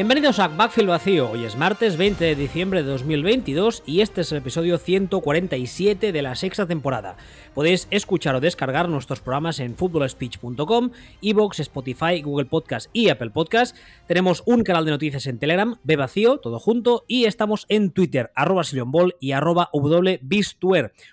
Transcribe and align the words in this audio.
Bienvenidos 0.00 0.38
a 0.38 0.48
Backfield 0.48 0.88
Vacío. 0.88 1.30
Hoy 1.30 1.44
es 1.44 1.56
martes 1.56 1.98
20 1.98 2.24
de 2.24 2.34
diciembre 2.34 2.82
de 2.82 2.88
2022 2.88 3.82
y 3.84 4.00
este 4.00 4.22
es 4.22 4.32
el 4.32 4.38
episodio 4.38 4.78
147 4.78 6.10
de 6.10 6.22
la 6.22 6.36
sexta 6.36 6.66
temporada. 6.66 7.18
Podéis 7.52 7.86
escuchar 7.90 8.34
o 8.34 8.40
descargar 8.40 8.88
nuestros 8.88 9.20
programas 9.20 9.60
en 9.60 9.76
footballspeech.com, 9.76 10.92
Evox, 11.20 11.60
Spotify, 11.60 12.22
Google 12.22 12.46
Podcast 12.46 12.88
y 12.94 13.10
Apple 13.10 13.28
Podcast. 13.28 13.76
Tenemos 14.06 14.42
un 14.46 14.64
canal 14.64 14.86
de 14.86 14.92
noticias 14.92 15.26
en 15.26 15.38
Telegram, 15.38 15.76
B 15.82 15.96
Vacío, 15.96 16.38
todo 16.38 16.58
junto, 16.58 17.04
y 17.06 17.26
estamos 17.26 17.66
en 17.68 17.90
Twitter, 17.90 18.32
arroba 18.34 18.62
Ball 18.86 19.16
y 19.20 19.32
arroba. 19.32 19.70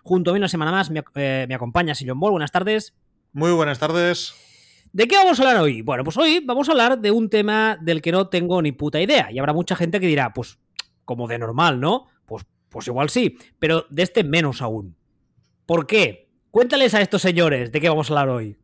Junto 0.04 0.30
a 0.30 0.34
mí 0.34 0.38
una 0.38 0.48
semana 0.48 0.72
más 0.72 0.92
me, 0.92 1.04
eh, 1.16 1.46
me 1.50 1.56
acompaña 1.56 1.94
Sillon 1.94 2.22
Ball. 2.22 2.32
Buenas 2.32 2.54
tardes. 2.54 2.94
Muy 3.34 3.52
buenas 3.52 3.80
tardes. 3.80 4.47
¿De 4.98 5.08
qué 5.08 5.16
vamos 5.16 5.40
a 5.40 5.44
hablar 5.44 5.62
hoy? 5.62 5.84
Bueno, 5.84 6.04
pues 6.04 6.18
hoy 6.18 6.42
vamos 6.44 6.68
a 6.68 6.72
hablar 6.72 6.98
de 6.98 7.12
un 7.12 7.30
tema 7.30 7.78
del 7.80 8.02
que 8.02 8.12
no 8.12 8.30
tengo 8.30 8.60
ni 8.64 8.72
puta 8.72 9.00
idea. 9.00 9.32
Y 9.32 9.38
habrá 9.38 9.54
mucha 9.54 9.76
gente 9.76 10.00
que 10.00 10.08
dirá, 10.08 10.34
pues, 10.34 10.58
como 11.06 11.28
de 11.28 11.38
normal, 11.38 11.80
¿no? 11.80 12.08
Pues, 12.26 12.48
pues 12.68 12.88
igual 12.88 13.12
sí, 13.12 13.38
pero 13.60 13.86
de 13.92 14.02
este 14.02 14.24
menos 14.24 14.64
aún. 14.64 14.96
¿Por 15.68 15.86
qué? 15.86 16.32
Cuéntales 16.50 16.96
a 16.96 17.02
estos 17.02 17.22
señores 17.22 17.72
de 17.72 17.80
qué 17.80 17.90
vamos 17.90 18.10
a 18.10 18.14
hablar 18.14 18.30
hoy. 18.30 18.58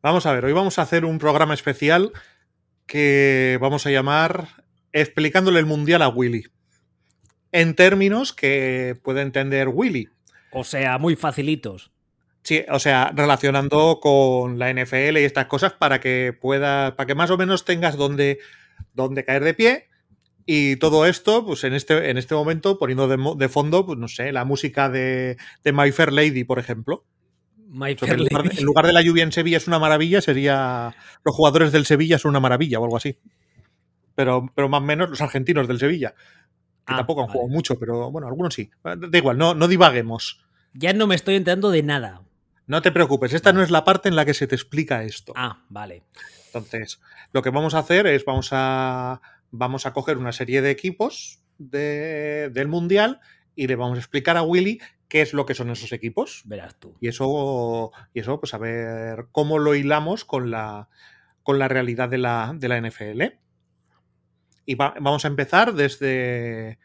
Vamos 0.00 0.26
a 0.26 0.32
ver, 0.32 0.44
hoy 0.44 0.52
vamos 0.52 0.78
a 0.78 0.82
hacer 0.82 1.04
un 1.04 1.18
programa 1.18 1.54
especial 1.54 2.12
que 2.86 3.58
vamos 3.60 3.84
a 3.84 3.90
llamar 3.90 4.46
Explicándole 4.92 5.58
el 5.58 5.66
Mundial 5.66 6.02
a 6.02 6.08
Willy. 6.08 6.44
En 7.50 7.74
términos 7.74 8.32
que 8.32 8.96
puede 9.02 9.22
entender 9.22 9.66
Willy. 9.66 10.08
O 10.52 10.62
sea, 10.62 10.98
muy 10.98 11.16
facilitos. 11.16 11.90
Sí, 12.42 12.64
o 12.68 12.78
sea, 12.80 13.12
relacionando 13.14 14.00
con 14.00 14.58
la 14.58 14.72
NFL 14.72 15.18
y 15.18 15.24
estas 15.24 15.46
cosas 15.46 15.74
para 15.74 16.00
que 16.00 16.36
pueda, 16.38 16.96
para 16.96 17.06
que 17.06 17.14
más 17.14 17.30
o 17.30 17.38
menos 17.38 17.64
tengas 17.64 17.96
donde, 17.96 18.40
donde 18.94 19.24
caer 19.24 19.44
de 19.44 19.54
pie. 19.54 19.88
Y 20.44 20.74
todo 20.76 21.06
esto, 21.06 21.46
pues 21.46 21.62
en 21.62 21.72
este, 21.72 22.10
en 22.10 22.18
este 22.18 22.34
momento, 22.34 22.78
poniendo 22.78 23.06
de, 23.06 23.48
fondo, 23.48 23.86
pues 23.86 23.96
no 23.98 24.08
sé, 24.08 24.32
la 24.32 24.44
música 24.44 24.88
de, 24.90 25.36
de, 25.62 25.72
My 25.72 25.92
Fair 25.92 26.12
Lady, 26.12 26.42
por 26.42 26.58
ejemplo. 26.58 27.04
My 27.68 27.94
Fair 27.94 28.14
en, 28.14 28.18
lugar, 28.18 28.50
en 28.58 28.64
lugar 28.64 28.86
de 28.86 28.92
la 28.92 29.02
lluvia 29.02 29.22
en 29.22 29.30
Sevilla 29.30 29.58
es 29.58 29.68
una 29.68 29.78
maravilla, 29.78 30.20
sería 30.20 30.96
los 31.24 31.34
jugadores 31.36 31.70
del 31.70 31.86
Sevilla 31.86 32.18
son 32.18 32.30
una 32.30 32.40
maravilla 32.40 32.80
o 32.80 32.84
algo 32.84 32.96
así. 32.96 33.18
Pero, 34.16 34.50
pero 34.54 34.68
más 34.68 34.82
o 34.82 34.84
menos 34.84 35.10
los 35.10 35.20
argentinos 35.20 35.68
del 35.68 35.78
Sevilla. 35.78 36.14
Que 36.84 36.94
Ah, 36.94 36.96
tampoco 36.96 37.20
han 37.20 37.28
vale. 37.28 37.38
jugado 37.38 37.54
mucho, 37.54 37.78
pero 37.78 38.10
bueno, 38.10 38.26
algunos 38.26 38.52
sí. 38.52 38.68
Da 38.82 39.16
igual, 39.16 39.38
no, 39.38 39.54
no 39.54 39.68
divaguemos. 39.68 40.44
Ya 40.74 40.92
no 40.92 41.06
me 41.06 41.14
estoy 41.14 41.36
enterando 41.36 41.70
de 41.70 41.84
nada. 41.84 42.22
No 42.66 42.80
te 42.82 42.92
preocupes, 42.92 43.32
esta 43.34 43.52
no 43.52 43.62
es 43.62 43.70
la 43.70 43.84
parte 43.84 44.08
en 44.08 44.16
la 44.16 44.24
que 44.24 44.34
se 44.34 44.46
te 44.46 44.54
explica 44.54 45.02
esto. 45.02 45.32
Ah, 45.36 45.64
vale. 45.68 46.04
Entonces, 46.46 47.00
lo 47.32 47.42
que 47.42 47.50
vamos 47.50 47.74
a 47.74 47.80
hacer 47.80 48.06
es 48.06 48.24
vamos 48.24 48.48
a, 48.52 49.20
vamos 49.50 49.84
a 49.86 49.92
coger 49.92 50.18
una 50.18 50.32
serie 50.32 50.62
de 50.62 50.70
equipos 50.70 51.40
de- 51.58 52.50
del 52.52 52.68
Mundial 52.68 53.20
y 53.56 53.66
le 53.66 53.76
vamos 53.76 53.96
a 53.98 54.00
explicar 54.00 54.36
a 54.36 54.42
Willy 54.42 54.80
qué 55.08 55.22
es 55.22 55.32
lo 55.34 55.44
que 55.44 55.54
son 55.54 55.70
esos 55.70 55.92
equipos. 55.92 56.42
Verás 56.46 56.76
tú. 56.78 56.96
Y 57.00 57.08
eso, 57.08 57.90
y 58.14 58.20
eso 58.20 58.38
pues 58.40 58.54
a 58.54 58.58
ver 58.58 59.26
cómo 59.32 59.58
lo 59.58 59.74
hilamos 59.74 60.24
con 60.24 60.50
la, 60.50 60.88
con 61.42 61.58
la 61.58 61.68
realidad 61.68 62.08
de 62.08 62.18
la, 62.18 62.54
de 62.56 62.68
la 62.68 62.78
NFL. 62.80 63.22
Y 64.64 64.74
va- 64.76 64.94
vamos 65.00 65.24
a 65.24 65.28
empezar 65.28 65.74
desde... 65.74 66.78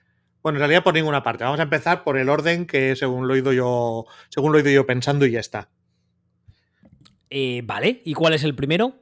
Bueno, 0.47 0.59
en 0.59 0.62
realidad 0.62 0.81
por 0.81 0.94
ninguna 0.94 1.24
parte. 1.24 1.44
Vamos 1.44 1.59
a 1.59 1.63
empezar 1.63 2.06
por 2.06 2.18
el 2.18 2.30
orden 2.30 2.66
que 2.66 2.96
según 2.96 3.28
lo 3.28 3.35
he 3.35 3.40
ido 3.40 3.52
yo, 3.52 4.06
según 4.30 4.53
lo 4.53 4.58
he 4.58 4.62
ido 4.62 4.72
yo 4.72 4.85
pensando 4.85 5.25
y 5.25 5.31
ya 5.31 5.41
está. 5.41 5.68
Eh, 7.30 7.63
vale, 7.66 8.02
¿y 8.06 8.13
cuál 8.13 8.31
es 8.34 8.46
el 8.46 8.56
primero? 8.56 8.96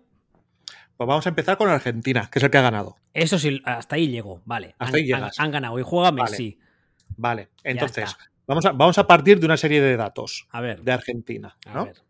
Pues 0.98 1.08
vamos 1.08 1.24
a 1.28 1.30
empezar 1.30 1.56
con 1.58 1.70
Argentina, 1.70 2.28
que 2.32 2.40
es 2.40 2.44
el 2.44 2.50
que 2.50 2.58
ha 2.58 2.64
ganado. 2.64 2.96
Eso 3.14 3.38
sí, 3.38 3.62
hasta 3.64 3.96
ahí 3.96 4.08
llego. 4.08 4.42
Vale. 4.46 4.74
Hasta 4.80 4.98
han, 4.98 5.04
ahí 5.04 5.12
han- 5.12 5.30
han 5.38 5.52
ganado 5.52 5.78
y 5.78 5.84
juega. 5.84 6.12
Messi. 6.12 6.58
Vale, 7.16 7.50
entonces, 7.64 8.16
vamos 8.48 8.66
a, 8.66 8.72
vamos 8.72 8.98
a 8.98 9.06
partir 9.06 9.40
de 9.40 9.46
una 9.46 9.58
serie 9.58 9.82
de 9.82 9.98
datos 9.98 10.48
A 10.50 10.62
ver. 10.62 10.82
de 10.82 10.94
Argentina. 10.94 11.56
a 11.68 11.74
¿no? 11.76 11.86
ver. 11.86 12.02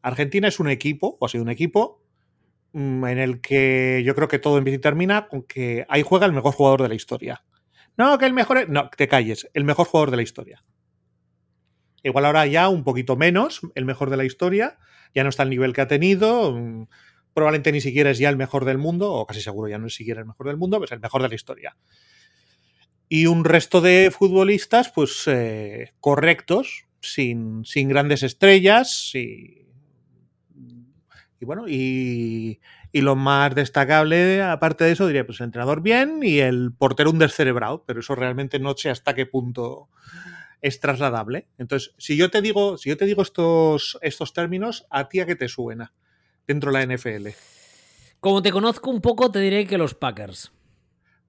Argentina 0.00 0.48
es 0.48 0.58
un 0.58 0.70
equipo, 0.70 1.18
o 1.20 1.26
ha 1.26 1.28
sido 1.28 1.44
un 1.44 1.50
equipo, 1.50 2.02
mm, 2.72 3.04
en 3.08 3.18
el 3.18 3.42
que 3.42 4.02
yo 4.06 4.14
creo 4.14 4.26
que 4.28 4.38
todo 4.38 4.56
empieza 4.56 4.76
y 4.78 4.80
termina 4.80 5.28
con 5.28 5.42
que 5.42 5.84
ahí 5.90 6.00
juega 6.02 6.24
el 6.24 6.32
mejor 6.32 6.54
jugador 6.54 6.80
de 6.80 6.88
la 6.88 6.94
historia. 6.94 7.42
No, 7.98 8.16
que 8.18 8.26
el 8.26 8.32
mejor. 8.32 8.58
es- 8.58 8.68
No, 8.68 8.88
te 8.96 9.08
calles, 9.08 9.48
el 9.54 9.64
mejor 9.64 9.86
jugador 9.86 10.10
de 10.10 10.16
la 10.16 10.22
historia. 10.22 10.64
Igual 12.02 12.24
ahora 12.24 12.46
ya 12.46 12.68
un 12.68 12.84
poquito 12.84 13.16
menos, 13.16 13.60
el 13.74 13.84
mejor 13.84 14.08
de 14.10 14.16
la 14.16 14.24
historia, 14.24 14.78
ya 15.14 15.24
no 15.24 15.30
está 15.30 15.42
al 15.42 15.50
nivel 15.50 15.72
que 15.72 15.80
ha 15.80 15.88
tenido, 15.88 16.52
mm, 16.52 16.86
probablemente 17.34 17.72
ni 17.72 17.80
siquiera 17.80 18.10
es 18.10 18.18
ya 18.18 18.28
el 18.30 18.36
mejor 18.36 18.64
del 18.64 18.78
mundo, 18.78 19.12
o 19.12 19.26
casi 19.26 19.40
seguro 19.40 19.68
ya 19.68 19.78
no 19.78 19.88
es 19.88 19.94
siquiera 19.94 20.20
el 20.20 20.26
mejor 20.26 20.46
del 20.46 20.56
mundo, 20.56 20.78
pues 20.78 20.92
el 20.92 21.00
mejor 21.00 21.22
de 21.22 21.28
la 21.28 21.34
historia. 21.34 21.76
Y 23.08 23.26
un 23.26 23.44
resto 23.44 23.80
de 23.80 24.10
futbolistas, 24.10 24.90
pues 24.94 25.24
eh, 25.26 25.92
correctos, 26.00 26.84
sin, 27.00 27.64
sin 27.64 27.88
grandes 27.88 28.22
estrellas, 28.22 29.10
y, 29.14 29.66
y 31.40 31.44
bueno, 31.44 31.64
y, 31.68 32.60
y 32.92 33.00
lo 33.02 33.16
más 33.16 33.54
destacable, 33.54 34.42
aparte 34.42 34.84
de 34.84 34.92
eso, 34.92 35.06
diría, 35.06 35.26
pues 35.26 35.40
el 35.40 35.44
entrenador 35.46 35.82
bien 35.82 36.20
y 36.22 36.38
el 36.38 36.72
portero 36.72 37.10
un 37.10 37.18
descerebrado, 37.18 37.84
pero 37.86 38.00
eso 38.00 38.14
realmente 38.14 38.58
no 38.58 38.74
sé 38.76 38.90
hasta 38.90 39.14
qué 39.14 39.26
punto 39.26 39.88
es 40.60 40.80
trasladable. 40.80 41.46
Entonces, 41.58 41.94
si 41.98 42.16
yo 42.16 42.30
te 42.30 42.40
digo, 42.42 42.78
si 42.78 42.88
yo 42.88 42.96
te 42.96 43.04
digo 43.06 43.22
estos, 43.22 43.98
estos 44.02 44.32
términos, 44.32 44.86
¿a 44.90 45.08
ti 45.08 45.20
a 45.20 45.26
qué 45.26 45.36
te 45.36 45.48
suena 45.48 45.92
dentro 46.46 46.72
de 46.72 46.78
la 46.78 46.82
NFL? 46.96 47.28
Como 48.20 48.42
te 48.42 48.50
conozco 48.50 48.90
un 48.90 49.00
poco, 49.00 49.30
te 49.30 49.38
diré 49.40 49.66
que 49.66 49.78
los 49.78 49.94
Packers. 49.94 50.50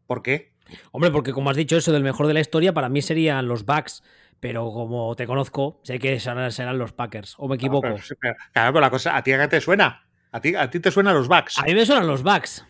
¿Por 0.07 0.23
qué? 0.23 0.53
Hombre, 0.91 1.11
porque 1.11 1.33
como 1.33 1.49
has 1.49 1.57
dicho 1.57 1.77
eso 1.77 1.91
del 1.91 2.03
mejor 2.03 2.25
de 2.27 2.33
la 2.33 2.39
historia, 2.39 2.73
para 2.73 2.89
mí 2.89 3.01
serían 3.01 3.47
los 3.47 3.65
Bucks. 3.65 4.01
Pero 4.39 4.71
como 4.71 5.13
te 5.15 5.27
conozco, 5.27 5.81
sé 5.83 5.99
que 5.99 6.19
serán, 6.19 6.51
serán 6.51 6.77
los 6.77 6.93
Packers. 6.93 7.35
¿O 7.37 7.47
me 7.47 7.55
equivoco? 7.55 7.81
Claro, 7.81 7.97
pero, 8.07 8.17
pero- 8.21 8.35
claro, 8.53 8.73
pero 8.73 8.81
la 8.81 8.89
cosa, 8.89 9.17
¿a 9.17 9.21
ti 9.23 9.33
a 9.33 9.39
qué 9.39 9.47
te 9.49 9.61
suena? 9.61 10.07
A 10.31 10.41
ti, 10.41 10.55
a 10.55 10.69
ti 10.69 10.79
te 10.79 10.91
suenan 10.91 11.15
los 11.15 11.27
backs. 11.27 11.57
A 11.57 11.63
mí 11.63 11.73
me 11.73 11.85
suenan 11.85 12.07
los 12.07 12.21
Bucks. 12.23 12.65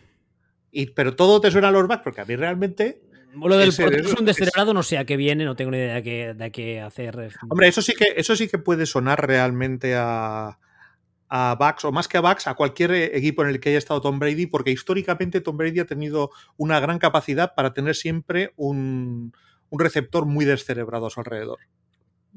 Y, 0.72 0.86
pero 0.90 1.14
todo 1.14 1.40
te 1.40 1.50
suena 1.50 1.68
a 1.68 1.72
los 1.72 1.86
backs, 1.86 2.02
porque 2.02 2.20
a 2.20 2.24
mí 2.24 2.36
realmente. 2.36 3.02
Lo 3.34 3.56
del 3.56 3.68
es 3.68 3.78
un 3.78 3.92
es- 3.94 4.24
descerebrado, 4.24 4.72
no 4.74 4.82
sé 4.82 4.98
a 4.98 5.04
qué 5.04 5.16
viene, 5.16 5.44
no 5.44 5.54
tengo 5.56 5.70
ni 5.70 5.76
idea 5.78 5.94
de 5.96 6.02
qué, 6.02 6.34
de 6.34 6.50
qué 6.50 6.80
hacer. 6.80 7.30
Hombre, 7.48 7.68
eso 7.68 7.82
sí 7.82 7.92
que, 7.94 8.14
eso 8.16 8.34
sí 8.34 8.48
que 8.48 8.58
puede 8.58 8.86
sonar 8.86 9.24
realmente 9.24 9.94
a, 9.96 10.58
a 11.28 11.56
Bucks, 11.58 11.84
o 11.84 11.92
más 11.92 12.08
que 12.08 12.18
a 12.18 12.22
Bucks, 12.22 12.46
a 12.48 12.54
cualquier 12.54 12.90
eh, 12.92 13.16
equipo 13.16 13.42
en 13.42 13.50
el 13.50 13.60
que 13.60 13.68
haya 13.68 13.78
estado 13.78 14.00
Tom 14.00 14.18
Brady, 14.18 14.46
porque 14.46 14.70
históricamente 14.72 15.40
Tom 15.40 15.56
Brady 15.56 15.80
ha 15.80 15.84
tenido 15.86 16.30
una 16.56 16.80
gran 16.80 16.98
capacidad 16.98 17.54
para 17.54 17.72
tener 17.72 17.94
siempre 17.94 18.52
un, 18.56 19.32
un 19.68 19.78
receptor 19.80 20.26
muy 20.26 20.44
descerebrado 20.44 21.06
a 21.06 21.10
su 21.10 21.20
alrededor. 21.20 21.58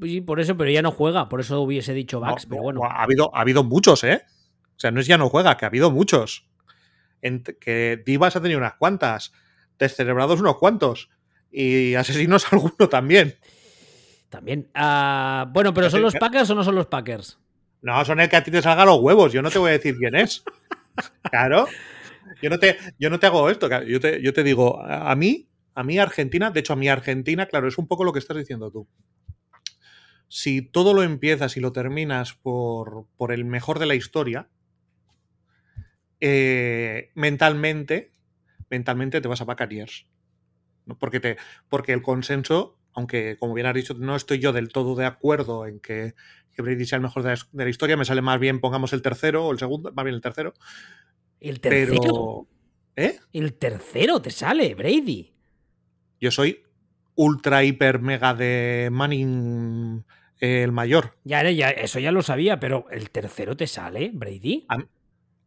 Sí, 0.01 0.21
por 0.21 0.39
eso, 0.39 0.57
pero 0.57 0.69
ya 0.69 0.81
no 0.83 0.91
juega, 0.91 1.27
por 1.29 1.39
eso 1.39 1.59
hubiese 1.61 1.93
dicho 1.93 2.19
Bucks, 2.19 2.45
No, 2.45 2.49
pero 2.49 2.57
no, 2.59 2.63
bueno. 2.63 2.83
Ha 2.85 3.03
habido, 3.03 3.35
ha 3.35 3.41
habido 3.41 3.63
muchos, 3.63 4.03
¿eh? 4.03 4.21
O 4.83 4.85
sea, 4.85 4.91
no 4.91 4.99
es 4.99 5.07
ya 5.07 5.17
no 5.17 5.29
juega, 5.29 5.55
que 5.55 5.63
ha 5.63 5.69
habido 5.69 5.91
muchos. 5.91 6.45
Que 7.61 8.03
Divas 8.05 8.35
ha 8.35 8.41
tenido 8.41 8.59
unas 8.59 8.73
cuantas, 8.73 9.31
descerebrados 9.79 10.41
unos 10.41 10.57
cuantos, 10.57 11.09
y 11.49 11.95
asesinos 11.95 12.45
alguno 12.51 12.89
también. 12.89 13.37
También. 14.27 14.69
Ah, 14.73 15.49
bueno, 15.53 15.73
pero 15.73 15.89
¿son 15.89 16.01
los 16.01 16.15
Packers 16.15 16.49
o 16.49 16.55
no 16.55 16.65
son 16.65 16.75
los 16.75 16.87
Packers? 16.87 17.39
No, 17.81 18.03
son 18.03 18.19
el 18.19 18.27
que 18.27 18.35
a 18.35 18.43
ti 18.43 18.51
te 18.51 18.61
salga 18.61 18.83
los 18.83 18.99
huevos. 18.99 19.31
Yo 19.31 19.41
no 19.41 19.49
te 19.49 19.57
voy 19.57 19.69
a 19.69 19.73
decir 19.73 19.95
quién 19.97 20.15
es. 20.15 20.43
Claro. 21.31 21.65
Yo 22.41 22.51
no 22.51 22.59
te, 22.59 22.77
yo 22.99 23.09
no 23.09 23.19
te 23.19 23.25
hago 23.25 23.49
esto. 23.49 23.67
Yo 23.83 23.99
te, 24.01 24.21
yo 24.21 24.33
te 24.33 24.43
digo, 24.43 24.79
a 24.79 25.11
a 25.11 25.15
mí, 25.15 25.47
a 25.73 25.83
mí 25.83 25.97
Argentina, 25.97 26.51
de 26.51 26.59
hecho 26.59 26.73
a 26.73 26.75
mí 26.75 26.87
Argentina, 26.89 27.47
claro, 27.47 27.67
es 27.69 27.79
un 27.79 27.87
poco 27.87 28.03
lo 28.03 28.13
que 28.13 28.19
estás 28.19 28.37
diciendo 28.37 28.69
tú. 28.69 28.87
Si 30.27 30.61
todo 30.61 30.93
lo 30.93 31.01
empiezas 31.03 31.57
y 31.57 31.61
lo 31.61 31.71
terminas 31.71 32.33
por, 32.33 33.07
por 33.15 33.31
el 33.31 33.45
mejor 33.45 33.79
de 33.79 33.87
la 33.87 33.95
historia, 33.95 34.49
eh, 36.25 37.11
mentalmente, 37.15 38.13
mentalmente 38.69 39.19
te 39.19 39.27
vas 39.27 39.41
a 39.41 39.43
Buccaneers. 39.43 40.07
¿no? 40.85 40.97
Porque, 40.97 41.19
te, 41.19 41.35
porque 41.67 41.91
el 41.91 42.01
consenso, 42.01 42.77
aunque 42.93 43.35
como 43.37 43.53
bien 43.53 43.67
has 43.67 43.73
dicho, 43.73 43.93
no 43.95 44.15
estoy 44.15 44.39
yo 44.39 44.53
del 44.53 44.69
todo 44.69 44.95
de 44.95 45.05
acuerdo 45.05 45.67
en 45.67 45.81
que, 45.81 46.13
que 46.53 46.61
Brady 46.61 46.85
sea 46.85 46.95
el 46.95 47.01
mejor 47.01 47.23
de 47.23 47.31
la, 47.31 47.37
de 47.51 47.63
la 47.65 47.69
historia, 47.69 47.97
me 47.97 48.05
sale 48.05 48.21
más 48.21 48.39
bien, 48.39 48.61
pongamos 48.61 48.93
el 48.93 49.01
tercero 49.01 49.45
o 49.45 49.51
el 49.51 49.59
segundo, 49.59 49.91
más 49.91 50.05
bien 50.05 50.15
el 50.15 50.21
tercero. 50.21 50.53
El 51.41 51.59
tercero. 51.59 51.99
Pero. 52.01 52.47
¿Eh? 52.95 53.19
El 53.33 53.55
tercero 53.55 54.21
te 54.21 54.31
sale, 54.31 54.75
Brady. 54.75 55.33
Yo 56.21 56.31
soy 56.31 56.63
ultra, 57.15 57.65
hiper, 57.65 57.99
mega 57.99 58.33
de 58.33 58.87
Manning 58.93 60.05
eh, 60.39 60.63
el 60.63 60.71
mayor. 60.71 61.17
Ya, 61.25 61.43
ya, 61.51 61.69
eso 61.69 61.99
ya 61.99 62.13
lo 62.13 62.21
sabía, 62.21 62.61
pero 62.61 62.85
el 62.91 63.09
tercero 63.09 63.57
te 63.57 63.67
sale, 63.67 64.11
Brady. 64.13 64.65
A, 64.69 64.77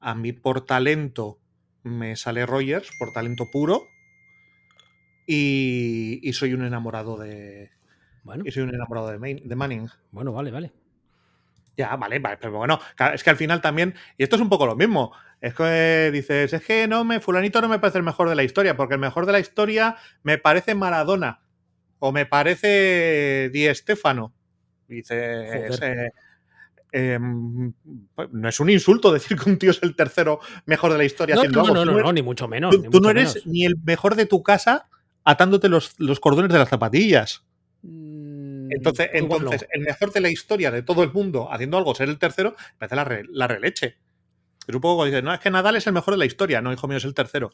a 0.06 0.14
mí 0.14 0.32
por 0.32 0.64
talento 0.64 1.40
me 1.82 2.14
sale 2.14 2.46
Rogers, 2.46 2.88
por 2.98 3.12
talento 3.12 3.50
puro. 3.50 3.88
Y, 5.26 6.20
y 6.22 6.32
soy 6.32 6.54
un 6.54 6.64
enamorado 6.64 7.16
de. 7.18 7.70
Bueno, 8.22 8.44
Y 8.46 8.52
soy 8.52 8.62
un 8.62 8.74
enamorado 8.74 9.08
de, 9.10 9.18
Main- 9.18 9.42
de 9.48 9.56
Manning. 9.56 9.88
bueno, 10.12 10.32
vale, 10.32 10.50
vale. 10.52 10.72
Ya, 11.76 11.94
vale, 11.96 12.18
vale, 12.20 12.38
pero 12.38 12.56
bueno, 12.56 12.80
es 13.12 13.22
que 13.22 13.30
al 13.30 13.36
final 13.36 13.60
también, 13.60 13.94
y 14.16 14.22
esto 14.22 14.36
es 14.36 14.42
un 14.42 14.48
poco 14.48 14.64
lo 14.64 14.76
mismo, 14.76 15.12
es 15.42 15.52
que 15.54 16.10
dices, 16.10 16.50
es 16.54 16.64
que 16.64 16.88
no 16.88 17.04
me, 17.04 17.20
fulanito 17.20 17.60
no 17.60 17.68
me 17.68 17.78
parece 17.78 17.98
el 17.98 18.04
mejor 18.04 18.30
de 18.30 18.34
la 18.34 18.44
historia, 18.44 18.76
porque 18.78 18.94
el 18.94 19.00
mejor 19.00 19.26
de 19.26 19.32
la 19.32 19.40
historia 19.40 19.96
me 20.22 20.38
parece 20.38 20.74
Maradona, 20.74 21.42
o 21.98 22.12
me 22.12 22.24
parece 22.24 23.50
Di 23.52 23.66
Stefano. 23.74 24.32
Dices, 24.88 25.80
eh, 25.82 26.10
em, 26.92 27.72
pues, 28.14 28.28
no 28.32 28.48
es 28.48 28.60
un 28.60 28.70
insulto 28.70 29.12
decir 29.12 29.38
que 29.38 29.50
un 29.50 29.58
tío 29.58 29.70
es 29.70 29.82
el 29.82 29.94
tercero 29.94 30.40
mejor 30.64 30.92
de 30.92 30.98
la 30.98 31.04
historia 31.04 31.34
no, 31.34 31.40
haciendo 31.42 31.60
no, 31.60 31.66
algo. 31.66 31.84
No, 31.84 31.92
no, 31.92 32.02
no, 32.02 32.12
ni 32.12 32.22
mucho 32.22 32.48
menos. 32.48 32.74
Tú, 32.74 32.90
tú 32.90 33.00
no 33.00 33.10
eres 33.10 33.46
ni 33.46 33.64
el 33.64 33.76
mejor 33.84 34.14
de 34.14 34.26
tu 34.26 34.42
casa 34.42 34.88
atándote 35.24 35.68
los, 35.68 35.94
los 35.98 36.20
cordones 36.20 36.52
de 36.52 36.58
las 36.58 36.68
zapatillas. 36.68 37.44
Entonces, 37.82 39.10
entonces 39.12 39.62
no. 39.62 39.68
el 39.72 39.80
mejor 39.82 40.12
de 40.12 40.20
la 40.20 40.30
historia 40.30 40.70
de 40.70 40.82
todo 40.82 41.02
el 41.02 41.12
mundo 41.12 41.52
haciendo 41.52 41.76
algo, 41.76 41.94
ser 41.94 42.08
el 42.08 42.18
tercero, 42.18 42.56
parece 42.78 42.96
la, 42.96 43.04
re, 43.04 43.24
la 43.30 43.46
releche. 43.46 43.96
Es 44.66 44.74
un 44.74 44.80
poco 44.80 45.04
dices, 45.04 45.22
no, 45.22 45.32
es 45.32 45.40
que 45.40 45.50
Nadal 45.50 45.76
es 45.76 45.86
el 45.86 45.92
mejor 45.92 46.14
de 46.14 46.18
la 46.18 46.26
historia. 46.26 46.60
No, 46.60 46.72
hijo 46.72 46.88
mío, 46.88 46.98
es 46.98 47.04
el 47.04 47.14
tercero. 47.14 47.52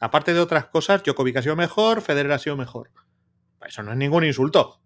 Aparte 0.00 0.32
de 0.32 0.40
otras 0.40 0.66
cosas, 0.66 1.02
Djokovic 1.02 1.36
ha 1.36 1.42
sido 1.42 1.56
mejor, 1.56 2.00
Federer 2.00 2.32
ha 2.32 2.38
sido 2.38 2.56
mejor. 2.56 2.90
Eso 3.66 3.82
no 3.82 3.92
es 3.92 3.98
ningún 3.98 4.24
insulto. 4.24 4.80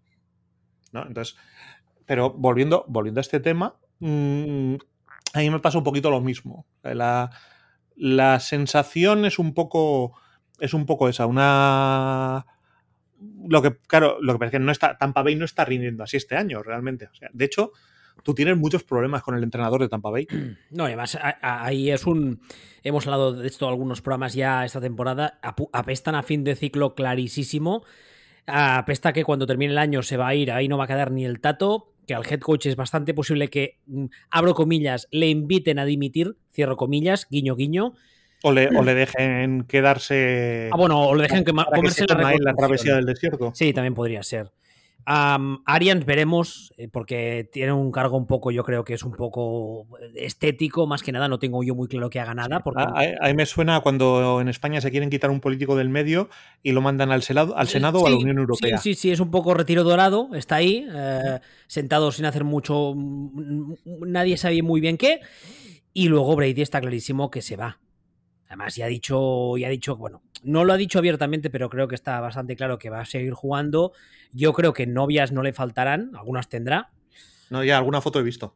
¿no? 0.91 1.05
Entonces, 1.05 1.37
pero 2.09 2.31
volviendo, 2.31 2.85
volviendo 2.87 3.19
a 3.19 3.21
este 3.21 3.39
tema, 3.39 3.75
mmm, 3.99 4.73
a 5.31 5.39
mí 5.39 5.49
me 5.51 5.59
pasa 5.59 5.77
un 5.77 5.83
poquito 5.83 6.09
lo 6.09 6.21
mismo. 6.21 6.65
La, 6.81 7.29
la 7.95 8.39
sensación 8.39 9.25
es 9.25 9.37
un 9.37 9.53
poco. 9.53 10.19
Es 10.59 10.73
un 10.73 10.87
poco 10.87 11.07
esa, 11.07 11.27
una 11.27 12.47
lo 13.47 13.61
que, 13.61 13.77
claro, 13.85 14.17
lo 14.21 14.39
que 14.39 14.45
es 14.45 14.51
que 14.51 14.57
no 14.57 14.71
está, 14.71 14.97
Tampa 14.97 15.21
Bay 15.21 15.35
no 15.35 15.45
está 15.45 15.65
rindiendo 15.65 16.03
así 16.03 16.17
este 16.17 16.35
año, 16.35 16.63
realmente. 16.63 17.05
O 17.05 17.13
sea, 17.13 17.29
de 17.31 17.45
hecho, 17.45 17.73
tú 18.23 18.33
tienes 18.33 18.57
muchos 18.57 18.83
problemas 18.83 19.21
con 19.21 19.35
el 19.35 19.43
entrenador 19.43 19.81
de 19.81 19.89
Tampa 19.89 20.09
Bay. 20.09 20.25
No, 20.71 20.85
además, 20.85 21.15
ahí 21.43 21.91
es 21.91 22.07
un. 22.07 22.41
Hemos 22.81 23.05
hablado 23.05 23.33
de 23.33 23.45
esto 23.45 23.69
algunos 23.69 24.01
programas 24.01 24.33
ya 24.33 24.65
esta 24.65 24.81
temporada. 24.81 25.39
Apestan 25.73 26.15
a 26.15 26.23
fin 26.23 26.43
de 26.43 26.55
ciclo 26.55 26.95
clarísimo. 26.95 27.83
Apesta 28.47 29.13
que 29.13 29.23
cuando 29.23 29.45
termine 29.45 29.73
el 29.73 29.77
año 29.77 30.01
se 30.01 30.17
va 30.17 30.29
a 30.29 30.33
ir, 30.33 30.51
ahí 30.51 30.67
no 30.67 30.79
va 30.79 30.85
a 30.85 30.87
quedar 30.87 31.11
ni 31.11 31.23
el 31.23 31.39
tato. 31.39 31.93
Que 32.09 32.15
al 32.15 32.25
head 32.27 32.39
coach 32.39 32.65
es 32.65 32.75
bastante 32.75 33.13
posible 33.13 33.49
que, 33.49 33.77
abro 34.31 34.55
comillas, 34.55 35.07
le 35.11 35.27
inviten 35.27 35.77
a 35.77 35.85
dimitir, 35.85 36.37
cierro 36.51 36.75
comillas, 36.75 37.27
guiño, 37.29 37.55
guiño. 37.55 37.93
O 38.41 38.51
le, 38.51 38.67
o 38.75 38.81
le, 38.81 38.95
dejen 38.95 39.65
quedarse. 39.65 40.71
Ah, 40.73 40.75
bueno, 40.77 41.07
o 41.07 41.13
le 41.13 41.21
dejen 41.21 41.45
que 41.45 41.53
comerse 41.53 42.07
que 42.07 42.15
la, 42.15 42.33
la 42.39 42.55
travesía 42.55 42.95
del 42.95 43.05
desierto. 43.05 43.51
Sí, 43.53 43.73
también 43.73 43.93
podría 43.93 44.23
ser. 44.23 44.51
Um, 45.07 45.63
Arians 45.65 46.05
veremos, 46.05 46.71
eh, 46.77 46.87
porque 46.87 47.49
tiene 47.51 47.73
un 47.73 47.91
cargo 47.91 48.15
un 48.15 48.27
poco, 48.27 48.51
yo 48.51 48.63
creo 48.63 48.83
que 48.83 48.93
es 48.93 49.03
un 49.03 49.13
poco 49.13 49.87
estético, 50.15 50.85
más 50.85 51.01
que 51.01 51.11
nada, 51.11 51.27
no 51.27 51.39
tengo 51.39 51.63
yo 51.63 51.73
muy 51.73 51.87
claro 51.87 52.09
que 52.09 52.19
haga 52.19 52.35
nada. 52.35 52.59
Porque... 52.59 52.83
A, 52.83 52.93
a, 53.19 53.27
mí 53.27 53.33
me 53.33 53.47
suena 53.47 53.79
cuando 53.79 54.39
en 54.39 54.49
España 54.49 54.81
se 54.81 54.91
quieren 54.91 55.09
quitar 55.09 55.31
un 55.31 55.39
político 55.39 55.75
del 55.75 55.89
medio 55.89 56.29
y 56.61 56.73
lo 56.73 56.81
mandan 56.81 57.11
al 57.11 57.23
Senado, 57.23 57.57
al 57.57 57.67
Senado 57.67 57.99
sí, 57.99 58.03
o 58.03 58.07
a 58.07 58.11
la 58.11 58.17
Unión 58.17 58.37
Europea. 58.37 58.77
Sí, 58.77 58.93
sí, 58.93 59.01
sí, 59.01 59.11
es 59.11 59.19
un 59.19 59.31
poco 59.31 59.55
retiro 59.55 59.83
dorado, 59.83 60.29
está 60.35 60.57
ahí, 60.57 60.85
eh, 60.93 61.39
sentado 61.65 62.11
sin 62.11 62.25
hacer 62.25 62.43
mucho, 62.43 62.93
nadie 62.95 64.37
sabe 64.37 64.61
muy 64.61 64.79
bien 64.79 64.97
qué, 64.97 65.21
y 65.91 66.07
luego 66.07 66.35
Brady 66.35 66.61
está 66.61 66.81
clarísimo 66.81 67.31
que 67.31 67.41
se 67.41 67.55
va. 67.55 67.79
Además, 68.49 68.75
ya 68.75 68.85
ha 68.85 68.89
dicho, 68.89 69.57
ya 69.57 69.67
ha 69.67 69.69
dicho, 69.69 69.95
bueno, 69.95 70.23
no 70.43 70.65
lo 70.65 70.73
ha 70.73 70.77
dicho 70.77 70.97
abiertamente, 70.97 71.51
pero 71.51 71.69
creo 71.69 71.87
que 71.87 71.93
está 71.93 72.19
bastante 72.19 72.55
claro 72.55 72.79
que 72.79 72.89
va 72.89 73.01
a 73.01 73.05
seguir 73.05 73.33
jugando. 73.33 73.93
Yo 74.31 74.53
creo 74.53 74.73
que 74.73 74.87
novias 74.87 75.31
no 75.31 75.43
le 75.43 75.53
faltarán, 75.53 76.11
algunas 76.15 76.49
tendrá. 76.49 76.91
No, 77.51 77.63
ya 77.63 77.77
alguna 77.77 78.01
foto 78.01 78.19
he 78.19 78.23
visto. 78.23 78.55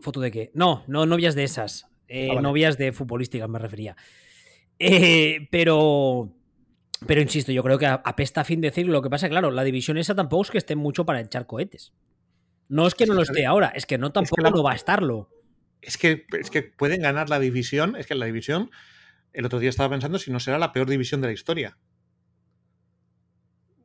¿Foto 0.00 0.20
de 0.20 0.32
qué? 0.32 0.50
No, 0.54 0.82
no 0.88 1.06
novias 1.06 1.36
de 1.36 1.44
esas. 1.44 1.86
Eh, 2.08 2.26
ah, 2.30 2.34
vale. 2.34 2.42
Novias 2.42 2.76
de 2.78 2.92
futbolísticas 2.92 3.48
me 3.48 3.60
refería. 3.60 3.96
Eh, 4.78 5.46
pero. 5.52 6.34
Pero 7.06 7.20
insisto, 7.20 7.52
yo 7.52 7.62
creo 7.62 7.78
que 7.78 7.86
apesta 7.86 8.40
a 8.40 8.44
fin 8.44 8.60
de 8.60 8.72
ciclo. 8.72 8.92
Lo 8.92 9.02
que 9.02 9.10
pasa, 9.10 9.28
claro, 9.28 9.52
la 9.52 9.64
división 9.64 9.98
esa 9.98 10.16
tampoco 10.16 10.42
es 10.42 10.50
que 10.50 10.58
esté 10.58 10.74
mucho 10.74 11.04
para 11.04 11.20
echar 11.20 11.46
cohetes. 11.46 11.92
No 12.68 12.86
es 12.88 12.94
que 12.94 13.06
no 13.06 13.14
lo 13.14 13.22
esté 13.22 13.46
ahora, 13.46 13.68
es 13.68 13.86
que 13.86 13.98
no 13.98 14.12
tampoco 14.12 14.40
es 14.40 14.44
que 14.44 14.50
la... 14.50 14.56
no 14.56 14.62
va 14.62 14.72
a 14.72 14.76
estarlo. 14.76 15.30
Es 15.80 15.98
que, 15.98 16.26
es 16.38 16.50
que 16.50 16.62
pueden 16.62 17.02
ganar 17.02 17.28
la 17.28 17.40
división, 17.40 17.96
es 17.96 18.06
que 18.06 18.14
la 18.14 18.26
división 18.26 18.70
el 19.32 19.46
otro 19.46 19.58
día 19.58 19.70
estaba 19.70 19.90
pensando 19.90 20.18
si 20.18 20.30
no 20.30 20.40
será 20.40 20.58
la 20.58 20.72
peor 20.72 20.88
división 20.88 21.20
de 21.20 21.28
la 21.28 21.32
historia. 21.32 21.78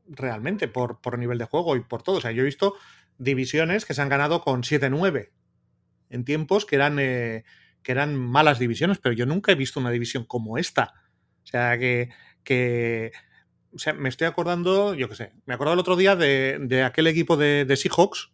Realmente, 0.08 0.68
por, 0.68 1.02
por 1.02 1.18
nivel 1.20 1.38
de 1.38 1.46
juego 1.46 1.76
y 1.76 1.82
por 1.82 2.04
todo. 2.04 2.18
O 2.18 2.22
sea, 2.22 2.32
yo 2.32 2.42
he 2.42 2.46
visto 2.46 2.76
divisiones 3.18 3.86
que 3.86 3.94
se 3.94 4.02
han 4.02 4.10
ganado 4.10 4.42
con 4.42 4.64
7-9 4.64 5.32
en 6.10 6.26
tiempos 6.26 6.66
que 6.66 6.76
eran, 6.76 6.98
eh, 7.00 7.44
que 7.84 7.92
eran 7.92 8.16
malas 8.16 8.60
divisiones, 8.60 9.00
pero 9.00 9.14
yo 9.14 9.26
nunca 9.26 9.52
he 9.52 9.56
visto 9.56 9.80
una 9.80 9.92
división 9.92 10.24
como 10.24 10.58
esta. 10.58 10.94
O 11.44 11.48
sea, 11.48 11.78
que, 11.78 12.10
que 12.44 13.12
o 13.74 13.80
sea, 13.80 13.94
me 13.94 14.10
estoy 14.10 14.28
acordando, 14.28 14.94
yo 14.94 15.10
qué 15.10 15.16
sé, 15.16 15.34
me 15.46 15.54
acuerdo 15.54 15.74
el 15.74 15.80
otro 15.80 15.96
día 15.96 16.16
de, 16.16 16.58
de 16.62 16.84
aquel 16.84 17.08
equipo 17.08 17.38
de, 17.38 17.76
Seahawks, 17.76 18.32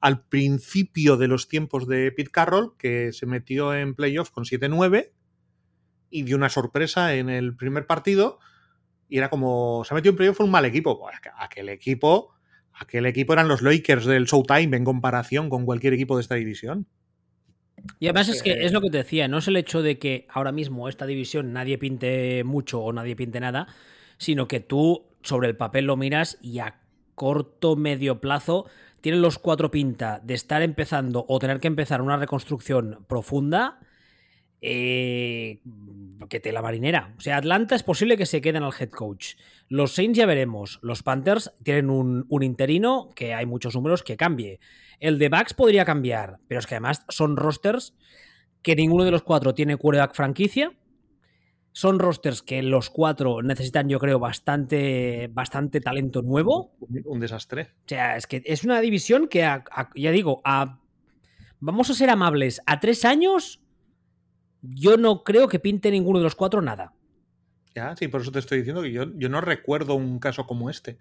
al 0.00 0.24
principio 0.24 1.16
de 1.16 1.28
los 1.28 1.48
tiempos 1.48 1.86
de 1.86 2.10
Pete 2.12 2.30
Carroll, 2.30 2.76
que 2.78 3.12
se 3.12 3.26
metió 3.26 3.74
en 3.74 3.94
playoff 3.94 4.30
con 4.30 4.44
7-9 4.44 5.10
y 6.12 6.22
dio 6.22 6.36
una 6.36 6.48
sorpresa 6.48 7.14
en 7.14 7.30
el 7.30 7.56
primer 7.56 7.86
partido 7.86 8.38
y 9.08 9.18
era 9.18 9.28
como, 9.28 9.82
se 9.84 9.92
ha 9.92 9.96
metido 9.96 10.12
en 10.12 10.16
playoff 10.16 10.36
fue 10.38 10.46
un 10.46 10.52
mal 10.52 10.64
equipo. 10.64 10.98
Pues 10.98 11.16
aquel 11.36 11.68
equipo, 11.68 12.34
aquel 12.72 13.04
equipo 13.06 13.32
eran 13.32 13.48
los 13.48 13.60
Lakers 13.60 14.06
del 14.06 14.24
Showtime 14.24 14.76
en 14.76 14.84
comparación 14.84 15.50
con 15.50 15.66
cualquier 15.66 15.92
equipo 15.92 16.16
de 16.16 16.22
esta 16.22 16.36
división. 16.36 16.86
Y 17.98 18.06
además 18.06 18.28
es 18.28 18.42
que 18.42 18.64
es 18.64 18.72
lo 18.72 18.80
que 18.80 18.90
te 18.90 18.98
decía, 18.98 19.28
no 19.28 19.38
es 19.38 19.48
el 19.48 19.56
hecho 19.56 19.82
de 19.82 19.98
que 19.98 20.26
ahora 20.30 20.52
mismo 20.52 20.88
esta 20.88 21.04
división 21.04 21.52
nadie 21.52 21.78
pinte 21.78 22.44
mucho 22.44 22.80
o 22.80 22.92
nadie 22.92 23.16
pinte 23.16 23.40
nada, 23.40 23.66
sino 24.18 24.48
que 24.48 24.60
tú 24.60 25.08
sobre 25.22 25.48
el 25.48 25.56
papel 25.56 25.86
lo 25.86 25.96
miras 25.96 26.38
y 26.40 26.60
a 26.60 26.80
corto, 27.14 27.76
medio 27.76 28.20
plazo 28.20 28.66
tienen 29.00 29.20
los 29.20 29.38
cuatro 29.38 29.70
pinta 29.70 30.20
de 30.22 30.34
estar 30.34 30.62
empezando 30.62 31.26
o 31.28 31.38
tener 31.38 31.60
que 31.60 31.68
empezar 31.68 32.00
una 32.00 32.16
reconstrucción 32.16 33.04
profunda 33.08 33.80
eh, 34.62 35.60
que 36.28 36.38
te 36.38 36.52
la 36.52 36.62
marinera. 36.62 37.14
O 37.18 37.20
sea, 37.20 37.36
Atlanta 37.36 37.74
es 37.74 37.82
posible 37.82 38.16
que 38.16 38.26
se 38.26 38.40
queden 38.40 38.62
al 38.62 38.72
head 38.78 38.90
coach. 38.90 39.34
Los 39.68 39.92
Saints 39.92 40.16
ya 40.16 40.24
veremos. 40.24 40.78
Los 40.82 41.02
Panthers 41.02 41.52
tienen 41.64 41.90
un, 41.90 42.26
un, 42.28 42.42
interino 42.44 43.10
que 43.16 43.34
hay 43.34 43.44
muchos 43.44 43.74
números 43.74 44.04
que 44.04 44.16
cambie. 44.16 44.60
El 45.00 45.18
de 45.18 45.28
Bucks 45.28 45.52
podría 45.52 45.84
cambiar, 45.84 46.38
pero 46.46 46.60
es 46.60 46.66
que 46.66 46.76
además 46.76 47.04
son 47.08 47.36
rosters 47.36 47.94
que 48.62 48.76
ninguno 48.76 49.04
de 49.04 49.10
los 49.10 49.22
cuatro 49.22 49.52
tiene 49.52 49.76
quarterback 49.76 50.14
franquicia. 50.14 50.72
Son 51.72 51.98
rosters 51.98 52.42
que 52.42 52.62
los 52.62 52.88
cuatro 52.90 53.42
necesitan, 53.42 53.88
yo 53.88 53.98
creo, 53.98 54.20
bastante, 54.20 55.28
bastante 55.32 55.80
talento 55.80 56.22
nuevo. 56.22 56.76
Un 57.04 57.18
desastre. 57.18 57.70
O 57.86 57.88
sea, 57.88 58.16
es 58.16 58.28
que 58.28 58.42
es 58.44 58.62
una 58.62 58.80
división 58.80 59.26
que, 59.26 59.42
a, 59.42 59.64
a, 59.72 59.90
ya 59.96 60.12
digo, 60.12 60.40
a, 60.44 60.78
vamos 61.58 61.90
a 61.90 61.94
ser 61.94 62.10
amables, 62.10 62.62
a 62.66 62.78
tres 62.78 63.04
años 63.04 63.61
yo 64.62 64.96
no 64.96 65.24
creo 65.24 65.48
que 65.48 65.58
pinte 65.58 65.90
ninguno 65.90 66.18
de 66.18 66.24
los 66.24 66.34
cuatro 66.34 66.62
nada. 66.62 66.94
Ya, 67.74 67.96
sí, 67.96 68.08
por 68.08 68.20
eso 68.20 68.32
te 68.32 68.38
estoy 68.38 68.58
diciendo 68.58 68.82
que 68.82 68.92
yo, 68.92 69.06
yo 69.16 69.28
no 69.28 69.40
recuerdo 69.40 69.94
un 69.94 70.18
caso 70.18 70.46
como 70.46 70.70
este. 70.70 70.98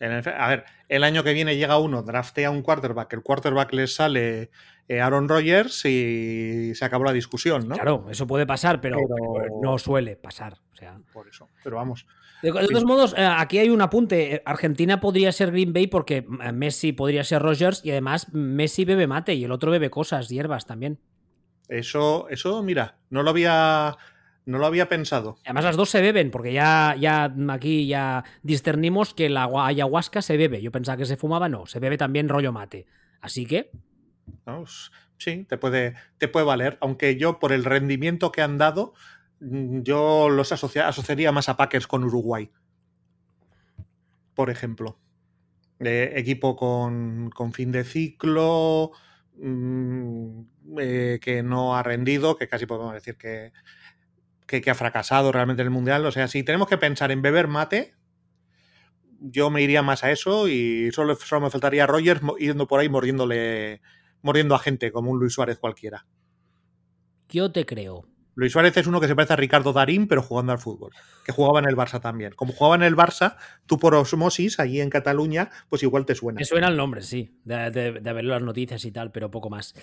A 0.00 0.48
ver, 0.48 0.64
el 0.88 1.04
año 1.04 1.22
que 1.22 1.32
viene 1.32 1.56
llega 1.56 1.78
uno, 1.78 2.02
draftea 2.02 2.50
un 2.50 2.62
quarterback, 2.62 3.12
el 3.12 3.22
quarterback 3.22 3.72
le 3.72 3.86
sale 3.86 4.50
eh, 4.88 5.00
Aaron 5.00 5.28
Rodgers 5.28 5.84
y 5.86 6.74
se 6.74 6.84
acabó 6.84 7.04
la 7.04 7.12
discusión, 7.12 7.68
¿no? 7.68 7.76
Claro, 7.76 8.06
eso 8.10 8.26
puede 8.26 8.44
pasar, 8.44 8.80
pero, 8.80 8.98
pero... 8.98 9.60
no 9.62 9.78
suele 9.78 10.16
pasar. 10.16 10.58
O 10.72 10.76
sea. 10.76 10.98
Por 11.12 11.28
eso, 11.28 11.48
pero 11.62 11.76
vamos. 11.76 12.06
De, 12.42 12.52
de 12.52 12.66
todos 12.66 12.84
modos, 12.84 13.14
eh, 13.16 13.24
aquí 13.24 13.58
hay 13.58 13.70
un 13.70 13.80
apunte. 13.80 14.42
Argentina 14.44 15.00
podría 15.00 15.32
ser 15.32 15.52
Green 15.52 15.72
Bay 15.72 15.86
porque 15.86 16.26
Messi 16.52 16.92
podría 16.92 17.24
ser 17.24 17.40
Rodgers 17.40 17.82
y 17.84 17.92
además 17.92 18.32
Messi 18.34 18.84
bebe 18.84 19.06
mate 19.06 19.34
y 19.34 19.44
el 19.44 19.52
otro 19.52 19.70
bebe 19.70 19.88
cosas, 19.90 20.28
hierbas 20.28 20.66
también. 20.66 20.98
Eso, 21.68 22.28
eso, 22.28 22.62
mira, 22.62 22.98
no 23.10 23.22
lo 23.22 23.30
había. 23.30 23.96
No 24.46 24.58
lo 24.58 24.66
había 24.66 24.90
pensado. 24.90 25.38
Además, 25.46 25.64
las 25.64 25.76
dos 25.76 25.88
se 25.88 26.02
beben, 26.02 26.30
porque 26.30 26.52
ya, 26.52 26.94
ya 27.00 27.34
aquí 27.48 27.86
ya 27.86 28.24
discernimos 28.42 29.14
que 29.14 29.30
la 29.30 29.48
ayahuasca 29.54 30.20
se 30.20 30.36
bebe. 30.36 30.60
Yo 30.60 30.70
pensaba 30.70 30.98
que 30.98 31.06
se 31.06 31.16
fumaba, 31.16 31.48
no, 31.48 31.64
se 31.64 31.80
bebe 31.80 31.96
también 31.96 32.28
rollo 32.28 32.52
mate. 32.52 32.84
Así 33.22 33.46
que. 33.46 33.70
No, 34.44 34.64
sí, 35.16 35.44
te 35.48 35.56
puede, 35.56 35.94
te 36.18 36.28
puede 36.28 36.44
valer. 36.44 36.76
Aunque 36.82 37.16
yo, 37.16 37.38
por 37.38 37.52
el 37.52 37.64
rendimiento 37.64 38.32
que 38.32 38.42
han 38.42 38.58
dado, 38.58 38.92
yo 39.40 40.28
los 40.28 40.52
asocia, 40.52 40.88
asociaría 40.88 41.32
más 41.32 41.48
a 41.48 41.56
Packers 41.56 41.86
con 41.86 42.04
Uruguay. 42.04 42.50
Por 44.34 44.50
ejemplo. 44.50 44.98
Eh, 45.80 46.12
equipo 46.16 46.54
con, 46.54 47.30
con 47.30 47.54
fin 47.54 47.72
de 47.72 47.84
ciclo. 47.84 48.92
Mmm, 49.38 50.42
eh, 50.78 51.18
que 51.20 51.42
no 51.42 51.76
ha 51.76 51.82
rendido, 51.82 52.36
que 52.36 52.48
casi 52.48 52.66
podemos 52.66 52.94
decir 52.94 53.16
que, 53.16 53.52
que, 54.46 54.70
ha 54.70 54.74
fracasado 54.74 55.32
realmente 55.32 55.62
en 55.62 55.66
el 55.66 55.72
Mundial. 55.72 56.04
O 56.06 56.12
sea, 56.12 56.28
si 56.28 56.42
tenemos 56.42 56.68
que 56.68 56.78
pensar 56.78 57.10
en 57.10 57.22
beber 57.22 57.48
mate, 57.48 57.94
yo 59.20 59.50
me 59.50 59.62
iría 59.62 59.82
más 59.82 60.04
a 60.04 60.10
eso 60.10 60.48
y 60.48 60.90
solo, 60.92 61.14
solo 61.16 61.42
me 61.42 61.50
faltaría 61.50 61.86
Rogers 61.86 62.20
yendo 62.38 62.66
por 62.66 62.80
ahí 62.80 62.88
mordiéndole, 62.88 63.80
mordiendo 64.22 64.54
a 64.54 64.58
gente 64.58 64.92
como 64.92 65.10
un 65.10 65.18
Luis 65.18 65.34
Suárez 65.34 65.58
cualquiera. 65.58 66.06
Yo 67.28 67.50
te 67.50 67.64
creo. 67.66 68.06
Luis 68.36 68.52
Suárez 68.52 68.76
es 68.76 68.86
uno 68.86 69.00
que 69.00 69.06
se 69.06 69.14
parece 69.14 69.34
a 69.34 69.36
Ricardo 69.36 69.72
Darín, 69.72 70.08
pero 70.08 70.22
jugando 70.22 70.52
al 70.52 70.58
fútbol, 70.58 70.90
que 71.24 71.32
jugaba 71.32 71.60
en 71.60 71.66
el 71.66 71.76
Barça 71.76 72.00
también. 72.00 72.32
Como 72.34 72.52
jugaba 72.52 72.74
en 72.74 72.82
el 72.82 72.96
Barça, 72.96 73.36
tú 73.66 73.78
por 73.78 73.94
osmosis, 73.94 74.58
allí 74.58 74.80
en 74.80 74.90
Cataluña, 74.90 75.50
pues 75.68 75.82
igual 75.82 76.04
te 76.04 76.14
suena. 76.14 76.38
Me 76.38 76.44
suena 76.44 76.68
el 76.68 76.76
nombre, 76.76 77.02
sí, 77.02 77.38
de, 77.44 77.70
de, 77.70 78.12
ver 78.12 78.24
las 78.24 78.42
noticias 78.42 78.84
y 78.84 78.90
tal, 78.90 79.12
pero 79.12 79.30
poco 79.30 79.50
más. 79.50 79.74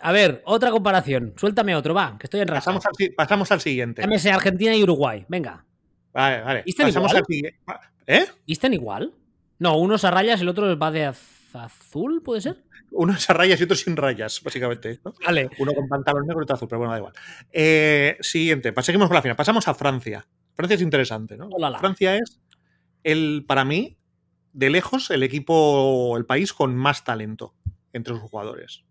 A 0.00 0.12
ver, 0.12 0.42
otra 0.46 0.70
comparación. 0.70 1.34
Suéltame 1.36 1.76
otro, 1.76 1.94
va, 1.94 2.16
que 2.18 2.26
estoy 2.26 2.40
en 2.40 2.48
raza. 2.48 2.72
Pasamos 2.72 2.86
al, 2.86 3.14
pasamos 3.14 3.52
al 3.52 3.60
siguiente. 3.60 4.02
Llámese 4.02 4.30
Argentina 4.30 4.74
y 4.74 4.82
Uruguay, 4.82 5.24
venga. 5.28 5.64
Vale, 6.12 6.42
vale. 6.42 6.64
pasamos 6.76 7.12
igual? 7.12 7.54
al. 7.66 7.78
¿Eh? 8.06 8.26
¿Están 8.46 8.74
igual? 8.74 9.12
No, 9.58 9.78
uno 9.78 9.94
es 9.96 10.04
a 10.04 10.10
rayas 10.10 10.40
el 10.40 10.48
otro 10.48 10.78
va 10.78 10.90
de 10.90 11.06
azul, 11.06 12.22
¿puede 12.22 12.40
ser? 12.40 12.63
Uno 12.96 13.12
es 13.12 13.28
a 13.28 13.32
rayas 13.32 13.60
y 13.60 13.64
otro 13.64 13.76
sin 13.76 13.96
rayas, 13.96 14.40
básicamente. 14.42 15.00
Vale. 15.24 15.50
Uno 15.58 15.72
con 15.72 15.88
pantalón 15.88 16.26
negro 16.26 16.42
y 16.42 16.44
otro 16.44 16.56
azul, 16.56 16.68
pero 16.68 16.78
bueno, 16.78 16.92
da 16.92 16.98
igual. 16.98 17.12
Eh, 17.52 18.16
siguiente, 18.20 18.72
seguimos 18.82 19.08
con 19.08 19.16
la 19.16 19.22
final. 19.22 19.36
Pasamos 19.36 19.66
a 19.68 19.74
Francia. 19.74 20.26
Francia 20.54 20.76
es 20.76 20.82
interesante, 20.82 21.36
¿no? 21.36 21.50
Francia 21.80 22.16
es, 22.16 22.40
el, 23.02 23.44
para 23.46 23.64
mí, 23.64 23.98
de 24.52 24.70
lejos, 24.70 25.10
el 25.10 25.22
equipo, 25.22 26.16
el 26.16 26.24
país 26.24 26.52
con 26.52 26.76
más 26.76 27.04
talento 27.04 27.54
entre 27.92 28.14
sus 28.14 28.22
jugadores. 28.22 28.84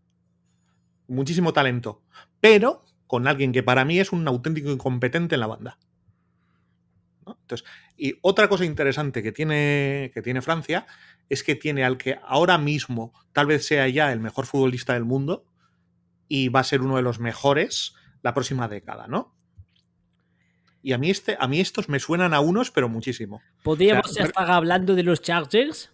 Muchísimo 1.08 1.54
talento. 1.54 2.04
Pero 2.42 2.84
con 3.08 3.28
alguien 3.28 3.52
que 3.52 3.64
para 3.64 3.86
mí 3.86 4.00
es 4.00 4.12
un 4.12 4.28
auténtico 4.28 4.70
incompetente 4.70 5.36
en 5.36 5.42
la 5.42 5.48
banda. 5.48 5.78
Entonces, 7.26 7.66
y 7.98 8.16
otra 8.22 8.48
cosa 8.48 8.66
interesante 8.66 9.22
que 9.22 9.32
tiene, 9.32 10.12
que 10.14 10.22
tiene 10.22 10.42
Francia 10.42 10.86
es 11.30 11.44
que 11.44 11.56
tiene 11.56 11.84
al 11.84 11.98
que 11.98 12.20
ahora 12.24 12.58
mismo 12.58 13.14
tal 13.32 13.48
vez 13.48 13.66
sea 13.66 13.88
ya 13.88 14.12
el 14.12 14.20
mejor 14.20 14.46
futbolista 14.46 14.94
del 14.94 15.06
mundo 15.06 15.46
y 16.28 16.50
va 16.50 16.62
a 16.62 16.64
ser 16.64 16.82
uno 16.82 16.96
de 16.96 17.02
los 17.02 17.20
mejores 17.20 17.96
la 18.22 18.34
próxima 18.34 18.68
década, 18.68 19.08
¿no? 19.08 19.36
Y 20.82 20.92
a 20.92 20.98
mí, 20.98 21.10
este, 21.10 21.38
a 21.40 21.48
mí 21.48 21.62
estos 21.62 21.88
me 21.88 22.00
suenan 22.00 22.34
a 22.34 22.42
unos, 22.42 22.70
pero 22.70 22.90
muchísimo. 22.90 23.42
¿Podríamos 23.64 24.18
estar 24.18 24.52
hablando 24.52 24.96
de 24.96 25.04
los 25.04 25.22
Chargers? 25.22 25.94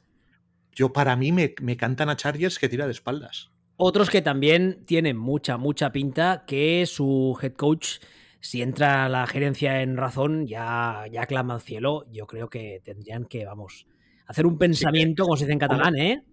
Yo, 0.73 0.91
para 0.91 1.15
mí, 1.15 1.31
me, 1.31 1.53
me 1.61 1.77
cantan 1.77 2.09
a 2.09 2.15
Chargers 2.15 2.57
que 2.57 2.69
tira 2.69 2.87
de 2.87 2.93
espaldas. 2.93 3.51
Otros 3.77 4.09
que 4.09 4.23
también 4.23 4.83
tienen 4.85 5.15
mucha, 5.15 5.57
mucha 5.57 5.91
pinta 5.91 6.43
que 6.47 6.85
su 6.87 7.37
head 7.41 7.53
coach 7.53 7.99
si 8.41 8.61
entra 8.61 9.09
la 9.09 9.27
gerencia 9.27 9.81
en 9.81 9.97
razón, 9.97 10.47
ya, 10.47 11.05
ya 11.11 11.25
clama 11.25 11.55
al 11.55 11.61
cielo. 11.61 12.05
Yo 12.11 12.25
creo 12.27 12.49
que 12.49 12.81
tendrían 12.83 13.25
que, 13.25 13.45
vamos, 13.45 13.85
hacer 14.27 14.45
un 14.45 14.57
pensamiento, 14.57 15.23
como 15.23 15.37
se 15.37 15.45
dice 15.45 15.53
en 15.53 15.59
catalán, 15.59 15.97
¿eh? 15.97 16.23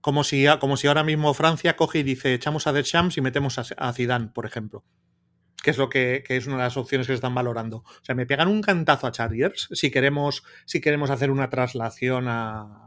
Como 0.00 0.22
si, 0.22 0.46
como 0.60 0.76
si 0.76 0.86
ahora 0.86 1.02
mismo 1.02 1.34
Francia 1.34 1.74
coge 1.74 1.98
y 1.98 2.02
dice, 2.04 2.34
echamos 2.34 2.66
a 2.66 2.72
Deschamps 2.72 3.16
y 3.16 3.20
metemos 3.20 3.58
a, 3.58 3.92
Zidane, 3.92 4.28
por 4.28 4.46
ejemplo. 4.46 4.84
Que 5.62 5.70
es 5.70 5.78
lo 5.78 5.88
que, 5.88 6.22
es 6.28 6.46
una 6.46 6.58
de 6.58 6.62
las 6.62 6.76
opciones 6.76 7.08
que 7.08 7.12
se 7.12 7.16
están 7.16 7.34
valorando. 7.34 7.78
O 7.78 8.04
sea, 8.04 8.14
me 8.14 8.26
pegan 8.26 8.46
un 8.46 8.62
cantazo 8.62 9.08
a 9.08 9.12
Chargers 9.12 9.68
si 9.72 9.90
queremos, 9.90 10.44
si 10.64 10.80
queremos 10.80 11.10
hacer 11.10 11.32
una 11.32 11.50
traslación 11.50 12.28
a, 12.28 12.85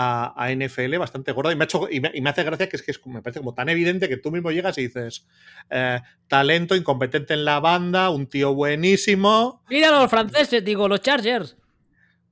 a, 0.00 0.48
NFL 0.54 0.96
bastante 0.98 1.32
gorda 1.32 1.52
y 1.52 1.56
me, 1.56 1.64
ha 1.64 1.66
hecho, 1.66 1.88
y 1.90 2.00
me, 2.00 2.30
hace 2.30 2.44
gracia 2.44 2.68
que 2.68 2.76
es 2.76 2.82
que 2.82 2.92
me 3.06 3.20
parece 3.20 3.40
como 3.40 3.54
tan 3.54 3.68
evidente 3.68 4.08
que 4.08 4.16
tú 4.16 4.30
mismo 4.30 4.52
llegas 4.52 4.78
y 4.78 4.82
dices 4.82 5.26
eh, 5.70 6.00
talento, 6.28 6.76
incompetente 6.76 7.34
en 7.34 7.44
la 7.44 7.58
banda, 7.58 8.10
un 8.10 8.28
tío 8.28 8.54
buenísimo. 8.54 9.62
Mira 9.68 9.90
los 9.90 10.08
franceses, 10.08 10.64
digo, 10.64 10.86
los 10.88 11.00
Chargers. 11.00 11.56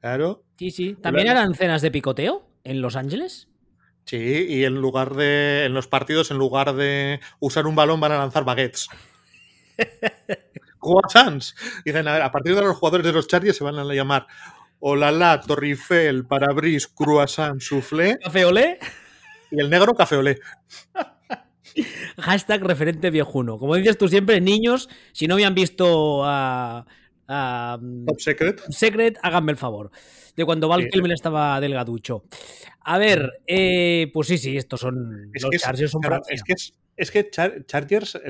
Claro. 0.01 0.45
Sí, 0.57 0.71
sí. 0.71 0.97
¿También 1.01 1.27
eran 1.27 1.55
cenas 1.55 1.83
de 1.83 1.91
picoteo 1.91 2.49
en 2.63 2.81
Los 2.81 2.95
Ángeles? 2.95 3.49
Sí, 4.05 4.47
y 4.49 4.65
en 4.65 4.77
lugar 4.77 5.15
de. 5.15 5.65
En 5.65 5.75
los 5.75 5.89
partidos, 5.89 6.31
en 6.31 6.39
lugar 6.39 6.75
de 6.75 7.19
usar 7.41 7.67
un 7.67 7.75
balón, 7.75 7.99
van 7.99 8.13
a 8.13 8.19
lanzar 8.19 8.45
baguettes. 8.45 8.89
Croissants. 10.79 11.57
Dicen, 11.85 12.07
a 12.07 12.13
ver, 12.13 12.23
a 12.23 12.31
partir 12.31 12.55
de 12.55 12.63
los 12.63 12.77
jugadores 12.77 13.05
de 13.05 13.13
los 13.13 13.27
Chargers 13.27 13.57
se 13.57 13.65
van 13.65 13.77
a 13.77 13.85
llamar 13.93 14.29
Olala, 14.81 15.41
Torrifel, 15.41 16.27
Parabris, 16.27 16.87
Croissant, 16.87 17.61
Soufflé. 17.61 18.19
¿Café 18.23 18.45
olé? 18.45 18.79
Y 19.51 19.61
el 19.61 19.71
negro, 19.71 19.95
café 19.95 20.17
olé. 20.17 20.39
Hashtag 22.19 22.63
referente 22.63 23.11
viejuno. 23.11 23.59
Como 23.59 23.77
dices 23.77 23.99
tú 23.99 24.09
siempre, 24.09 24.41
niños, 24.41 24.89
si 25.13 25.27
no 25.27 25.35
habían 25.35 25.55
visto 25.55 26.23
a. 26.25 26.87
Top 27.27 28.21
Secret. 28.21 28.63
Secret, 28.71 29.19
háganme 29.23 29.53
el 29.53 29.59
favor. 29.59 29.91
De 30.37 30.45
cuando 30.45 30.69
Val 30.69 30.89
Kilmer 30.89 31.13
estaba 31.13 31.61
delgaducho. 31.61 32.25
A 32.81 32.99
ver, 32.99 33.41
eh, 33.47 34.11
pues 34.13 34.29
sí, 34.29 34.39
sí, 34.39 34.57
estos 34.57 34.81
son. 34.81 35.31
Es 35.35 35.45
que 35.45 35.59
Chargers 35.59 35.91
son 35.91 36.03
es, 36.29 36.43
que, 36.45 36.55
es, 36.97 37.11
que 37.11 37.31
Chargers 37.67 38.21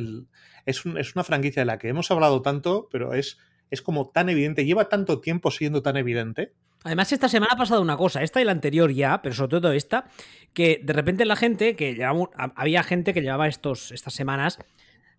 es 0.65 0.85
una 0.87 1.25
franquicia 1.25 1.61
de 1.61 1.67
la 1.67 1.79
que 1.79 1.89
hemos 1.89 2.11
hablado 2.11 2.41
tanto, 2.41 2.89
pero 2.91 3.13
es 3.13 3.39
es 3.71 3.83
como 3.83 4.09
tan 4.11 4.29
evidente, 4.29 4.65
lleva 4.65 4.89
tanto 4.89 5.21
tiempo 5.21 5.51
siendo 5.51 5.83
tan 5.83 5.97
evidente. 5.97 6.53
Además, 6.85 7.11
esta 7.13 7.29
semana 7.29 7.55
ha 7.55 7.57
pasado 7.57 7.83
una 7.83 7.97
cosa, 7.97 8.23
esta 8.23 8.41
y 8.41 8.45
la 8.45 8.53
anterior 8.53 8.93
ya, 8.93 9.21
pero 9.21 9.35
sobre 9.35 9.51
todo 9.51 9.73
esta, 9.73 10.09
que 10.53 10.81
de 10.85 10.93
repente 10.93 11.25
la 11.25 11.35
gente, 11.35 11.75
que 11.75 12.07
había 12.55 12.83
gente 12.85 13.13
que 13.13 13.23
llevaba 13.23 13.49
estos, 13.49 13.91
estas 13.91 14.15
semanas, 14.15 14.59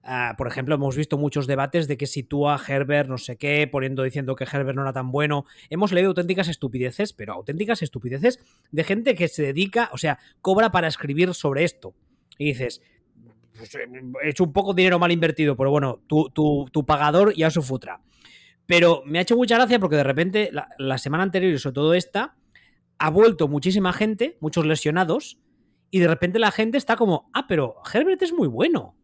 ah, 0.04 0.36
por 0.38 0.48
ejemplo, 0.48 0.76
hemos 0.76 0.96
visto 0.96 1.18
muchos 1.18 1.46
debates 1.46 1.90
de 1.90 1.98
que 1.98 2.08
sitúa 2.08 2.58
Herbert 2.66 3.10
no 3.10 3.18
sé 3.18 3.36
qué, 3.36 3.68
poniendo 3.68 4.04
diciendo 4.04 4.36
que 4.36 4.46
Herbert 4.46 4.78
no 4.78 4.84
era 4.84 4.94
tan 4.94 5.12
bueno. 5.12 5.46
Hemos 5.70 5.92
leído 5.92 6.10
auténticas 6.12 6.48
estupideces, 6.48 7.12
pero 7.12 7.34
auténticas 7.34 7.82
estupideces 7.82 8.40
de 8.72 8.84
gente 8.86 9.16
que 9.16 9.28
se 9.28 9.44
dedica, 9.44 9.90
o 9.92 9.98
sea, 9.98 10.20
cobra 10.42 10.72
para 10.72 10.88
escribir 10.88 11.34
sobre 11.34 11.66
esto. 11.66 11.94
Y 12.38 12.46
dices, 12.46 12.82
pues, 13.58 13.76
eh, 13.76 13.90
he 14.24 14.30
hecho 14.30 14.46
un 14.46 14.54
poco 14.54 14.74
dinero 14.74 15.00
mal 15.00 15.12
invertido, 15.12 15.58
pero 15.58 15.70
bueno, 15.70 16.00
tu, 16.08 16.30
tu 16.30 16.86
pagador 16.86 17.34
ya 17.36 17.50
su 17.50 17.62
futra. 17.62 18.00
Pero 18.68 19.02
me 19.06 19.18
ha 19.18 19.22
hecho 19.22 19.38
mucha 19.38 19.56
gracia 19.56 19.80
porque 19.80 19.96
de 19.96 20.04
repente 20.04 20.52
la, 20.52 20.98
semana 20.98 21.24
anterior 21.24 21.54
y 21.54 21.58
sobre 21.58 21.74
todo 21.74 21.94
esta, 21.94 22.36
ha 23.00 23.10
vuelto 23.10 23.48
muchísima 23.48 23.94
gente, 23.94 24.38
muchos 24.42 24.66
lesionados, 24.66 25.40
y 25.90 26.00
de 26.00 26.08
repente 26.08 26.38
la 26.38 26.52
gente 26.52 26.78
está 26.78 26.98
como, 26.98 27.32
ah, 27.34 27.48
pero 27.48 27.76
Herbert 27.92 28.22
es 28.22 28.34
muy 28.34 28.50
bueno. 28.50 28.98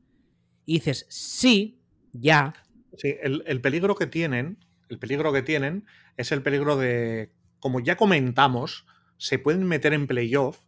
Y 0.65 0.75
dices, 0.75 1.05
sí, 1.09 1.81
ya. 2.11 2.53
Sí, 2.97 3.15
el, 3.21 3.61
peligro 3.61 3.95
que 3.95 4.05
tienen, 4.05 4.57
el 4.89 4.99
peligro 4.99 5.31
que 5.31 5.41
tienen 5.41 5.85
es 6.17 6.33
el 6.33 6.43
peligro 6.43 6.75
de, 6.75 7.31
como 7.59 7.79
ya 7.79 7.95
comentamos, 7.95 8.85
se 9.17 9.39
pueden 9.39 9.63
meter 9.63 9.93
en 9.93 10.07
playoff, 10.07 10.59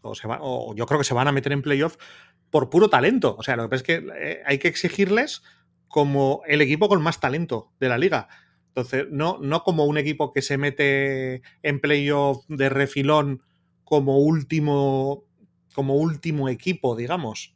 o, 0.00 0.14
se 0.14 0.26
o 0.26 0.74
yo 0.74 0.86
creo 0.86 0.98
que 0.98 1.04
se 1.04 1.14
van 1.14 1.28
a 1.28 1.32
meter 1.32 1.52
en 1.52 1.62
playoff 1.62 1.96
por 2.50 2.70
puro 2.70 2.88
talento. 2.88 3.36
O 3.38 3.42
sea, 3.42 3.56
lo 3.56 3.64
que 3.64 3.68
pasa 3.68 3.80
es 3.80 3.82
que 3.82 4.06
eh, 4.16 4.42
hay 4.46 4.58
que 4.58 4.68
exigirles 4.68 5.42
como 5.88 6.42
el 6.46 6.60
equipo 6.60 6.88
con 6.88 7.02
más 7.02 7.20
talento 7.20 7.72
de 7.80 7.88
la 7.88 7.98
liga. 7.98 8.28
Entonces, 8.68 9.06
no, 9.10 9.38
no 9.40 9.62
como 9.62 9.84
un 9.84 9.98
equipo 9.98 10.32
que 10.32 10.42
se 10.42 10.58
mete 10.58 11.42
en 11.62 11.80
playoff 11.80 12.44
de 12.48 12.68
refilón 12.68 13.42
como 13.84 14.18
último, 14.18 15.24
como 15.74 15.94
último 15.94 16.48
equipo, 16.48 16.96
digamos, 16.96 17.54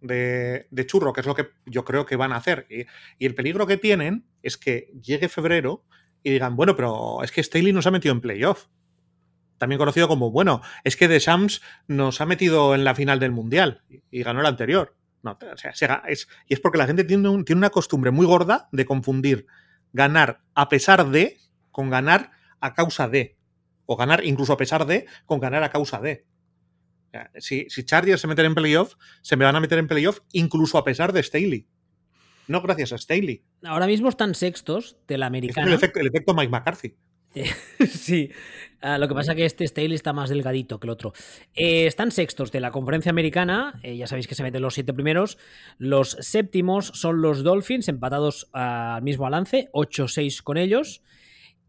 de, 0.00 0.66
churro, 0.86 1.12
que 1.12 1.20
es 1.20 1.26
lo 1.26 1.34
que 1.34 1.48
yo 1.66 1.84
creo 1.84 2.06
que 2.06 2.16
van 2.16 2.32
a 2.32 2.36
hacer. 2.36 2.66
Y, 2.70 2.86
el 3.24 3.34
peligro 3.34 3.66
que 3.66 3.76
tienen 3.76 4.26
es 4.42 4.56
que 4.56 4.92
llegue 5.02 5.28
febrero 5.28 5.84
y 6.22 6.30
digan, 6.30 6.56
bueno, 6.56 6.76
pero 6.76 7.22
es 7.22 7.32
que 7.32 7.42
Staley 7.42 7.72
nos 7.72 7.86
ha 7.86 7.90
metido 7.90 8.14
en 8.14 8.20
playoff. 8.20 8.66
También 9.58 9.78
conocido 9.78 10.08
como, 10.08 10.30
bueno, 10.30 10.62
es 10.84 10.96
que 10.96 11.08
The 11.08 11.18
Shams 11.18 11.60
nos 11.86 12.20
ha 12.20 12.26
metido 12.26 12.74
en 12.74 12.84
la 12.84 12.94
final 12.94 13.20
del 13.20 13.30
Mundial 13.30 13.82
y 14.10 14.22
ganó 14.22 14.40
el 14.40 14.46
anterior. 14.46 14.96
No, 15.22 15.38
o 15.52 15.56
sea, 15.56 16.02
es, 16.08 16.28
y 16.46 16.54
es 16.54 16.60
porque 16.60 16.78
la 16.78 16.86
gente 16.86 17.04
tiene, 17.04 17.44
tiene 17.44 17.58
una 17.58 17.70
costumbre 17.70 18.10
muy 18.10 18.26
gorda 18.26 18.68
de 18.72 18.86
confundir 18.86 19.46
ganar 19.92 20.40
a 20.54 20.68
pesar 20.68 21.08
de 21.10 21.38
con 21.70 21.90
ganar 21.90 22.30
a 22.60 22.74
causa 22.74 23.08
de. 23.08 23.36
O 23.86 23.96
ganar 23.96 24.24
incluso 24.24 24.52
a 24.52 24.56
pesar 24.56 24.86
de 24.86 25.06
con 25.26 25.40
ganar 25.40 25.62
a 25.62 25.70
causa 25.70 26.00
de. 26.00 26.26
Si, 27.38 27.66
si 27.68 27.84
Chargers 27.84 28.20
se 28.20 28.28
meten 28.28 28.46
en 28.46 28.54
playoff, 28.54 28.94
se 29.20 29.36
me 29.36 29.44
van 29.44 29.56
a 29.56 29.60
meter 29.60 29.78
en 29.78 29.88
playoff 29.88 30.20
incluso 30.32 30.78
a 30.78 30.84
pesar 30.84 31.12
de 31.12 31.22
Staley. 31.22 31.66
No 32.46 32.62
gracias 32.62 32.92
a 32.92 32.98
Staley. 32.98 33.44
Ahora 33.64 33.86
mismo 33.86 34.08
están 34.08 34.34
sextos 34.34 34.96
de 35.06 35.18
la 35.18 35.26
americana. 35.26 35.66
el, 35.66 35.74
efecto, 35.74 36.00
el 36.00 36.06
efecto 36.06 36.34
Mike 36.34 36.50
McCarthy. 36.50 36.96
sí, 37.88 38.30
ah, 38.80 38.98
lo 38.98 39.08
que 39.08 39.14
pasa 39.14 39.32
es 39.32 39.36
que 39.36 39.44
este 39.44 39.66
Staley 39.66 39.94
está 39.94 40.12
más 40.12 40.30
delgadito 40.30 40.80
que 40.80 40.86
el 40.86 40.90
otro. 40.90 41.12
Eh, 41.54 41.86
están 41.86 42.10
sextos 42.10 42.50
de 42.50 42.60
la 42.60 42.70
conferencia 42.70 43.10
americana, 43.10 43.78
eh, 43.82 43.96
ya 43.96 44.06
sabéis 44.06 44.26
que 44.26 44.34
se 44.34 44.42
meten 44.42 44.62
los 44.62 44.74
siete 44.74 44.92
primeros. 44.92 45.38
Los 45.78 46.16
séptimos 46.20 46.86
son 46.86 47.22
los 47.22 47.42
Dolphins, 47.42 47.88
empatados 47.88 48.48
al 48.52 49.02
mismo 49.02 49.26
alance, 49.26 49.70
8-6 49.72 50.42
con 50.42 50.56
ellos. 50.56 51.02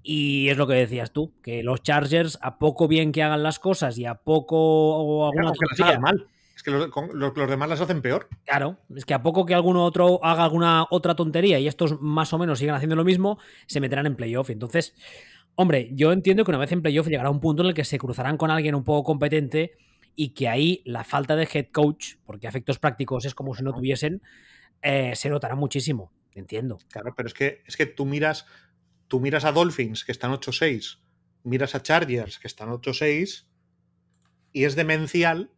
Y 0.04 0.50
es 0.50 0.58
lo 0.58 0.66
que 0.66 0.74
decías 0.74 1.12
tú, 1.12 1.32
que 1.44 1.62
los 1.62 1.84
Chargers, 1.84 2.40
a 2.42 2.58
poco 2.58 2.88
bien 2.88 3.12
que 3.12 3.22
hagan 3.22 3.44
las 3.44 3.60
cosas 3.60 4.00
y 4.00 4.06
a 4.06 4.16
poco 4.16 5.28
alguna 5.28 6.00
mal. 6.00 6.28
Es 6.56 6.64
que 6.64 6.72
los, 6.72 6.90
los, 7.14 7.50
demás 7.50 7.70
las 7.70 7.82
hacen 7.82 8.02
peor. 8.02 8.28
Claro, 8.46 8.78
es 8.96 9.06
que 9.06 9.14
a 9.14 9.24
poco 9.24 9.46
que 9.46 9.54
alguno 9.54 9.84
otro 9.84 10.24
haga 10.24 10.44
alguna 10.44 10.86
otra 10.90 11.16
tontería 11.16 11.60
y 11.60 11.68
estos 11.68 12.02
más 12.02 12.34
o 12.34 12.38
menos 12.38 12.60
sigan 12.60 12.76
haciendo 12.76 12.96
lo 12.96 13.04
mismo, 13.04 13.40
se 13.68 13.80
meterán 13.80 14.06
en 14.06 14.16
playoff. 14.16 14.50
Entonces, 14.50 14.94
Hombre, 15.56 15.90
yo 15.94 16.12
entiendo 16.12 16.44
que 16.44 16.52
una 16.52 16.58
vez 16.58 16.72
en 16.72 16.82
playoff 16.82 17.08
llegará 17.08 17.30
un 17.30 17.40
punto 17.40 17.62
en 17.62 17.70
el 17.70 17.74
que 17.74 17.84
se 17.84 17.98
cruzarán 17.98 18.38
con 18.38 18.52
alguien 18.52 18.76
un 18.76 18.84
poco 18.84 19.04
competente 19.04 19.74
y 20.16 20.30
que 20.30 20.50
ahí 20.50 20.82
la 20.86 21.04
falta 21.04 21.36
de 21.36 21.48
head 21.52 21.68
coach, 21.72 22.16
porque 22.26 22.48
efectos 22.48 22.80
prácticos 22.80 23.26
es 23.26 23.36
como 23.36 23.56
si 23.56 23.64
no 23.64 23.74
tuviesen, 23.74 24.22
eh, 24.82 25.14
se 25.16 25.30
notará 25.30 25.56
muchísimo. 25.56 26.12
Entiendo. 26.34 26.78
Claro, 26.90 27.14
pero 27.16 27.28
es 27.28 27.34
que, 27.34 27.62
es 27.66 27.76
que 27.76 27.86
tú 27.86 28.06
miras, 28.06 28.46
tú 29.08 29.20
miras 29.20 29.44
a 29.44 29.52
Dolphins, 29.52 30.06
que 30.06 30.14
están 30.14 30.32
8-6, 30.32 31.00
miras 31.44 31.76
a 31.76 31.82
Chargers, 31.82 32.40
que 32.40 32.48
están 32.48 32.70
8-6, 32.70 33.48
y 34.54 34.64
es 34.64 34.76
demencial 34.76 35.52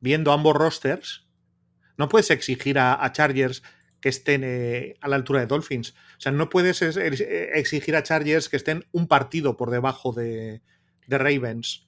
viendo 0.00 0.32
ambos 0.32 0.56
rosters. 0.56 1.26
No 1.98 2.08
puedes 2.08 2.30
exigir 2.30 2.78
a, 2.78 3.04
a 3.04 3.12
Chargers 3.12 3.62
que 4.00 4.08
estén 4.08 4.42
eh, 4.44 4.96
a 5.00 5.08
la 5.08 5.16
altura 5.16 5.40
de 5.40 5.46
Dolphins. 5.46 5.90
O 5.90 6.20
sea, 6.20 6.32
no 6.32 6.48
puedes 6.48 6.82
eh, 6.82 7.50
exigir 7.54 7.96
a 7.96 8.02
Chargers 8.02 8.48
que 8.48 8.56
estén 8.56 8.84
un 8.92 9.08
partido 9.08 9.56
por 9.56 9.70
debajo 9.70 10.12
de, 10.12 10.62
de 11.06 11.18
Ravens. 11.18 11.86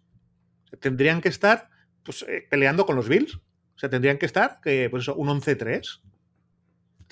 tendrían 0.80 1.20
que 1.20 1.28
estar 1.28 1.70
pues, 2.02 2.22
eh, 2.22 2.46
peleando 2.50 2.86
con 2.86 2.96
los 2.96 3.08
Bills. 3.08 3.36
O 3.36 3.78
sea, 3.80 3.88
tendrían 3.88 4.18
que 4.18 4.26
estar 4.26 4.60
pues 4.62 5.02
eso, 5.02 5.14
un 5.14 5.28
11-3. 5.28 6.00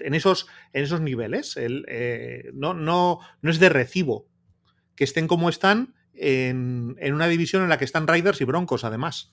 En 0.00 0.14
esos, 0.14 0.46
en 0.72 0.84
esos 0.84 1.00
niveles. 1.00 1.56
El, 1.56 1.86
no, 2.54 2.74
no, 2.74 3.20
no 3.40 3.50
es 3.50 3.58
de 3.58 3.68
recibo 3.68 4.28
que 4.94 5.04
estén 5.04 5.28
como 5.28 5.48
están 5.48 5.94
en, 6.14 6.96
en, 6.98 7.14
una 7.14 7.28
división 7.28 7.62
en 7.62 7.68
la 7.68 7.78
que 7.78 7.84
están 7.84 8.06
Riders 8.06 8.40
y 8.40 8.44
Broncos, 8.44 8.84
además. 8.84 9.32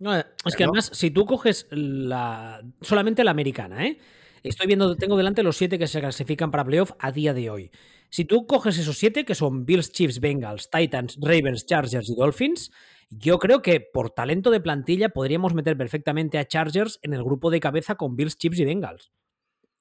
No, 0.00 0.16
es 0.16 0.56
que 0.56 0.64
además, 0.64 0.90
si 0.92 1.10
tú 1.10 1.26
coges 1.26 1.66
la, 1.70 2.62
solamente 2.80 3.22
la 3.22 3.30
americana, 3.30 3.86
¿eh? 3.86 3.98
Estoy 4.42 4.66
viendo, 4.66 4.96
tengo 4.96 5.16
delante 5.16 5.42
los 5.42 5.56
siete 5.56 5.78
que 5.78 5.86
se 5.86 6.00
clasifican 6.00 6.50
para 6.50 6.64
playoff 6.64 6.92
a 6.98 7.12
día 7.12 7.34
de 7.34 7.50
hoy. 7.50 7.70
Si 8.08 8.24
tú 8.24 8.46
coges 8.46 8.78
esos 8.78 8.96
siete, 8.98 9.24
que 9.24 9.34
son 9.34 9.66
Bills, 9.66 9.92
Chiefs, 9.92 10.18
Bengals, 10.18 10.70
Titans, 10.70 11.18
Ravens, 11.20 11.66
Chargers 11.66 12.08
y 12.08 12.14
Dolphins, 12.14 12.70
yo 13.10 13.38
creo 13.38 13.60
que 13.60 13.80
por 13.80 14.10
talento 14.10 14.50
de 14.50 14.60
plantilla 14.60 15.10
podríamos 15.10 15.52
meter 15.52 15.76
perfectamente 15.76 16.38
a 16.38 16.46
Chargers 16.46 16.98
en 17.02 17.12
el 17.12 17.22
grupo 17.22 17.50
de 17.50 17.60
cabeza 17.60 17.96
con 17.96 18.16
Bills, 18.16 18.38
Chiefs 18.38 18.60
y 18.60 18.64
Bengals. 18.64 19.12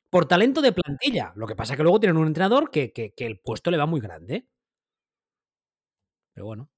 Por 0.10 0.26
talento 0.26 0.62
de 0.62 0.74
plantilla. 0.74 1.32
Lo 1.36 1.48
que 1.48 1.56
pasa 1.56 1.74
es 1.74 1.78
que 1.78 1.84
luego 1.84 2.00
tienen 2.00 2.18
un 2.18 2.28
entrenador 2.28 2.70
que, 2.72 3.14
el 3.16 3.40
puesto 3.40 3.72
le 3.72 3.78
va 3.78 3.86
muy 3.86 4.02
grande. 4.02 4.48
Pero 6.34 6.48
bueno. 6.48 6.70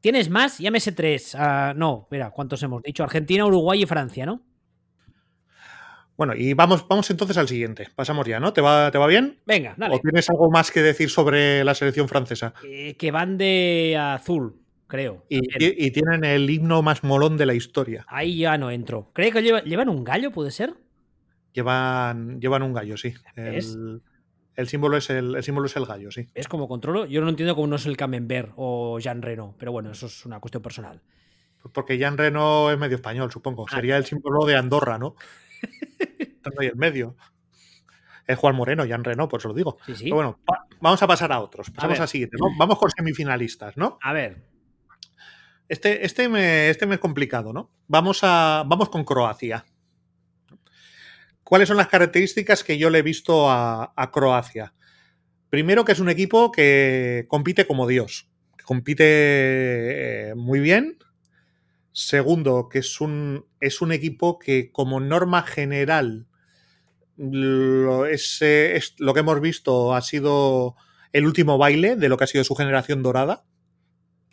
¿Tienes 0.00 0.30
más? 0.30 0.58
Llámese 0.58 0.92
tres. 0.92 1.34
Ah, 1.34 1.74
no, 1.76 2.08
mira, 2.10 2.30
¿cuántos 2.30 2.62
hemos 2.62 2.82
dicho? 2.82 3.04
Argentina, 3.04 3.46
Uruguay 3.46 3.82
y 3.82 3.86
Francia, 3.86 4.26
¿no? 4.26 4.47
Bueno, 6.18 6.34
y 6.34 6.52
vamos, 6.52 6.84
vamos 6.88 7.08
entonces 7.10 7.38
al 7.38 7.46
siguiente. 7.46 7.86
Pasamos 7.94 8.26
ya, 8.26 8.40
¿no? 8.40 8.52
¿Te 8.52 8.60
va, 8.60 8.90
¿Te 8.90 8.98
va 8.98 9.06
bien? 9.06 9.38
Venga, 9.46 9.74
dale. 9.76 9.94
¿O 9.94 10.00
tienes 10.00 10.28
algo 10.28 10.50
más 10.50 10.72
que 10.72 10.82
decir 10.82 11.10
sobre 11.10 11.62
la 11.62 11.76
selección 11.76 12.08
francesa? 12.08 12.54
Eh, 12.64 12.96
que 12.96 13.12
van 13.12 13.38
de 13.38 13.96
azul, 13.96 14.60
creo. 14.88 15.24
Y, 15.28 15.92
tienen 15.92 16.24
el 16.24 16.50
himno 16.50 16.82
más 16.82 17.04
molón 17.04 17.36
de 17.36 17.46
la 17.46 17.54
historia. 17.54 18.04
Ahí 18.08 18.38
ya 18.38 18.58
no 18.58 18.72
entro. 18.72 19.12
¿Cree 19.12 19.30
que 19.30 19.42
llevan 19.42 19.88
un 19.88 20.02
gallo, 20.02 20.32
puede 20.32 20.50
ser? 20.50 20.74
Llevan, 21.52 22.40
llevan 22.40 22.64
un 22.64 22.72
gallo, 22.72 22.96
sí. 22.96 23.14
El, 23.36 24.02
el, 24.56 24.66
símbolo 24.66 24.96
es 24.96 25.10
el, 25.10 25.40
símbolo 25.44 25.66
es 25.66 25.76
el 25.76 25.86
gallo, 25.86 26.10
sí. 26.10 26.26
Es 26.34 26.48
como 26.48 26.66
controlo. 26.66 27.06
Yo 27.06 27.20
no 27.20 27.28
entiendo 27.28 27.54
cómo 27.54 27.68
no 27.68 27.76
es 27.76 27.86
el 27.86 27.96
Camembert 27.96 28.54
o 28.56 28.98
Jean 28.98 29.22
Reno, 29.22 29.54
pero 29.56 29.70
bueno, 29.70 29.92
eso 29.92 30.06
es 30.06 30.26
una 30.26 30.40
cuestión 30.40 30.64
personal. 30.64 31.00
Porque 31.72 31.96
Jean 31.96 32.18
Reno 32.18 32.72
es 32.72 32.78
medio 32.78 32.96
español, 32.96 33.30
supongo. 33.30 33.66
Ah, 33.70 33.76
Sería 33.76 33.96
el 33.96 34.04
símbolo 34.04 34.44
de 34.46 34.56
Andorra, 34.56 34.98
¿no? 34.98 35.14
Estando 35.98 36.60
ahí 36.60 36.68
en 36.68 36.78
medio. 36.78 37.16
Es 38.26 38.38
Juan 38.38 38.54
Moreno, 38.54 38.86
Jan 38.86 39.04
Reno, 39.04 39.26
por 39.26 39.40
eso 39.40 39.48
lo 39.48 39.54
digo. 39.54 39.78
bueno, 40.10 40.38
vamos 40.80 41.02
a 41.02 41.06
pasar 41.06 41.32
a 41.32 41.40
otros. 41.40 41.70
Pasamos 41.70 41.98
a, 41.98 42.06
siguiente. 42.06 42.36
Vamos 42.58 42.78
con 42.78 42.90
semifinalistas, 42.90 43.76
¿no? 43.78 43.98
A 44.02 44.12
ver. 44.12 44.44
Este, 45.68 46.04
este, 46.04 46.28
me, 46.28 46.68
este 46.68 46.86
me 46.86 46.96
es 46.96 47.00
complicado, 47.00 47.52
¿no? 47.52 47.70
Vamos, 47.86 48.20
a, 48.22 48.64
vamos 48.66 48.90
con 48.90 49.04
Croacia. 49.04 49.64
¿Cuáles 51.42 51.68
son 51.68 51.78
las 51.78 51.88
características 51.88 52.62
que 52.62 52.76
yo 52.76 52.90
le 52.90 52.98
he 52.98 53.02
visto 53.02 53.50
a, 53.50 54.10
Croacia? 54.12 54.74
Primero, 55.48 55.86
que 55.86 55.92
es 55.92 56.00
un 56.00 56.10
equipo 56.10 56.52
que 56.52 57.24
compite 57.28 57.66
como 57.66 57.86
Dios. 57.86 58.28
Que 58.58 58.64
compite 58.64 59.04
eh, 60.30 60.34
muy 60.34 60.60
bien, 60.60 60.98
Segundo, 62.00 62.68
que 62.68 62.78
es 62.78 63.00
un, 63.00 63.46
es 63.58 63.82
un 63.82 63.90
equipo 63.90 64.38
que 64.38 64.70
como 64.70 65.00
norma 65.00 65.42
general 65.42 66.28
lo, 67.16 68.06
es, 68.06 68.40
lo 68.98 69.12
que 69.12 69.20
hemos 69.20 69.40
visto 69.40 69.92
ha 69.92 70.00
sido 70.00 70.76
el 71.12 71.26
último 71.26 71.58
baile 71.58 71.96
de 71.96 72.08
lo 72.08 72.16
que 72.16 72.22
ha 72.22 72.28
sido 72.28 72.44
su 72.44 72.54
generación 72.54 73.02
dorada. 73.02 73.44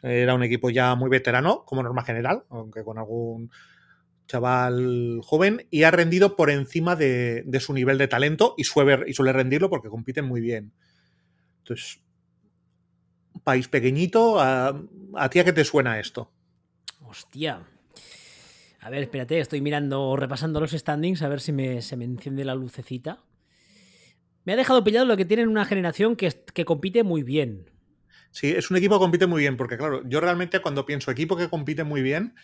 Era 0.03 0.35
un 0.35 0.43
equipo 0.43 0.69
ya 0.69 0.93
muy 0.93 1.09
veterano, 1.09 1.65
como 1.65 1.81
norma 1.81 2.03
general, 2.03 2.43
aunque 2.51 2.83
con 2.83 2.99
algún 2.99 3.49
chaval 4.27 5.21
joven, 5.23 5.65
y 5.71 5.83
ha 5.83 5.91
rendido 5.91 6.35
por 6.35 6.51
encima 6.51 6.95
de, 6.95 7.43
su 7.59 7.73
nivel 7.73 7.97
de 7.97 8.07
talento 8.07 8.53
y 8.57 8.65
suele, 8.65 9.05
y 9.07 9.13
suele 9.13 9.33
rendirlo 9.33 9.71
porque 9.71 9.89
compiten 9.89 10.25
muy 10.25 10.39
bien. 10.39 10.71
Entonces, 11.63 11.99
país 13.43 13.67
pequeñito, 13.67 14.39
¿a, 14.39 14.79
a 15.15 15.29
ti 15.31 15.39
a 15.39 15.43
qué 15.43 15.51
te 15.51 15.65
suena 15.65 15.99
esto? 15.99 16.34
Hostia. 17.15 17.61
A 18.81 18.89
ver, 18.89 19.03
espérate, 19.03 19.39
estoy 19.39 19.61
mirando, 19.61 20.17
repasando 20.17 20.59
los 20.59 20.71
standings, 20.71 21.21
a 21.21 21.29
ver 21.29 21.39
si 21.39 21.53
me, 21.53 21.81
se 21.81 21.95
me 21.95 22.03
enciende 22.03 22.43
la 22.43 22.55
lucecita. 22.55 23.23
Me 24.43 24.53
ha 24.53 24.57
dejado 24.57 24.83
pillado 24.83 25.05
lo 25.05 25.15
que 25.15 25.23
tienen 25.23 25.47
una 25.47 25.63
generación 25.63 26.17
que, 26.17 26.29
que 26.53 26.65
compite 26.65 27.03
muy 27.03 27.23
bien. 27.23 27.71
Sí, 28.31 28.49
es 28.51 28.69
un 28.69 28.75
equipo 28.75 28.95
que 28.95 29.03
compite 29.05 29.27
muy 29.27 29.41
bien, 29.41 29.55
porque 29.55 29.77
claro, 29.77 30.01
yo 30.05 30.19
realmente 30.19 30.59
cuando 30.59 30.85
pienso 30.85 31.09
equipo 31.09 31.37
que 31.37 31.49
compite 31.49 31.85
muy 31.85 32.01
bien, 32.01 32.35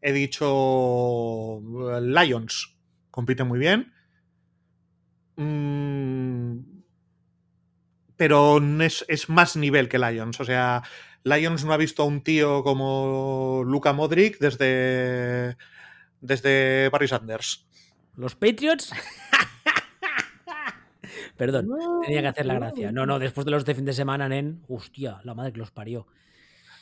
he 0.00 0.12
dicho 0.12 1.60
Lions, 2.00 2.76
compite 3.10 3.42
muy 3.42 3.58
bien. 3.58 3.92
Mm, 5.34 6.58
pero 8.16 8.60
es, 8.82 9.04
es, 9.08 9.28
más 9.28 9.56
nivel 9.56 9.88
que 9.88 9.98
Lions. 9.98 10.40
O 10.40 10.44
sea, 10.44 10.84
Lions 11.24 11.64
no 11.64 11.72
ha 11.72 11.76
visto 11.76 12.02
a 12.02 12.06
un 12.06 12.22
tío 12.22 12.62
como 12.62 13.62
Luca 13.64 13.92
Modric 13.92 14.38
desde, 14.38 15.56
desde 16.20 16.88
Barry 16.90 17.08
Sanders. 17.08 17.66
¿Los 18.16 18.34
Patriots? 18.34 18.92
Perdón, 21.36 21.68
tenía 22.04 22.22
que 22.22 22.28
hacer 22.28 22.46
la 22.46 22.54
gracia. 22.54 22.92
No, 22.92 23.06
no, 23.06 23.18
después 23.18 23.44
de 23.44 23.50
los 23.50 23.64
de 23.64 23.74
fin 23.74 23.84
de 23.84 23.92
semana, 23.92 24.28
Nen, 24.28 24.62
hostia, 24.68 25.20
la 25.24 25.34
madre 25.34 25.52
que 25.52 25.58
los 25.58 25.70
parió. 25.70 26.06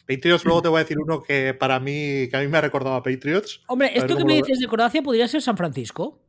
Patriots, 0.06 0.44
luego 0.44 0.62
te 0.62 0.68
voy 0.68 0.78
a 0.78 0.82
decir 0.82 0.98
uno 0.98 1.22
que 1.22 1.54
para 1.54 1.78
mí, 1.78 2.28
que 2.28 2.36
a 2.36 2.40
mí 2.40 2.48
me 2.48 2.58
ha 2.58 2.60
recordado 2.60 2.96
a 2.96 3.02
Patriots. 3.02 3.62
Hombre, 3.68 3.92
esto 3.94 4.16
que 4.16 4.24
me 4.24 4.34
dices 4.34 4.58
de 4.58 4.66
Croacia 4.66 5.02
podría 5.02 5.28
ser 5.28 5.40
San 5.40 5.56
Francisco. 5.56 6.20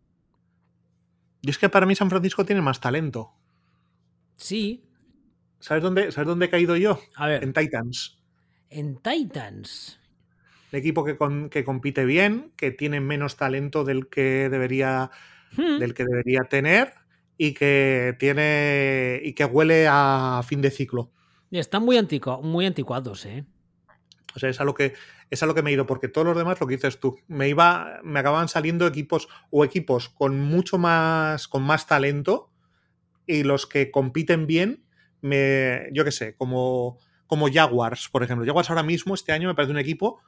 Y 1.42 1.50
es 1.50 1.58
que 1.58 1.70
para 1.70 1.86
mí 1.86 1.96
San 1.96 2.10
Francisco 2.10 2.46
tiene 2.46 2.62
más 2.62 2.80
talento. 2.80 3.34
Sí, 4.36 4.86
¿Sabes 5.62 5.84
dónde, 5.84 6.12
¿Sabes 6.12 6.28
dónde 6.28 6.48
he 6.48 6.50
caído 6.50 6.76
yo? 6.76 7.00
A 7.16 7.28
ver. 7.28 7.44
En 7.44 7.54
Titans. 7.54 8.20
En 8.70 8.98
Titans. 8.98 10.00
El 10.72 10.80
equipo 10.80 11.06
que, 11.06 11.18
que 11.50 11.64
compite 11.64 12.06
bien, 12.06 12.52
que 12.56 12.72
tiene 12.72 13.00
menos 13.00 13.38
talento 13.38 13.84
del 13.84 14.08
que 14.08 14.50
debería, 14.50 15.12
hmm. 15.56 15.80
del 15.80 15.94
que 15.94 16.06
debería 16.06 16.42
tener 16.50 16.94
y 17.38 17.54
que 17.54 18.16
tiene 18.20 19.22
y 19.24 19.34
que 19.34 19.46
huele 19.46 19.88
a 19.90 20.42
fin 20.46 20.62
de 20.62 20.72
ciclo. 20.72 21.12
están 21.52 21.84
muy, 21.84 21.98
anticu 21.98 22.42
muy 22.42 22.66
anticuados, 22.66 23.26
¿eh? 23.26 23.46
O 24.34 24.40
sea, 24.40 24.50
es 24.50 24.62
a 24.62 24.64
lo 24.64 24.74
que 24.74 24.94
es 25.30 25.44
a 25.44 25.46
lo 25.46 25.54
que 25.54 25.62
me 25.62 25.70
he 25.70 25.74
ido, 25.74 25.86
porque 25.86 26.08
todos 26.08 26.28
los 26.28 26.38
demás, 26.38 26.60
lo 26.60 26.68
que 26.68 26.76
dices 26.76 27.00
tú, 27.00 27.18
me 27.28 27.48
iba, 27.48 28.00
me 28.04 28.20
acababan 28.20 28.48
saliendo 28.48 28.86
equipos 28.88 29.28
o 29.50 29.64
equipos 29.64 30.10
con 30.10 30.40
mucho 30.40 30.78
más, 30.78 31.48
con 31.48 31.64
más 31.64 31.88
talento 31.88 32.50
y 33.26 33.44
los 33.44 33.66
que 33.66 33.92
compiten 33.92 34.48
bien 34.48 34.84
me, 35.22 35.90
yo 35.94 36.04
qué 36.04 36.12
sé, 36.12 36.36
como, 36.36 36.98
como 37.28 37.52
Jaguars, 37.52 38.10
por 38.10 38.24
ejemplo. 38.24 38.46
Jaguars 38.46 38.70
ahora 38.70 38.84
mismo, 38.84 39.14
este 39.14 39.32
año, 39.32 39.48
me 39.48 39.56
parece 39.56 39.72
un 39.72 39.80
equipo 39.80 40.20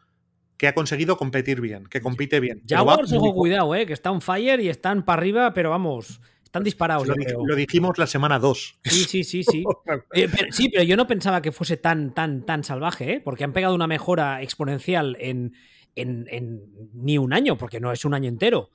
que 0.58 0.68
ha 0.68 0.74
conseguido 0.74 1.18
competir 1.18 1.62
bien, 1.62 1.86
que 1.88 2.02
compite 2.02 2.40
bien. 2.40 2.62
Jaguars, 2.68 3.12
ojo, 3.12 3.34
cuidado, 3.34 3.76
eh, 3.76 3.86
que 3.86 3.94
está 3.94 4.12
on 4.12 4.22
fire 4.22 4.60
y 4.60 4.70
están 4.70 5.04
para 5.04 5.20
arriba, 5.20 5.54
pero 5.54 5.72
vamos, 5.72 6.22
están 6.44 6.64
disparados. 6.64 7.08
Lo, 7.08 7.56
dijimos 7.56 7.98
la 7.98 8.08
semana 8.08 8.38
2. 8.38 8.80
Sí, 8.84 9.04
sí, 9.06 9.24
sí, 9.24 9.44
sí. 9.44 9.64
Eh, 10.14 10.30
sí, 10.52 10.70
pero 10.70 10.84
yo 10.84 10.96
no 10.96 11.08
pensaba 11.08 11.42
que 11.42 11.52
fuese 11.52 11.78
tan, 11.78 12.14
tan, 12.14 12.46
tan 12.46 12.64
salvaje, 12.64 13.14
¿eh? 13.14 13.22
porque 13.22 13.44
han 13.44 13.54
pegado 13.54 13.74
una 13.74 13.88
mejora 13.88 14.42
exponencial 14.42 15.18
en, 15.20 15.54
en, 15.96 16.28
en, 16.30 16.62
ni 16.94 17.18
un 17.18 17.34
año, 17.34 17.58
porque 17.58 17.80
no 17.80 17.92
es 17.92 18.06
un 18.06 18.14
año 18.14 18.30
entero. 18.30 18.70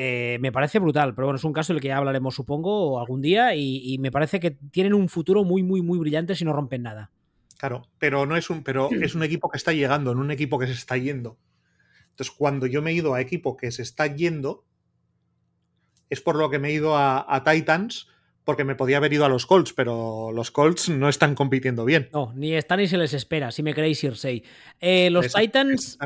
Eh, 0.00 0.38
me 0.40 0.52
parece 0.52 0.78
brutal, 0.78 1.12
pero 1.12 1.26
bueno, 1.26 1.38
es 1.38 1.44
un 1.44 1.52
caso 1.52 1.72
del 1.72 1.82
que 1.82 1.88
ya 1.88 1.96
hablaremos, 1.96 2.36
supongo, 2.36 3.00
algún 3.00 3.20
día, 3.20 3.56
y, 3.56 3.98
me 3.98 4.12
parece 4.12 4.38
que 4.38 4.52
tienen 4.52 4.94
un 4.94 5.08
futuro 5.08 5.42
muy, 5.42 5.64
muy, 5.64 5.82
muy 5.82 5.98
brillante 5.98 6.36
si 6.36 6.44
no 6.44 6.52
rompen 6.52 6.84
nada. 6.84 7.10
Claro, 7.56 7.88
pero 7.98 8.24
no 8.24 8.36
es 8.36 8.48
un, 8.48 8.62
pero 8.62 8.90
es 8.92 9.16
un 9.16 9.24
equipo 9.24 9.50
que 9.50 9.56
está 9.56 9.72
llegando, 9.72 10.14
no 10.14 10.20
un 10.20 10.30
equipo 10.30 10.56
que 10.56 10.68
se 10.68 10.72
está 10.74 10.96
yendo. 10.96 11.36
Entonces, 12.10 12.32
cuando 12.32 12.66
yo 12.68 12.80
me 12.80 12.92
he 12.92 12.94
ido 12.94 13.14
a 13.14 13.20
equipo 13.20 13.56
que 13.56 13.72
se 13.72 13.82
está 13.82 14.06
yendo, 14.06 14.64
es 16.10 16.20
por 16.20 16.36
lo 16.36 16.48
que 16.48 16.60
me 16.60 16.68
he 16.68 16.74
ido 16.74 16.96
a, 16.96 17.42
Titans, 17.44 18.06
porque 18.44 18.62
me 18.62 18.76
podía 18.76 18.98
haber 18.98 19.12
ido 19.12 19.24
a 19.24 19.28
los 19.28 19.46
Colts, 19.46 19.72
pero 19.72 20.30
los 20.30 20.52
Colts 20.52 20.90
no 20.90 21.08
están 21.08 21.34
compitiendo 21.34 21.84
bien. 21.84 22.08
No, 22.12 22.32
ni 22.36 22.54
están 22.54 22.78
ni 22.78 22.86
se 22.86 22.98
les 22.98 23.14
espera, 23.14 23.50
si 23.50 23.64
me 23.64 23.74
queréis 23.74 24.04
ir 24.04 24.14
Eh, 24.78 25.10
los 25.10 25.32
Titans. 25.32 25.98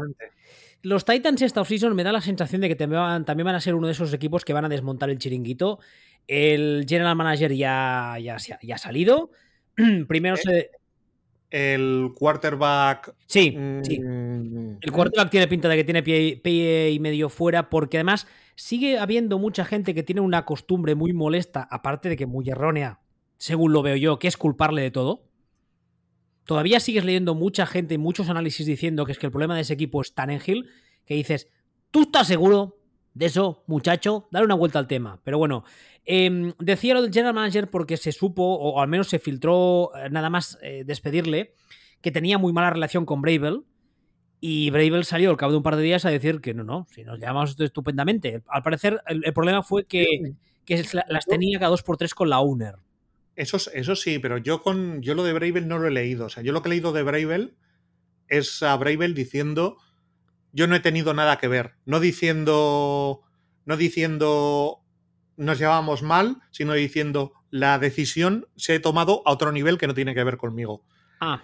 Los 0.83 1.05
Titans 1.05 1.41
esta 1.43 1.61
offseason 1.61 1.95
me 1.95 2.03
da 2.05 2.13
la 2.13 2.21
sensación 2.21 2.61
de 2.61 2.69
que 2.69 2.77
también 2.77 3.01
van 3.27 3.55
a 3.55 3.61
ser 3.61 3.75
uno 3.75 3.87
de 3.87 3.93
esos 3.93 4.13
equipos 4.13 4.45
que 4.45 4.53
van 4.53 4.65
a 4.65 4.69
desmontar 4.69 5.11
el 5.11 5.19
chiringuito. 5.19 5.79
El 6.27 6.85
general 6.89 7.17
manager 7.17 7.53
ya, 7.53 8.17
ya, 8.21 8.37
ya 8.39 8.75
ha 8.75 8.79
salido. 8.79 9.31
Primero 10.09 10.37
¿Eh? 10.37 10.39
se. 10.43 10.71
El 11.51 12.13
quarterback. 12.15 13.15
Sí, 13.27 13.57
sí. 13.83 14.01
mm, 14.01 14.79
El 14.81 14.91
quarterback 14.91 15.31
tiene 15.31 15.49
pinta 15.49 15.69
de 15.69 15.77
que 15.77 15.85
tiene 15.85 16.03
pie, 16.03 16.41
pie 16.43 16.91
y 16.91 16.99
medio 16.99 17.29
fuera, 17.29 17.69
porque 17.69 17.99
además 17.99 18.27
sigue 18.57 18.99
habiendo 18.99 19.39
mucha 19.39 19.67
gente 19.67 19.95
que 19.95 20.03
tiene 20.03 20.23
una 20.23 20.47
costumbre 20.47 20.95
muy 20.95 21.13
molesta, 21.13 21.69
aparte 21.71 22.09
de 22.09 22.17
que 22.17 22.27
muy 22.27 22.49
errónea, 22.49 23.01
según 23.37 23.73
lo 23.73 23.83
veo 23.83 23.97
yo, 23.97 24.19
que 24.19 24.29
es 24.29 24.39
culparle 24.39 24.81
de 24.81 24.91
todo. 24.91 25.29
Todavía 26.45 26.81
sigues 26.81 27.05
leyendo 27.05 27.35
mucha 27.35 27.67
gente 27.67 27.95
y 27.95 27.99
muchos 27.99 28.29
análisis 28.29 28.67
diciendo 28.67 29.05
que 29.05 29.13
es 29.13 29.19
que 29.19 29.27
el 29.27 29.33
problema 29.33 29.55
de 29.55 29.63
ese 29.63 29.75
equipo 29.75 30.01
es 30.01 30.15
Tannenhill, 30.15 30.69
que 31.05 31.15
dices, 31.15 31.49
¿tú 31.91 32.03
estás 32.03 32.27
seguro 32.27 32.79
de 33.15 33.27
eso, 33.27 33.65
muchacho? 33.67 34.29
Dale 34.31 34.47
una 34.47 34.55
vuelta 34.55 34.79
al 34.79 34.87
tema. 34.87 35.21
Pero 35.25 35.39
bueno, 35.39 35.65
eh, 36.05 36.53
decía 36.59 36.95
lo 36.95 37.03
del 37.03 37.13
general 37.13 37.35
manager 37.35 37.71
porque 37.71 37.97
se 37.97 38.13
supo, 38.13 38.43
o 38.43 38.81
al 38.81 38.89
menos 38.89 39.09
se 39.09 39.19
filtró 39.19 39.93
eh, 39.97 40.11
nada 40.11 40.31
más 40.31 40.59
eh, 40.63 40.83
despedirle, 40.85 41.55
que 42.01 42.11
tenía 42.11 42.39
muy 42.39 42.53
mala 42.53 42.71
relación 42.71 43.07
con 43.07 43.23
Bravel. 43.23 43.63
Y 44.41 44.71
Bravel 44.71 45.05
salió 45.05 45.31
al 45.31 45.37
cabo 45.37 45.53
de 45.53 45.59
un 45.59 45.63
par 45.63 45.77
de 45.77 45.83
días 45.83 46.05
a 46.05 46.11
decir 46.11 46.41
que 46.41 46.53
no, 46.53 46.65
no, 46.65 46.89
si 46.91 47.05
nos 47.05 47.21
llevamos 47.21 47.59
estupendamente. 47.61 48.43
Al 48.49 48.63
parecer, 48.63 49.01
el, 49.07 49.25
el 49.25 49.33
problema 49.33 49.63
fue 49.63 49.85
que, 49.85 50.35
que 50.65 50.85
las 51.09 51.27
tenía 51.27 51.61
cada 51.61 51.71
dos 51.71 51.85
por 51.85 51.97
tres 51.97 52.13
con 52.13 52.29
la 52.29 52.41
owner. 52.41 52.75
Eso, 53.37 53.57
eso 53.73 53.97
sí, 53.97 54.19
pero 54.19 54.39
yo 54.39 54.63
con 54.63 55.01
yo 55.03 55.15
lo 55.15 55.25
de 55.25 55.33
Bravel 55.33 55.67
no 55.69 55.79
lo 55.79 55.89
he 55.89 55.91
leído. 55.91 56.27
O 56.27 56.29
sea, 56.29 56.43
yo 56.43 56.53
lo 56.53 56.63
que 56.63 56.69
he 56.69 56.71
leído 56.71 56.93
de 56.93 57.03
Bravel 57.03 57.57
es 58.29 58.63
a 58.63 58.77
Bravel 58.77 59.15
diciendo 59.15 59.77
yo 60.53 60.67
no 60.67 60.75
he 60.77 60.81
tenido 60.81 61.15
nada 61.15 61.39
que 61.39 61.49
ver. 61.49 61.75
No 61.87 61.99
diciendo. 62.01 63.23
No 63.65 63.77
diciendo 63.77 64.79
nos 65.37 65.59
llevábamos 65.59 66.03
mal, 66.03 66.43
sino 66.51 66.75
diciendo 66.75 67.33
la 67.51 67.79
decisión 67.79 68.47
se 68.57 68.75
ha 68.75 68.83
tomado 68.83 69.23
a 69.25 69.33
otro 69.33 69.51
nivel 69.51 69.79
que 69.79 69.87
no 69.87 69.95
tiene 69.95 70.15
que 70.15 70.25
ver 70.25 70.37
conmigo. 70.37 70.85
Ah. 71.21 71.43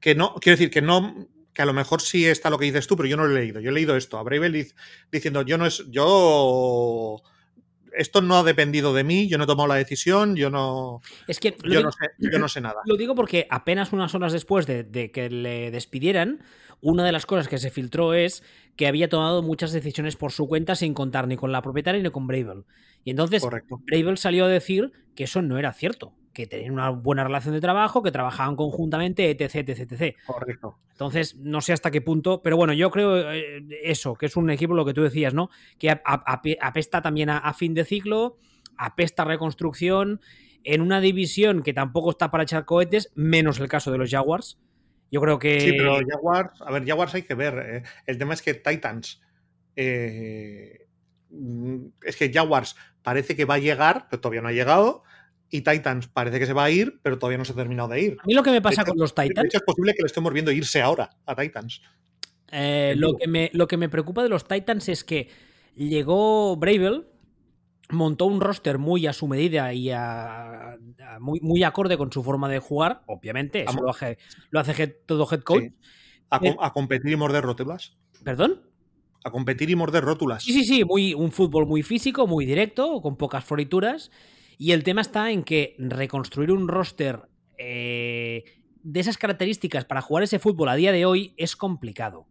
Que 0.00 0.14
no, 0.14 0.34
quiero 0.40 0.56
decir 0.56 0.70
que 0.70 0.82
no, 0.82 1.28
que 1.52 1.62
a 1.62 1.66
lo 1.66 1.72
mejor 1.72 2.00
sí 2.02 2.26
está 2.26 2.50
lo 2.50 2.58
que 2.58 2.64
dices 2.64 2.86
tú, 2.86 2.96
pero 2.96 3.08
yo 3.08 3.16
no 3.16 3.24
lo 3.26 3.36
he 3.36 3.40
leído. 3.40 3.60
Yo 3.60 3.70
he 3.70 3.72
leído 3.72 3.96
esto, 3.96 4.18
a 4.18 4.22
Bravel 4.24 4.52
dic- 4.52 4.74
diciendo 5.12 5.42
yo 5.42 5.58
no 5.58 5.66
es, 5.66 5.84
yo 5.90 7.22
esto 7.96 8.22
no 8.22 8.36
ha 8.36 8.42
dependido 8.42 8.94
de 8.94 9.04
mí, 9.04 9.28
yo 9.28 9.38
no 9.38 9.44
he 9.44 9.46
tomado 9.46 9.68
la 9.68 9.74
decisión, 9.76 10.36
yo 10.36 10.50
no, 10.50 11.00
Es 11.26 11.40
que 11.40 11.56
yo 11.62 11.70
digo, 11.70 11.82
no 11.82 11.92
sé, 11.92 12.06
yo 12.18 12.38
no 12.38 12.48
sé 12.48 12.60
nada. 12.62 12.80
lo 12.84 12.96
digo 12.96 13.14
porque 13.14 13.46
apenas 13.50 13.92
unas 13.92 14.14
horas 14.14 14.32
después 14.32 14.66
de, 14.66 14.84
de 14.84 15.10
que 15.10 15.30
le 15.30 15.70
despidieran, 15.70 16.42
una 16.80 17.04
de 17.04 17.12
las 17.12 17.26
cosas 17.26 17.48
que 17.48 17.58
se 17.58 17.70
filtró 17.70 18.14
es 18.14 18.42
que 18.76 18.86
había 18.86 19.08
tomado 19.08 19.42
muchas 19.42 19.72
decisiones 19.72 20.16
por 20.16 20.32
su 20.32 20.48
cuenta 20.48 20.74
sin 20.74 20.94
contar 20.94 21.28
ni 21.28 21.36
con 21.36 21.52
la 21.52 21.62
propietaria 21.62 22.02
ni 22.02 22.10
con 22.10 22.26
Bravel. 22.26 22.64
Y 23.04 23.10
entonces 23.10 23.42
Correcto. 23.42 23.80
Bravel 23.86 24.16
salió 24.18 24.46
a 24.46 24.48
decir 24.48 24.92
que 25.14 25.24
eso 25.24 25.42
no 25.42 25.58
era 25.58 25.72
cierto, 25.72 26.14
que 26.32 26.46
tenían 26.46 26.72
una 26.72 26.90
buena 26.90 27.24
relación 27.24 27.54
de 27.54 27.60
trabajo, 27.60 28.02
que 28.02 28.12
trabajaban 28.12 28.54
conjuntamente, 28.56 29.28
etc, 29.30 29.68
etc, 29.68 29.92
etc. 29.92 30.16
Correcto. 30.26 30.78
Entonces, 30.92 31.36
no 31.36 31.60
sé 31.60 31.72
hasta 31.72 31.90
qué 31.90 32.00
punto, 32.00 32.40
pero 32.42 32.56
bueno, 32.56 32.72
yo 32.72 32.90
creo 32.90 33.32
eh, 33.32 33.64
eso, 33.82 34.14
que 34.14 34.26
es 34.26 34.36
un 34.36 34.48
equipo, 34.50 34.74
lo 34.74 34.84
que 34.84 34.94
tú 34.94 35.02
decías, 35.02 35.34
¿no? 35.34 35.50
Que 35.78 35.90
ap- 35.90 36.02
ap- 36.04 36.44
apesta 36.60 37.02
también 37.02 37.30
a, 37.30 37.52
fin 37.54 37.74
de 37.74 37.84
ciclo, 37.84 38.36
apesta 38.76 39.22
a 39.22 39.26
reconstrucción, 39.26 40.20
en 40.62 40.82
una 40.82 41.00
división 41.00 41.62
que 41.62 41.72
tampoco 41.72 42.10
está 42.10 42.30
para 42.30 42.44
echar 42.44 42.64
cohetes, 42.64 43.10
menos 43.14 43.58
el 43.58 43.68
caso 43.68 43.90
de 43.90 43.98
los 43.98 44.10
Jaguars. 44.10 44.58
Yo 45.10 45.20
creo 45.20 45.38
que... 45.40 45.58
Sí, 45.58 45.72
pero 45.72 45.98
Jaguars, 46.06 46.60
a 46.60 46.70
ver, 46.70 46.86
Jaguars 46.86 47.14
hay 47.14 47.22
que 47.22 47.34
ver. 47.34 47.54
eh, 47.58 47.82
El 48.06 48.18
tema 48.18 48.34
es 48.34 48.42
que 48.42 48.54
Titans. 48.54 49.20
eh, 49.74 50.86
mm, 51.30 51.86
es 52.04 52.16
que 52.16 52.30
Jaguars 52.32 52.76
parece 53.02 53.34
que 53.34 53.44
va 53.44 53.54
a 53.54 53.58
llegar, 53.58 54.06
pero 54.10 54.20
todavía 54.20 54.42
no 54.42 54.48
ha 54.48 54.52
llegado. 54.52 55.02
Y 55.50 55.62
Titans 55.62 56.06
parece 56.06 56.38
que 56.38 56.46
se 56.46 56.52
va 56.52 56.64
a 56.64 56.70
ir, 56.70 57.00
pero 57.02 57.18
todavía 57.18 57.38
no 57.38 57.44
se 57.44 57.52
ha 57.52 57.56
terminado 57.56 57.88
de 57.88 58.00
ir. 58.02 58.16
A 58.22 58.26
mí 58.26 58.34
lo 58.34 58.42
que 58.42 58.50
me 58.52 58.62
pasa 58.62 58.82
hecho, 58.82 58.92
con 58.92 59.00
los 59.00 59.14
De 59.14 59.24
Titans, 59.28 59.46
hecho, 59.46 59.58
es 59.58 59.64
posible 59.64 59.94
que 59.94 60.02
lo 60.02 60.06
estemos 60.06 60.32
viendo 60.32 60.52
irse 60.52 60.80
ahora 60.80 61.10
a 61.26 61.34
Titans. 61.34 61.82
eh, 62.52 62.94
lo, 62.96 63.16
que 63.16 63.26
me, 63.28 63.50
lo 63.52 63.66
que 63.68 63.76
me 63.76 63.88
preocupa 63.88 64.22
de 64.22 64.28
los 64.28 64.46
Titans 64.46 64.88
es 64.88 65.02
que 65.04 65.28
llegó 65.74 66.56
Bravel, 66.56 67.06
montó 67.90 68.26
un 68.26 68.40
roster 68.40 68.78
muy 68.78 69.06
a 69.08 69.12
su 69.12 69.26
medida 69.26 69.72
y 69.72 69.90
a- 69.90 70.72
a- 70.74 71.18
muy, 71.20 71.40
muy 71.40 71.62
acorde 71.64 71.96
con 71.96 72.12
su 72.12 72.22
forma 72.22 72.48
de 72.48 72.58
jugar, 72.60 73.02
obviamente, 73.06 73.64
eso 73.64 73.80
lo 73.82 73.90
hace, 73.90 74.18
lo 74.50 74.60
hace 74.60 74.72
head- 74.72 74.96
todo 75.06 75.28
head 75.30 75.40
coach. 75.42 75.62
Sí. 75.64 75.74
A, 76.30 76.38
com- 76.38 76.56
a 76.60 76.72
competir 76.72 77.10
y 77.10 77.16
morder 77.16 77.42
rótulas. 77.42 77.96
¿Perdón? 78.22 78.62
A 79.24 79.30
competir 79.32 79.68
y 79.68 79.74
morder 79.74 80.04
rótulas. 80.04 80.44
Sí, 80.44 80.52
sí, 80.52 80.64
sí, 80.64 80.84
muy, 80.84 81.12
un 81.14 81.32
fútbol 81.32 81.66
muy 81.66 81.82
físico, 81.82 82.28
muy 82.28 82.46
directo, 82.46 83.02
con 83.02 83.16
pocas 83.16 83.44
florituras. 83.44 84.10
Y 84.62 84.72
el 84.72 84.84
tema 84.84 85.00
está 85.00 85.30
en 85.30 85.42
que 85.42 85.74
reconstruir 85.78 86.52
un 86.52 86.68
roster 86.68 87.22
eh, 87.56 88.44
de 88.82 89.00
esas 89.00 89.16
características 89.16 89.86
para 89.86 90.02
jugar 90.02 90.22
ese 90.24 90.38
fútbol 90.38 90.68
a 90.68 90.74
día 90.74 90.92
de 90.92 91.06
hoy 91.06 91.32
es 91.38 91.56
complicado. 91.56 92.26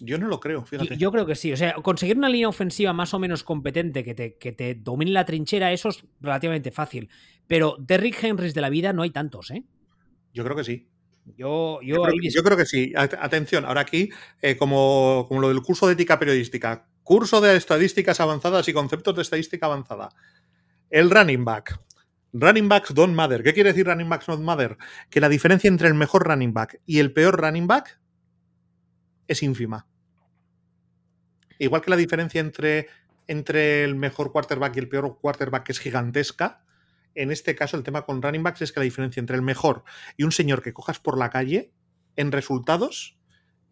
Yo 0.00 0.18
no 0.18 0.26
lo 0.26 0.40
creo, 0.40 0.64
fíjate. 0.64 0.88
Yo, 0.96 0.96
yo 0.96 1.12
creo 1.12 1.24
que 1.24 1.36
sí. 1.36 1.52
O 1.52 1.56
sea, 1.56 1.74
conseguir 1.74 2.18
una 2.18 2.28
línea 2.28 2.48
ofensiva 2.48 2.92
más 2.92 3.14
o 3.14 3.20
menos 3.20 3.44
competente 3.44 4.02
que 4.02 4.12
te, 4.12 4.36
que 4.38 4.50
te 4.50 4.74
domine 4.74 5.12
la 5.12 5.24
trinchera, 5.24 5.70
eso 5.70 5.90
es 5.90 6.04
relativamente 6.20 6.72
fácil. 6.72 7.08
Pero 7.46 7.76
Derrick 7.78 8.24
Henrys 8.24 8.54
de 8.54 8.60
la 8.60 8.68
vida 8.68 8.92
no 8.92 9.02
hay 9.02 9.10
tantos, 9.10 9.52
¿eh? 9.52 9.62
Yo 10.34 10.42
creo 10.42 10.56
que 10.56 10.64
sí. 10.64 10.88
Yo, 11.36 11.78
yo, 11.80 11.94
Yo 11.98 12.02
creo, 12.02 12.14
ahí- 12.20 12.30
yo 12.30 12.42
creo 12.42 12.56
que 12.56 12.66
sí. 12.66 12.92
At- 12.96 13.14
Atención, 13.20 13.64
ahora 13.66 13.82
aquí, 13.82 14.10
eh, 14.40 14.56
como, 14.56 15.26
como 15.28 15.40
lo 15.40 15.48
del 15.48 15.62
curso 15.62 15.86
de 15.86 15.92
ética 15.92 16.18
periodística, 16.18 16.88
curso 17.04 17.40
de 17.40 17.54
estadísticas 17.56 18.18
avanzadas 18.18 18.66
y 18.66 18.72
conceptos 18.72 19.14
de 19.14 19.22
estadística 19.22 19.66
avanzada. 19.66 20.08
El 20.92 21.10
running 21.10 21.42
back. 21.42 21.80
Running 22.34 22.68
backs 22.68 22.92
don't 22.92 23.14
matter. 23.14 23.42
¿Qué 23.42 23.54
quiere 23.54 23.70
decir 23.70 23.86
running 23.86 24.10
backs 24.10 24.26
don't 24.26 24.44
matter? 24.44 24.76
Que 25.08 25.20
la 25.20 25.30
diferencia 25.30 25.66
entre 25.66 25.88
el 25.88 25.94
mejor 25.94 26.28
running 26.28 26.52
back 26.52 26.82
y 26.84 26.98
el 26.98 27.14
peor 27.14 27.40
running 27.40 27.66
back 27.66 27.98
es 29.26 29.42
ínfima. 29.42 29.88
Igual 31.58 31.80
que 31.80 31.88
la 31.88 31.96
diferencia 31.96 32.42
entre, 32.42 32.88
entre 33.26 33.84
el 33.84 33.94
mejor 33.94 34.32
quarterback 34.32 34.76
y 34.76 34.80
el 34.80 34.90
peor 34.90 35.18
quarterback 35.18 35.70
es 35.70 35.80
gigantesca, 35.80 36.62
en 37.14 37.30
este 37.30 37.54
caso 37.54 37.78
el 37.78 37.84
tema 37.84 38.04
con 38.04 38.20
running 38.20 38.42
backs 38.42 38.60
es 38.60 38.70
que 38.70 38.80
la 38.80 38.84
diferencia 38.84 39.20
entre 39.20 39.36
el 39.36 39.42
mejor 39.42 39.84
y 40.18 40.24
un 40.24 40.32
señor 40.32 40.60
que 40.60 40.74
cojas 40.74 40.98
por 40.98 41.16
la 41.16 41.30
calle 41.30 41.72
en 42.16 42.32
resultados 42.32 43.18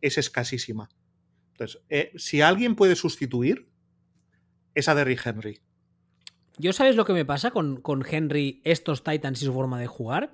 es 0.00 0.16
escasísima. 0.16 0.88
Entonces, 1.52 1.82
eh, 1.90 2.12
si 2.16 2.40
alguien 2.40 2.76
puede 2.76 2.96
sustituir, 2.96 3.68
es 4.74 4.88
a 4.88 4.94
Derrick 4.94 5.26
Henry. 5.26 5.60
¿Yo 6.60 6.74
sabes 6.74 6.94
lo 6.94 7.06
que 7.06 7.14
me 7.14 7.24
pasa 7.24 7.50
con, 7.50 7.80
con 7.80 8.04
Henry, 8.08 8.60
estos 8.64 9.02
Titans 9.02 9.40
y 9.40 9.46
su 9.46 9.52
forma 9.54 9.80
de 9.80 9.86
jugar? 9.86 10.30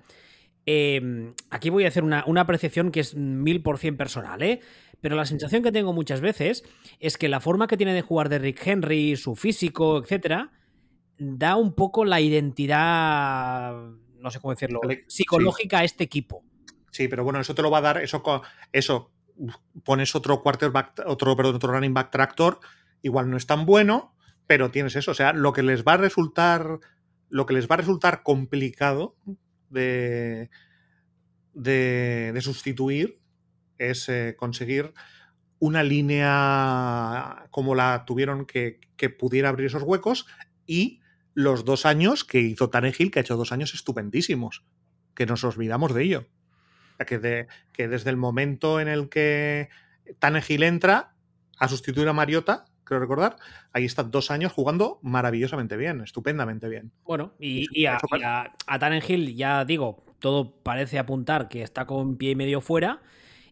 Eh, 0.66 1.32
aquí 1.50 1.70
voy 1.70 1.84
a 1.84 1.88
hacer 1.88 2.02
una, 2.02 2.24
una 2.26 2.40
apreciación 2.40 2.90
que 2.90 2.98
es 2.98 3.14
mil 3.14 3.62
por 3.62 3.78
cien 3.78 3.96
personal, 3.96 4.42
¿eh? 4.42 4.60
Pero 5.00 5.14
la 5.14 5.24
sensación 5.24 5.62
que 5.62 5.70
tengo 5.70 5.92
muchas 5.92 6.20
veces 6.20 6.64
es 6.98 7.16
que 7.16 7.28
la 7.28 7.38
forma 7.38 7.68
que 7.68 7.76
tiene 7.76 7.94
de 7.94 8.02
jugar 8.02 8.28
de 8.28 8.40
Rick 8.40 8.66
Henry, 8.66 9.14
su 9.16 9.36
físico, 9.36 9.98
etcétera, 9.98 10.50
da 11.16 11.54
un 11.54 11.74
poco 11.74 12.04
la 12.04 12.20
identidad, 12.20 13.72
no 14.18 14.30
sé 14.30 14.40
cómo 14.40 14.52
decirlo, 14.52 14.80
psicológica 15.06 15.78
a 15.78 15.84
este 15.84 16.02
equipo. 16.02 16.42
Sí, 16.90 17.06
pero 17.06 17.22
bueno, 17.22 17.38
eso 17.38 17.54
te 17.54 17.62
lo 17.62 17.70
va 17.70 17.78
a 17.78 17.82
dar, 17.82 18.02
eso, 18.02 18.22
eso 18.72 19.12
pones 19.84 20.14
otro 20.16 20.42
quarterback, 20.42 21.04
otro, 21.06 21.36
perdón, 21.36 21.54
otro 21.54 21.72
running 21.72 21.94
back 21.94 22.10
tractor, 22.10 22.58
igual 23.02 23.30
no 23.30 23.36
es 23.36 23.46
tan 23.46 23.64
bueno, 23.64 24.15
pero 24.46 24.70
tienes 24.70 24.96
eso. 24.96 25.10
O 25.10 25.14
sea, 25.14 25.32
lo 25.32 25.52
que 25.52 25.62
les 25.62 25.84
va 25.84 25.94
a 25.94 25.96
resultar, 25.98 26.78
lo 27.28 27.46
que 27.46 27.54
les 27.54 27.68
va 27.68 27.74
a 27.74 27.78
resultar 27.78 28.22
complicado 28.22 29.16
de, 29.70 30.50
de, 31.54 32.30
de 32.32 32.40
sustituir 32.40 33.20
es 33.78 34.08
eh, 34.08 34.34
conseguir 34.38 34.92
una 35.58 35.82
línea 35.82 37.46
como 37.50 37.74
la 37.74 38.04
tuvieron 38.06 38.46
que, 38.46 38.80
que 38.96 39.10
pudiera 39.10 39.48
abrir 39.48 39.66
esos 39.66 39.82
huecos 39.82 40.26
y 40.66 41.00
los 41.34 41.64
dos 41.64 41.86
años 41.86 42.24
que 42.24 42.40
hizo 42.40 42.70
Tannehill, 42.70 43.10
que 43.10 43.18
ha 43.18 43.22
hecho 43.22 43.36
dos 43.36 43.52
años 43.52 43.74
estupendísimos, 43.74 44.64
que 45.14 45.26
nos 45.26 45.44
olvidamos 45.44 45.94
de 45.94 46.02
ello. 46.02 46.26
Que, 47.06 47.18
de- 47.18 47.46
que 47.74 47.88
desde 47.88 48.08
el 48.08 48.16
momento 48.16 48.80
en 48.80 48.88
el 48.88 49.10
que 49.10 49.68
Tannehill 50.18 50.62
entra 50.62 51.14
a 51.58 51.68
sustituir 51.68 52.08
a 52.08 52.14
Mariota, 52.14 52.64
creo 52.86 53.00
recordar, 53.00 53.36
ahí 53.74 53.84
está 53.84 54.02
dos 54.02 54.30
años 54.30 54.52
jugando 54.52 54.98
maravillosamente 55.02 55.76
bien, 55.76 56.00
estupendamente 56.00 56.70
bien. 56.70 56.92
Bueno, 57.04 57.34
y, 57.38 57.84
a, 57.84 57.98
y 58.16 58.22
a, 58.22 58.54
a 58.66 58.78
Tannenhill, 58.78 59.36
ya 59.36 59.66
digo, 59.66 60.06
todo 60.18 60.56
parece 60.62 60.98
apuntar 60.98 61.48
que 61.48 61.62
está 61.62 61.84
con 61.84 62.16
pie 62.16 62.30
y 62.30 62.36
medio 62.36 62.60
fuera. 62.60 63.02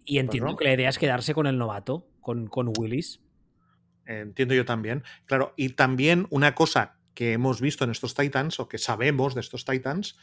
Y 0.05 0.19
entiendo 0.19 0.51
no. 0.51 0.57
que 0.57 0.65
la 0.65 0.75
idea 0.75 0.89
es 0.89 0.99
quedarse 0.99 1.35
con 1.35 1.47
el 1.47 1.59
novato, 1.59 2.07
con, 2.21 2.47
con 2.47 2.73
Willis. 2.77 3.21
Entiendo 4.07 4.55
yo 4.55 4.65
también. 4.65 5.03
Claro, 5.25 5.55
y 5.57 5.71
también 5.71 6.27
una 6.31 6.55
cosa 6.55 6.99
que 7.15 7.33
hemos 7.33 7.61
visto 7.61 7.85
en 7.85 7.91
estos 7.91 8.15
Titans 8.15 8.61
o 8.61 8.69
que 8.69 8.79
sabemos 8.79 9.35
de 9.35 9.41
estos 9.41 9.65
Titans 9.65 10.19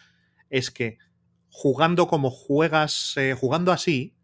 es 0.50 0.69
que 0.69 0.97
jugando 1.50 2.08
como 2.08 2.30
juegas, 2.30 3.15
eh, 3.17 3.34
jugando 3.34 3.71
así, 3.71 4.15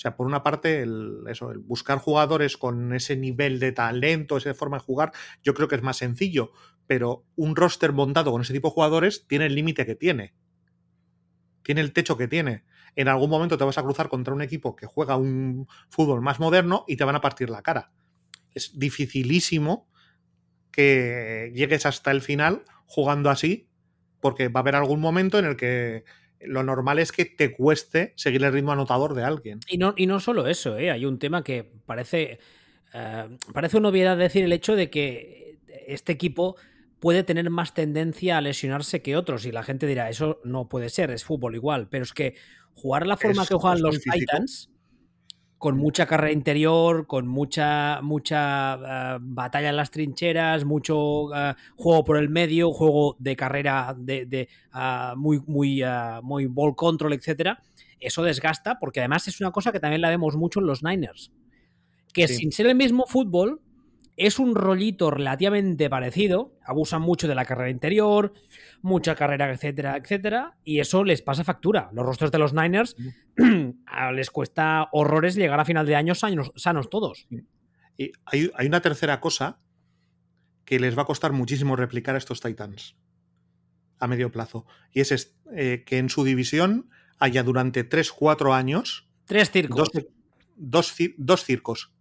sea, 0.00 0.16
por 0.16 0.26
una 0.26 0.42
parte, 0.42 0.80
el, 0.80 1.24
eso, 1.28 1.50
el 1.50 1.58
buscar 1.58 1.98
jugadores 1.98 2.56
con 2.56 2.94
ese 2.94 3.16
nivel 3.16 3.60
de 3.60 3.72
talento, 3.72 4.38
esa 4.38 4.54
forma 4.54 4.78
de 4.78 4.84
jugar, 4.84 5.12
yo 5.42 5.52
creo 5.52 5.68
que 5.68 5.74
es 5.74 5.82
más 5.82 5.98
sencillo, 5.98 6.52
pero 6.86 7.26
un 7.36 7.54
roster 7.54 7.92
montado 7.92 8.32
con 8.32 8.40
ese 8.40 8.54
tipo 8.54 8.68
de 8.68 8.72
jugadores 8.72 9.26
tiene 9.28 9.44
el 9.44 9.54
límite 9.54 9.84
que 9.84 9.94
tiene. 9.94 10.32
Tiene 11.62 11.82
el 11.82 11.92
techo 11.92 12.16
que 12.16 12.28
tiene. 12.28 12.64
En 12.96 13.08
algún 13.08 13.28
momento 13.28 13.58
te 13.58 13.64
vas 13.64 13.76
a 13.76 13.82
cruzar 13.82 14.08
contra 14.08 14.32
un 14.32 14.40
equipo 14.40 14.74
que 14.74 14.86
juega 14.86 15.16
un 15.16 15.68
fútbol 15.90 16.22
más 16.22 16.40
moderno 16.40 16.86
y 16.88 16.96
te 16.96 17.04
van 17.04 17.16
a 17.16 17.20
partir 17.20 17.50
la 17.50 17.60
cara. 17.60 17.92
Es 18.54 18.78
dificilísimo 18.78 19.86
que 20.72 21.52
llegues 21.54 21.84
hasta 21.84 22.10
el 22.10 22.22
final 22.22 22.64
jugando 22.86 23.28
así, 23.28 23.68
porque 24.18 24.48
va 24.48 24.60
a 24.60 24.62
haber 24.62 24.76
algún 24.76 25.00
momento 25.00 25.38
en 25.38 25.44
el 25.44 25.56
que 25.56 26.04
lo 26.40 26.62
normal 26.62 26.98
es 26.98 27.12
que 27.12 27.24
te 27.24 27.52
cueste 27.52 28.12
seguir 28.16 28.42
el 28.44 28.52
ritmo 28.52 28.72
anotador 28.72 29.14
de 29.14 29.24
alguien. 29.24 29.60
Y 29.68 29.78
no, 29.78 29.94
y 29.96 30.06
no 30.06 30.20
solo 30.20 30.46
eso, 30.46 30.78
¿eh? 30.78 30.90
hay 30.90 31.04
un 31.04 31.18
tema 31.18 31.44
que 31.44 31.70
parece, 31.86 32.38
eh, 32.94 33.38
parece 33.52 33.76
una 33.76 33.88
obviedad 33.88 34.16
decir 34.16 34.44
el 34.44 34.52
hecho 34.52 34.74
de 34.76 34.90
que 34.90 35.58
este 35.86 36.12
equipo 36.12 36.56
puede 36.98 37.22
tener 37.24 37.48
más 37.50 37.74
tendencia 37.74 38.38
a 38.38 38.40
lesionarse 38.40 39.02
que 39.02 39.16
otros 39.16 39.46
y 39.46 39.52
la 39.52 39.62
gente 39.62 39.86
dirá, 39.86 40.08
eso 40.10 40.40
no 40.44 40.68
puede 40.68 40.90
ser, 40.90 41.10
es 41.10 41.24
fútbol 41.24 41.54
igual, 41.54 41.88
pero 41.88 42.04
es 42.04 42.12
que 42.12 42.34
jugar 42.74 43.06
la 43.06 43.16
forma 43.16 43.46
que 43.46 43.54
juegan 43.54 43.82
los 43.82 44.00
Titans 44.00 44.70
con 45.60 45.76
mucha 45.76 46.06
carrera 46.06 46.32
interior, 46.32 47.06
con 47.06 47.28
mucha, 47.28 48.00
mucha 48.00 48.78
uh, 48.78 49.18
batalla 49.20 49.68
en 49.68 49.76
las 49.76 49.90
trincheras, 49.90 50.64
mucho 50.64 51.24
uh, 51.24 51.52
juego 51.76 52.02
por 52.02 52.16
el 52.16 52.30
medio, 52.30 52.72
juego 52.72 53.14
de 53.18 53.36
carrera 53.36 53.94
de, 53.94 54.24
de 54.24 54.48
uh, 54.74 55.14
muy, 55.18 55.42
muy, 55.46 55.82
muy 56.22 56.46
ball 56.46 56.74
control, 56.74 57.12
etcétera. 57.12 57.62
Eso 58.00 58.22
desgasta, 58.22 58.78
porque 58.78 59.00
además 59.00 59.28
es 59.28 59.38
una 59.42 59.50
cosa 59.50 59.70
que 59.70 59.80
también 59.80 60.00
la 60.00 60.08
vemos 60.08 60.34
mucho 60.34 60.60
en 60.60 60.66
los 60.66 60.82
Niners. 60.82 61.30
Que 62.14 62.26
sí. 62.26 62.36
sin 62.36 62.52
ser 62.52 62.66
el 62.66 62.74
mismo 62.74 63.04
fútbol, 63.06 63.60
es 64.20 64.38
un 64.38 64.54
rollito 64.54 65.10
relativamente 65.10 65.88
parecido, 65.88 66.54
abusan 66.62 67.00
mucho 67.00 67.26
de 67.26 67.34
la 67.34 67.46
carrera 67.46 67.70
interior, 67.70 68.34
mucha 68.82 69.14
carrera, 69.14 69.50
etcétera, 69.50 69.96
etcétera, 69.96 70.58
y 70.62 70.80
eso 70.80 71.04
les 71.04 71.22
pasa 71.22 71.42
factura. 71.42 71.88
Los 71.94 72.04
rostros 72.04 72.30
de 72.30 72.38
los 72.38 72.52
Niners 72.52 72.96
les 74.14 74.30
cuesta 74.30 74.90
horrores 74.92 75.36
llegar 75.36 75.58
a 75.58 75.64
final 75.64 75.86
de 75.86 75.96
año 75.96 76.14
sanos, 76.14 76.52
sanos 76.54 76.90
todos. 76.90 77.28
Y 77.96 78.12
hay, 78.26 78.50
hay, 78.54 78.66
una 78.66 78.82
tercera 78.82 79.20
cosa 79.20 79.58
que 80.66 80.78
les 80.78 80.98
va 80.98 81.02
a 81.02 81.06
costar 81.06 81.32
muchísimo 81.32 81.74
replicar 81.74 82.14
a 82.14 82.18
estos 82.18 82.42
Titans 82.42 82.96
a 84.00 84.06
medio 84.06 84.30
plazo, 84.30 84.66
y 84.92 85.00
es 85.00 85.34
eh, 85.56 85.82
que 85.86 85.96
en 85.96 86.10
su 86.10 86.24
división 86.24 86.90
haya 87.18 87.42
durante 87.42 87.88
3-4 87.88 88.54
años... 88.54 89.08
Tres 89.24 89.50
circos. 89.50 89.90
Dos, 89.94 90.04
dos, 90.56 90.94
dos 91.16 91.44
circos. 91.44 91.92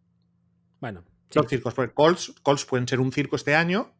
Bueno, 0.81 1.05
los 1.33 1.45
sí. 1.45 1.55
circos, 1.55 1.73
porque 1.73 1.93
Colts, 1.93 2.33
Colts 2.41 2.65
pueden 2.65 2.87
ser 2.87 2.99
un 2.99 3.11
circo 3.11 3.35
este 3.35 3.55
año, 3.55 3.93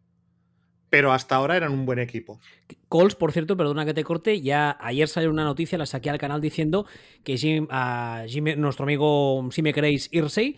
pero 0.89 1.11
hasta 1.11 1.35
ahora 1.35 1.55
eran 1.55 1.71
un 1.71 1.85
buen 1.85 1.99
equipo. 1.99 2.39
Colts, 2.87 3.15
por 3.15 3.31
cierto, 3.31 3.55
perdona 3.55 3.85
que 3.85 3.93
te 3.93 4.03
corte, 4.03 4.41
ya 4.41 4.77
ayer 4.79 5.07
salió 5.07 5.29
una 5.29 5.43
noticia, 5.43 5.77
la 5.77 5.85
saqué 5.85 6.09
al 6.09 6.17
canal 6.17 6.41
diciendo 6.41 6.85
que 7.23 7.37
Jim, 7.37 7.67
uh, 7.71 8.27
Jim, 8.27 8.45
nuestro 8.57 8.83
amigo, 8.83 9.47
si 9.51 9.61
me 9.61 9.73
queréis, 9.73 10.09
Irsey, 10.11 10.57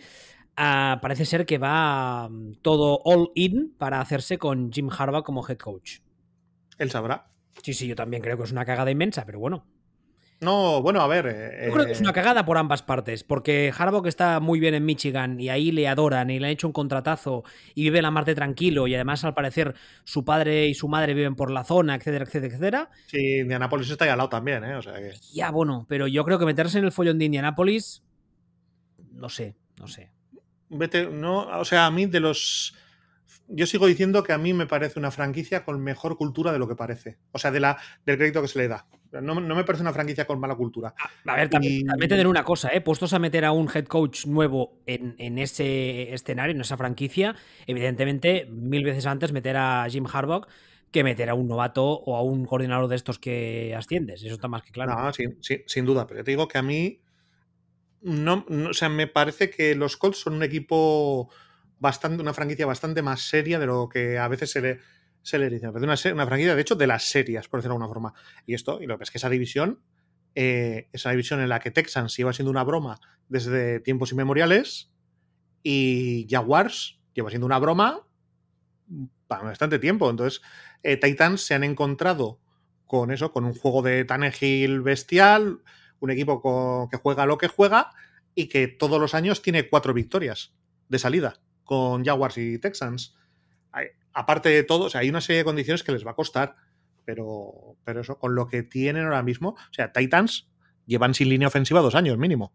uh, 0.52 1.00
parece 1.00 1.26
ser 1.26 1.44
que 1.44 1.58
va 1.58 2.28
um, 2.28 2.54
todo 2.62 3.00
all 3.04 3.30
in 3.34 3.74
para 3.76 4.00
hacerse 4.00 4.38
con 4.38 4.72
Jim 4.72 4.88
Harbaugh 4.90 5.22
como 5.22 5.46
head 5.46 5.58
coach. 5.58 5.98
Él 6.78 6.90
sabrá. 6.90 7.30
Sí, 7.62 7.74
sí, 7.74 7.86
yo 7.86 7.94
también 7.94 8.22
creo 8.22 8.38
que 8.38 8.44
es 8.44 8.52
una 8.52 8.64
cagada 8.64 8.90
inmensa, 8.90 9.26
pero 9.26 9.38
bueno. 9.38 9.66
No, 10.42 10.82
bueno, 10.82 11.00
a 11.00 11.06
ver. 11.06 11.26
Eh, 11.28 11.66
Yo 11.68 11.72
creo 11.72 11.86
que 11.86 11.92
es 11.92 12.00
una 12.00 12.12
cagada 12.12 12.44
por 12.44 12.58
ambas 12.58 12.82
partes, 12.82 13.22
porque 13.22 13.72
Harbaugh 13.76 14.06
está 14.08 14.40
muy 14.40 14.58
bien 14.58 14.74
en 14.74 14.84
Michigan 14.84 15.38
y 15.40 15.48
ahí 15.50 15.70
le 15.70 15.86
adoran 15.86 16.30
y 16.30 16.40
le 16.40 16.46
han 16.46 16.52
hecho 16.52 16.66
un 16.66 16.72
contratazo 16.72 17.44
y 17.76 17.84
vive 17.84 17.98
en 17.98 18.02
la 18.02 18.10
Marte 18.10 18.34
tranquilo 18.34 18.88
y 18.88 18.94
además 18.96 19.24
al 19.24 19.34
parecer 19.34 19.74
su 20.02 20.24
padre 20.24 20.66
y 20.66 20.74
su 20.74 20.88
madre 20.88 21.14
viven 21.14 21.36
por 21.36 21.52
la 21.52 21.62
zona, 21.62 21.94
etcétera, 21.94 22.24
etcétera, 22.24 22.46
etcétera. 22.54 22.90
Sí, 23.06 23.38
Indianapolis 23.38 23.88
está 23.88 24.04
ahí 24.04 24.10
al 24.10 24.18
lado 24.18 24.30
también, 24.30 24.64
¿eh? 24.64 24.74
O 24.74 24.82
sea 24.82 24.94
que... 24.94 25.12
Ya, 25.32 25.52
bueno, 25.52 25.86
pero 25.88 26.08
yo 26.08 26.24
creo 26.24 26.40
que 26.40 26.44
meterse 26.44 26.80
en 26.80 26.86
el 26.86 26.92
follón 26.92 27.20
de 27.20 27.26
Indianapolis, 27.26 28.02
no 29.12 29.28
sé, 29.28 29.54
no 29.78 29.86
sé. 29.86 30.10
Vete, 30.70 31.06
no, 31.06 31.60
o 31.60 31.64
sea, 31.64 31.86
a 31.86 31.90
mí 31.92 32.06
de 32.06 32.18
los 32.18 32.74
yo 33.46 33.66
sigo 33.66 33.86
diciendo 33.86 34.22
que 34.22 34.32
a 34.32 34.38
mí 34.38 34.54
me 34.54 34.66
parece 34.66 34.98
una 34.98 35.10
franquicia 35.10 35.64
con 35.64 35.80
mejor 35.80 36.16
cultura 36.16 36.52
de 36.52 36.58
lo 36.58 36.66
que 36.66 36.74
parece. 36.74 37.18
O 37.32 37.38
sea, 37.38 37.50
de 37.50 37.60
la, 37.60 37.78
del 38.06 38.16
crédito 38.16 38.42
que 38.42 38.48
se 38.48 38.58
le 38.58 38.68
da. 38.68 38.86
No, 39.20 39.34
no 39.34 39.54
me 39.54 39.64
parece 39.64 39.82
una 39.82 39.92
franquicia 39.92 40.26
con 40.26 40.40
mala 40.40 40.54
cultura. 40.54 40.94
A, 40.98 41.32
a 41.32 41.36
ver, 41.36 41.50
también, 41.50 41.72
y... 41.72 41.84
también, 41.84 42.08
tener 42.08 42.26
una 42.26 42.44
cosa, 42.44 42.70
¿eh? 42.72 42.80
Puestos 42.80 43.12
a 43.12 43.18
meter 43.18 43.44
a 43.44 43.52
un 43.52 43.68
head 43.72 43.86
coach 43.86 44.26
nuevo 44.26 44.80
en, 44.86 45.14
en, 45.18 45.38
ese 45.38 46.14
escenario, 46.14 46.54
en 46.54 46.60
esa 46.60 46.76
franquicia, 46.76 47.34
evidentemente, 47.66 48.46
mil 48.50 48.84
veces 48.84 49.06
antes 49.06 49.32
meter 49.32 49.56
a 49.56 49.86
Jim 49.90 50.06
Harbaugh 50.10 50.46
que 50.90 51.02
meter 51.02 51.30
a 51.30 51.34
un 51.34 51.48
novato 51.48 51.84
o 51.84 52.16
a 52.16 52.22
un 52.22 52.44
coordinador 52.44 52.86
de 52.86 52.96
estos 52.96 53.18
que 53.18 53.74
asciendes. 53.74 54.22
Eso 54.22 54.34
está 54.34 54.46
más 54.48 54.62
que 54.62 54.72
claro. 54.72 54.94
No, 54.94 55.12
sin, 55.12 55.42
sin, 55.42 55.62
sin 55.66 55.86
duda, 55.86 56.06
pero 56.06 56.22
te 56.22 56.30
digo 56.30 56.46
que 56.46 56.58
a 56.58 56.62
mí. 56.62 57.00
No, 58.02 58.44
no, 58.48 58.70
o 58.70 58.74
sea, 58.74 58.88
me 58.88 59.06
parece 59.06 59.48
que 59.48 59.74
los 59.74 59.96
Colts 59.96 60.18
son 60.18 60.34
un 60.34 60.42
equipo 60.42 61.30
bastante, 61.78 62.22
una 62.22 62.34
franquicia 62.34 62.66
bastante 62.66 63.00
más 63.00 63.22
seria 63.22 63.58
de 63.58 63.66
lo 63.66 63.88
que 63.88 64.18
a 64.18 64.28
veces 64.28 64.50
se 64.50 64.60
le, 64.60 64.80
se 65.22 65.38
le 65.38 65.48
dice. 65.48 65.68
Una, 65.68 65.94
una 66.12 66.26
franquicia, 66.26 66.54
de 66.54 66.60
hecho, 66.60 66.74
de 66.74 66.86
las 66.86 67.04
serias, 67.04 67.48
por 67.48 67.60
decirlo 67.60 67.74
de 67.74 67.84
alguna 67.84 67.92
forma. 67.92 68.14
Y 68.46 68.54
esto, 68.54 68.82
y 68.82 68.86
lo 68.86 68.98
que 68.98 69.04
es 69.04 69.10
que 69.10 69.18
esa 69.18 69.28
división, 69.28 69.80
eh, 70.34 70.88
esa 70.92 71.10
división 71.10 71.40
en 71.40 71.48
la 71.48 71.60
que 71.60 71.70
Texans 71.70 72.16
lleva 72.16 72.32
siendo 72.32 72.50
una 72.50 72.64
broma 72.64 73.00
desde 73.28 73.80
tiempos 73.80 74.12
inmemoriales 74.12 74.90
y 75.62 76.26
Jaguars 76.30 76.98
lleva 77.14 77.30
siendo 77.30 77.46
una 77.46 77.58
broma 77.58 78.06
para 79.26 79.44
bastante 79.44 79.78
tiempo. 79.78 80.10
Entonces, 80.10 80.42
eh, 80.82 80.96
Titans 80.96 81.42
se 81.42 81.54
han 81.54 81.64
encontrado 81.64 82.40
con 82.86 83.10
eso, 83.10 83.32
con 83.32 83.44
un 83.44 83.54
juego 83.54 83.82
de 83.82 84.04
Tannehill 84.04 84.80
bestial, 84.82 85.62
un 86.00 86.10
equipo 86.10 86.88
que 86.90 86.96
juega 86.96 87.26
lo 87.26 87.38
que 87.38 87.48
juega 87.48 87.90
y 88.34 88.48
que 88.48 88.68
todos 88.68 89.00
los 89.00 89.14
años 89.14 89.40
tiene 89.40 89.68
cuatro 89.68 89.94
victorias 89.94 90.54
de 90.88 90.98
salida 90.98 91.40
con 91.64 92.04
Jaguars 92.04 92.38
y 92.38 92.58
Texans. 92.58 93.14
Hay, 93.72 93.88
aparte 94.12 94.48
de 94.48 94.62
todo, 94.62 94.84
o 94.84 94.90
sea, 94.90 95.00
hay 95.00 95.10
una 95.10 95.20
serie 95.20 95.38
de 95.38 95.44
condiciones 95.44 95.82
que 95.82 95.92
les 95.92 96.06
va 96.06 96.12
a 96.12 96.16
costar, 96.16 96.56
pero, 97.04 97.76
pero 97.84 98.02
eso, 98.02 98.18
con 98.18 98.34
lo 98.34 98.46
que 98.46 98.62
tienen 98.62 99.04
ahora 99.04 99.22
mismo, 99.22 99.50
o 99.50 99.72
sea, 99.72 99.92
Titans 99.92 100.48
llevan 100.86 101.14
sin 101.14 101.28
línea 101.28 101.48
ofensiva 101.48 101.80
dos 101.80 101.94
años 101.94 102.18
mínimo. 102.18 102.52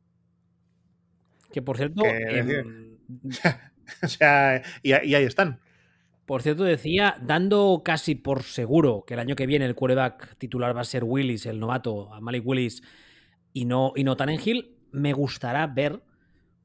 Que 1.52 1.62
por 1.62 1.78
cierto... 1.78 2.04
Que, 2.04 2.40
eh, 2.40 2.64
o 4.04 4.08
sea, 4.08 4.62
y, 4.84 4.90
y, 4.90 5.16
ahí 5.16 5.24
están. 5.24 5.60
Por 6.26 6.42
cierto, 6.42 6.64
decía, 6.64 7.18
dando 7.22 7.82
casi 7.86 8.16
por 8.16 8.44
seguro 8.44 9.06
que 9.08 9.14
el 9.14 9.22
año 9.22 9.36
que 9.36 9.48
viene 9.48 9.66
el 9.66 9.76
quarterback 9.76 10.36
titular 10.38 10.76
va 10.76 10.82
a 10.82 10.86
ser 10.86 11.04
Willis, 11.04 11.46
el 11.46 11.60
novato, 11.60 12.10
Malik 12.20 12.46
Willis, 12.46 12.84
y 13.54 13.66
no, 13.66 13.94
y 13.96 14.04
no 14.04 14.18
Tannenhill, 14.18 14.76
me 14.92 15.14
gustará 15.14 15.68
ver 15.68 16.02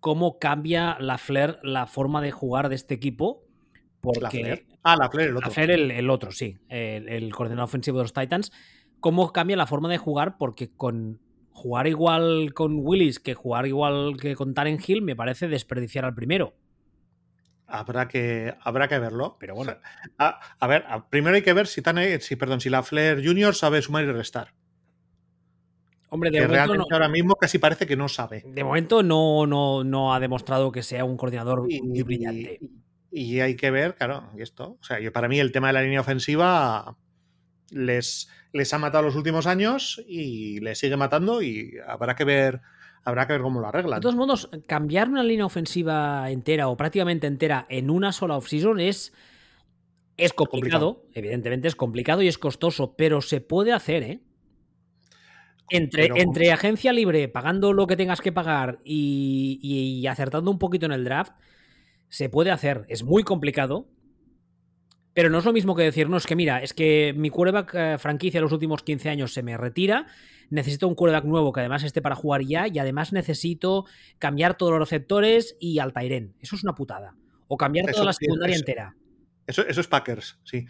cómo 0.00 0.38
cambia 0.38 0.96
la 0.98 1.16
Flair 1.16 1.58
la 1.62 1.86
forma 1.86 2.20
de 2.20 2.32
jugar 2.32 2.68
de 2.68 2.74
este 2.74 2.94
equipo. 2.94 3.41
Porque, 4.02 4.20
¿La 4.20 4.30
Flair? 4.30 4.66
Ah, 4.82 4.96
la 4.96 5.08
Flair, 5.08 5.28
el 5.28 5.36
otro. 5.36 5.48
La 5.48 5.54
Flair, 5.54 5.70
el, 5.70 5.90
el 5.92 6.10
otro, 6.10 6.32
sí. 6.32 6.58
El, 6.68 7.08
el, 7.08 7.32
coordinador 7.32 7.64
ofensivo 7.64 7.98
de 7.98 8.04
los 8.04 8.12
Titans. 8.12 8.50
Cómo 8.98 9.32
cambia 9.32 9.56
la 9.56 9.66
forma 9.66 9.88
de 9.88 9.96
jugar, 9.96 10.36
porque 10.38 10.70
con 10.70 11.20
jugar 11.52 11.86
igual 11.86 12.52
con 12.54 12.80
Willis 12.80 13.20
que 13.20 13.34
jugar 13.34 13.66
igual 13.66 14.16
que 14.20 14.34
con 14.34 14.54
Taren 14.54 14.80
Hill 14.84 15.02
me 15.02 15.14
parece 15.14 15.46
desperdiciar 15.46 16.04
al 16.04 16.14
primero. 16.14 16.54
Habrá 17.68 18.08
que, 18.08 18.54
habrá 18.60 18.88
que 18.88 18.98
verlo. 18.98 19.36
Pero 19.38 19.54
bueno. 19.54 19.76
A, 20.18 20.40
a 20.58 20.66
ver, 20.66 20.84
a, 20.88 21.08
primero 21.08 21.36
hay 21.36 21.42
que 21.42 21.52
ver 21.52 21.68
si, 21.68 21.80
Tane, 21.80 22.20
si, 22.20 22.34
perdón, 22.34 22.60
si 22.60 22.70
la 22.70 22.82
Flair 22.82 23.24
Junior 23.24 23.54
sabe 23.54 23.80
sumar 23.82 24.02
y 24.02 24.10
restar. 24.10 24.52
Hombre, 26.08 26.30
de 26.30 26.38
que 26.38 26.42
momento 26.42 26.56
realmente 26.66 26.88
no, 26.90 26.94
ahora 26.96 27.08
mismo 27.08 27.36
casi 27.36 27.58
parece 27.58 27.86
que 27.86 27.96
no 27.96 28.08
sabe. 28.08 28.42
de 28.44 28.64
momento 28.64 29.02
no, 29.02 29.46
no, 29.46 29.82
no 29.84 30.12
ha 30.12 30.20
demostrado 30.20 30.70
que 30.70 30.82
sea 30.82 31.06
un 31.06 31.16
coordinador 31.16 31.64
Y, 31.70 31.80
muy 31.80 32.02
brillante. 32.02 32.58
y 32.60 32.82
hay 33.14 33.56
que 33.56 33.70
ver, 33.70 33.94
claro, 33.94 34.30
y 34.36 34.42
esto. 34.42 34.78
O 34.80 34.84
sea, 34.84 34.98
yo, 35.00 35.12
para 35.12 35.28
mí 35.28 35.38
el 35.38 35.52
tema 35.52 35.66
de 35.68 35.72
la 35.74 35.82
línea 35.82 36.00
ofensiva 36.00 36.96
les, 37.70 38.28
les 38.52 38.72
ha 38.74 38.78
matado 38.78 39.04
los 39.04 39.16
últimos 39.16 39.46
años 39.46 40.02
y 40.06 40.60
les 40.60 40.78
sigue 40.78 40.96
matando 40.96 41.42
y 41.42 41.74
habrá 41.86 42.14
que 42.16 42.24
ver, 42.24 42.60
habrá 43.04 43.26
que 43.26 43.34
ver 43.34 43.42
cómo 43.42 43.60
lo 43.60 43.66
De 43.66 43.68
arreglan. 43.78 44.00
todos 44.00 44.14
modos, 44.16 44.50
cambiar 44.66 45.08
una 45.08 45.22
línea 45.22 45.44
ofensiva 45.46 46.30
entera 46.30 46.68
o 46.68 46.76
prácticamente 46.76 47.26
entera 47.26 47.66
en 47.68 47.90
una 47.90 48.12
sola 48.12 48.36
offseason 48.36 48.80
es, 48.80 49.12
es 50.16 50.32
complicado. 50.32 51.04
Evidentemente 51.14 51.68
es 51.68 51.76
complicado 51.76 52.22
y 52.22 52.28
es 52.28 52.38
costoso, 52.38 52.94
pero 52.96 53.20
se 53.20 53.40
puede 53.40 53.72
hacer, 53.72 54.02
¿eh? 54.02 54.22
Entre, 55.70 56.02
Pero- 56.02 56.16
entre 56.18 56.52
agencia 56.52 56.92
libre, 56.92 57.28
pagando 57.28 57.72
lo 57.72 57.86
que 57.86 57.96
tengas 57.96 58.20
que 58.20 58.32
pagar 58.32 58.80
y, 58.84 59.58
y 59.62 60.06
acertando 60.06 60.50
un 60.50 60.58
poquito 60.58 60.84
en 60.86 60.92
el 60.92 61.04
draft, 61.04 61.32
se 62.12 62.28
puede 62.28 62.50
hacer. 62.50 62.84
Es 62.88 63.02
muy 63.02 63.24
complicado, 63.24 63.88
Pero 65.14 65.28
no 65.28 65.38
es 65.38 65.44
lo 65.44 65.52
mismo 65.52 65.74
que 65.74 65.82
decirnos 65.82 66.26
que, 66.26 66.36
mira, 66.36 66.62
es 66.62 66.72
que 66.72 67.12
mi 67.14 67.28
quarterback 67.28 67.74
eh, 67.74 67.98
franquicia 67.98 68.38
de 68.38 68.42
los 68.42 68.52
últimos 68.52 68.82
15 68.82 69.10
años 69.10 69.34
se 69.34 69.42
me 69.42 69.58
retira, 69.58 70.06
necesito 70.48 70.88
un 70.88 70.94
quarterback 70.94 71.24
nuevo 71.24 71.52
que 71.52 71.60
además 71.60 71.82
esté 71.82 72.00
para 72.00 72.14
jugar 72.14 72.42
ya 72.42 72.66
y 72.66 72.78
además 72.78 73.12
necesito 73.12 73.84
cambiar 74.18 74.56
todos 74.56 74.72
los 74.72 74.80
receptores 74.80 75.56
y 75.60 75.80
al 75.80 75.92
Tairen. 75.92 76.34
Eso 76.40 76.56
es 76.56 76.64
una 76.64 76.74
putada. 76.74 77.14
O 77.48 77.58
cambiar 77.58 77.90
toda 77.92 78.06
la 78.06 78.12
secundaria 78.14 78.56
entera. 78.56 78.94
Eso, 79.46 79.66
eso, 79.66 79.80
es 79.80 79.88
Packers, 79.88 80.38
sí. 80.44 80.66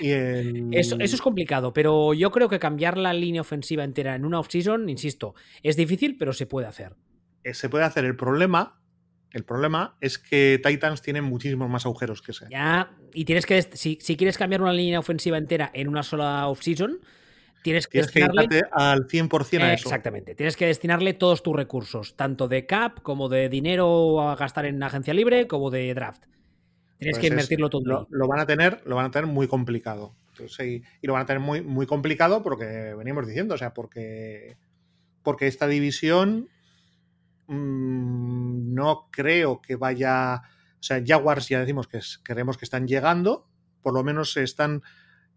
eso, 0.00 0.96
eso, 0.98 1.14
es 1.14 1.22
complicado, 1.22 1.72
pero 1.72 2.12
yo 2.12 2.30
creo 2.32 2.48
que 2.48 2.58
cambiar 2.58 2.98
la 2.98 3.12
línea 3.12 3.40
ofensiva 3.40 3.84
entera 3.84 4.14
en 4.14 4.24
una 4.24 4.40
offseason, 4.40 4.88
insisto, 4.88 5.34
es 5.62 5.76
difícil, 5.76 6.16
pero 6.18 6.32
se 6.32 6.44
puede 6.44 6.66
hacer. 6.66 6.96
Eh, 7.44 7.54
se 7.54 7.68
puede 7.68 7.84
hacer. 7.84 8.04
El 8.04 8.16
problema 8.16 8.80
el 9.36 9.44
problema 9.44 9.96
es 10.00 10.18
que 10.18 10.58
Titans 10.64 11.02
tiene 11.02 11.20
muchísimos 11.20 11.68
más 11.68 11.84
agujeros 11.84 12.22
que 12.22 12.32
ese. 12.32 12.46
Ya, 12.50 12.90
y 13.12 13.26
tienes 13.26 13.44
que, 13.44 13.60
si, 13.60 13.98
quieres 13.98 14.38
cambiar 14.38 14.62
una 14.62 14.72
línea 14.72 14.98
ofensiva 14.98 15.36
entera 15.36 15.70
en 15.74 15.88
una 15.88 16.02
sola 16.02 16.48
offseason, 16.48 17.00
tienes 17.62 17.86
que, 17.86 18.02
tienes 18.02 18.12
destinarle... 18.12 18.62
al 18.72 19.06
100% 19.06 19.60
a 19.60 19.74
eso. 19.74 19.88
Exactamente, 19.88 20.34
tienes 20.34 20.56
que 20.56 20.64
destinarle 20.64 21.12
todos 21.12 21.42
tus 21.42 21.54
recursos, 21.54 22.16
tanto 22.16 22.48
de 22.48 22.64
cap 22.64 23.02
como 23.02 23.28
de 23.28 23.50
dinero 23.50 24.26
a 24.26 24.36
gastar 24.36 24.64
en 24.64 24.82
agencia 24.82 25.12
libre, 25.12 25.46
como 25.46 25.70
de 25.70 25.92
draft. 25.92 26.24
Tienes 26.96 27.18
que 27.18 27.28
pues 27.28 27.32
invertirlo 27.32 27.68
todo. 27.68 28.08
Lo, 28.08 28.26
van 28.26 28.40
a 28.40 28.46
tener, 28.46 28.80
lo 28.86 28.96
van 28.96 29.04
a 29.04 29.10
tener 29.10 29.26
muy 29.26 29.48
complicado. 29.48 30.14
y, 30.60 30.82
lo 31.02 31.12
van 31.12 31.22
a 31.22 31.26
tener 31.26 31.40
muy, 31.40 31.60
muy 31.60 31.84
complicado 31.84 32.42
porque 32.42 32.94
venimos 32.96 33.26
diciendo, 33.26 33.54
o 33.54 33.58
sea, 33.58 33.74
porque, 33.74 34.56
porque 35.22 35.46
esta 35.46 35.66
división 35.66 36.48
Mm, 37.48 38.74
no 38.74 39.08
creo 39.10 39.60
que 39.60 39.76
vaya. 39.76 40.42
O 40.78 40.82
sea, 40.82 41.02
Jaguars 41.04 41.48
ya 41.48 41.60
decimos 41.60 41.88
que 41.88 42.00
creemos 42.22 42.58
que 42.58 42.64
están 42.64 42.86
llegando, 42.86 43.48
por 43.82 43.94
lo 43.94 44.04
menos 44.04 44.36
están. 44.36 44.82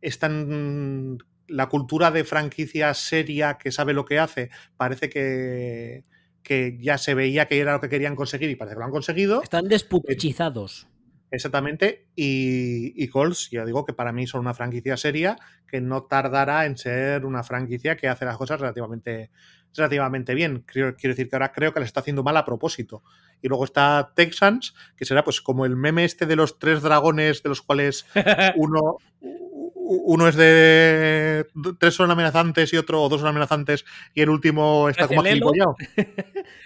están 0.01 1.17
la 1.47 1.67
cultura 1.67 2.11
de 2.11 2.23
franquicia 2.23 2.93
seria 2.93 3.57
que 3.57 3.71
sabe 3.71 3.93
lo 3.93 4.05
que 4.05 4.19
hace, 4.19 4.51
parece 4.77 5.09
que, 5.09 6.03
que 6.43 6.77
ya 6.79 6.99
se 6.99 7.15
veía 7.15 7.47
que 7.47 7.59
era 7.59 7.73
lo 7.73 7.81
que 7.81 7.89
querían 7.89 8.15
conseguir 8.15 8.49
y 8.51 8.55
parece 8.55 8.75
que 8.75 8.79
lo 8.79 8.85
han 8.85 8.91
conseguido. 8.91 9.41
Están 9.41 9.67
despuchizados. 9.67 10.87
Exactamente. 11.31 12.07
Y, 12.15 13.01
y, 13.01 13.07
Colts, 13.07 13.49
ya 13.51 13.65
digo 13.65 13.85
que 13.85 13.93
para 13.93 14.11
mí 14.11 14.25
son 14.25 14.41
una 14.41 14.53
franquicia 14.53 14.97
seria 14.97 15.37
que 15.67 15.81
no 15.81 16.03
tardará 16.03 16.65
en 16.65 16.77
ser 16.77 17.25
una 17.25 17.43
franquicia 17.43 17.95
que 17.95 18.07
hace 18.07 18.25
las 18.25 18.37
cosas 18.37 18.59
relativamente, 18.59 19.29
relativamente 19.75 20.33
bien. 20.33 20.63
Quiero, 20.65 20.95
decir 21.01 21.29
que 21.29 21.35
ahora 21.35 21.51
creo 21.51 21.73
que 21.73 21.79
le 21.79 21.85
está 21.85 21.99
haciendo 21.99 22.23
mal 22.23 22.35
a 22.37 22.45
propósito. 22.45 23.03
Y 23.41 23.47
luego 23.47 23.65
está 23.65 24.11
Texans, 24.15 24.73
que 24.97 25.05
será 25.05 25.23
pues 25.23 25.41
como 25.41 25.65
el 25.65 25.75
meme 25.75 26.05
este 26.05 26.25
de 26.25 26.35
los 26.35 26.59
tres 26.59 26.81
dragones, 26.81 27.43
de 27.43 27.49
los 27.49 27.61
cuales 27.61 28.05
uno, 28.55 28.97
uno 29.21 30.27
es 30.27 30.35
de. 30.35 31.47
Tres 31.79 31.93
son 31.93 32.11
amenazantes 32.11 32.73
y 32.73 32.77
otro, 32.77 33.01
o 33.03 33.09
dos 33.09 33.21
son 33.21 33.29
amenazantes, 33.29 33.85
y 34.13 34.21
el 34.21 34.29
último 34.29 34.89
está 34.89 35.07
como 35.07 35.23
gilipollado. 35.23 35.75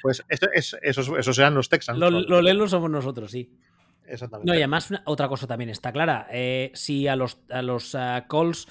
Pues 0.02 0.24
eso, 0.28 0.78
esos, 0.82 1.36
serán 1.36 1.56
los 1.56 1.70
Texans. 1.70 1.98
Los 1.98 2.12
lo 2.28 2.42
lelos 2.42 2.72
somos 2.72 2.90
nosotros, 2.90 3.32
sí. 3.32 3.50
Exactamente. 4.06 4.52
No, 4.52 4.56
y 4.56 4.62
además, 4.62 4.90
otra 5.06 5.28
cosa 5.28 5.48
también 5.48 5.70
está 5.70 5.92
clara. 5.92 6.28
Eh, 6.32 6.72
si 6.74 7.08
a 7.08 7.16
los, 7.16 7.40
a 7.50 7.62
los 7.62 7.94
uh, 7.94 8.28
Colts 8.28 8.68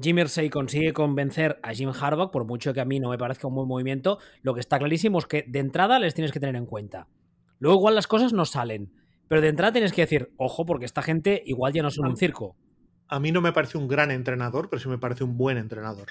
Jim 0.00 0.18
Irsay 0.18 0.50
consigue 0.50 0.92
convencer 0.92 1.58
a 1.62 1.72
Jim 1.72 1.90
Harbaugh, 1.90 2.30
por 2.30 2.44
mucho 2.44 2.74
que 2.74 2.80
a 2.80 2.84
mí 2.84 3.00
no 3.00 3.08
me 3.08 3.18
parezca 3.18 3.46
un 3.46 3.54
buen 3.54 3.68
movimiento, 3.68 4.18
lo 4.42 4.52
que 4.52 4.60
está 4.60 4.78
clarísimo 4.78 5.18
es 5.18 5.26
que 5.26 5.44
de 5.48 5.58
entrada 5.58 5.98
les 5.98 6.14
tienes 6.14 6.32
que 6.32 6.40
tener 6.40 6.56
en 6.56 6.66
cuenta. 6.66 7.08
Luego 7.58 7.78
igual 7.78 7.94
las 7.94 8.06
cosas 8.06 8.32
no 8.32 8.44
salen, 8.44 8.92
pero 9.28 9.40
de 9.40 9.48
entrada 9.48 9.72
tienes 9.72 9.92
que 9.92 10.02
decir, 10.02 10.32
ojo, 10.36 10.66
porque 10.66 10.84
esta 10.84 11.02
gente 11.02 11.42
igual 11.46 11.72
ya 11.72 11.82
no 11.82 11.90
son 11.90 12.06
un 12.06 12.16
circo. 12.16 12.56
A 13.08 13.20
mí 13.20 13.32
no 13.32 13.40
me 13.40 13.52
parece 13.52 13.78
un 13.78 13.88
gran 13.88 14.10
entrenador, 14.10 14.68
pero 14.68 14.80
sí 14.80 14.88
me 14.88 14.98
parece 14.98 15.24
un 15.24 15.38
buen 15.38 15.56
entrenador. 15.56 16.08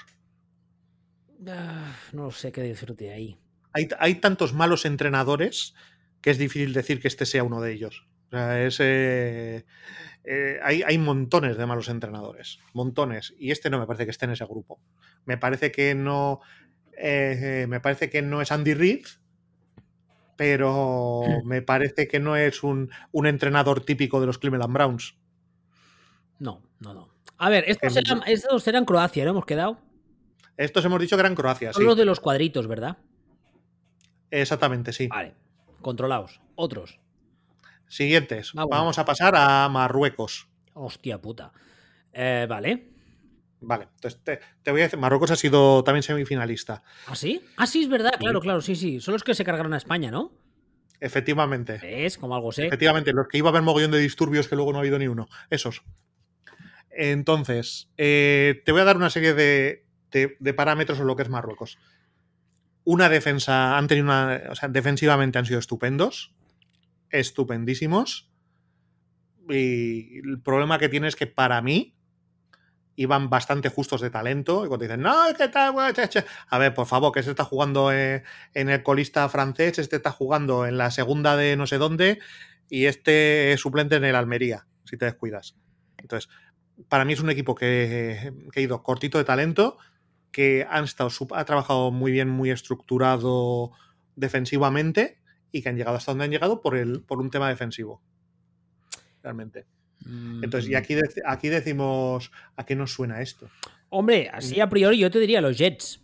Ah, 1.46 1.92
no 2.12 2.30
sé 2.32 2.50
qué 2.50 2.62
decirte 2.62 3.12
ahí. 3.12 3.38
Hay, 3.72 3.88
hay 3.98 4.16
tantos 4.16 4.52
malos 4.52 4.84
entrenadores 4.84 5.74
que 6.22 6.30
es 6.30 6.38
difícil 6.38 6.72
decir 6.72 7.00
que 7.00 7.08
este 7.08 7.26
sea 7.26 7.44
uno 7.44 7.60
de 7.60 7.72
ellos. 7.72 8.08
O 8.26 8.30
sea, 8.30 8.64
es, 8.64 8.78
eh, 8.80 9.64
eh, 10.24 10.58
hay, 10.62 10.98
montones 10.98 11.56
de 11.56 11.66
malos 11.66 11.88
entrenadores, 11.88 12.58
montones, 12.72 13.32
y 13.38 13.52
este 13.52 13.70
no 13.70 13.78
me 13.78 13.86
parece 13.86 14.04
que 14.04 14.10
esté 14.10 14.24
en 14.24 14.32
ese 14.32 14.44
grupo. 14.44 14.80
Me 15.24 15.38
parece 15.38 15.70
que 15.70 15.94
no, 15.94 16.40
eh, 16.98 17.66
me 17.68 17.78
parece 17.78 18.10
que 18.10 18.22
no 18.22 18.42
es 18.42 18.50
Andy 18.50 18.74
Reid, 18.74 19.06
pero 20.36 21.22
hmm. 21.24 21.46
me 21.46 21.62
parece 21.62 22.08
que 22.08 22.18
no 22.18 22.36
es 22.36 22.64
un, 22.64 22.90
entrenador 23.12 23.84
típico 23.84 24.20
de 24.20 24.26
los 24.26 24.38
Cleveland 24.38 24.72
Browns. 24.72 25.16
No, 26.40 26.60
no, 26.80 26.92
no. 26.92 27.08
A 27.38 27.48
ver, 27.48 27.64
estos 27.68 27.96
eran, 27.96 28.22
estos 28.26 28.66
eran 28.66 28.84
Croacia, 28.84 29.24
¿no? 29.24 29.30
Hemos 29.30 29.46
quedado. 29.46 29.78
Estos 30.56 30.84
hemos 30.84 31.00
dicho 31.00 31.16
que 31.16 31.20
eran 31.20 31.36
Croacia, 31.36 31.72
Son 31.72 31.84
los 31.84 31.96
de 31.96 32.04
los 32.04 32.18
cuadritos, 32.18 32.66
¿verdad? 32.66 32.96
Exactamente, 34.32 34.92
sí. 34.92 35.06
Vale, 35.06 35.34
controlados. 35.82 36.40
Otros. 36.56 36.98
Siguientes. 37.88 38.52
Ah, 38.56 38.66
Vamos 38.68 38.98
a 38.98 39.04
pasar 39.04 39.34
a 39.36 39.68
Marruecos. 39.68 40.48
Hostia 40.74 41.20
puta. 41.20 41.52
Eh, 42.12 42.46
vale. 42.48 42.96
Vale, 43.60 43.88
entonces 43.94 44.20
te, 44.22 44.70
voy 44.70 44.82
a 44.82 44.84
decir, 44.84 44.98
Marruecos 44.98 45.30
ha 45.30 45.36
sido 45.36 45.82
también 45.82 46.02
semifinalista. 46.02 46.82
¿Ah, 47.06 47.16
sí? 47.16 47.42
Ah, 47.56 47.66
sí, 47.66 47.82
es 47.82 47.88
verdad, 47.88 48.12
claro, 48.18 48.40
claro, 48.40 48.60
sí, 48.60 48.76
sí. 48.76 49.00
Son 49.00 49.12
los 49.12 49.24
que 49.24 49.34
se 49.34 49.44
cargaron 49.44 49.72
a 49.72 49.78
España, 49.78 50.10
¿no? 50.10 50.32
Efectivamente. 51.00 51.80
Es 51.82 52.18
como 52.18 52.34
algo 52.34 52.52
sé. 52.52 52.66
Efectivamente, 52.66 53.12
los 53.12 53.28
que 53.28 53.38
iba 53.38 53.48
a 53.48 53.50
haber 53.50 53.62
mogollón 53.62 53.90
de 53.90 53.98
disturbios 53.98 54.48
que 54.48 54.56
luego 54.56 54.72
no 54.72 54.78
ha 54.78 54.80
habido 54.82 54.98
ni 54.98 55.08
uno. 55.08 55.28
Esos. 55.50 55.82
Entonces, 56.90 57.90
eh, 57.96 58.62
te 58.64 58.72
voy 58.72 58.82
a 58.82 58.84
dar 58.84 58.96
una 58.96 59.10
serie 59.10 59.34
de, 59.34 59.84
de, 60.10 60.54
parámetros 60.54 60.98
en 60.98 61.06
lo 61.06 61.16
que 61.16 61.22
es 61.22 61.28
Marruecos. 61.28 61.78
Una 62.84 63.08
defensa, 63.08 63.76
han 63.76 63.88
tenido 63.88 64.06
una. 64.06 64.42
O 64.50 64.54
sea, 64.54 64.68
defensivamente 64.68 65.38
han 65.38 65.46
sido 65.46 65.58
estupendos 65.58 66.35
estupendísimos. 67.10 68.30
Y 69.48 70.18
el 70.18 70.40
problema 70.42 70.78
que 70.78 70.88
tiene 70.88 71.08
es 71.08 71.16
que 71.16 71.26
para 71.26 71.62
mí 71.62 71.96
iban 72.96 73.30
bastante 73.30 73.68
justos 73.68 74.00
de 74.00 74.10
talento. 74.10 74.64
Y 74.64 74.68
cuando 74.68 74.84
dicen, 74.84 75.02
no, 75.02 75.26
es 75.26 75.36
que. 75.36 76.24
A 76.48 76.58
ver, 76.58 76.74
por 76.74 76.86
favor, 76.86 77.12
que 77.12 77.22
se 77.22 77.30
está 77.30 77.44
jugando 77.44 77.92
eh, 77.92 78.24
en 78.54 78.68
el 78.68 78.82
colista 78.82 79.28
francés, 79.28 79.78
este 79.78 79.96
está 79.96 80.10
jugando 80.10 80.66
en 80.66 80.78
la 80.78 80.90
segunda 80.90 81.36
de 81.36 81.56
no 81.56 81.66
sé 81.66 81.78
dónde, 81.78 82.18
y 82.68 82.86
este 82.86 83.52
es 83.52 83.60
suplente 83.60 83.96
en 83.96 84.04
el 84.04 84.16
Almería, 84.16 84.66
si 84.84 84.96
te 84.96 85.04
descuidas. 85.04 85.56
Entonces, 85.98 86.30
para 86.88 87.04
mí 87.04 87.12
es 87.12 87.20
un 87.20 87.30
equipo 87.30 87.54
que, 87.54 88.32
que 88.52 88.60
ha 88.60 88.62
ido 88.62 88.82
cortito 88.82 89.18
de 89.18 89.24
talento, 89.24 89.78
que 90.32 90.66
han 90.68 90.84
estado, 90.84 91.10
ha 91.34 91.44
trabajado 91.44 91.90
muy 91.90 92.12
bien, 92.12 92.28
muy 92.28 92.50
estructurado 92.50 93.72
defensivamente 94.16 95.18
y 95.56 95.62
que 95.62 95.68
han 95.68 95.76
llegado 95.76 95.96
hasta 95.96 96.12
donde 96.12 96.24
han 96.24 96.30
llegado 96.30 96.60
por, 96.60 96.76
el, 96.76 97.02
por 97.02 97.20
un 97.20 97.30
tema 97.30 97.48
defensivo. 97.48 98.02
Realmente. 99.22 99.66
Entonces, 100.42 100.70
y 100.70 100.74
mm. 100.74 100.76
aquí, 100.76 100.94
aquí 101.24 101.48
decimos, 101.48 102.30
¿a 102.56 102.64
qué 102.64 102.76
nos 102.76 102.92
suena 102.92 103.22
esto? 103.22 103.48
Hombre, 103.88 104.28
así 104.32 104.60
a 104.60 104.68
priori 104.68 104.98
yo 104.98 105.10
te 105.10 105.18
diría 105.18 105.40
los 105.40 105.56
Jets. 105.56 106.00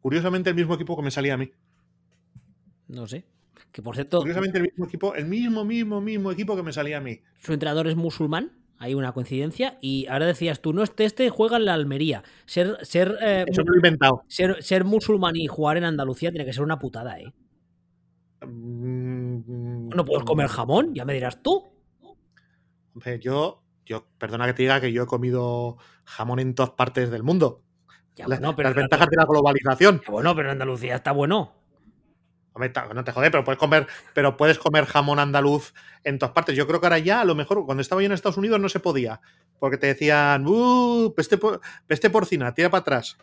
Curiosamente 0.00 0.50
el 0.50 0.56
mismo 0.56 0.74
equipo 0.74 0.96
que 0.96 1.02
me 1.02 1.10
salía 1.10 1.34
a 1.34 1.36
mí. 1.36 1.50
No 2.88 3.06
sé. 3.06 3.24
Que 3.72 3.82
por 3.82 3.94
cierto. 3.94 4.18
Curiosamente 4.18 4.58
el 4.58 4.64
mismo 4.64 4.86
equipo, 4.86 5.14
el 5.14 5.26
mismo, 5.26 5.64
mismo, 5.64 6.00
mismo 6.00 6.32
equipo 6.32 6.56
que 6.56 6.62
me 6.62 6.72
salía 6.72 6.98
a 6.98 7.00
mí. 7.00 7.20
Su 7.42 7.52
entrenador 7.52 7.86
es 7.86 7.96
musulmán. 7.96 8.52
Hay 8.78 8.94
una 8.94 9.12
coincidencia. 9.12 9.78
Y 9.80 10.06
ahora 10.06 10.26
decías 10.26 10.60
tú, 10.60 10.72
no, 10.72 10.82
este, 10.82 11.04
este 11.04 11.28
juega 11.28 11.58
en 11.58 11.66
la 11.66 11.74
Almería. 11.74 12.24
Ser, 12.46 12.78
ser, 12.82 13.16
eh, 13.20 13.44
Eso 13.46 13.62
lo 13.62 13.74
he 13.74 13.76
inventado. 13.76 14.22
Ser, 14.26 14.62
ser 14.62 14.84
musulmán 14.84 15.36
y 15.36 15.46
jugar 15.46 15.76
en 15.76 15.84
Andalucía 15.84 16.30
tiene 16.30 16.46
que 16.46 16.52
ser 16.52 16.62
una 16.62 16.78
putada, 16.78 17.20
¿eh? 17.20 17.32
Mm, 18.46 19.88
¿No 19.90 20.04
puedes 20.04 20.24
comer 20.24 20.48
jamón? 20.48 20.94
Ya 20.94 21.04
me 21.04 21.14
dirás 21.14 21.42
tú. 21.42 21.72
yo, 23.20 23.62
yo, 23.84 24.06
perdona 24.18 24.46
que 24.46 24.54
te 24.54 24.62
diga 24.62 24.80
que 24.80 24.92
yo 24.92 25.02
he 25.02 25.06
comido 25.06 25.76
jamón 26.04 26.38
en 26.38 26.54
todas 26.54 26.70
partes 26.70 27.10
del 27.10 27.22
mundo. 27.22 27.62
pero 28.16 28.28
las 28.30 28.74
ventajas 28.74 29.08
de 29.08 29.16
la 29.16 29.24
globalización. 29.24 30.02
bueno, 30.08 30.34
pero 30.34 30.48
en 30.48 30.52
Andalucía 30.52 30.96
está 30.96 31.12
bueno. 31.12 31.52
no 32.94 33.04
te 33.04 33.12
jode, 33.12 33.30
pero 33.30 33.44
puedes 33.44 33.58
comer, 33.58 33.86
pero 34.14 34.36
puedes 34.36 34.58
comer 34.58 34.86
jamón 34.86 35.18
andaluz 35.18 35.74
en 36.04 36.18
todas 36.18 36.34
partes. 36.34 36.56
Yo 36.56 36.66
creo 36.66 36.80
que 36.80 36.86
ahora 36.86 36.98
ya, 36.98 37.20
a 37.20 37.24
lo 37.24 37.34
mejor, 37.34 37.64
cuando 37.66 37.82
estaba 37.82 38.00
yo 38.00 38.06
en 38.06 38.12
Estados 38.12 38.38
Unidos 38.38 38.60
no 38.60 38.68
se 38.68 38.80
podía. 38.80 39.20
Porque 39.58 39.76
te 39.76 39.88
decían, 39.88 40.46
uh, 40.46 41.12
peste, 41.14 41.38
peste 41.86 42.08
porcina, 42.08 42.54
tira 42.54 42.70
para 42.70 42.80
atrás 42.80 43.18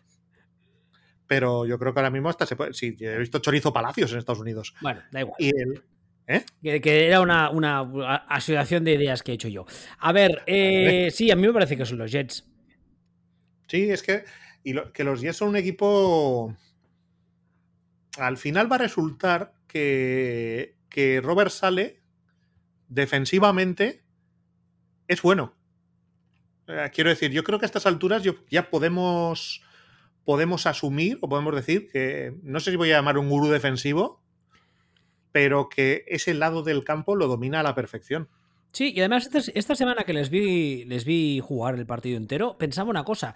pero 1.27 1.65
yo 1.65 1.77
creo 1.77 1.93
que 1.93 1.99
ahora 1.99 2.09
mismo 2.09 2.29
hasta 2.29 2.45
se 2.45 2.55
puede. 2.55 2.73
Sí, 2.73 2.95
he 2.99 3.17
visto 3.17 3.39
chorizo 3.39 3.73
palacios 3.73 4.11
en 4.11 4.19
Estados 4.19 4.41
Unidos. 4.41 4.73
Bueno, 4.81 5.01
da 5.11 5.19
igual. 5.21 5.35
Y 5.39 5.49
el, 5.49 5.83
¿eh? 6.27 6.45
que, 6.81 7.07
era 7.07 7.21
una, 7.21 7.49
una, 7.49 7.81
asociación 8.27 8.83
de 8.83 8.93
ideas 8.93 9.21
que 9.23 9.31
he 9.31 9.35
hecho 9.35 9.49
yo. 9.49 9.65
A 9.99 10.11
ver, 10.11 10.43
eh, 10.47 11.09
sí, 11.11 11.29
a 11.29 11.35
mí 11.35 11.45
me 11.45 11.53
parece 11.53 11.77
que 11.77 11.85
son 11.85 11.97
los 11.97 12.11
Jets. 12.11 12.45
Sí, 13.67 13.89
es 13.89 14.01
que, 14.01 14.23
y 14.63 14.73
que 14.93 15.03
los 15.03 15.21
Jets 15.21 15.37
son 15.37 15.49
un 15.49 15.57
equipo. 15.57 16.55
Al 18.17 18.37
final 18.37 18.71
va 18.71 18.77
a 18.77 18.79
resultar 18.79 19.53
que, 19.67 20.75
que 20.89 21.21
Robert 21.21 21.51
Sale 21.51 21.99
defensivamente 22.87 24.01
es 25.07 25.21
bueno. 25.21 25.53
Eh, 26.67 26.89
quiero 26.93 27.09
decir, 27.09 27.31
yo 27.31 27.43
creo 27.43 27.59
que 27.59 27.65
a 27.65 27.67
estas 27.67 27.85
alturas 27.85 28.23
yo, 28.23 28.35
ya 28.49 28.69
podemos, 28.69 29.61
podemos 30.27 30.65
asumir 30.65 31.19
o 31.21 31.29
podemos 31.29 31.55
decir 31.55 31.87
que, 31.87 32.33
no 32.43 32.59
sé 32.59 32.71
si 32.71 32.75
voy 32.75 32.91
a 32.91 32.97
llamar 32.97 33.17
un 33.17 33.29
gurú 33.29 33.47
defensivo, 33.47 34.21
pero 35.31 35.69
que 35.69 36.03
ese 36.05 36.33
lado 36.33 36.63
del 36.63 36.83
campo 36.83 37.15
lo 37.15 37.27
domina 37.27 37.61
a 37.61 37.63
la 37.63 37.73
perfección. 37.73 38.27
Sí, 38.73 38.91
y 38.93 38.99
además 38.99 39.29
esta, 39.33 39.75
semana 39.75 40.03
que 40.03 40.11
les 40.11 40.29
vi, 40.29 40.83
les 40.83 41.05
vi 41.05 41.39
jugar 41.39 41.75
el 41.75 41.85
partido 41.85 42.17
entero, 42.17 42.57
pensaba 42.57 42.89
una 42.89 43.05
cosa. 43.05 43.35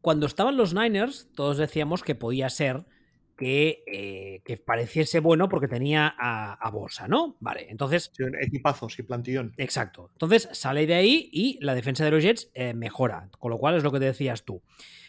Cuando 0.00 0.24
estaban 0.24 0.56
los 0.56 0.72
Niners, 0.72 1.28
todos 1.34 1.58
decíamos 1.58 2.02
que 2.02 2.14
podía 2.14 2.48
ser 2.48 2.86
que, 3.40 3.82
eh, 3.86 4.42
que 4.44 4.58
pareciese 4.58 5.18
bueno 5.20 5.48
porque 5.48 5.66
tenía 5.66 6.14
a, 6.18 6.52
a 6.52 6.70
Bosa, 6.70 7.08
¿no? 7.08 7.38
Vale, 7.40 7.68
entonces. 7.70 8.10
Sí, 8.12 8.22
equipazos 8.38 8.98
y 8.98 9.02
plantillón. 9.02 9.54
Exacto. 9.56 10.10
Entonces 10.12 10.50
sale 10.52 10.86
de 10.86 10.92
ahí 10.92 11.30
y 11.32 11.58
la 11.64 11.74
defensa 11.74 12.04
de 12.04 12.10
los 12.10 12.22
Jets 12.22 12.50
eh, 12.52 12.74
mejora, 12.74 13.30
con 13.38 13.50
lo 13.50 13.56
cual 13.56 13.76
es 13.76 13.82
lo 13.82 13.92
que 13.92 13.98
te 13.98 14.04
decías 14.04 14.44
tú. 14.44 14.62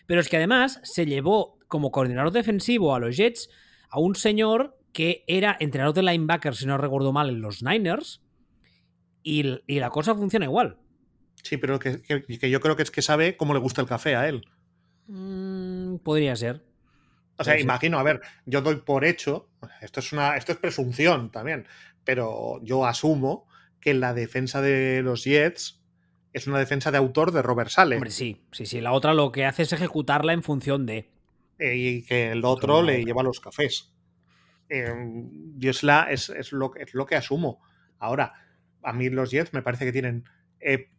Pero 0.08 0.22
es 0.22 0.30
que 0.30 0.38
además 0.38 0.80
se 0.84 1.06
llevó 1.06 1.60
como 1.68 1.92
coordinador 1.92 2.32
defensivo 2.32 2.96
a 2.96 3.00
los 3.00 3.18
Jets 3.18 3.50
a 3.90 4.00
un 4.00 4.16
señor 4.16 4.78
que 4.94 5.26
era 5.28 5.58
entrenador 5.60 5.94
de 5.94 6.04
linebacker, 6.04 6.56
si 6.56 6.66
no 6.66 6.78
recuerdo 6.78 7.12
mal, 7.12 7.30
en 7.30 7.42
los 7.42 7.62
Niners, 7.64 8.22
y, 9.24 9.60
y 9.68 9.80
la 9.82 9.90
cosa 9.90 10.16
funciona 10.16 10.46
igual. 10.46 10.78
Sí, 11.44 11.58
pero 11.58 11.80
que, 11.80 12.02
que, 12.02 12.24
que, 12.24 12.50
yo 12.50 12.62
creo 12.62 12.78
que 12.78 12.84
es 12.84 12.92
que 12.92 13.02
sabe 13.02 13.36
cómo 13.36 13.54
le 13.54 13.60
gusta 13.60 13.82
el 13.82 13.88
café 13.88 14.16
a 14.16 14.30
él. 14.30 14.46
Mm, 15.08 15.98
podría 15.98 16.34
ser. 16.38 16.71
O 17.42 17.44
sea, 17.44 17.60
imagino, 17.60 18.00
a 18.00 18.04
ver, 18.04 18.22
yo 18.46 18.62
doy 18.62 18.78
por 18.78 19.04
hecho, 19.04 19.50
esto 19.82 20.00
es 20.00 20.14
una, 20.14 20.38
esto 20.38 20.52
es 20.52 20.58
presunción 20.58 21.32
también, 21.32 21.68
pero 22.04 22.60
yo 22.64 22.86
asumo 22.86 23.48
que 23.80 23.94
la 23.94 24.14
defensa 24.14 24.62
de 24.62 25.02
los 25.02 25.24
Jets 25.24 25.82
es 26.34 26.48
una 26.48 26.60
defensa 26.60 26.92
de 26.92 26.98
autor 26.98 27.32
de 27.32 27.42
Robert 27.42 27.70
Sale. 27.70 27.96
Hombre, 27.96 28.12
sí, 28.12 28.46
sí, 28.52 28.66
sí. 28.66 28.80
La 28.80 28.94
otra 28.94 29.14
lo 29.14 29.32
que 29.32 29.46
hace 29.46 29.64
es 29.64 29.74
ejecutarla 29.74 30.34
en 30.34 30.44
función 30.44 30.86
de. 30.86 31.10
Eh, 31.60 31.76
y 31.76 32.04
que 32.04 32.32
el 32.32 32.46
otro 32.46 32.76
no. 32.76 32.84
le 32.84 33.04
lleva 33.04 33.24
los 33.24 33.40
cafés. 33.40 33.94
Eh, 34.70 34.94
y 35.60 35.68
es, 35.68 35.84
la, 35.84 36.04
es, 36.10 36.30
es, 36.30 36.54
lo, 36.54 36.74
es 36.76 36.94
lo 36.94 37.06
que 37.06 37.16
asumo. 37.16 37.62
Ahora, 38.00 38.34
a 38.82 38.94
mí 38.94 39.10
los 39.10 39.32
Jets 39.32 39.54
me 39.54 39.62
parece 39.62 39.86
que 39.86 39.92
tienen. 39.92 40.24
Eh, 40.60 40.90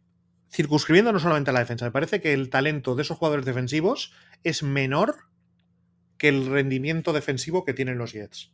circunscribiendo 0.51 1.11
no 1.11 1.19
solamente 1.19 1.49
a 1.49 1.53
la 1.53 1.61
defensa, 1.61 1.85
me 1.85 1.91
parece 1.91 2.21
que 2.21 2.33
el 2.33 2.51
talento 2.51 2.93
de 2.93 3.01
esos 3.01 3.17
jugadores 3.17 3.45
defensivos 3.45 4.13
es 4.43 4.61
menor 4.61 5.15
que 6.23 6.29
el 6.29 6.45
rendimiento 6.45 7.11
defensivo 7.11 7.65
que 7.65 7.73
tienen 7.73 7.97
los 7.97 8.13
Jets. 8.13 8.49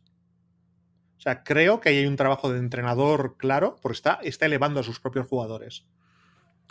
O 1.18 1.20
sea, 1.20 1.44
creo 1.44 1.78
que 1.78 1.90
ahí 1.90 1.98
hay 1.98 2.06
un 2.06 2.16
trabajo 2.16 2.52
de 2.52 2.58
entrenador 2.58 3.36
claro, 3.36 3.76
porque 3.80 3.94
está, 3.94 4.18
está 4.24 4.46
elevando 4.46 4.80
a 4.80 4.82
sus 4.82 4.98
propios 4.98 5.28
jugadores. 5.28 5.86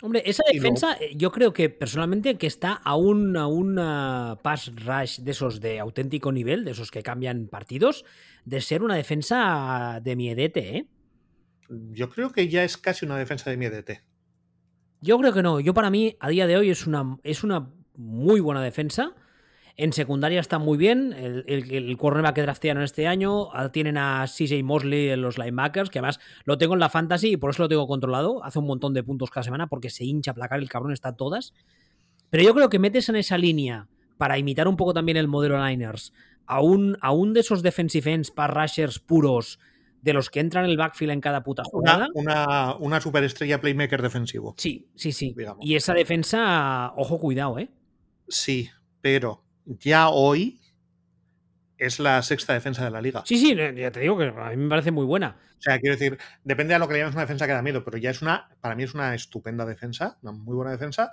Hombre, 0.02 0.22
esa 0.26 0.42
defensa, 0.52 0.98
luego, 0.98 1.14
yo 1.16 1.32
creo 1.32 1.54
que 1.54 1.70
personalmente 1.70 2.36
que 2.36 2.46
está 2.46 2.74
a 2.74 2.96
un, 2.96 3.34
a 3.38 3.46
un 3.46 3.78
uh, 3.78 4.36
pass 4.42 4.72
rush 4.76 5.20
de 5.20 5.30
esos 5.30 5.62
de 5.62 5.80
auténtico 5.80 6.32
nivel, 6.32 6.66
de 6.66 6.72
esos 6.72 6.90
que 6.90 7.02
cambian 7.02 7.48
partidos, 7.48 8.04
de 8.44 8.60
ser 8.60 8.82
una 8.82 8.94
defensa 8.94 10.00
de 10.02 10.16
miedete, 10.16 10.76
¿eh? 10.76 10.86
Yo 11.92 12.10
creo 12.10 12.30
que 12.30 12.48
ya 12.48 12.62
es 12.62 12.76
casi 12.76 13.06
una 13.06 13.16
defensa 13.16 13.48
de 13.48 13.56
miedete. 13.56 14.02
Yo 15.00 15.18
creo 15.18 15.32
que 15.32 15.42
no. 15.42 15.60
Yo 15.60 15.72
para 15.72 15.88
mí, 15.88 16.18
a 16.20 16.28
día 16.28 16.46
de 16.46 16.58
hoy, 16.58 16.68
es 16.68 16.86
una, 16.86 17.16
es 17.22 17.42
una 17.42 17.72
muy 17.96 18.40
buena 18.40 18.62
defensa. 18.62 19.14
En 19.82 19.94
secundaria 19.94 20.40
está 20.40 20.58
muy 20.58 20.76
bien. 20.76 21.14
El, 21.14 21.42
el, 21.46 21.72
el 21.72 21.96
cornerback 21.96 22.34
que 22.34 22.42
draftearon 22.42 22.82
este 22.82 23.06
año 23.06 23.48
tienen 23.72 23.96
a 23.96 24.26
CJ 24.26 24.62
Mosley 24.62 25.08
en 25.08 25.22
los 25.22 25.38
linebackers, 25.38 25.88
que 25.88 26.00
además 26.00 26.20
lo 26.44 26.58
tengo 26.58 26.74
en 26.74 26.80
la 26.80 26.90
fantasy 26.90 27.32
y 27.32 27.36
por 27.38 27.48
eso 27.48 27.62
lo 27.62 27.68
tengo 27.70 27.86
controlado. 27.86 28.44
Hace 28.44 28.58
un 28.58 28.66
montón 28.66 28.92
de 28.92 29.02
puntos 29.02 29.30
cada 29.30 29.42
semana 29.42 29.68
porque 29.68 29.88
se 29.88 30.04
hincha 30.04 30.32
a 30.32 30.34
placar 30.34 30.58
el 30.58 30.68
cabrón, 30.68 30.92
está 30.92 31.16
todas. 31.16 31.54
Pero 32.28 32.44
yo 32.44 32.54
creo 32.54 32.68
que 32.68 32.78
metes 32.78 33.08
en 33.08 33.16
esa 33.16 33.38
línea 33.38 33.88
para 34.18 34.36
imitar 34.36 34.68
un 34.68 34.76
poco 34.76 34.92
también 34.92 35.16
el 35.16 35.28
modelo 35.28 35.66
Niners 35.66 36.12
a 36.44 36.60
un, 36.60 36.98
a 37.00 37.12
un 37.12 37.32
de 37.32 37.40
esos 37.40 37.62
defensive 37.62 38.12
ends, 38.12 38.30
pass 38.30 38.50
rushers 38.50 38.98
puros 38.98 39.58
de 40.02 40.12
los 40.12 40.28
que 40.28 40.40
entran 40.40 40.66
en 40.66 40.72
el 40.72 40.76
backfield 40.76 41.12
en 41.12 41.22
cada 41.22 41.42
puta 41.42 41.64
jugada. 41.64 42.10
Una, 42.12 42.74
una, 42.74 42.76
una 42.76 43.00
superestrella 43.00 43.62
playmaker 43.62 44.02
defensivo. 44.02 44.54
Sí, 44.58 44.90
sí, 44.94 45.12
sí. 45.12 45.32
Digamos. 45.34 45.64
Y 45.64 45.74
esa 45.74 45.94
defensa, 45.94 46.92
ojo, 46.96 47.18
cuidado, 47.18 47.58
¿eh? 47.58 47.70
Sí, 48.28 48.68
pero 49.00 49.42
ya 49.64 50.08
hoy 50.08 50.60
es 51.80 51.98
la 51.98 52.22
sexta 52.22 52.52
defensa 52.52 52.84
de 52.84 52.90
la 52.90 53.00
liga. 53.00 53.22
Sí, 53.24 53.38
sí, 53.38 53.56
ya 53.56 53.90
te 53.90 54.00
digo 54.00 54.18
que 54.18 54.26
a 54.26 54.50
mí 54.50 54.56
me 54.56 54.68
parece 54.68 54.90
muy 54.90 55.06
buena. 55.06 55.36
O 55.58 55.62
sea, 55.62 55.78
quiero 55.78 55.96
decir, 55.96 56.18
depende 56.44 56.74
de 56.74 56.78
lo 56.78 56.86
que 56.86 56.94
le 56.94 57.00
llames 57.00 57.14
una 57.14 57.22
defensa 57.22 57.46
que 57.46 57.52
da 57.52 57.62
miedo, 57.62 57.84
pero 57.84 57.96
ya 57.98 58.10
es 58.10 58.22
una, 58.22 58.48
para 58.60 58.74
mí 58.74 58.82
es 58.82 58.94
una 58.94 59.14
estupenda 59.14 59.64
defensa, 59.64 60.18
una 60.22 60.32
muy 60.32 60.54
buena 60.54 60.72
defensa. 60.72 61.12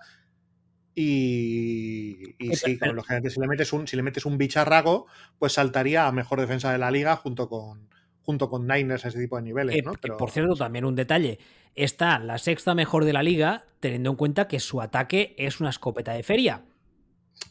Y, 0.93 2.35
y 2.37 2.55
sí, 2.55 2.77
pero, 2.79 2.93
lógicamente, 2.93 3.29
si 3.29 3.39
le, 3.39 3.47
metes 3.47 3.71
un, 3.71 3.87
si 3.87 3.95
le 3.95 4.03
metes 4.03 4.25
un 4.25 4.37
bicharraco, 4.37 5.07
pues 5.37 5.53
saltaría 5.53 6.07
a 6.07 6.11
mejor 6.11 6.41
defensa 6.41 6.71
de 6.71 6.79
la 6.79 6.91
liga 6.91 7.15
junto 7.15 7.47
con, 7.47 7.87
junto 8.23 8.49
con 8.49 8.67
Niners 8.67 9.05
a 9.05 9.07
ese 9.07 9.19
tipo 9.19 9.37
de 9.37 9.43
niveles. 9.43 9.75
Eh, 9.75 9.83
¿no? 9.85 9.93
Pero... 10.01 10.17
Por 10.17 10.31
cierto, 10.31 10.55
también 10.55 10.85
un 10.85 10.95
detalle. 10.95 11.39
Está 11.75 12.19
la 12.19 12.37
sexta 12.39 12.73
mejor 12.73 13.05
de 13.05 13.13
la 13.13 13.23
liga, 13.23 13.65
teniendo 13.79 14.09
en 14.09 14.15
cuenta 14.17 14.47
que 14.47 14.59
su 14.59 14.81
ataque 14.81 15.35
es 15.37 15.61
una 15.61 15.69
escopeta 15.69 16.13
de 16.13 16.23
feria. 16.23 16.63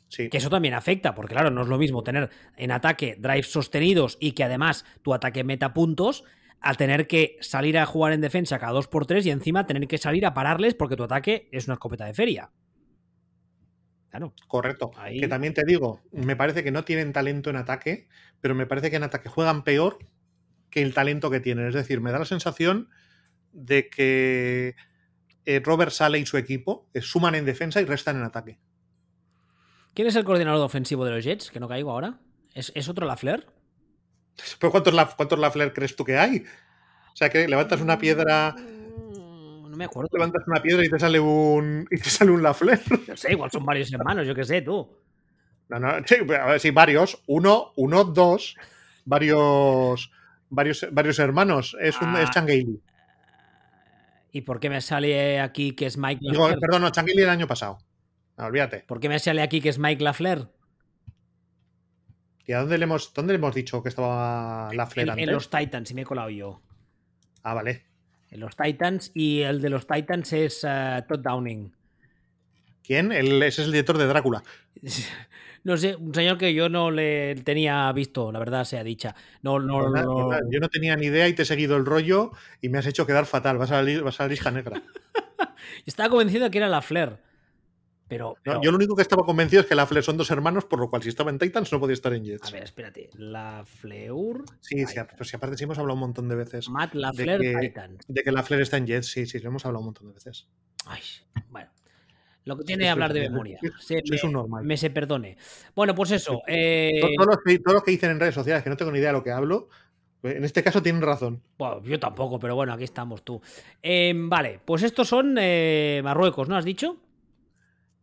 Sí. 0.08 0.28
Que 0.28 0.38
eso 0.38 0.50
también 0.50 0.74
afecta, 0.74 1.14
porque 1.14 1.34
claro, 1.34 1.50
no 1.50 1.62
es 1.62 1.68
lo 1.68 1.78
mismo 1.78 2.02
tener 2.02 2.30
en 2.56 2.70
ataque 2.70 3.16
drives 3.18 3.50
sostenidos 3.50 4.16
y 4.20 4.32
que 4.32 4.44
además 4.44 4.84
tu 5.02 5.12
ataque 5.12 5.44
meta 5.44 5.74
puntos, 5.74 6.24
a 6.60 6.74
tener 6.74 7.06
que 7.06 7.36
salir 7.40 7.78
a 7.78 7.86
jugar 7.86 8.12
en 8.12 8.20
defensa 8.20 8.58
cada 8.58 8.72
2x3 8.78 9.24
y 9.26 9.30
encima 9.30 9.66
tener 9.66 9.86
que 9.86 9.98
salir 9.98 10.26
a 10.26 10.34
pararles 10.34 10.74
porque 10.74 10.96
tu 10.96 11.04
ataque 11.04 11.48
es 11.52 11.66
una 11.66 11.74
escopeta 11.74 12.06
de 12.06 12.14
feria. 12.14 12.50
Claro. 14.10 14.32
Correcto. 14.48 14.90
Ahí... 14.96 15.20
Que 15.20 15.28
también 15.28 15.54
te 15.54 15.62
digo, 15.66 16.02
me 16.12 16.36
parece 16.36 16.64
que 16.64 16.70
no 16.70 16.84
tienen 16.84 17.12
talento 17.12 17.50
en 17.50 17.56
ataque, 17.56 18.08
pero 18.40 18.54
me 18.54 18.66
parece 18.66 18.90
que 18.90 18.96
en 18.96 19.02
ataque 19.02 19.28
juegan 19.28 19.62
peor 19.62 19.98
que 20.70 20.82
el 20.82 20.94
talento 20.94 21.30
que 21.30 21.40
tienen. 21.40 21.68
Es 21.68 21.74
decir, 21.74 22.00
me 22.00 22.12
da 22.12 22.18
la 22.18 22.24
sensación 22.24 22.88
de 23.52 23.88
que 23.88 24.74
eh, 25.44 25.60
Robert 25.62 25.92
Sale 25.92 26.18
y 26.18 26.26
su 26.26 26.36
equipo 26.36 26.88
eh, 26.94 27.00
suman 27.00 27.34
en 27.34 27.44
defensa 27.44 27.80
y 27.80 27.84
restan 27.84 28.16
en 28.16 28.22
ataque. 28.22 28.58
¿Quién 29.96 30.08
es 30.08 30.16
el 30.16 30.24
coordinador 30.24 30.62
ofensivo 30.62 31.06
de 31.06 31.10
los 31.10 31.24
Jets? 31.24 31.50
Que 31.50 31.58
no 31.58 31.68
caigo 31.68 31.90
ahora. 31.90 32.18
¿Es, 32.52 32.70
¿es 32.74 32.86
otro 32.90 33.06
Lafleur? 33.06 33.46
¿Pero 34.60 34.70
cuántos, 34.70 34.92
la, 34.92 35.06
cuántos 35.06 35.38
Lafleur 35.38 35.72
crees 35.72 35.96
tú 35.96 36.04
que 36.04 36.18
hay? 36.18 36.44
O 37.14 37.16
sea, 37.16 37.30
que 37.30 37.48
levantas 37.48 37.80
una 37.80 37.98
piedra. 37.98 38.54
No 38.58 39.74
me 39.74 39.86
acuerdo. 39.86 40.10
Levantas 40.12 40.42
una 40.46 40.60
piedra 40.60 40.84
y 40.84 40.90
te 40.90 40.98
sale 40.98 41.18
un. 41.18 41.88
y 41.90 41.96
te 41.96 42.10
sale 42.10 42.30
un 42.30 42.42
Lafleur. 42.42 42.78
No 43.08 43.16
sé, 43.16 43.32
igual 43.32 43.50
son 43.50 43.64
varios 43.64 43.90
hermanos, 43.90 44.26
yo 44.26 44.34
qué 44.34 44.44
sé, 44.44 44.60
tú. 44.60 44.86
No, 45.70 45.78
no, 45.80 45.92
sí, 46.04 46.16
a 46.38 46.44
ver, 46.44 46.60
sí, 46.60 46.70
varios. 46.72 47.22
Uno, 47.26 47.72
uno, 47.76 48.04
dos. 48.04 48.54
Varios. 49.06 50.12
Varios, 50.50 50.86
varios 50.92 51.18
hermanos. 51.18 51.74
Es 51.80 51.98
un 52.02 52.14
Ah. 52.14 52.22
es 52.22 52.30
Changeili. 52.32 52.82
¿Y 54.30 54.42
por 54.42 54.60
qué 54.60 54.68
me 54.68 54.82
sale 54.82 55.40
aquí 55.40 55.72
que 55.72 55.86
es 55.86 55.96
Mike 55.96 56.20
Digo, 56.20 56.50
perdón, 56.60 56.82
no, 56.82 56.90
Changeili 56.90 57.22
el 57.22 57.30
año 57.30 57.46
pasado. 57.46 57.78
No, 58.36 58.46
olvídate. 58.46 58.84
¿Por 58.86 59.00
qué 59.00 59.08
me 59.08 59.18
sale 59.18 59.42
aquí 59.42 59.60
que 59.60 59.68
es 59.70 59.78
Mike 59.78 60.02
Lafleur? 60.02 60.50
¿Y 62.46 62.52
a 62.52 62.60
dónde 62.60 62.78
le 62.78 62.84
hemos, 62.84 63.12
dónde 63.12 63.32
le 63.32 63.38
hemos 63.38 63.54
dicho 63.54 63.82
que 63.82 63.88
estaba 63.88 64.70
la 64.72 64.88
En, 64.94 65.10
antes? 65.10 65.24
en 65.26 65.32
los 65.32 65.50
Titans, 65.50 65.88
si 65.88 65.94
me 65.94 66.02
he 66.02 66.04
colado 66.04 66.30
yo. 66.30 66.60
Ah, 67.42 67.54
vale. 67.54 67.84
En 68.30 68.40
los 68.40 68.56
Titans 68.56 69.10
y 69.14 69.40
el 69.40 69.60
de 69.60 69.70
los 69.70 69.86
Titans 69.86 70.32
es 70.32 70.64
eh, 70.68 71.02
Todd 71.08 71.20
Downing. 71.20 71.72
¿Quién? 72.84 73.10
El, 73.10 73.42
ese 73.42 73.62
es 73.62 73.66
el 73.66 73.72
director 73.72 73.98
de 73.98 74.06
Drácula. 74.06 74.42
No 75.64 75.76
sé, 75.76 75.96
un 75.96 76.14
señor 76.14 76.38
que 76.38 76.54
yo 76.54 76.68
no 76.68 76.92
le 76.92 77.34
tenía 77.42 77.90
visto, 77.90 78.30
la 78.30 78.38
verdad 78.38 78.62
sea 78.62 78.84
dicha. 78.84 79.16
No, 79.42 79.58
no, 79.58 79.90
no- 79.90 80.38
Yo 80.48 80.60
no 80.60 80.68
tenía 80.68 80.94
ni 80.94 81.06
idea 81.06 81.26
y 81.26 81.32
te 81.32 81.42
he 81.42 81.44
seguido 81.44 81.76
el 81.76 81.84
rollo 81.84 82.30
y 82.62 82.68
me 82.68 82.78
has 82.78 82.86
hecho 82.86 83.04
quedar 83.04 83.26
fatal. 83.26 83.58
Vas 83.58 83.72
a 83.72 83.82
la, 83.82 84.00
vas 84.02 84.20
a 84.20 84.22
la 84.22 84.28
lista 84.28 84.52
negra. 84.52 84.80
Estaba 85.84 86.08
convencido 86.10 86.44
de 86.44 86.52
que 86.52 86.58
era 86.58 86.68
la 86.68 86.82
Flair. 86.82 87.18
Pero, 88.08 88.34
No, 88.36 88.52
pero- 88.52 88.62
yo 88.62 88.70
lo 88.70 88.76
único 88.76 88.94
que 88.94 89.02
estaba 89.02 89.24
convencido 89.24 89.62
es 89.62 89.66
que 89.68 89.74
la 89.74 89.84
Flair 89.86 90.04
son 90.04 90.16
dos 90.16 90.30
hermanos, 90.30 90.64
por 90.64 90.78
lo 90.78 90.88
cual 90.88 91.02
si 91.02 91.08
estaba 91.08 91.30
en 91.30 91.38
Titans 91.38 91.72
no 91.72 91.80
podía 91.80 91.94
estar 91.94 92.12
en 92.14 92.24
Jets. 92.24 92.48
a 92.48 92.50
ver, 92.52 92.62
espérate. 92.62 93.10
La 93.14 93.64
Fleur. 93.66 94.44
sí, 94.60 94.86
sí, 94.86 94.96
pues 95.16 95.28
si 95.28 95.36
aparte 95.36 95.56
sí 95.56 95.64
hemos 95.64 95.78
hablado 95.78 95.94
un 95.94 96.00
montón 96.00 96.28
de 96.28 96.36
veces. 96.36 96.68
Matt 96.68 96.94
Lafleur 96.94 97.40
que- 97.40 97.56
Titans. 97.60 98.04
De 98.06 98.22
que 98.22 98.30
la 98.30 98.42
Flair 98.44 98.62
está 98.62 98.76
en 98.76 98.86
Jets, 98.86 99.08
sí, 99.08 99.26
sí, 99.26 99.40
lo 99.40 99.48
hemos 99.48 99.66
hablado 99.66 99.80
un 99.80 99.86
montón 99.86 100.06
de 100.08 100.14
veces. 100.14 100.46
Ay, 100.86 101.00
bueno. 101.50 101.68
Lo 102.44 102.56
que 102.56 102.62
tiene 102.62 102.84
Sí, 102.84 102.88
hablar 102.90 103.12
de 103.12 103.22
memoria. 103.28 103.58
Se 103.80 103.96
me, 104.08 104.18
un 104.22 104.32
normal. 104.32 104.64
me 104.64 104.76
se 104.76 104.88
perdone. 104.90 105.36
Bueno, 105.74 105.96
pues 105.96 106.12
eso. 106.12 106.42
eh, 106.46 106.98
To- 107.00 107.08
Todos, 107.16 107.26
los 107.26 107.38
que, 107.44 107.58
todos 107.58 107.74
los 107.74 107.82
que 107.82 107.90
dicen 107.90 108.12
en 108.12 108.20
redes 108.20 108.36
sociales 108.36 108.62
que 108.62 108.70
no 108.70 108.76
tengo 108.76 108.92
ni 108.92 109.00
idea 109.00 109.08
de 109.08 109.14
lo 109.14 109.24
que 109.24 109.32
hablo, 109.32 109.68
en 110.22 110.44
este 110.44 110.62
caso 110.62 110.80
tienen 110.80 111.02
razón. 111.02 111.42
bueno, 111.58 111.82
yo 111.82 111.98
tampoco, 111.98 112.38
pero 112.38 112.54
bueno, 112.54 112.72
aquí 112.72 112.84
estamos 112.84 113.24
tú. 113.24 113.40
Eh, 113.82 114.12
vale, 114.14 114.60
pues 114.64 114.84
estos 114.84 115.08
son 115.08 115.36
eh, 115.40 116.00
Marruecos, 116.04 116.48
¿no 116.48 116.56
has 116.56 116.64
dicho? 116.64 116.98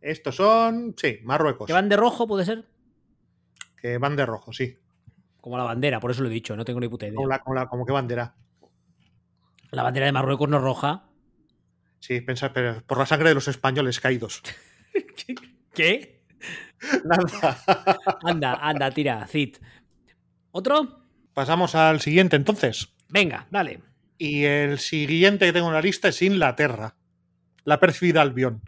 Estos 0.04 0.36
son, 0.36 0.94
sí, 0.98 1.20
Marruecos, 1.22 1.66
Que 1.66 1.72
van 1.72 1.88
de 1.88 1.96
rojo, 1.96 2.26
puede 2.26 2.44
ser. 2.44 2.66
que 3.80 3.96
van 3.96 4.16
de 4.16 4.26
rojo, 4.26 4.52
sí. 4.52 4.76
Como 5.40 5.56
la 5.56 5.64
bandera, 5.64 5.98
por 6.00 6.10
eso 6.10 6.22
lo 6.22 6.28
he 6.28 6.32
dicho, 6.32 6.54
no 6.56 6.64
tengo 6.64 6.78
ni 6.80 6.88
puta 6.88 7.06
idea. 7.06 7.16
Como, 7.16 7.28
la, 7.28 7.38
como, 7.38 7.54
la- 7.54 7.66
como 7.68 7.86
que 7.86 7.92
bandera. 7.92 8.34
La 9.70 9.82
bandera 9.82 10.06
de 10.06 10.12
Marruecos 10.12 10.48
no 10.48 10.58
es 10.58 10.62
roja. 10.62 11.04
Sí, 12.00 12.20
pensad, 12.20 12.50
pero 12.52 12.82
por 12.86 12.98
la 12.98 13.06
sangre 13.06 13.30
de 13.30 13.34
los 13.34 13.48
españoles 13.48 13.98
caídos. 14.00 14.42
¿Qué? 15.74 16.22
Nada. 17.04 17.58
Anda, 18.22 18.54
anda, 18.60 18.90
tira, 18.90 19.26
Cid. 19.26 19.56
¿Otro? 20.52 21.00
Pasamos 21.32 21.74
al 21.74 22.00
siguiente 22.02 22.36
entonces. 22.36 22.94
Venga, 23.08 23.46
dale. 23.50 23.80
Y 24.18 24.44
el 24.44 24.78
siguiente 24.78 25.46
que 25.46 25.52
tengo 25.54 25.68
en 25.68 25.74
la 25.74 25.80
lista 25.82 26.08
es 26.08 26.20
Inglaterra. 26.22 26.94
La 27.64 27.80
perfida 27.80 28.20
Albión. 28.20 28.60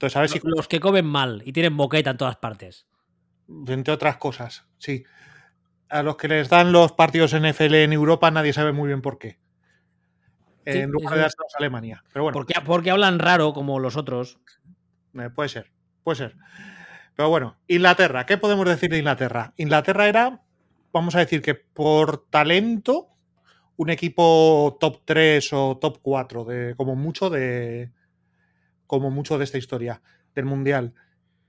Entonces, 0.00 0.16
a 0.16 0.20
ver 0.20 0.30
si. 0.30 0.40
Los 0.44 0.66
que 0.66 0.80
comen 0.80 1.04
mal 1.04 1.42
y 1.44 1.52
tienen 1.52 1.76
boqueta 1.76 2.12
en 2.12 2.16
todas 2.16 2.36
partes. 2.36 2.86
Entre 3.66 3.92
otras 3.92 4.16
cosas, 4.16 4.64
sí. 4.78 5.04
A 5.90 6.02
los 6.02 6.16
que 6.16 6.26
les 6.26 6.48
dan 6.48 6.72
los 6.72 6.92
partidos 6.92 7.34
NFL 7.34 7.74
en 7.74 7.92
Europa 7.92 8.30
nadie 8.30 8.54
sabe 8.54 8.72
muy 8.72 8.86
bien 8.86 9.02
por 9.02 9.18
qué. 9.18 9.38
Sí, 10.64 10.78
en 10.78 10.90
lugar 10.90 11.16
de 11.16 11.20
dárselos 11.20 11.54
a 11.54 11.58
Alemania. 11.58 12.02
Pero 12.14 12.22
bueno. 12.22 12.32
Porque, 12.32 12.54
porque 12.64 12.90
hablan 12.90 13.18
raro 13.18 13.52
como 13.52 13.78
los 13.78 13.98
otros. 13.98 14.38
Eh, 15.18 15.28
puede 15.34 15.50
ser, 15.50 15.70
puede 16.02 16.16
ser. 16.16 16.36
Pero 17.14 17.28
bueno, 17.28 17.58
Inglaterra, 17.68 18.24
¿qué 18.24 18.38
podemos 18.38 18.66
decir 18.66 18.88
de 18.88 18.98
Inglaterra? 18.98 19.52
Inglaterra 19.58 20.08
era, 20.08 20.40
vamos 20.94 21.14
a 21.14 21.18
decir 21.18 21.42
que 21.42 21.54
por 21.54 22.24
talento, 22.30 23.08
un 23.76 23.90
equipo 23.90 24.78
top 24.80 25.02
3 25.04 25.52
o 25.52 25.76
top 25.78 25.98
4, 26.00 26.44
de, 26.46 26.74
como 26.74 26.96
mucho 26.96 27.28
de. 27.28 27.90
Como 28.90 29.08
mucho 29.12 29.38
de 29.38 29.44
esta 29.44 29.56
historia, 29.56 30.02
del 30.34 30.46
Mundial. 30.46 30.94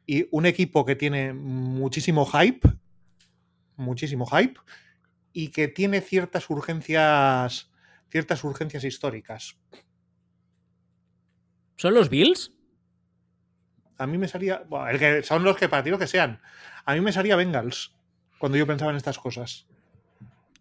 Y 0.05 0.27
un 0.29 0.45
equipo 0.45 0.85
que 0.85 0.95
tiene 0.95 1.33
muchísimo 1.33 2.23
hype. 2.27 2.69
Muchísimo 3.77 4.27
hype. 4.27 4.59
Y 5.33 5.47
que 5.47 5.67
tiene 5.67 6.01
ciertas 6.01 6.47
urgencias. 6.51 7.71
Ciertas 8.11 8.43
urgencias 8.43 8.83
históricas. 8.83 9.57
¿Son 11.77 11.95
los 11.95 12.09
Bills? 12.09 12.51
A 13.97 14.05
mí 14.05 14.19
me 14.19 14.27
salía. 14.27 14.63
bueno, 14.69 14.89
el 14.89 14.99
que 14.99 15.23
son 15.23 15.43
los 15.43 15.57
que 15.57 15.67
para 15.67 15.81
ti 15.81 15.89
lo 15.89 15.97
que 15.97 16.05
sean. 16.05 16.39
A 16.85 16.93
mí 16.93 17.01
me 17.01 17.11
salía 17.11 17.35
Bengals 17.35 17.95
cuando 18.37 18.59
yo 18.59 18.67
pensaba 18.67 18.91
en 18.91 18.97
estas 18.97 19.17
cosas. 19.17 19.65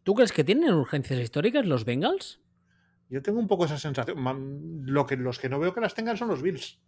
¿Tú 0.02 0.14
crees 0.14 0.32
que 0.32 0.44
tienen 0.44 0.72
urgencias 0.72 1.20
históricas 1.20 1.66
los 1.66 1.84
Bengals? 1.84 2.40
Yo 3.10 3.22
tengo 3.22 3.40
un 3.40 3.48
poco 3.48 3.64
esa 3.64 3.76
sensación. 3.76 4.16
Lo 4.86 5.04
que, 5.04 5.16
los 5.16 5.38
que 5.38 5.48
no 5.48 5.58
veo 5.58 5.74
que 5.74 5.80
las 5.80 5.94
tengan 5.94 6.16
son 6.16 6.28
los 6.28 6.42
Bills. 6.42 6.78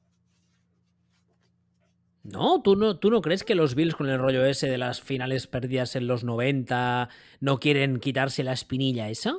No, 2.23 2.62
¿tú 2.62 2.77
no, 2.77 2.97
¿tú 2.97 3.11
no 3.11 3.20
crees 3.20 3.43
que 3.43 3.57
los 3.57 3.75
Bills 3.75 3.97
con 3.97 4.09
el 4.09 4.20
rollo 4.20 4.45
ese 4.45 4.68
de 4.68 4.79
las 4.79 5.01
finales 5.01 5.49
perdidas 5.49 5.97
en 5.97 6.07
los 6.07 6.23
90 6.23 7.09
no 7.41 7.59
quieren 7.59 7.99
quitarse 7.99 8.45
la 8.45 8.53
espinilla 8.53 9.09
esa? 9.09 9.39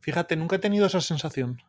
Fíjate, 0.00 0.34
nunca 0.34 0.56
he 0.56 0.58
tenido 0.58 0.86
esa 0.86 1.02
sensación. 1.02 1.60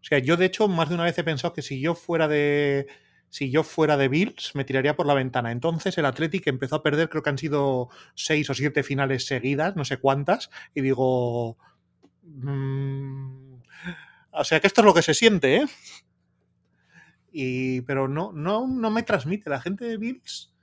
O 0.00 0.04
sea, 0.04 0.18
yo 0.18 0.36
de 0.36 0.46
hecho 0.46 0.66
más 0.66 0.88
de 0.88 0.96
una 0.96 1.04
vez 1.04 1.16
he 1.18 1.24
pensado 1.24 1.54
que 1.54 1.62
si 1.62 1.80
yo 1.80 1.94
fuera 1.94 2.26
de. 2.26 2.88
Si 3.28 3.50
yo 3.50 3.62
fuera 3.62 3.96
de 3.96 4.08
Bills, 4.08 4.54
me 4.54 4.64
tiraría 4.64 4.96
por 4.96 5.06
la 5.06 5.14
ventana. 5.14 5.52
Entonces 5.52 5.96
el 5.98 6.06
Athletic 6.06 6.46
empezó 6.48 6.76
a 6.76 6.82
perder, 6.82 7.08
creo 7.08 7.22
que 7.22 7.30
han 7.30 7.38
sido 7.38 7.88
seis 8.14 8.48
o 8.50 8.54
siete 8.54 8.82
finales 8.82 9.26
seguidas, 9.26 9.76
no 9.76 9.84
sé 9.84 9.98
cuántas, 9.98 10.50
y 10.74 10.80
digo. 10.80 11.56
mm, 12.22 13.45
o 14.36 14.44
sea 14.44 14.60
que 14.60 14.66
esto 14.66 14.80
es 14.80 14.84
lo 14.84 14.94
que 14.94 15.02
se 15.02 15.14
siente, 15.14 15.56
¿eh? 15.56 15.66
Y, 17.32 17.80
pero 17.82 18.08
no, 18.08 18.32
no, 18.32 18.66
no 18.66 18.90
me 18.90 19.02
transmite. 19.02 19.50
La 19.50 19.60
gente 19.60 19.84
de 19.84 19.96
Bills. 19.96 20.54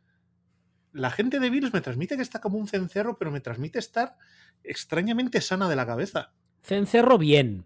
La 0.92 1.12
gente 1.12 1.40
de 1.40 1.50
Bills 1.50 1.74
me 1.74 1.82
transmite 1.82 2.16
que 2.16 2.22
está 2.22 2.40
como 2.40 2.58
un 2.58 2.68
cencerro, 2.68 3.18
pero 3.18 3.32
me 3.32 3.42
transmite 3.42 3.80
estar 3.80 4.18
extrañamente 4.64 5.42
sana 5.42 5.68
de 5.70 5.76
la 5.76 5.86
cabeza. 5.86 6.34
Cencerro 6.64 7.18
bien. 7.18 7.66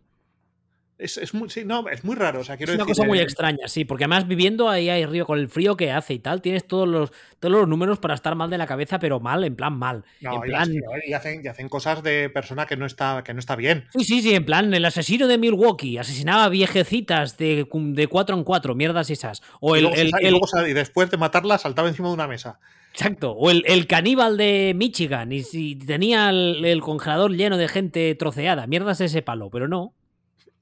Es, 0.99 1.17
es 1.17 1.33
muy, 1.35 1.49
sí, 1.49 1.63
no, 1.63 1.87
es 1.89 2.03
muy 2.03 2.15
raro. 2.15 2.39
O 2.39 2.43
sea, 2.43 2.57
quiero 2.57 2.71
Es 2.71 2.77
una 2.77 2.85
decir, 2.85 2.95
cosa 2.95 3.07
muy 3.07 3.19
eh, 3.19 3.23
extraña, 3.23 3.67
sí, 3.67 3.85
porque 3.85 4.05
además 4.05 4.27
viviendo 4.27 4.67
ahí 4.67 4.89
ahí 4.89 5.05
río 5.05 5.27
con 5.27 5.37
el 5.37 5.47
frío 5.47 5.77
que 5.77 5.91
hace 5.91 6.15
y 6.15 6.19
tal, 6.19 6.41
tienes 6.41 6.67
todos 6.67 6.87
los, 6.87 7.11
todos 7.39 7.53
los 7.53 7.67
números 7.67 7.99
para 7.99 8.15
estar 8.15 8.35
mal 8.35 8.49
de 8.49 8.57
la 8.57 8.65
cabeza, 8.65 8.97
pero 8.97 9.19
mal, 9.19 9.43
en 9.43 9.55
plan 9.55 9.77
mal. 9.77 10.03
no, 10.21 10.33
en 10.33 10.37
y 10.37 10.51
plan, 10.51 10.71
¿eh? 10.71 10.81
y, 11.07 11.13
hacen, 11.13 11.41
y 11.43 11.47
hacen 11.47 11.69
cosas 11.69 12.01
de 12.01 12.29
persona 12.29 12.65
que 12.65 12.77
no 12.77 12.87
está, 12.87 13.23
que 13.23 13.33
no 13.33 13.39
está 13.39 13.55
bien. 13.55 13.85
sí, 13.93 14.03
sí, 14.05 14.21
sí, 14.23 14.33
en 14.33 14.45
plan, 14.45 14.73
el 14.73 14.85
asesino 14.85 15.27
de 15.27 15.37
Milwaukee 15.37 15.99
asesinaba 15.99 16.49
viejecitas 16.49 17.37
de, 17.37 17.67
de 17.71 18.07
cuatro 18.07 18.35
en 18.35 18.43
cuatro, 18.43 18.73
mierdas 18.73 19.11
esas. 19.11 19.43
O 19.59 19.75
y, 19.75 19.79
el, 19.79 19.83
luego 19.83 20.19
y 20.19 20.29
luego 20.31 20.67
y 20.67 20.73
después 20.73 21.11
de 21.11 21.17
matarla 21.17 21.59
saltaba 21.59 21.89
encima 21.89 22.07
de 22.07 22.15
una 22.15 22.27
mesa. 22.27 22.59
Exacto. 22.91 23.33
O 23.33 23.51
el, 23.51 23.63
el 23.67 23.85
caníbal 23.85 24.37
de 24.37 24.73
Michigan. 24.75 25.31
Y 25.31 25.43
si 25.43 25.75
tenía 25.75 26.31
el, 26.31 26.65
el 26.65 26.81
congelador 26.81 27.31
lleno 27.31 27.57
de 27.57 27.67
gente 27.67 28.15
troceada. 28.15 28.65
Mierdas 28.65 28.99
ese 29.01 29.21
palo, 29.21 29.51
pero 29.51 29.67
no. 29.67 29.93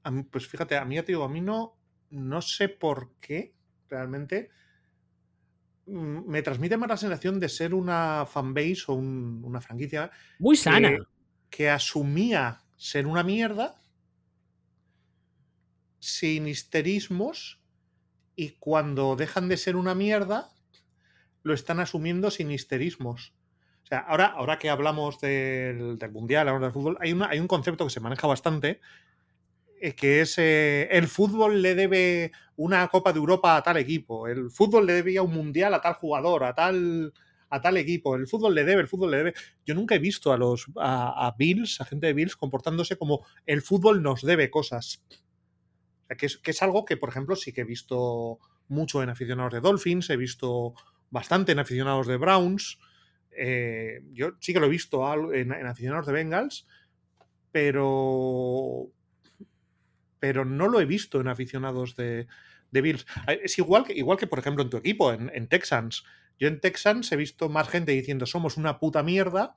A 0.06 0.10
mí- 0.10 0.22
pues 0.22 0.46
fíjate, 0.46 0.76
a 0.76 0.84
mí 0.84 0.94
ya 0.94 1.02
te 1.04 1.12
digo, 1.12 1.24
a 1.24 1.28
mí 1.28 1.40
no, 1.40 1.76
no 2.10 2.40
sé 2.40 2.68
por 2.68 3.14
qué 3.20 3.54
realmente 3.88 4.50
mm, 5.86 6.28
me 6.28 6.42
transmite 6.42 6.76
más 6.76 6.88
la 6.88 6.96
sensación 6.96 7.40
de 7.40 7.48
ser 7.48 7.74
una 7.74 8.24
fanbase 8.26 8.84
o 8.88 8.94
un- 8.94 9.42
una 9.44 9.60
franquicia 9.60 10.10
Muy 10.38 10.56
sana. 10.56 10.90
que, 10.90 10.98
que 11.50 11.70
asumía 11.70 12.60
ser 12.76 13.06
una 13.06 13.22
mierda 13.22 13.80
sin 15.98 16.46
histerismos 16.46 17.60
y 18.36 18.50
cuando 18.58 19.16
dejan 19.16 19.48
de 19.48 19.56
ser 19.56 19.76
una 19.76 19.94
mierda 19.94 20.50
lo 21.42 21.54
están 21.54 21.80
asumiendo 21.80 22.30
sin 22.30 22.50
histerismos. 22.50 23.32
O 23.84 23.86
sea, 23.86 23.98
ahora, 24.00 24.26
ahora 24.26 24.58
que 24.58 24.68
hablamos 24.68 25.20
del, 25.20 25.96
del 25.98 26.10
Mundial, 26.12 26.48
hablamos 26.48 26.62
del 26.62 26.72
fútbol, 26.72 26.98
hay, 27.00 27.12
una, 27.12 27.28
hay 27.28 27.38
un 27.38 27.46
concepto 27.48 27.84
que 27.84 27.90
se 27.90 28.00
maneja 28.00 28.26
bastante, 28.26 28.80
que 29.96 30.20
es 30.20 30.38
el 30.38 31.06
fútbol 31.08 31.62
le 31.62 31.74
debe 31.74 32.32
una 32.56 32.88
Copa 32.88 33.12
de 33.12 33.18
Europa 33.18 33.56
a 33.56 33.62
tal 33.62 33.76
equipo, 33.76 34.26
el 34.26 34.50
fútbol 34.50 34.86
le 34.86 34.94
debía 34.94 35.22
un 35.22 35.32
Mundial 35.34 35.74
a 35.74 35.80
tal 35.80 35.94
jugador, 35.94 36.44
a 36.44 36.54
tal, 36.54 37.12
a 37.50 37.60
tal 37.60 37.76
equipo, 37.76 38.16
el 38.16 38.26
fútbol 38.26 38.54
le 38.54 38.64
debe, 38.64 38.80
el 38.80 38.88
fútbol 38.88 39.10
le 39.10 39.16
debe. 39.18 39.34
Yo 39.64 39.74
nunca 39.74 39.94
he 39.94 39.98
visto 39.98 40.32
a 40.32 40.38
los 40.38 40.66
a, 40.76 41.26
a 41.26 41.34
Bills, 41.38 41.80
a 41.80 41.84
gente 41.84 42.06
de 42.06 42.14
Bills, 42.14 42.36
comportándose 42.36 42.96
como 42.96 43.26
el 43.44 43.62
fútbol 43.62 44.02
nos 44.02 44.22
debe 44.22 44.50
cosas. 44.50 45.04
Que, 46.18 46.26
es, 46.26 46.38
que 46.38 46.52
es 46.52 46.62
algo 46.62 46.84
que, 46.84 46.96
por 46.96 47.08
ejemplo, 47.08 47.36
sí 47.36 47.52
que 47.52 47.62
he 47.62 47.64
visto 47.64 48.38
mucho 48.68 49.02
en 49.02 49.10
aficionados 49.10 49.52
de 49.52 49.60
Dolphins, 49.60 50.08
he 50.10 50.16
visto 50.16 50.74
bastante 51.10 51.52
en 51.52 51.58
aficionados 51.58 52.06
de 52.06 52.16
Browns. 52.16 52.78
eh, 53.36 54.00
yo 54.12 54.32
sí 54.40 54.52
que 54.52 54.60
lo 54.60 54.66
he 54.66 54.70
visto 54.70 55.04
en, 55.34 55.52
en 55.52 55.66
aficionados 55.66 56.06
de 56.06 56.12
Bengals, 56.12 56.66
pero 57.52 58.90
pero 60.18 60.44
no 60.44 60.68
lo 60.68 60.80
he 60.80 60.84
visto 60.86 61.20
en 61.20 61.28
aficionados 61.28 61.96
de, 61.96 62.26
de 62.70 62.80
Bills. 62.80 63.06
Es 63.42 63.58
igual 63.58 63.84
que, 63.84 63.92
igual 63.94 64.18
que, 64.18 64.26
por 64.26 64.38
ejemplo, 64.38 64.62
en 64.62 64.70
tu 64.70 64.76
equipo, 64.76 65.12
en, 65.12 65.30
en 65.34 65.46
Texans. 65.48 66.04
Yo 66.38 66.48
en 66.48 66.60
Texans 66.60 67.10
he 67.12 67.16
visto 67.16 67.48
más 67.48 67.68
gente 67.68 67.92
diciendo 67.92 68.26
somos 68.26 68.56
una 68.56 68.78
puta 68.78 69.02
mierda 69.02 69.54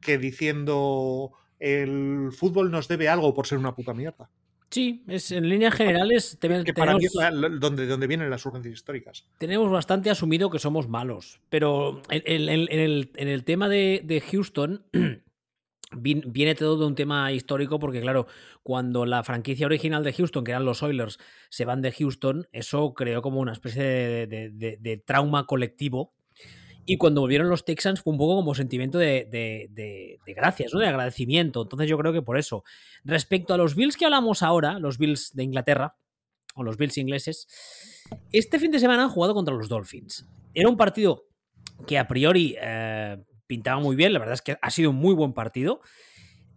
que 0.00 0.18
diciendo 0.18 1.32
el 1.58 2.30
fútbol 2.32 2.70
nos 2.70 2.88
debe 2.88 3.08
algo 3.08 3.34
por 3.34 3.46
ser 3.46 3.58
una 3.58 3.74
puta 3.74 3.94
mierda. 3.94 4.30
Sí, 4.70 5.04
es, 5.06 5.30
en 5.30 5.48
líneas 5.48 5.74
generales 5.74 6.36
te- 6.40 6.48
Que 6.64 6.74
para 6.74 6.92
tenemos, 6.96 7.00
mí 7.00 7.06
es 7.06 7.14
la- 7.14 7.30
donde, 7.30 7.86
donde 7.86 8.06
vienen 8.08 8.28
las 8.28 8.44
urgencias 8.46 8.74
históricas. 8.74 9.24
tenemos 9.38 9.70
bastante 9.70 10.10
asumido 10.10 10.50
que 10.50 10.58
somos 10.58 10.88
malos. 10.88 11.40
Pero 11.50 12.02
en, 12.10 12.22
en- 12.26 12.48
en- 12.48 12.68
en 12.72 12.80
el, 12.80 13.10
en 13.14 13.28
el 13.28 13.44
tema 13.44 13.68
de, 13.68 14.00
de 14.04 14.20
Houston. 14.20 14.84
Viene 15.96 16.54
todo 16.54 16.78
de 16.78 16.86
un 16.86 16.94
tema 16.94 17.32
histórico 17.32 17.78
porque, 17.78 18.00
claro, 18.00 18.26
cuando 18.62 19.06
la 19.06 19.24
franquicia 19.24 19.66
original 19.66 20.04
de 20.04 20.12
Houston, 20.12 20.44
que 20.44 20.52
eran 20.52 20.64
los 20.64 20.82
Oilers, 20.82 21.18
se 21.48 21.64
van 21.64 21.82
de 21.82 21.92
Houston, 21.92 22.48
eso 22.52 22.94
creó 22.94 23.22
como 23.22 23.40
una 23.40 23.52
especie 23.52 23.82
de, 24.26 25.02
trauma 25.06 25.46
colectivo. 25.46 26.14
Y 26.88 26.98
cuando 26.98 27.20
volvieron 27.20 27.48
los 27.48 27.64
Texans 27.64 28.00
fue 28.00 28.12
un 28.12 28.18
poco 28.18 28.36
como 28.36 28.54
sentimiento 28.54 28.98
de 28.98 30.20
gracias, 30.26 30.72
¿no? 30.72 30.80
de 30.80 30.86
agradecimiento. 30.86 31.62
Entonces 31.62 31.88
yo 31.88 31.98
creo 31.98 32.12
que 32.12 32.22
por 32.22 32.38
eso. 32.38 32.62
Respecto 33.04 33.54
a 33.54 33.56
los 33.56 33.74
Bills 33.74 33.96
que 33.96 34.04
hablamos 34.04 34.42
ahora, 34.42 34.78
los 34.78 34.98
Bills 34.98 35.32
de 35.34 35.42
Inglaterra, 35.42 35.96
o 36.56 36.62
los 36.62 36.76
Bills 36.76 36.98
ingleses, 36.98 37.46
este 38.32 38.58
fin 38.58 38.72
de 38.72 38.80
semana 38.80 39.04
han 39.04 39.10
jugado 39.10 39.34
contra 39.34 39.54
los 39.54 39.68
Dolphins. 39.68 40.26
Era 40.54 40.68
un 40.68 40.76
partido 40.76 41.26
que 41.86 41.98
a 41.98 42.08
priori 42.08 42.56
eh, 42.60 43.18
pintaba 43.46 43.80
muy 43.80 43.96
bien, 43.96 44.12
la 44.12 44.18
verdad 44.18 44.34
es 44.34 44.42
que 44.42 44.56
ha 44.60 44.70
sido 44.70 44.90
un 44.90 44.96
muy 44.96 45.14
buen 45.14 45.32
partido. 45.32 45.80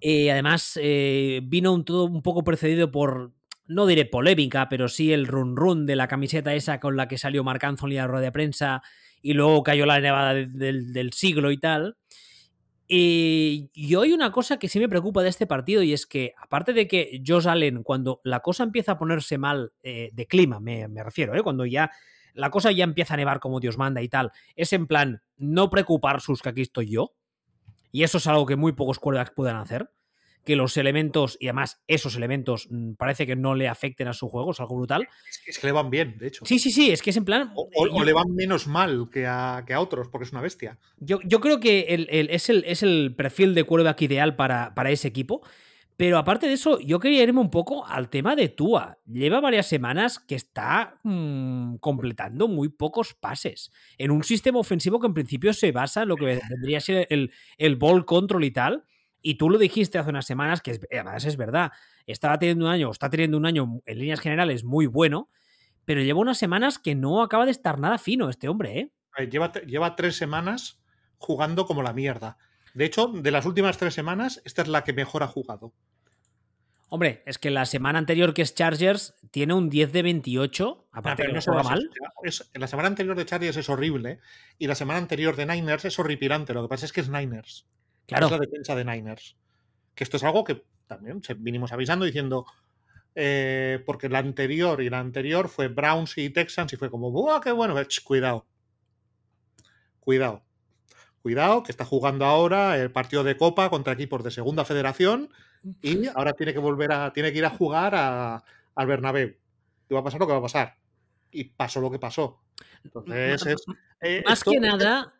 Eh, 0.01 0.31
además, 0.31 0.79
eh, 0.81 1.41
vino 1.43 1.73
un, 1.73 1.83
todo 1.83 2.05
un 2.05 2.21
poco 2.21 2.43
precedido 2.43 2.91
por, 2.91 3.33
no 3.67 3.85
diré 3.85 4.05
polémica, 4.05 4.69
pero 4.69 4.87
sí 4.87 5.11
el 5.11 5.27
run 5.27 5.55
run 5.55 5.85
de 5.85 5.95
la 5.95 6.07
camiseta 6.07 6.53
esa 6.53 6.79
con 6.79 6.95
la 6.95 7.07
que 7.07 7.17
salió 7.17 7.43
Marc 7.43 7.63
Anthony 7.63 7.91
a 7.97 8.01
la 8.03 8.07
rueda 8.07 8.25
de 8.25 8.31
prensa 8.31 8.81
y 9.21 9.33
luego 9.33 9.63
cayó 9.63 9.85
la 9.85 9.99
nevada 9.99 10.33
de- 10.33 10.47
del, 10.47 11.13
siglo 11.13 11.51
y 11.51 11.57
tal. 11.57 11.97
Eh, 12.87 13.67
y 13.71 13.95
hoy 13.95 14.13
una 14.13 14.31
cosa 14.31 14.57
que 14.57 14.67
sí 14.67 14.79
me 14.79 14.89
preocupa 14.89 15.21
de 15.21 15.29
este 15.29 15.45
partido 15.45 15.83
y 15.83 15.93
es 15.93 16.07
que, 16.07 16.33
aparte 16.41 16.73
de 16.73 16.87
que 16.87 17.21
Josh 17.25 17.47
Allen, 17.47 17.83
cuando 17.83 18.19
la 18.23 18.39
cosa 18.39 18.63
empieza 18.63 18.93
a 18.93 18.97
ponerse 18.97 19.37
mal 19.37 19.73
de 19.83 20.25
clima, 20.27 20.59
me, 20.59 20.87
me 20.87 21.03
refiero, 21.03 21.43
cuando 21.43 21.65
ya 21.65 21.91
la 22.33 22.49
cosa 22.49 22.71
ya 22.71 22.83
empieza 22.83 23.13
a 23.13 23.17
nevar 23.17 23.39
como 23.39 23.59
Dios 23.59 23.77
manda 23.77 24.01
y 24.01 24.09
tal, 24.09 24.31
es 24.55 24.73
en 24.73 24.87
plan, 24.87 25.21
no 25.37 25.69
preocupar 25.69 26.21
sus 26.21 26.41
que 26.41 26.49
aquí 26.49 26.61
estoy 26.61 26.89
yo. 26.89 27.13
Y 27.91 28.03
eso 28.03 28.19
es 28.19 28.27
algo 28.27 28.45
que 28.45 28.55
muy 28.55 28.73
pocos 28.73 28.99
quarterbacks 28.99 29.35
pueden 29.35 29.55
hacer. 29.55 29.89
que 30.45 30.55
los 30.55 30.77
elementos, 30.77 31.37
y 31.39 31.47
además 31.47 31.81
esos 31.87 32.15
elementos 32.15 32.67
mm, 32.71 32.93
parece 32.93 33.27
que 33.27 33.35
no 33.35 33.55
le 33.55 33.67
afecten 33.67 34.07
a 34.07 34.13
su 34.13 34.29
juego, 34.29 34.51
es 34.51 34.59
algo 34.59 34.77
brutal. 34.77 35.07
Es 35.45 35.59
que, 35.59 35.67
le 35.67 35.73
van 35.73 35.89
bien, 35.89 36.17
de 36.17 36.27
hecho. 36.27 36.45
Sí, 36.45 36.59
sí, 36.59 36.71
sí, 36.71 36.89
es 36.91 37.01
que 37.01 37.09
es 37.09 37.17
en 37.17 37.25
plan... 37.25 37.51
O, 37.53 38.03
le 38.03 38.13
van 38.13 38.33
menos 38.33 38.65
mal 38.65 39.09
que 39.11 39.27
a, 39.27 39.63
que 39.67 39.73
a, 39.73 39.81
otros, 39.81 40.07
porque 40.07 40.25
es 40.25 40.31
una 40.31 40.41
bestia. 40.41 40.79
Yo, 40.97 41.19
yo 41.23 41.39
creo 41.39 41.59
que 41.59 41.85
es, 42.29 42.49
el, 42.49 42.63
es 42.65 42.83
el 42.83 43.13
perfil 43.15 43.53
de 43.53 43.63
quarterback 43.63 44.01
ideal 44.01 44.35
para, 44.35 44.73
para 44.75 44.91
ese 44.91 45.09
equipo. 45.09 45.41
Pero 45.99 46.17
aparte 46.17 46.47
de 46.47 46.53
eso, 46.53 46.79
yo 46.79 46.97
quería 46.97 47.23
irme 47.23 47.41
un 47.41 47.49
poco 47.49 47.85
al 47.85 48.09
tema 48.09 48.33
de 48.33 48.47
Tua. 48.47 48.99
Lleva 49.05 49.41
varias 49.41 49.67
semanas 49.67 50.17
que 50.17 50.35
está 50.35 50.97
mm, 51.03 51.75
completando 51.81 52.47
muy 52.47 52.69
pocos 52.69 53.13
pases 53.15 53.73
en 53.97 54.11
un 54.11 54.23
sistema 54.23 54.59
ofensivo 54.59 55.01
que 55.01 55.07
en 55.07 55.13
principio 55.13 55.51
se 55.51 55.73
basa 55.73 56.03
en 56.03 56.07
lo 56.07 56.15
que 56.15 56.39
vendría 56.49 56.77
a 56.77 56.79
ser 56.79 57.05
el, 57.09 57.33
el 57.57 57.75
ball 57.75 58.05
control 58.05 58.45
y 58.45 58.51
tal. 58.51 58.85
Y 59.21 59.35
tú 59.35 59.49
lo 59.49 59.57
dijiste 59.57 59.97
hace 59.97 60.09
unas 60.09 60.25
semanas, 60.25 60.61
que 60.61 60.79
además 60.89 61.25
es 61.25 61.35
verdad, 61.35 61.73
estaba 62.07 62.39
teniendo 62.39 62.63
un 62.63 62.71
año, 62.71 62.91
está 62.91 63.09
teniendo 63.09 63.35
un 63.35 63.45
año 63.45 63.81
en 63.85 63.99
líneas 63.99 64.21
generales 64.21 64.63
muy 64.63 64.85
bueno, 64.85 65.29
pero 65.83 66.01
lleva 66.01 66.21
unas 66.21 66.37
semanas 66.37 66.79
que 66.79 66.95
no 66.95 67.21
acaba 67.21 67.43
de 67.43 67.51
estar 67.51 67.77
nada 67.77 67.97
fino 67.97 68.29
este 68.29 68.47
hombre, 68.47 68.79
¿eh? 68.79 68.93
Lleva, 69.29 69.51
lleva 69.51 69.97
tres 69.97 70.15
semanas 70.15 70.79
jugando 71.17 71.65
como 71.65 71.83
la 71.83 71.91
mierda. 71.91 72.37
De 72.73 72.85
hecho, 72.85 73.07
de 73.07 73.31
las 73.31 73.45
últimas 73.45 73.77
tres 73.77 73.93
semanas, 73.93 74.41
esta 74.45 74.61
es 74.61 74.69
la 74.69 74.85
que 74.85 74.93
mejor 74.93 75.23
ha 75.23 75.27
jugado. 75.27 75.73
Hombre, 76.91 77.21
es 77.27 77.37
que 77.37 77.51
la 77.51 77.65
semana 77.65 77.99
anterior 77.99 78.33
que 78.33 78.41
es 78.41 78.55
Chargers 78.55 79.13
tiene 79.29 79.53
un 79.53 79.69
10 79.69 79.91
de 79.91 80.01
28, 80.01 80.87
aparte 80.91 81.23
que 81.23 81.33
no 81.33 81.41
juega 81.41 81.63
mal. 81.63 81.89
la 82.53 82.67
semana 82.67 82.87
anterior 82.87 83.15
de 83.15 83.25
Chargers 83.25 83.57
es 83.57 83.69
horrible 83.69 84.19
y 84.57 84.65
la 84.65 84.73
semana 84.73 84.97
anterior 84.97 85.35
de 85.35 85.45
Niners 85.45 85.85
es 85.85 85.99
horripilante. 85.99 86.53
Lo 86.53 86.63
que 86.63 86.67
pasa 86.67 86.85
es 86.85 86.91
que 86.91 87.01
es 87.01 87.09
Niners. 87.09 87.67
Claro. 88.07 88.25
Es 88.25 88.31
la 88.31 88.39
defensa 88.39 88.75
de 88.75 88.85
Niners. 88.85 89.37
Que 89.93 90.03
esto 90.03 90.17
es 90.17 90.23
algo 90.23 90.43
que 90.43 90.63
también 90.87 91.21
vinimos 91.37 91.71
avisando 91.71 92.05
diciendo, 92.05 92.47
eh, 93.13 93.83
porque 93.85 94.09
la 94.09 94.19
anterior 94.19 94.81
y 94.81 94.89
la 94.89 94.99
anterior 94.99 95.47
fue 95.47 95.67
Browns 95.67 96.17
y 96.17 96.31
Texans 96.31 96.73
y 96.73 96.77
fue 96.77 96.89
como, 96.89 97.11
¡buah, 97.11 97.39
qué 97.39 97.51
bueno! 97.51 97.75
cuidado. 98.03 98.47
Cuidado. 99.99 100.43
Cuidado, 101.21 101.61
que 101.61 101.71
está 101.71 101.85
jugando 101.85 102.25
ahora 102.25 102.77
el 102.77 102.91
partido 102.91 103.23
de 103.23 103.37
Copa 103.37 103.69
contra 103.69 103.93
equipos 103.93 104.23
de 104.23 104.31
Segunda 104.31 104.65
Federación 104.65 105.29
y 105.81 106.07
ahora 106.07 106.33
tiene 106.33 106.53
que 106.53 106.59
volver 106.59 106.91
a, 106.91 107.13
tiene 107.13 107.31
que 107.31 107.39
ir 107.39 107.45
a 107.45 107.49
jugar 107.49 107.95
a, 107.95 108.43
al 108.75 108.87
Bernabéu. 108.87 109.35
Y 109.89 109.93
va 109.93 110.01
a 110.01 110.03
pasar 110.03 110.19
lo 110.19 110.27
que 110.27 110.33
va 110.33 110.39
a 110.39 110.43
pasar. 110.43 110.75
Y 111.31 111.45
pasó 111.45 111.81
lo 111.81 111.91
que 111.91 111.99
pasó. 111.99 112.41
Entonces, 112.83 113.45
es, 113.45 113.65
eh, 114.01 114.23
más 114.25 114.43
que 114.43 114.59
nada. 114.59 115.13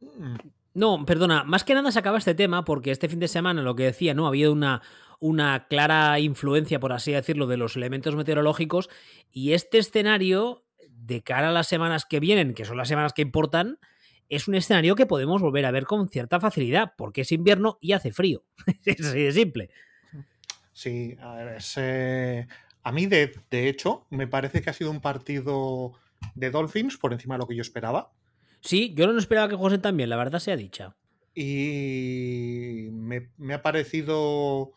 Mm. 0.00 0.36
No, 0.74 1.06
perdona, 1.06 1.42
más 1.44 1.64
que 1.64 1.74
nada 1.74 1.90
se 1.90 1.98
acaba 1.98 2.18
este 2.18 2.34
tema 2.34 2.64
porque 2.64 2.90
este 2.90 3.08
fin 3.08 3.18
de 3.18 3.28
semana 3.28 3.62
lo 3.62 3.74
que 3.74 3.84
decía, 3.84 4.12
¿no? 4.12 4.26
Ha 4.26 4.28
habido 4.28 4.52
una, 4.52 4.82
una 5.20 5.66
clara 5.68 6.18
influencia, 6.20 6.80
por 6.80 6.92
así 6.92 7.12
decirlo, 7.12 7.46
de 7.46 7.56
los 7.56 7.76
elementos 7.76 8.14
meteorológicos 8.14 8.90
y 9.30 9.52
este 9.52 9.78
escenario, 9.78 10.64
de 10.88 11.22
cara 11.22 11.48
a 11.48 11.52
las 11.52 11.66
semanas 11.66 12.04
que 12.04 12.20
vienen, 12.20 12.52
que 12.52 12.64
son 12.64 12.76
las 12.76 12.88
semanas 12.88 13.14
que 13.14 13.22
importan, 13.22 13.78
es 14.28 14.48
un 14.48 14.54
escenario 14.54 14.94
que 14.94 15.06
podemos 15.06 15.40
volver 15.40 15.66
a 15.66 15.70
ver 15.70 15.84
con 15.84 16.08
cierta 16.08 16.40
facilidad, 16.40 16.94
porque 16.96 17.22
es 17.22 17.32
invierno 17.32 17.78
y 17.80 17.92
hace 17.92 18.12
frío. 18.12 18.44
es 18.84 19.06
así 19.06 19.22
de 19.22 19.32
simple. 19.32 19.70
Sí, 20.72 21.16
a 21.20 21.34
ver, 21.34 21.58
eh, 21.76 22.46
a 22.82 22.92
mí 22.92 23.06
de, 23.06 23.32
hecho 23.50 24.06
me 24.10 24.26
parece 24.26 24.60
que 24.60 24.70
ha 24.70 24.74
sido 24.74 24.90
un 24.90 25.00
partido 25.00 25.94
de 26.34 26.50
Dolphins 26.50 26.98
por 26.98 27.12
encima 27.12 27.34
de 27.34 27.38
lo 27.38 27.46
que 27.46 27.56
yo 27.56 27.62
esperaba. 27.62 28.12
Sí, 28.60 28.92
yo 28.94 29.06
no 29.06 29.18
esperaba 29.18 29.48
que 29.48 29.56
jugasen 29.56 29.80
tan 29.80 29.96
bien, 29.96 30.10
la 30.10 30.16
verdad 30.16 30.38
sea 30.38 30.56
dicha. 30.56 30.94
Y 31.34 32.88
me, 32.92 33.54
ha 33.54 33.62
parecido 33.62 34.72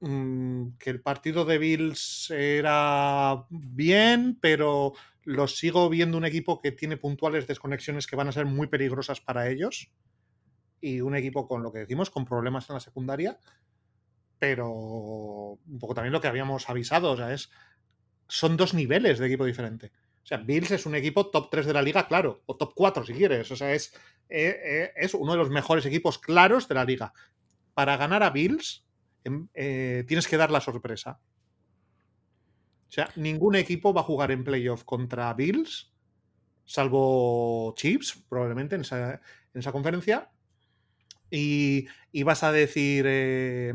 mm, 0.00 0.68
que 0.78 0.90
el 0.90 1.00
partido 1.00 1.44
de 1.44 1.58
Bills 1.58 2.30
era 2.30 3.44
bien, 3.48 4.38
pero 4.40 4.92
lo 5.26 5.48
sigo 5.48 5.90
viendo 5.90 6.16
un 6.16 6.24
equipo 6.24 6.60
que 6.60 6.70
tiene 6.70 6.96
puntuales 6.96 7.48
desconexiones 7.48 8.06
que 8.06 8.14
van 8.14 8.28
a 8.28 8.32
ser 8.32 8.46
muy 8.46 8.68
peligrosas 8.68 9.20
para 9.20 9.50
ellos. 9.50 9.90
Y 10.80 11.00
un 11.00 11.16
equipo 11.16 11.48
con 11.48 11.64
lo 11.64 11.72
que 11.72 11.80
decimos, 11.80 12.10
con 12.10 12.24
problemas 12.24 12.70
en 12.70 12.74
la 12.74 12.80
secundaria. 12.80 13.38
Pero 14.38 14.70
un 14.70 15.78
poco 15.80 15.94
también 15.94 16.12
lo 16.12 16.20
que 16.20 16.28
habíamos 16.28 16.70
avisado, 16.70 17.10
o 17.10 17.16
sea, 17.16 17.34
es. 17.34 17.50
Son 18.28 18.56
dos 18.56 18.72
niveles 18.72 19.18
de 19.18 19.26
equipo 19.26 19.44
diferente. 19.44 19.92
O 20.22 20.26
sea, 20.26 20.38
Bills 20.38 20.70
es 20.70 20.86
un 20.86 20.94
equipo 20.94 21.30
top 21.30 21.50
3 21.50 21.66
de 21.66 21.72
la 21.72 21.82
liga, 21.82 22.06
claro, 22.06 22.42
o 22.46 22.56
top 22.56 22.72
4 22.74 23.04
si 23.04 23.12
quieres. 23.12 23.50
O 23.50 23.56
sea, 23.56 23.72
es, 23.72 23.94
eh, 24.28 24.60
eh, 24.64 24.92
es 24.96 25.14
uno 25.14 25.32
de 25.32 25.38
los 25.38 25.50
mejores 25.50 25.86
equipos 25.86 26.18
claros 26.18 26.68
de 26.68 26.74
la 26.76 26.84
liga. 26.84 27.12
Para 27.74 27.96
ganar 27.96 28.22
a 28.22 28.30
Bills, 28.30 28.84
em, 29.24 29.48
eh, 29.54 30.04
tienes 30.06 30.28
que 30.28 30.36
dar 30.36 30.50
la 30.50 30.60
sorpresa. 30.60 31.20
O 32.88 32.92
sea, 32.92 33.10
ningún 33.16 33.56
equipo 33.56 33.92
va 33.92 34.02
a 34.02 34.04
jugar 34.04 34.30
en 34.30 34.44
playoff 34.44 34.84
contra 34.84 35.32
Bills, 35.34 35.92
salvo 36.64 37.74
Chiefs, 37.76 38.22
probablemente 38.28 38.74
en 38.74 38.82
esa, 38.82 39.14
en 39.14 39.60
esa 39.60 39.72
conferencia. 39.72 40.30
Y, 41.30 41.88
vas 42.24 42.42
a 42.42 42.52
decir, 42.52 43.04
eh, 43.08 43.74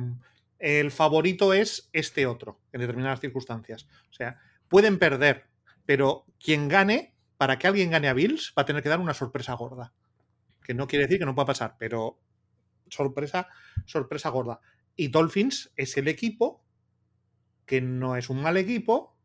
el 0.60 0.92
favorito 0.92 1.54
es 1.54 1.90
este 1.94 2.26
otro, 2.26 2.60
en 2.72 2.82
determinadas 2.82 3.20
circunstancias. 3.20 3.88
O 4.10 4.14
sea, 4.14 4.40
pueden 4.68 5.00
perder, 5.00 5.46
pero 5.86 6.26
quien 6.40 6.68
gane, 6.68 7.14
para 7.38 7.60
que 7.60 7.68
alguien 7.68 7.92
gane 7.92 8.08
a 8.08 8.14
Bills, 8.14 8.54
va 8.58 8.62
a 8.62 8.66
tener 8.66 8.82
que 8.82 8.90
dar 8.90 9.00
una 9.00 9.14
sorpresa 9.14 9.54
gorda. 9.54 9.94
Que 10.64 10.74
no 10.74 10.88
quiere 10.88 11.06
decir 11.06 11.20
que 11.20 11.26
no 11.26 11.36
pueda 11.36 11.48
pasar, 11.48 11.76
pero 11.78 12.20
sorpresa, 12.90 13.48
sorpresa 13.86 14.30
gorda. 14.30 14.62
Y 14.96 15.08
Dolphins 15.08 15.72
es 15.76 15.98
el 15.98 16.08
equipo 16.08 16.61
que 17.66 17.82
no 17.82 18.16
es 18.16 18.30
un 18.30 18.42
mal 18.42 18.58
equipo, 18.58 19.18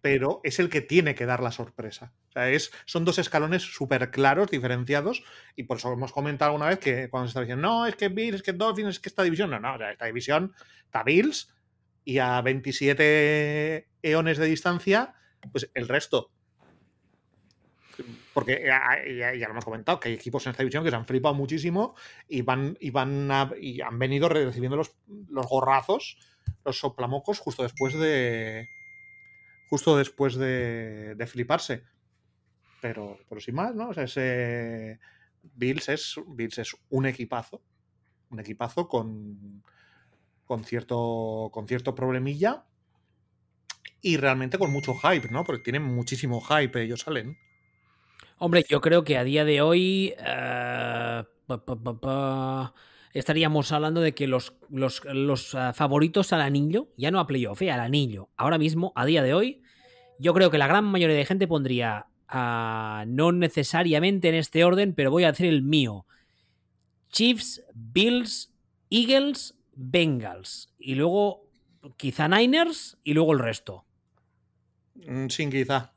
pero 0.00 0.40
es 0.44 0.58
el 0.58 0.68
que 0.68 0.80
tiene 0.80 1.14
que 1.14 1.26
dar 1.26 1.42
la 1.42 1.52
sorpresa. 1.52 2.12
O 2.28 2.32
sea, 2.32 2.50
es, 2.50 2.72
son 2.84 3.04
dos 3.04 3.18
escalones 3.18 3.62
súper 3.62 4.10
claros, 4.10 4.50
diferenciados, 4.50 5.22
y 5.56 5.64
por 5.64 5.78
eso 5.78 5.92
hemos 5.92 6.12
comentado 6.12 6.50
alguna 6.50 6.68
vez 6.68 6.78
que 6.78 7.08
cuando 7.08 7.28
se 7.28 7.30
está 7.30 7.40
diciendo, 7.40 7.68
no, 7.68 7.86
es 7.86 7.96
que 7.96 8.08
Bills, 8.08 8.36
es 8.36 8.42
que 8.42 8.52
Dolphins, 8.52 8.88
es 8.88 9.00
que 9.00 9.08
esta 9.08 9.22
división, 9.22 9.50
no, 9.50 9.60
no, 9.60 9.74
esta 9.88 10.06
división 10.06 10.54
está 10.84 11.02
Bills 11.02 11.54
y 12.04 12.18
a 12.18 12.40
27 12.42 13.88
eones 14.02 14.38
de 14.38 14.46
distancia, 14.46 15.14
pues 15.52 15.70
el 15.74 15.88
resto. 15.88 16.30
Porque 18.34 18.64
ya, 18.66 19.46
lo 19.46 19.52
hemos 19.52 19.64
comentado, 19.64 20.00
que 20.00 20.08
hay 20.08 20.14
equipos 20.14 20.44
en 20.44 20.50
esta 20.50 20.62
división 20.62 20.82
que 20.82 20.90
se 20.90 20.96
han 20.96 21.06
flipado 21.06 21.34
muchísimo 21.34 21.94
y 22.28 22.42
van, 22.42 22.76
y 22.80 22.90
van 22.90 23.30
y 23.60 23.80
han 23.80 23.98
venido 23.98 24.28
recibiendo 24.28 24.76
los, 24.76 24.96
los 25.28 25.46
gorrazos 25.46 26.18
los 26.64 26.78
soplamocos 26.78 27.38
justo 27.38 27.62
después 27.62 27.94
de. 27.94 28.68
Justo 29.68 29.96
después 29.96 30.34
de, 30.34 31.14
de 31.14 31.26
fliparse. 31.26 31.84
Pero, 32.80 33.18
pero 33.28 33.40
sin 33.40 33.54
más, 33.54 33.74
¿no? 33.74 33.90
O 33.90 33.94
sea, 33.94 34.04
ese. 34.04 34.98
Bills 35.42 35.88
es, 35.88 36.14
Bills 36.26 36.58
es 36.58 36.76
un 36.90 37.06
equipazo. 37.06 37.62
Un 38.30 38.40
equipazo 38.40 38.88
con. 38.88 39.62
Con 40.44 40.64
cierto. 40.64 41.50
Con 41.52 41.66
cierto 41.66 41.94
problemilla. 41.94 42.64
Y 44.00 44.18
realmente 44.18 44.58
con 44.58 44.70
mucho 44.70 44.94
hype, 44.94 45.28
¿no? 45.30 45.44
Porque 45.44 45.62
tienen 45.62 45.82
muchísimo 45.82 46.42
hype, 46.42 46.82
ellos 46.82 47.00
salen. 47.00 47.38
Hombre, 48.38 48.64
yo 48.68 48.80
creo 48.80 49.04
que 49.04 49.16
a 49.16 49.24
día 49.24 49.44
de 49.44 49.60
hoy. 49.62 50.14
Uh 50.18 51.24
estaríamos 53.14 53.70
hablando 53.70 54.00
de 54.00 54.12
que 54.12 54.26
los, 54.26 54.54
los, 54.68 55.54
ah, 55.54 55.72
favoritos 55.72 56.32
al 56.32 56.42
anillo, 56.42 56.88
ya 56.96 57.10
no 57.10 57.20
a 57.20 57.26
playoff, 57.26 57.62
eh, 57.62 57.70
al 57.70 57.80
anillo, 57.80 58.28
ahora 58.36 58.58
mismo, 58.58 58.92
a 58.96 59.06
día 59.06 59.22
de 59.22 59.32
hoy, 59.32 59.62
yo 60.18 60.34
creo 60.34 60.50
que 60.50 60.58
la 60.58 60.66
gran 60.66 60.84
mayoría 60.84 61.16
de 61.16 61.24
gente 61.24 61.46
pondría, 61.46 62.06
ah, 62.28 63.04
no 63.06 63.32
necesariamente 63.32 64.28
en 64.28 64.34
este 64.34 64.64
orden, 64.64 64.94
pero 64.94 65.12
voy 65.12 65.24
a 65.24 65.28
hacer 65.30 65.46
el 65.46 65.62
mío. 65.62 66.06
Chiefs, 67.08 67.64
Bills, 67.72 68.52
Eagles, 68.90 69.54
Bengals. 69.76 70.74
Y 70.78 70.96
luego 70.96 71.48
quizá 71.96 72.26
Niners 72.28 72.98
y 73.04 73.14
luego 73.14 73.32
el 73.32 73.38
resto. 73.38 73.84
Mm, 74.94 75.28
sin 75.28 75.50
quizá. 75.50 75.93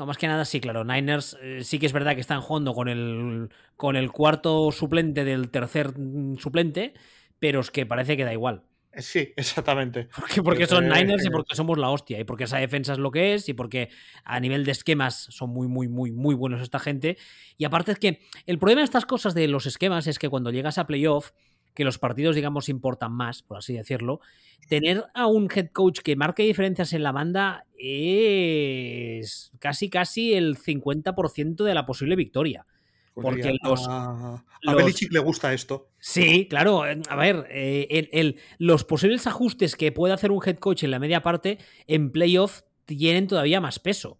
No, 0.00 0.06
más 0.06 0.16
que 0.16 0.26
nada, 0.26 0.46
sí, 0.46 0.62
claro. 0.62 0.82
Niners 0.82 1.36
eh, 1.42 1.62
sí 1.62 1.78
que 1.78 1.84
es 1.84 1.92
verdad 1.92 2.14
que 2.14 2.22
están 2.22 2.40
jugando 2.40 2.72
con 2.72 2.88
el, 2.88 3.50
con 3.76 3.96
el 3.96 4.10
cuarto 4.10 4.72
suplente 4.72 5.26
del 5.26 5.50
tercer 5.50 5.92
mm, 5.94 6.38
suplente, 6.38 6.94
pero 7.38 7.60
es 7.60 7.70
que 7.70 7.84
parece 7.84 8.16
que 8.16 8.24
da 8.24 8.32
igual. 8.32 8.62
Eh, 8.94 9.02
sí, 9.02 9.30
exactamente. 9.36 10.08
Porque, 10.16 10.42
porque 10.42 10.66
son 10.66 10.88
Niners 10.88 11.26
y 11.26 11.28
porque 11.28 11.54
somos 11.54 11.76
la 11.76 11.90
hostia, 11.90 12.18
y 12.18 12.24
porque 12.24 12.44
esa 12.44 12.56
defensa 12.56 12.94
es 12.94 12.98
lo 12.98 13.10
que 13.10 13.34
es, 13.34 13.50
y 13.50 13.52
porque 13.52 13.90
a 14.24 14.40
nivel 14.40 14.64
de 14.64 14.72
esquemas 14.72 15.26
son 15.28 15.50
muy, 15.50 15.68
muy, 15.68 15.86
muy, 15.88 16.12
muy 16.12 16.34
buenos 16.34 16.62
esta 16.62 16.78
gente. 16.78 17.18
Y 17.58 17.66
aparte 17.66 17.92
es 17.92 17.98
que 17.98 18.22
el 18.46 18.58
problema 18.58 18.80
de 18.80 18.86
estas 18.86 19.04
cosas 19.04 19.34
de 19.34 19.48
los 19.48 19.66
esquemas 19.66 20.06
es 20.06 20.18
que 20.18 20.30
cuando 20.30 20.50
llegas 20.50 20.78
a 20.78 20.86
playoff, 20.86 21.32
que 21.74 21.84
los 21.84 21.98
partidos, 21.98 22.34
digamos, 22.36 22.68
importan 22.68 23.12
más, 23.12 23.42
por 23.42 23.58
así 23.58 23.74
decirlo, 23.74 24.20
tener 24.68 25.04
a 25.14 25.26
un 25.26 25.48
head 25.54 25.68
coach 25.72 26.00
que 26.00 26.16
marque 26.16 26.42
diferencias 26.42 26.92
en 26.92 27.02
la 27.02 27.12
banda 27.12 27.64
es 27.78 29.52
casi, 29.58 29.88
casi 29.90 30.34
el 30.34 30.56
50% 30.56 31.64
de 31.64 31.74
la 31.74 31.86
posible 31.86 32.16
victoria. 32.16 32.66
Porque 33.14 33.54
los, 33.62 33.86
a, 33.88 34.42
los- 34.62 34.76
Belichick 34.76 35.12
le 35.12 35.18
gusta 35.18 35.52
esto. 35.52 35.90
Sí, 35.98 36.46
claro. 36.48 36.86
eh, 36.86 37.00
A 37.08 37.16
ver, 37.16 37.46
eh, 37.50 37.86
el- 37.90 38.08
el- 38.12 38.36
los 38.58 38.84
posibles 38.84 39.26
ajustes 39.26 39.76
que 39.76 39.92
puede 39.92 40.14
hacer 40.14 40.30
un 40.30 40.40
head 40.44 40.56
coach 40.58 40.84
en 40.84 40.90
la 40.92 40.98
media 40.98 41.20
parte 41.22 41.58
en 41.86 42.12
playoff 42.12 42.62
tienen 42.86 43.26
todavía 43.26 43.60
más 43.60 43.78
peso. 43.78 44.18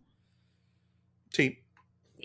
Sí. 1.31 1.60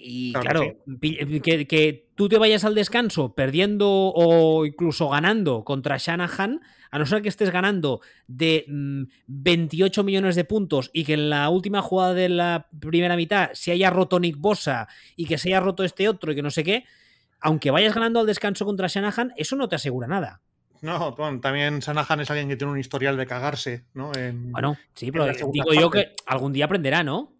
Y 0.07 0.33
Claro 0.33 0.59
claro, 0.59 0.99
pi- 0.99 1.41
que, 1.41 1.65
que 1.65 2.09
tú 2.13 2.29
te 2.29 2.37
vayas 2.37 2.63
al 2.63 2.75
descanso 2.75 3.33
perdiendo 3.33 3.87
o 3.89 4.63
incluso 4.65 5.09
ganando 5.09 5.63
contra 5.63 5.97
Shanahan, 5.97 6.61
a 6.91 6.99
no 6.99 7.05
ser 7.07 7.23
que 7.23 7.29
estés 7.29 7.49
ganando 7.49 8.01
de 8.27 8.65
mm, 8.67 9.03
28 9.25 10.03
millones 10.03 10.35
de 10.35 10.43
puntos 10.45 10.91
y 10.93 11.05
que 11.05 11.13
en 11.15 11.31
la 11.31 11.49
última 11.49 11.81
jugada 11.81 12.13
de 12.13 12.29
la 12.29 12.67
primera 12.79 13.15
mitad 13.15 13.49
se 13.53 13.71
haya 13.71 13.89
roto 13.89 14.19
Nick 14.19 14.37
Bosa 14.37 14.87
y 15.15 15.25
que 15.25 15.39
se 15.39 15.49
haya 15.49 15.59
roto 15.59 15.83
este 15.83 16.07
otro 16.07 16.31
y 16.31 16.35
que 16.35 16.43
no 16.43 16.51
sé 16.51 16.63
qué, 16.63 16.85
aunque 17.41 17.71
vayas 17.71 17.95
ganando 17.95 18.19
al 18.19 18.27
descanso 18.27 18.63
contra 18.63 18.87
Shanahan, 18.87 19.33
eso 19.37 19.55
no 19.55 19.67
te 19.67 19.75
asegura 19.75 20.07
nada. 20.07 20.41
No, 20.81 21.15
bueno, 21.15 21.39
también 21.39 21.81
Sanahan 21.81 22.19
es 22.19 22.29
alguien 22.29 22.47
que 22.47 22.57
tiene 22.57 22.73
un 22.73 22.79
historial 22.79 23.17
de 23.17 23.25
cagarse, 23.25 23.85
¿no? 23.95 24.11
En- 24.15 24.51
Bueno, 24.51 24.77
sí, 24.93 25.11
pero 25.11 25.25
digo 25.51 25.73
yo 25.73 25.89
que 25.89 26.11
algún 26.27 26.53
día 26.53 26.65
aprenderá, 26.65 27.03
¿no? 27.03 27.34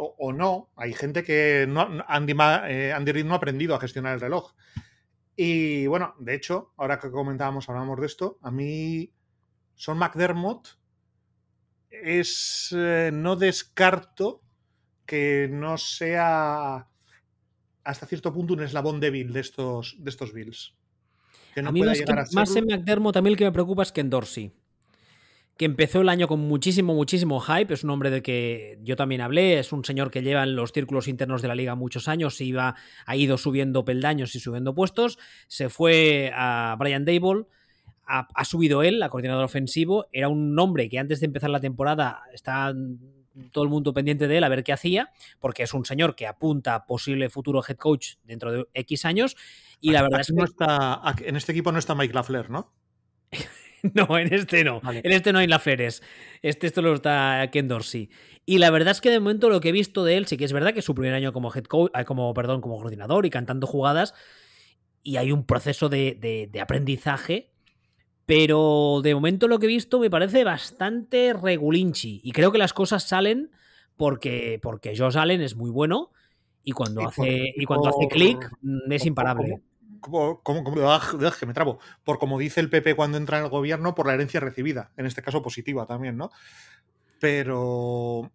O, 0.00 0.14
o 0.18 0.32
no. 0.32 0.70
Hay 0.76 0.92
gente 0.94 1.22
que 1.24 1.66
no, 1.68 1.86
Andy, 2.06 2.34
eh, 2.68 2.92
Andy 2.94 3.12
Reid 3.12 3.24
no 3.26 3.34
ha 3.34 3.38
aprendido 3.38 3.74
a 3.74 3.80
gestionar 3.80 4.14
el 4.14 4.20
reloj. 4.20 4.54
Y 5.36 5.86
bueno, 5.86 6.14
de 6.18 6.34
hecho, 6.34 6.72
ahora 6.76 6.98
que 6.98 7.10
comentábamos, 7.10 7.68
hablamos 7.68 7.98
de 8.00 8.06
esto, 8.06 8.38
a 8.42 8.50
mí 8.50 9.12
Son 9.74 9.98
McDermott 9.98 10.68
es. 11.90 12.74
eh, 12.76 13.10
no 13.12 13.36
descarto 13.36 14.42
que 15.06 15.48
no 15.50 15.78
sea 15.78 16.86
hasta 17.84 18.06
cierto 18.06 18.32
punto 18.32 18.54
un 18.54 18.62
eslabón 18.62 19.00
débil 19.00 19.32
de 19.32 19.40
estos, 19.40 19.96
de 19.98 20.10
estos 20.10 20.32
Bills. 20.32 20.74
Que 21.54 21.62
no 21.62 21.70
a 21.70 21.72
mí 21.72 21.80
pueda 21.80 21.92
más, 21.92 21.98
que- 21.98 22.12
a 22.12 22.14
más 22.34 22.56
en 22.56 22.66
McDermott, 22.66 23.16
a 23.16 23.22
mí 23.22 23.30
el 23.30 23.36
que 23.36 23.44
me 23.44 23.52
preocupa 23.52 23.82
es 23.82 23.92
Ken 23.92 24.10
Dorsey. 24.10 24.52
Que 25.58 25.66
empezó 25.66 26.00
el 26.00 26.08
año 26.08 26.28
con 26.28 26.40
muchísimo, 26.40 26.94
muchísimo 26.94 27.40
hype. 27.40 27.74
Es 27.74 27.84
un 27.84 27.90
hombre 27.90 28.08
de 28.10 28.22
que 28.22 28.78
yo 28.82 28.96
también 28.96 29.20
hablé. 29.20 29.58
Es 29.58 29.72
un 29.72 29.84
señor 29.84 30.10
que 30.10 30.22
lleva 30.22 30.44
en 30.44 30.56
los 30.56 30.72
círculos 30.72 31.08
internos 31.08 31.42
de 31.42 31.48
la 31.48 31.54
liga 31.54 31.74
muchos 31.74 32.08
años. 32.08 32.40
Y 32.40 32.46
iba, 32.46 32.76
ha 33.04 33.16
ido 33.16 33.36
subiendo 33.36 33.84
peldaños 33.84 34.34
y 34.34 34.40
subiendo 34.40 34.74
puestos. 34.74 35.18
Se 35.48 35.68
fue 35.68 36.32
a 36.34 36.74
Brian 36.78 37.04
Dable. 37.04 37.44
Ha, 38.06 38.26
ha 38.32 38.44
subido 38.46 38.82
él, 38.82 38.98
la 38.98 39.10
coordinador 39.10 39.44
ofensivo. 39.44 40.06
Era 40.12 40.28
un 40.28 40.58
hombre 40.58 40.88
que 40.88 40.98
antes 40.98 41.20
de 41.20 41.26
empezar 41.26 41.50
la 41.50 41.60
temporada 41.60 42.22
está 42.32 42.72
todo 43.52 43.64
el 43.64 43.70
mundo 43.70 43.92
pendiente 43.92 44.28
de 44.28 44.38
él 44.38 44.44
a 44.44 44.48
ver 44.48 44.64
qué 44.64 44.72
hacía, 44.72 45.12
porque 45.40 45.62
es 45.62 45.74
un 45.74 45.84
señor 45.84 46.14
que 46.14 46.26
apunta 46.26 46.74
a 46.74 46.86
posible 46.86 47.30
futuro 47.30 47.62
head 47.66 47.76
coach 47.76 48.14
dentro 48.24 48.52
de 48.52 48.66
X 48.74 49.04
años. 49.04 49.36
Y 49.80 49.92
la 49.92 50.02
verdad 50.02 50.20
es 50.20 50.28
que 50.28 50.34
no 50.34 50.44
está, 50.44 51.02
en 51.24 51.36
este 51.36 51.52
equipo 51.52 51.72
no 51.72 51.78
está 51.78 51.94
Mike 51.94 52.14
Lafleur, 52.14 52.50
¿no? 52.50 52.72
No, 53.94 54.18
en 54.18 54.32
este 54.34 54.64
no. 54.64 54.80
Vale. 54.80 55.00
En 55.04 55.12
este 55.12 55.32
no 55.32 55.38
hay 55.38 55.46
Lafleres. 55.46 56.02
Este 56.42 56.66
esto 56.66 56.82
lo 56.82 56.94
está 56.94 57.48
Ken 57.52 57.68
Dorsey. 57.68 58.10
Y 58.46 58.58
la 58.58 58.70
verdad 58.70 58.92
es 58.92 59.00
que 59.00 59.10
de 59.10 59.20
momento 59.20 59.50
lo 59.50 59.60
que 59.60 59.68
he 59.68 59.72
visto 59.72 60.04
de 60.04 60.16
él, 60.16 60.26
sí 60.26 60.36
que 60.36 60.44
es 60.44 60.52
verdad 60.52 60.72
que 60.72 60.80
es 60.80 60.84
su 60.84 60.94
primer 60.94 61.14
año 61.14 61.32
como 61.32 61.52
head 61.54 61.64
coach, 61.64 61.90
eh, 61.94 62.04
como, 62.04 62.32
perdón, 62.34 62.60
como 62.60 62.76
coordinador 62.76 63.26
y 63.26 63.30
cantando 63.30 63.66
jugadas. 63.66 64.14
Y 65.02 65.16
hay 65.16 65.32
un 65.32 65.44
proceso 65.44 65.88
de, 65.88 66.16
de- 66.20 66.48
de 66.50 66.60
aprendizaje. 66.60 67.50
Pero 68.26 69.00
de 69.02 69.14
momento 69.14 69.48
lo 69.48 69.58
que 69.58 69.66
he 69.66 69.68
visto 69.68 69.98
me 69.98 70.10
parece 70.10 70.44
bastante 70.44 71.32
regulinchi. 71.32 72.20
Y 72.22 72.32
creo 72.32 72.52
que 72.52 72.58
las 72.58 72.72
cosas 72.74 73.04
salen 73.08 73.50
porque, 73.96 74.58
porque 74.62 74.94
Josh 74.96 75.16
Allen 75.16 75.40
es 75.40 75.56
muy 75.56 75.70
bueno. 75.70 76.10
Y 76.62 76.72
cuando 76.72 77.00
Y 77.00 77.04
hace, 77.04 77.14
por- 77.54 77.62
y 77.62 77.64
cuando 77.64 77.88
hace 77.88 78.08
clic, 78.08 78.50
mm, 78.60 78.92
es 78.92 79.06
imparable. 79.06 79.62
Como, 80.00 80.40
como, 80.42 80.64
como- 80.64 80.90
ah, 80.90 81.00
ah, 81.02 81.32
que 81.38 81.46
me 81.46 81.54
trabo. 81.54 81.78
Por 82.04 82.18
como 82.18 82.38
dice 82.38 82.60
el 82.60 82.70
PP 82.70 82.94
cuando 82.94 83.18
entra 83.18 83.38
en 83.38 83.44
el 83.44 83.50
gobierno, 83.50 83.94
por 83.94 84.06
la 84.06 84.14
herencia 84.14 84.40
recibida, 84.40 84.90
en 84.96 85.06
este 85.06 85.22
caso 85.22 85.42
positiva 85.42 85.86
también, 85.86 86.16
¿no? 86.16 86.30
Pero 87.20 88.30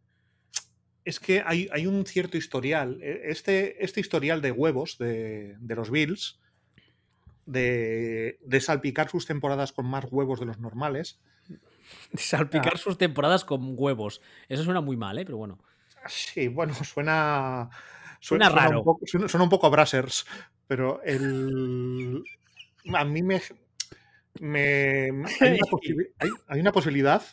es 1.05 1.19
que 1.19 1.43
hay, 1.45 1.69
hay 1.71 1.85
un 1.87 2.05
cierto 2.05 2.37
historial. 2.37 2.99
E- 3.01 3.21
Este, 3.31 3.83
este 3.83 3.99
historial 3.99 4.41
de 4.41 4.51
huevos 4.51 4.97
de, 4.97 5.55
de 5.59 5.75
los 5.75 5.89
Bills, 5.89 6.39
de, 7.45 8.39
de 8.41 8.61
salpicar 8.61 9.09
sus 9.09 9.25
temporadas 9.25 9.71
con 9.73 9.85
más 9.85 10.05
huevos 10.11 10.39
de 10.39 10.45
los 10.45 10.59
normales, 10.59 11.19
Salpicar 12.15 12.73
Ah. 12.75 12.77
sus 12.77 12.97
temporadas 12.97 13.43
con 13.43 13.73
huevos. 13.77 14.21
Eso 14.47 14.63
suena 14.63 14.79
muy 14.81 14.95
mal, 14.95 15.17
¿eh? 15.19 15.25
Pero 15.25 15.37
bueno. 15.37 15.59
Sí, 16.07 16.47
bueno, 16.47 16.73
suena. 16.73 17.69
Suena 18.21 18.47
raro. 18.47 18.79
Un 18.79 18.85
poco, 18.85 19.05
suena, 19.05 19.27
suena 19.27 19.43
un 19.43 19.49
poco 19.49 19.67
a 19.67 19.69
Brazzers, 19.69 20.25
pero 20.73 21.03
el. 21.03 22.23
A 22.95 23.05
mí 23.05 23.21
me. 23.21 23.41
me- 24.39 25.09
hay, 25.41 25.51
una 25.51 25.69
posibi- 25.71 26.11
hay- 26.19 26.29
hay 26.47 26.59
una 26.59 26.71
posibilidad 26.71 27.23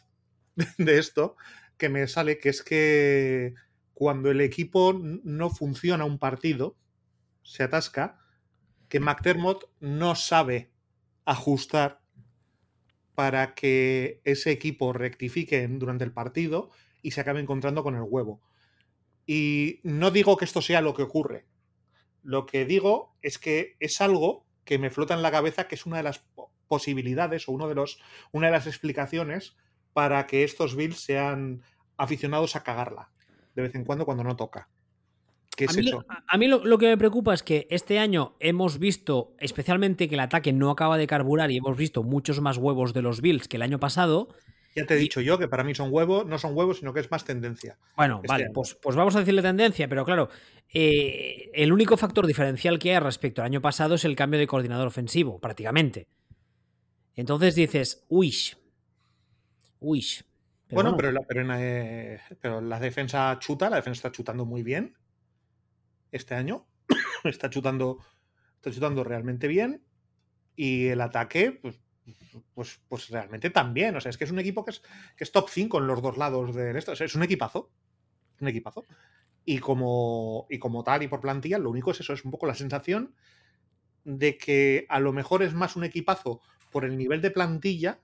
de 0.79 0.99
esto 0.99 1.37
que 1.79 1.89
me 1.89 2.07
sale, 2.07 2.39
que 2.39 2.51
es 2.51 2.63
que 2.63 3.55
cuando 3.95 4.31
el 4.31 4.41
equipo 4.43 4.93
no 5.03 5.51
funciona 5.51 6.05
un 6.05 6.19
partido, 6.19 6.77
se 7.43 7.63
atasca, 7.63 8.19
que 8.89 9.01
McDermott 9.01 9.65
no 9.81 10.15
sabe 10.17 10.73
ajustar 11.25 12.03
para 13.15 13.55
que 13.55 14.21
ese 14.25 14.51
equipo 14.51 14.93
rectifique 14.93 15.67
durante 15.69 16.05
el 16.05 16.13
partido 16.13 16.71
y 17.03 17.11
se 17.13 17.21
acabe 17.21 17.41
encontrando 17.41 17.83
con 17.83 17.95
el 17.97 18.03
huevo. 18.07 18.41
Y 19.27 19.81
no 19.85 20.11
digo 20.13 20.37
que 20.37 20.47
esto 20.47 20.63
sea 20.63 20.83
lo 20.83 20.95
que 20.95 21.03
ocurre. 21.05 21.47
Lo 22.23 22.47
que 22.47 22.65
digo 22.65 23.15
es 23.23 23.39
que 23.39 23.77
es 23.81 24.01
algo 24.01 24.45
que 24.65 24.79
me 24.79 24.91
flota 24.91 25.15
en 25.15 25.23
la 25.23 25.31
cabeza 25.31 25.67
que 25.69 25.75
es 25.75 25.87
una 25.87 25.97
de 25.99 26.03
las 26.05 26.19
po- 26.21 26.51
posibilidades 26.69 27.49
o 27.49 27.53
uno 27.53 27.69
de 27.69 27.75
los, 27.75 27.99
una 28.33 28.47
de 28.49 28.53
las 28.53 28.67
explicaciones 28.67 29.57
para 29.93 30.27
que 30.27 30.45
estos 30.45 30.77
Bills 30.77 31.01
sean 31.01 31.63
aficionados 31.97 32.57
a 32.57 32.63
cagarla 32.63 33.11
de 33.55 33.63
vez 33.63 33.75
en 33.75 33.85
cuando 33.85 34.05
cuando 34.05 34.23
no 34.25 34.37
toca. 34.37 34.69
¿Qué 35.57 35.65
es 35.65 35.77
a 35.77 35.81
mí, 35.81 35.89
eso? 35.89 36.05
a- 36.09 36.23
a 36.29 36.39
mí 36.39 36.47
lo, 36.47 36.65
lo 36.65 36.79
que 36.79 36.87
me 36.87 36.97
preocupa 36.97 37.35
es 37.35 37.43
que 37.43 37.67
este 37.71 37.99
año 37.99 38.37
hemos 38.39 38.79
visto, 38.79 39.35
especialmente 39.39 40.09
que 40.09 40.15
el 40.15 40.21
ataque 40.21 40.53
no 40.53 40.71
acaba 40.71 40.97
de 40.97 41.07
carburar 41.07 41.51
y 41.51 41.57
hemos 41.57 41.77
visto 41.77 42.03
muchos 42.03 42.41
más 42.41 42.57
huevos 42.57 42.95
de 42.95 43.03
los 43.03 43.21
Bills 43.21 43.49
que 43.49 43.57
el 43.57 43.63
año 43.63 43.81
pasado. 43.81 44.29
Ya 44.77 44.87
te 44.87 44.95
he 44.95 44.99
y- 44.99 45.01
dicho 45.01 45.21
yo 45.21 45.39
que 45.39 45.49
para 45.49 45.65
mí 45.65 45.75
son 45.75 45.93
huevos, 45.93 46.27
no 46.27 46.39
son 46.39 46.57
huevos, 46.57 46.79
sino 46.79 46.93
que 46.93 47.01
es 47.01 47.11
más 47.11 47.25
tendencia. 47.25 47.79
Bueno, 47.97 48.17
Este 48.17 48.29
vale, 48.29 48.51
pues, 48.53 48.75
pues 48.81 48.95
vamos 48.97 49.17
a 49.17 49.21
decirle 49.21 49.43
tendencia, 49.43 49.89
pero 49.89 50.05
claro, 50.05 50.29
eh, 50.73 51.51
el 51.55 51.73
único 51.73 51.97
factor 51.97 52.27
diferencial 52.27 52.79
que 52.79 52.93
hay 52.95 53.01
respecto 53.01 53.43
al 53.43 53.47
año 53.47 53.61
pasado 53.61 53.97
es 53.97 54.05
el 54.05 54.15
cambio 54.17 54.39
de 54.39 54.47
coordinador 54.47 54.87
ofensivo, 54.87 55.41
prácticamente. 55.41 56.07
Entonces 57.17 57.55
dices, 57.55 58.05
uy, 58.09 58.33
uy. 59.81 60.05
bueno, 60.71 60.97
pero, 60.97 61.11
la, 61.13 61.23
pero, 61.23 61.41
en, 61.41 61.51
eh, 61.53 62.21
pero 62.41 62.61
la 62.61 62.79
defensa 62.79 63.37
chuta, 63.41 63.69
la 63.69 63.77
defensa 63.77 63.99
está 63.99 64.13
chutando 64.13 64.45
muy 64.45 64.63
bien 64.63 64.97
este 66.13 66.35
año. 66.35 66.67
está 67.25 67.51
chutando, 67.51 67.99
está 68.57 68.71
chutando 68.71 69.05
realmente 69.05 69.49
bien. 69.49 69.83
Y 70.57 70.89
el 70.89 71.01
ataque, 71.01 71.53
pues, 71.53 71.81
pues, 72.55 72.81
pues 72.89 73.09
realmente 73.09 73.51
también. 73.51 73.97
O 73.97 74.01
sea, 74.01 74.11
es 74.11 74.17
que 74.17 74.25
es 74.25 74.31
un 74.31 74.39
equipo 74.39 74.65
que 74.65 74.73
es, 74.73 74.83
que 75.17 75.25
top 75.27 75.49
5 75.49 75.79
en 75.79 75.87
los 75.87 76.03
dos 76.03 76.17
lados 76.17 76.55
de 76.55 76.77
esto. 76.77 76.93
O 76.93 76.97
sea, 76.97 77.07
es 77.07 77.15
un 77.15 77.23
equipazo. 77.23 77.71
Un 78.41 78.49
equipazo. 78.49 78.85
Y 79.45 79.59
como, 79.59 80.47
y 80.51 80.59
como 80.59 80.85
tal 80.85 81.03
y 81.03 81.09
por 81.09 81.21
plantilla, 81.21 81.59
lo 81.59 81.71
único 81.71 81.91
es 81.91 82.01
eso, 82.01 82.13
es 82.13 82.25
un 82.25 82.31
poco 82.31 82.47
la 82.47 82.55
sensación 82.55 83.15
de 84.05 84.37
que 84.37 84.87
a 84.89 85.01
lo 85.01 85.13
mejor 85.13 85.43
es 85.43 85.55
más 85.55 85.77
un 85.77 85.85
equipazo 85.85 86.41
por 86.71 86.85
el 86.85 86.97
nivel 86.97 87.21
de 87.21 87.31
plantilla 87.31 88.01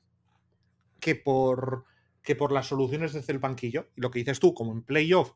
que 1.01 1.15
por, 1.15 1.85
que 2.23 2.37
por 2.37 2.53
las 2.53 2.67
soluciones 2.67 3.13
desde 3.13 3.33
el 3.33 3.39
banquillo. 3.39 3.89
Y 3.97 4.01
lo 4.01 4.11
que 4.11 4.19
dices 4.21 4.41
tú, 4.41 4.55
como 4.55 4.73
en 4.73 4.83
playoff 4.83 5.33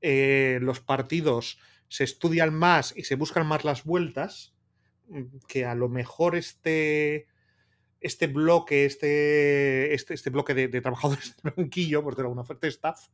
eh, 0.00 0.58
los 0.62 0.80
partidos 0.80 1.58
se 1.88 2.04
estudian 2.04 2.54
más 2.54 2.96
y 2.96 3.04
se 3.04 3.16
buscan 3.16 3.46
más 3.46 3.64
las 3.64 3.84
vueltas, 3.84 4.54
mm, 5.08 5.24
que 5.48 5.64
a 5.66 5.74
lo 5.74 5.88
mejor 5.88 6.36
este, 6.36 7.26
este 8.00 8.26
bloque, 8.26 8.84
este, 8.84 9.94
este, 9.94 10.14
este 10.14 10.30
bloque 10.30 10.54
de, 10.54 10.68
de 10.68 10.80
trabajadores 10.80 11.36
del 11.42 11.52
banquillo, 11.56 12.02
por 12.02 12.12
decirlo 12.12 12.28
de 12.28 12.32
alguna 12.32 12.44
fuerte 12.44 12.68
staff, 12.68 13.08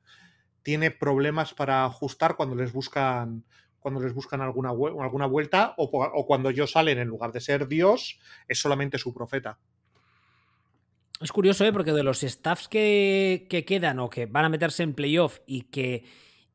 tiene 0.63 0.91
problemas 0.91 1.55
para 1.55 1.85
ajustar 1.85 2.37
cuando 2.37 2.57
les 2.57 2.73
buscan 2.73 3.45
cuando 3.79 4.01
les 4.01 4.15
buscan 4.15 4.41
alguna, 4.41 4.71
alguna 4.71 5.27
vuelta 5.27 5.75
o, 5.77 5.85
o 5.85 6.27
cuando 6.27 6.51
ellos 6.51 6.73
salen 6.73 6.99
en 6.99 7.07
lugar 7.07 7.31
de 7.31 7.41
ser 7.41 7.69
Dios 7.69 8.19
es 8.49 8.59
solamente 8.59 8.99
su 8.99 9.15
profeta. 9.15 9.61
Es 11.21 11.33
curioso, 11.33 11.65
¿eh? 11.65 11.73
Porque 11.73 11.93
de 11.93 12.03
los 12.03 12.21
staffs 12.23 12.69
que, 12.69 13.47
que 13.49 13.65
quedan 13.65 14.01
o 14.01 14.11
que 14.11 14.27
van 14.27 14.45
a 14.45 14.49
meterse 14.49 14.83
en 14.83 14.93
playoff 14.93 15.39
y 15.47 15.63
que, 15.63 16.05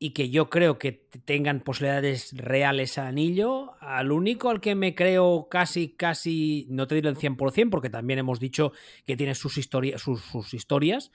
y 0.02 0.10
que 0.10 0.30
yo 0.30 0.50
creo 0.50 0.80
que 0.80 0.90
tengan 1.24 1.60
posibilidades 1.60 2.36
reales 2.36 2.98
a 2.98 3.06
anillo, 3.06 3.74
al 3.78 4.10
único 4.10 4.50
al 4.50 4.60
que 4.60 4.74
me 4.74 4.96
creo 4.96 5.46
casi, 5.48 5.90
casi, 5.90 6.66
no 6.70 6.88
te 6.88 6.96
diré 6.96 7.08
el 7.08 7.16
100%, 7.16 7.70
porque 7.70 7.88
también 7.88 8.18
hemos 8.18 8.40
dicho 8.40 8.72
que 9.06 9.16
tiene 9.16 9.36
sus, 9.36 9.54
sus 9.54 10.54
historias, 10.54 11.12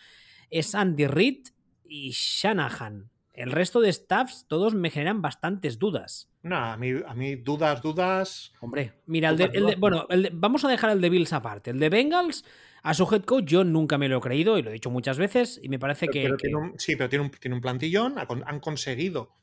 es 0.50 0.74
Andy 0.74 1.06
Reid 1.06 1.50
y 1.84 2.12
Shanahan. 2.14 3.10
El 3.38 3.52
resto 3.52 3.80
de 3.82 3.94
staffs, 3.94 4.46
todos 4.48 4.74
me 4.74 4.90
generan 4.90 5.22
bastantes 5.22 5.78
dudas. 5.80 6.30
No, 6.42 6.56
a 6.58 6.76
mí, 6.76 6.92
a 7.06 7.14
mí 7.14 7.36
dudas, 7.36 7.82
dudas. 7.82 8.52
Hombre, 8.62 8.94
mira, 9.06 9.30
el 9.30 9.38
de, 9.38 9.44
el 9.54 9.66
de- 9.68 9.76
bueno, 9.76 10.08
el 10.10 10.24
de- 10.24 10.32
vamos 10.34 10.66
a 10.66 10.70
dejar 10.70 10.90
el 10.90 11.02
de 11.02 11.10
Bills 11.10 11.34
aparte. 11.34 11.70
El 11.72 11.80
de 11.80 11.90
Bengals, 11.90 12.44
a 12.82 12.94
su 12.94 13.04
head 13.14 13.24
coach, 13.26 13.46
yo 13.46 13.64
nunca 13.64 13.98
me 13.98 14.10
lo 14.10 14.18
he 14.18 14.22
creído 14.22 14.58
y 14.58 14.64
lo 14.64 14.72
he 14.72 14.74
dicho 14.74 14.90
muchas 14.90 15.18
veces. 15.20 15.60
Y 15.62 15.70
me 15.70 15.78
parece 15.78 16.08
que. 16.08 16.24
Pero 16.24 16.38
que- 16.38 16.48
tiene 16.48 16.56
un- 16.58 16.80
sí, 16.80 16.96
pero 16.96 17.10
tiene 17.10 17.26
un, 17.26 17.32
tiene 17.32 17.56
un 17.56 17.62
plantillón, 17.62 18.16
han 18.18 18.60
conseguido. 18.60 19.36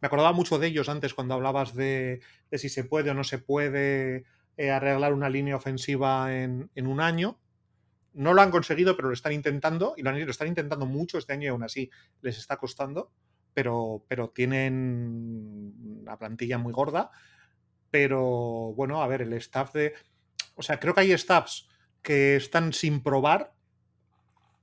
Me 0.00 0.06
acordaba 0.06 0.32
mucho 0.32 0.58
de 0.58 0.68
ellos 0.68 0.88
antes 0.88 1.12
cuando 1.12 1.34
hablabas 1.34 1.74
de, 1.74 2.20
de 2.50 2.58
si 2.58 2.68
se 2.68 2.84
puede 2.84 3.10
o 3.10 3.14
no 3.14 3.24
se 3.24 3.38
puede 3.38 4.24
eh, 4.56 4.70
arreglar 4.70 5.12
una 5.12 5.28
línea 5.28 5.56
ofensiva 5.56 6.34
en, 6.34 6.70
en 6.74 6.86
un 6.86 7.00
año. 7.00 7.38
No 8.12 8.32
lo 8.34 8.42
han 8.42 8.50
conseguido, 8.50 8.96
pero 8.96 9.08
lo 9.08 9.14
están 9.14 9.32
intentando 9.32 9.94
y 9.96 10.02
lo, 10.02 10.10
han- 10.10 10.24
lo 10.24 10.30
están 10.30 10.48
intentando 10.48 10.86
mucho 10.86 11.18
este 11.18 11.32
año 11.32 11.44
y 11.44 11.48
aún 11.48 11.62
así 11.64 11.90
les 12.22 12.38
está 12.38 12.56
costando. 12.56 13.10
Pero, 13.54 14.04
pero 14.08 14.30
tienen 14.30 15.74
una 16.02 16.18
plantilla 16.18 16.58
muy 16.58 16.72
gorda. 16.72 17.10
Pero 17.90 18.72
bueno, 18.74 19.02
a 19.02 19.08
ver, 19.08 19.22
el 19.22 19.32
staff 19.34 19.72
de. 19.72 19.94
O 20.54 20.62
sea, 20.62 20.78
creo 20.78 20.94
que 20.94 21.00
hay 21.00 21.12
staffs 21.12 21.68
que 22.02 22.36
están 22.36 22.72
sin 22.72 23.02
probar, 23.02 23.54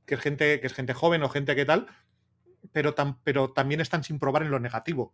que 0.06 0.16
es 0.16 0.22
gente, 0.22 0.60
que 0.60 0.68
es 0.68 0.74
gente 0.74 0.94
joven 0.94 1.24
o 1.24 1.30
gente 1.30 1.56
que 1.56 1.66
tal, 1.66 1.88
pero, 2.72 2.96
pero 3.24 3.52
también 3.52 3.82
están 3.82 4.04
sin 4.04 4.20
probar 4.20 4.44
en 4.44 4.52
lo 4.52 4.60
negativo. 4.60 5.14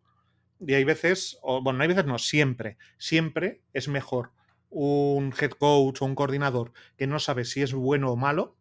Y 0.59 0.74
hay 0.76 0.84
veces, 0.84 1.38
o 1.41 1.61
bueno, 1.61 1.78
no 1.78 1.84
hay 1.84 1.89
veces, 1.89 2.05
no, 2.05 2.17
siempre, 2.19 2.78
siempre 2.97 3.61
es 3.74 3.88
mejor 3.88 4.32
un 4.69 5.34
head 5.39 5.51
coach 5.51 6.01
o 6.01 6.05
un 6.05 6.15
coordinador 6.15 6.74
que 6.97 7.07
no 7.07 7.19
sabe 7.19 7.45
si 7.45 7.61
es 7.61 7.74
bueno 7.74 8.11
o 8.11 8.15
malo, 8.15 8.57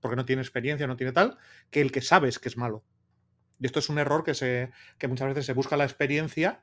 porque 0.00 0.16
no 0.16 0.24
tiene 0.24 0.42
experiencia, 0.42 0.86
no 0.86 0.96
tiene 0.96 1.12
tal, 1.12 1.38
que 1.70 1.80
el 1.80 1.92
que 1.92 2.00
sabes 2.00 2.38
que 2.38 2.48
es 2.48 2.56
malo. 2.56 2.84
Y 3.60 3.66
esto 3.66 3.78
es 3.78 3.88
un 3.88 3.98
error 3.98 4.24
que, 4.24 4.34
se, 4.34 4.70
que 4.98 5.08
muchas 5.08 5.28
veces 5.28 5.46
se 5.46 5.52
busca 5.52 5.76
la 5.76 5.84
experiencia 5.84 6.62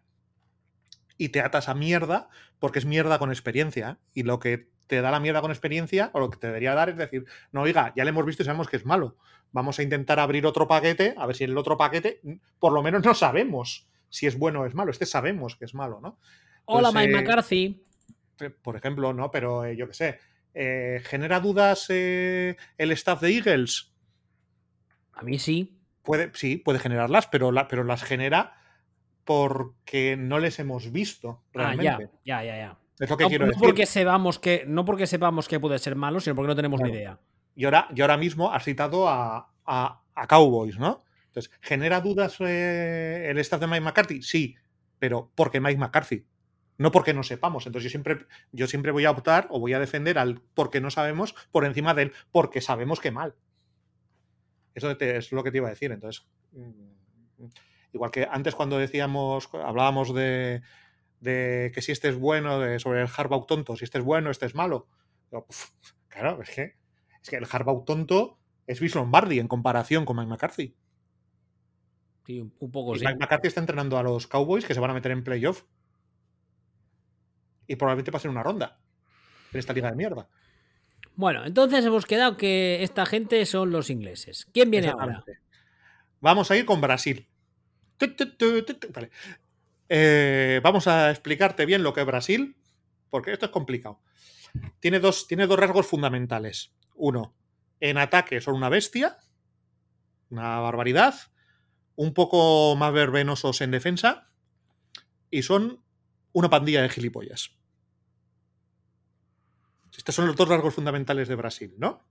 y 1.17 1.29
te 1.29 1.41
atas 1.41 1.69
a 1.69 1.73
mierda 1.73 2.29
porque 2.59 2.79
es 2.79 2.85
mierda 2.85 3.19
con 3.19 3.29
experiencia. 3.31 3.91
¿eh? 3.91 4.03
Y 4.13 4.23
lo 4.23 4.39
que 4.39 4.69
te 4.87 5.01
da 5.01 5.11
la 5.11 5.19
mierda 5.19 5.41
con 5.41 5.51
experiencia, 5.51 6.11
o 6.13 6.19
lo 6.19 6.29
que 6.29 6.37
te 6.37 6.47
debería 6.47 6.75
dar 6.75 6.89
es 6.89 6.97
decir, 6.97 7.25
no, 7.51 7.61
oiga, 7.61 7.93
ya 7.95 8.03
le 8.03 8.09
hemos 8.09 8.25
visto 8.25 8.43
y 8.43 8.45
sabemos 8.45 8.67
que 8.67 8.77
es 8.77 8.85
malo. 8.85 9.17
Vamos 9.51 9.79
a 9.79 9.83
intentar 9.83 10.19
abrir 10.19 10.45
otro 10.45 10.67
paquete, 10.67 11.15
a 11.17 11.25
ver 11.25 11.35
si 11.35 11.43
el 11.43 11.57
otro 11.57 11.77
paquete, 11.77 12.21
por 12.59 12.73
lo 12.73 12.83
menos 12.83 13.03
no 13.03 13.13
sabemos 13.13 13.87
si 14.09 14.27
es 14.27 14.37
bueno 14.37 14.61
o 14.61 14.65
es 14.65 14.75
malo. 14.75 14.91
Este 14.91 15.05
sabemos 15.05 15.55
que 15.55 15.65
es 15.65 15.73
malo, 15.73 15.99
¿no? 16.01 16.19
Hola, 16.65 16.89
Entonces, 16.89 17.07
Mike 17.07 17.11
eh, 17.11 17.21
McCarthy. 17.21 17.83
Por 18.61 18.75
ejemplo, 18.75 19.13
¿no? 19.13 19.31
Pero 19.31 19.63
eh, 19.65 19.75
yo 19.75 19.87
qué 19.87 19.93
sé. 19.93 20.19
eh, 20.53 21.01
¿Genera 21.05 21.39
dudas 21.39 21.85
eh, 21.89 22.57
el 22.77 22.91
staff 22.91 23.21
de 23.21 23.31
Eagles? 23.35 23.91
A 25.13 25.23
mí 25.23 25.39
sí. 25.39 25.79
Puede, 26.03 26.31
sí, 26.33 26.57
puede 26.57 26.79
generarlas, 26.79 27.27
pero, 27.27 27.51
la- 27.51 27.67
pero 27.67 27.83
las 27.83 28.03
genera 28.03 28.53
porque 29.23 30.15
no 30.17 30.39
les 30.39 30.59
hemos 30.59 30.91
visto 30.91 31.43
Ah, 31.47 31.73
realmente. 31.75 32.09
ya, 32.25 32.41
ya, 32.41 32.43
ya, 32.43 32.57
ya. 32.57 32.77
Es 32.99 33.09
lo 33.09 33.17
que 33.17 33.23
No, 33.23 33.29
quiero 33.29 33.45
no 33.45 33.51
decir. 33.51 33.63
porque 33.63 33.85
sepamos 33.85 34.39
que, 34.39 34.65
no 34.67 34.85
porque 34.85 35.07
sepamos 35.07 35.47
que 35.47 35.59
puede 35.59 35.79
ser 35.79 35.95
malo, 35.95 36.19
sino 36.19 36.35
porque 36.35 36.47
no 36.49 36.55
tenemos 36.55 36.81
ni 36.81 36.89
idea. 36.89 37.19
Y 37.55 37.65
ahora, 37.65 37.87
y 37.95 38.01
ahora 38.01 38.17
mismo 38.17 38.51
has 38.51 38.63
citado 38.63 39.07
a, 39.09 39.49
a- 39.65 40.01
a 40.15 40.27
Cowboys, 40.27 40.77
¿no? 40.77 40.99
Entonces, 41.27 41.51
¿genera 41.61 42.01
dudas 42.01 42.35
eh, 42.41 43.27
el 43.29 43.37
staff 43.39 43.59
de 43.61 43.67
Mike 43.67 43.81
McCarthy? 43.81 44.21
Sí, 44.21 44.55
pero 44.99 45.31
porque 45.35 45.59
Mike 45.59 45.79
McCarthy. 45.79 46.25
No 46.77 46.91
porque 46.91 47.13
no 47.13 47.23
sepamos. 47.23 47.65
Entonces, 47.65 47.85
yo 47.85 47.89
siempre, 47.91 48.25
yo 48.51 48.67
siempre 48.67 48.91
voy 48.91 49.05
a 49.05 49.11
optar 49.11 49.47
o 49.49 49.59
voy 49.59 49.73
a 49.73 49.79
defender 49.79 50.17
al 50.19 50.41
porque 50.53 50.81
no 50.81 50.91
sabemos 50.91 51.33
por 51.51 51.65
encima 51.65 51.93
del 51.93 52.11
porque 52.31 52.61
sabemos 52.61 52.99
que 52.99 53.11
mal. 53.11 53.35
Eso 54.75 54.95
te- 54.97 55.17
es 55.17 55.31
lo 55.31 55.43
que 55.43 55.51
te 55.51 55.57
iba 55.57 55.67
a 55.67 55.71
decir. 55.71 55.91
Entonces, 55.91 56.25
mm, 56.51 57.45
igual 57.93 58.11
que 58.11 58.27
antes 58.29 58.55
cuando 58.55 58.77
decíamos, 58.77 59.49
hablábamos 59.53 60.13
de, 60.13 60.61
de 61.19 61.71
que 61.73 61.81
si 61.81 61.91
este 61.91 62.09
es 62.09 62.15
bueno, 62.17 62.59
de- 62.59 62.79
sobre 62.79 63.01
el 63.01 63.09
Harbaugh 63.15 63.45
tonto, 63.45 63.75
si 63.77 63.85
este 63.85 63.99
es 63.99 64.03
bueno, 64.03 64.29
este 64.31 64.45
es 64.45 64.55
malo. 64.55 64.87
Digo, 65.31 65.45
"Puf, 65.45 65.71
Claro, 66.09 66.41
es 66.41 66.49
que, 66.51 66.75
es 67.21 67.29
que 67.29 67.37
el 67.37 67.47
Harbaugh 67.51 67.85
tonto 67.85 68.39
es 68.67 68.79
Vince 68.79 68.99
Lombardi 68.99 69.39
en 69.39 69.47
comparación 69.47 70.05
con 70.05 70.15
Mike 70.17 70.29
McCarthy. 70.29 70.75
Sí, 72.25 72.39
un 72.39 72.53
un 72.59 72.71
poco 72.71 72.95
Y 72.95 72.99
sí. 72.99 73.05
Mike 73.05 73.19
McCarthy 73.19 73.47
está 73.47 73.59
entrenando 73.59 73.97
a 73.97 74.03
los 74.03 74.27
Cowboys 74.27 74.65
que 74.65 74.73
se 74.73 74.79
van 74.79 74.91
a 74.91 74.93
meter 74.93 75.11
en 75.11 75.23
playoff. 75.23 75.63
Y 77.67 77.75
probablemente 77.75 78.11
pasen 78.11 78.31
una 78.31 78.43
ronda 78.43 78.79
en 79.51 79.59
esta 79.59 79.73
liga 79.73 79.89
de 79.89 79.95
mierda. 79.95 80.29
Bueno, 81.15 81.45
entonces 81.45 81.85
hemos 81.85 82.05
quedado 82.05 82.37
que 82.37 82.83
esta 82.83 83.05
gente 83.05 83.45
son 83.45 83.71
los 83.71 83.89
ingleses. 83.89 84.47
¿Quién 84.51 84.71
viene 84.71 84.89
ahora? 84.89 85.23
Vamos 86.21 86.49
a 86.51 86.57
ir 86.57 86.65
con 86.65 86.81
Brasil. 86.81 87.27
Vale. 88.93 89.11
Eh, 89.89 90.59
vamos 90.63 90.87
a 90.87 91.11
explicarte 91.11 91.65
bien 91.65 91.83
lo 91.83 91.93
que 91.93 92.01
es 92.01 92.07
Brasil, 92.07 92.55
porque 93.09 93.31
esto 93.31 93.45
es 93.45 93.51
complicado. 93.51 94.01
Tiene 94.79 94.99
dos, 94.99 95.27
tiene 95.27 95.47
dos 95.47 95.59
rasgos 95.59 95.85
fundamentales. 95.85 96.73
Uno, 96.95 97.35
en 97.79 97.97
ataque 97.97 98.41
son 98.41 98.55
una 98.55 98.69
bestia, 98.69 99.17
una 100.29 100.59
barbaridad, 100.59 101.15
un 101.95 102.13
poco 102.13 102.75
más 102.75 102.93
verbenosos 102.93 103.61
en 103.61 103.71
defensa, 103.71 104.29
y 105.29 105.43
son 105.43 105.83
una 106.31 106.49
pandilla 106.49 106.81
de 106.81 106.89
gilipollas. 106.89 107.51
Estos 109.95 110.15
son 110.15 110.27
los 110.27 110.35
dos 110.35 110.47
rasgos 110.47 110.73
fundamentales 110.73 111.27
de 111.27 111.35
Brasil, 111.35 111.73
¿no? 111.77 112.01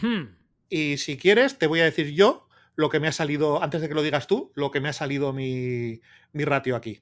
Hmm. 0.00 0.36
Y 0.68 0.98
si 0.98 1.16
quieres, 1.16 1.58
te 1.58 1.66
voy 1.66 1.80
a 1.80 1.84
decir 1.84 2.12
yo 2.12 2.48
lo 2.76 2.88
que 2.88 3.00
me 3.00 3.08
ha 3.08 3.12
salido, 3.12 3.62
antes 3.62 3.80
de 3.80 3.88
que 3.88 3.94
lo 3.94 4.02
digas 4.02 4.26
tú, 4.26 4.52
lo 4.54 4.70
que 4.70 4.80
me 4.80 4.88
ha 4.88 4.92
salido 4.92 5.32
mi, 5.32 6.00
mi 6.32 6.44
ratio 6.44 6.76
aquí. 6.76 7.00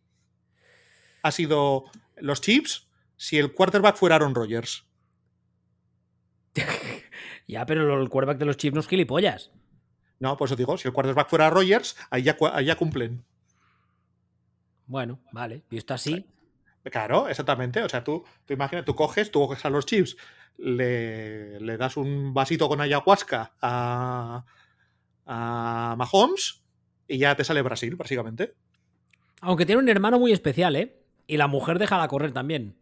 Ha 1.23 1.33
sido 1.33 1.85
los 2.17 2.41
chips 2.41 2.89
si 3.17 3.39
el 3.39 3.53
quarterback 3.53 3.97
fuera 3.97 4.17
Aaron 4.17 4.35
Rodgers. 4.35 4.87
Ya, 7.49 7.65
pero 7.65 8.01
el 8.01 8.11
quarterback 8.11 8.39
de 8.39 8.45
los 8.45 8.59
Chiefs 8.59 8.75
no 8.75 8.81
es 8.81 8.87
gilipollas. 8.87 9.51
No, 10.21 10.37
pues 10.37 10.53
os 10.53 10.59
digo, 10.59 10.77
si 10.77 10.87
el 10.87 10.93
quarterback 10.93 11.31
fuera 11.31 11.49
Rodgers, 11.49 11.97
ahí 12.11 12.23
ya, 12.23 12.37
ahí 12.53 12.67
ya 12.67 12.77
cumplen. 12.77 13.25
Bueno, 14.87 15.19
vale, 15.33 15.63
visto 15.71 15.95
así. 15.95 16.27
Claro, 16.91 17.29
exactamente. 17.29 17.83
O 17.83 17.89
sea, 17.89 18.03
tú, 18.05 18.25
tú 18.47 18.55
imaginas, 18.55 18.85
tú 18.85 18.95
coges, 18.95 19.31
tú 19.31 19.41
coges 19.41 19.65
a 19.65 19.71
los 19.71 19.87
chips, 19.87 20.17
le, 20.57 21.61
le 21.61 21.77
das 21.77 21.97
un 21.97 22.33
vasito 22.35 22.69
con 22.69 22.81
ayahuasca 22.81 23.53
a, 23.61 24.45
a 25.27 25.95
Mahomes 25.99 26.63
y 27.07 27.19
ya 27.19 27.35
te 27.37 27.45
sale 27.45 27.63
Brasil, 27.63 27.97
básicamente. 27.97 28.55
Aunque 29.41 29.67
tiene 29.67 29.81
un 29.83 29.89
hermano 29.89 30.19
muy 30.19 30.33
especial, 30.33 30.77
¿eh? 30.77 30.97
Y 31.27 31.37
la 31.37 31.47
mujer 31.47 31.79
déjala 31.79 32.09
correr 32.09 32.33
también. 32.33 32.75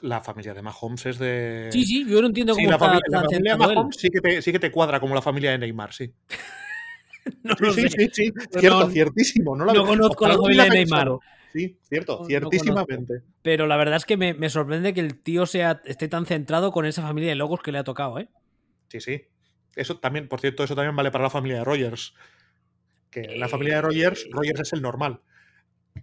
La 0.00 0.20
familia 0.20 0.52
de 0.52 0.62
Mahomes 0.62 1.06
es 1.06 1.18
de. 1.18 1.68
Sí, 1.72 1.84
sí, 1.84 2.04
yo 2.08 2.20
no 2.20 2.26
entiendo 2.26 2.54
Sí, 2.54 2.62
cómo 2.62 2.70
la 2.70 2.76
está 2.76 2.86
familia, 2.86 3.04
la 3.10 3.20
familia 3.22 3.52
de. 3.56 3.58
Mahomes 3.76 3.96
sí 3.96 4.10
que, 4.10 4.20
te, 4.20 4.42
sí 4.42 4.52
que 4.52 4.58
te 4.58 4.70
cuadra 4.72 4.98
como 4.98 5.14
la 5.14 5.22
familia 5.22 5.52
de 5.52 5.58
Neymar, 5.58 5.92
sí. 5.92 6.12
No 7.44 7.54
Sí, 7.54 7.64
lo 7.66 7.72
sí, 7.72 7.82
sé. 7.82 7.88
sí, 7.90 8.08
sí, 8.12 8.32
cierto, 8.58 8.84
no, 8.86 8.90
ciertísimo. 8.90 9.56
No, 9.56 9.64
la- 9.64 9.74
no 9.74 9.84
conozco 9.86 10.24
ojalá 10.24 10.34
la 10.34 10.40
familia 10.42 10.64
de 10.64 10.70
Neymar. 10.70 11.04
pensado. 11.04 11.20
Sí, 11.52 11.78
cierto, 11.82 12.12
No, 12.14 12.18
no 12.20 12.26
ciertísimamente. 12.26 13.22
Pero 13.42 13.66
la 13.66 13.76
verdad 13.76 13.96
es 13.96 14.04
que 14.04 14.16
me, 14.16 14.34
me 14.34 14.50
sorprende 14.50 14.94
que 14.94 15.00
el 15.00 15.20
tío 15.20 15.46
sea, 15.46 15.80
esté 15.84 16.08
tan 16.08 16.26
centrado 16.26 16.70
con 16.72 16.86
esa 16.86 17.02
familia 17.02 17.30
de 17.30 17.36
logos 17.36 17.60
que 17.60 17.72
le 17.72 17.78
ha 17.78 17.84
tocado, 17.84 18.18
¿eh? 18.18 18.28
sí, 18.88 19.00
sí. 19.00 19.22
Eso 19.76 19.98
también, 19.98 20.28
por 20.28 20.40
cierto, 20.40 20.64
eso 20.64 20.74
también 20.74 20.96
vale 20.96 21.10
para 21.12 21.24
la 21.24 21.30
familia 21.30 21.58
de 21.58 21.64
Rogers. 21.64 22.14
Que 23.10 23.22
la 23.36 23.46
Eh, 23.46 23.48
familia 23.48 23.76
de 23.76 23.82
Rogers, 23.82 24.26
Rogers 24.30 24.60
es 24.60 24.72
el 24.72 24.82
normal. 24.82 25.20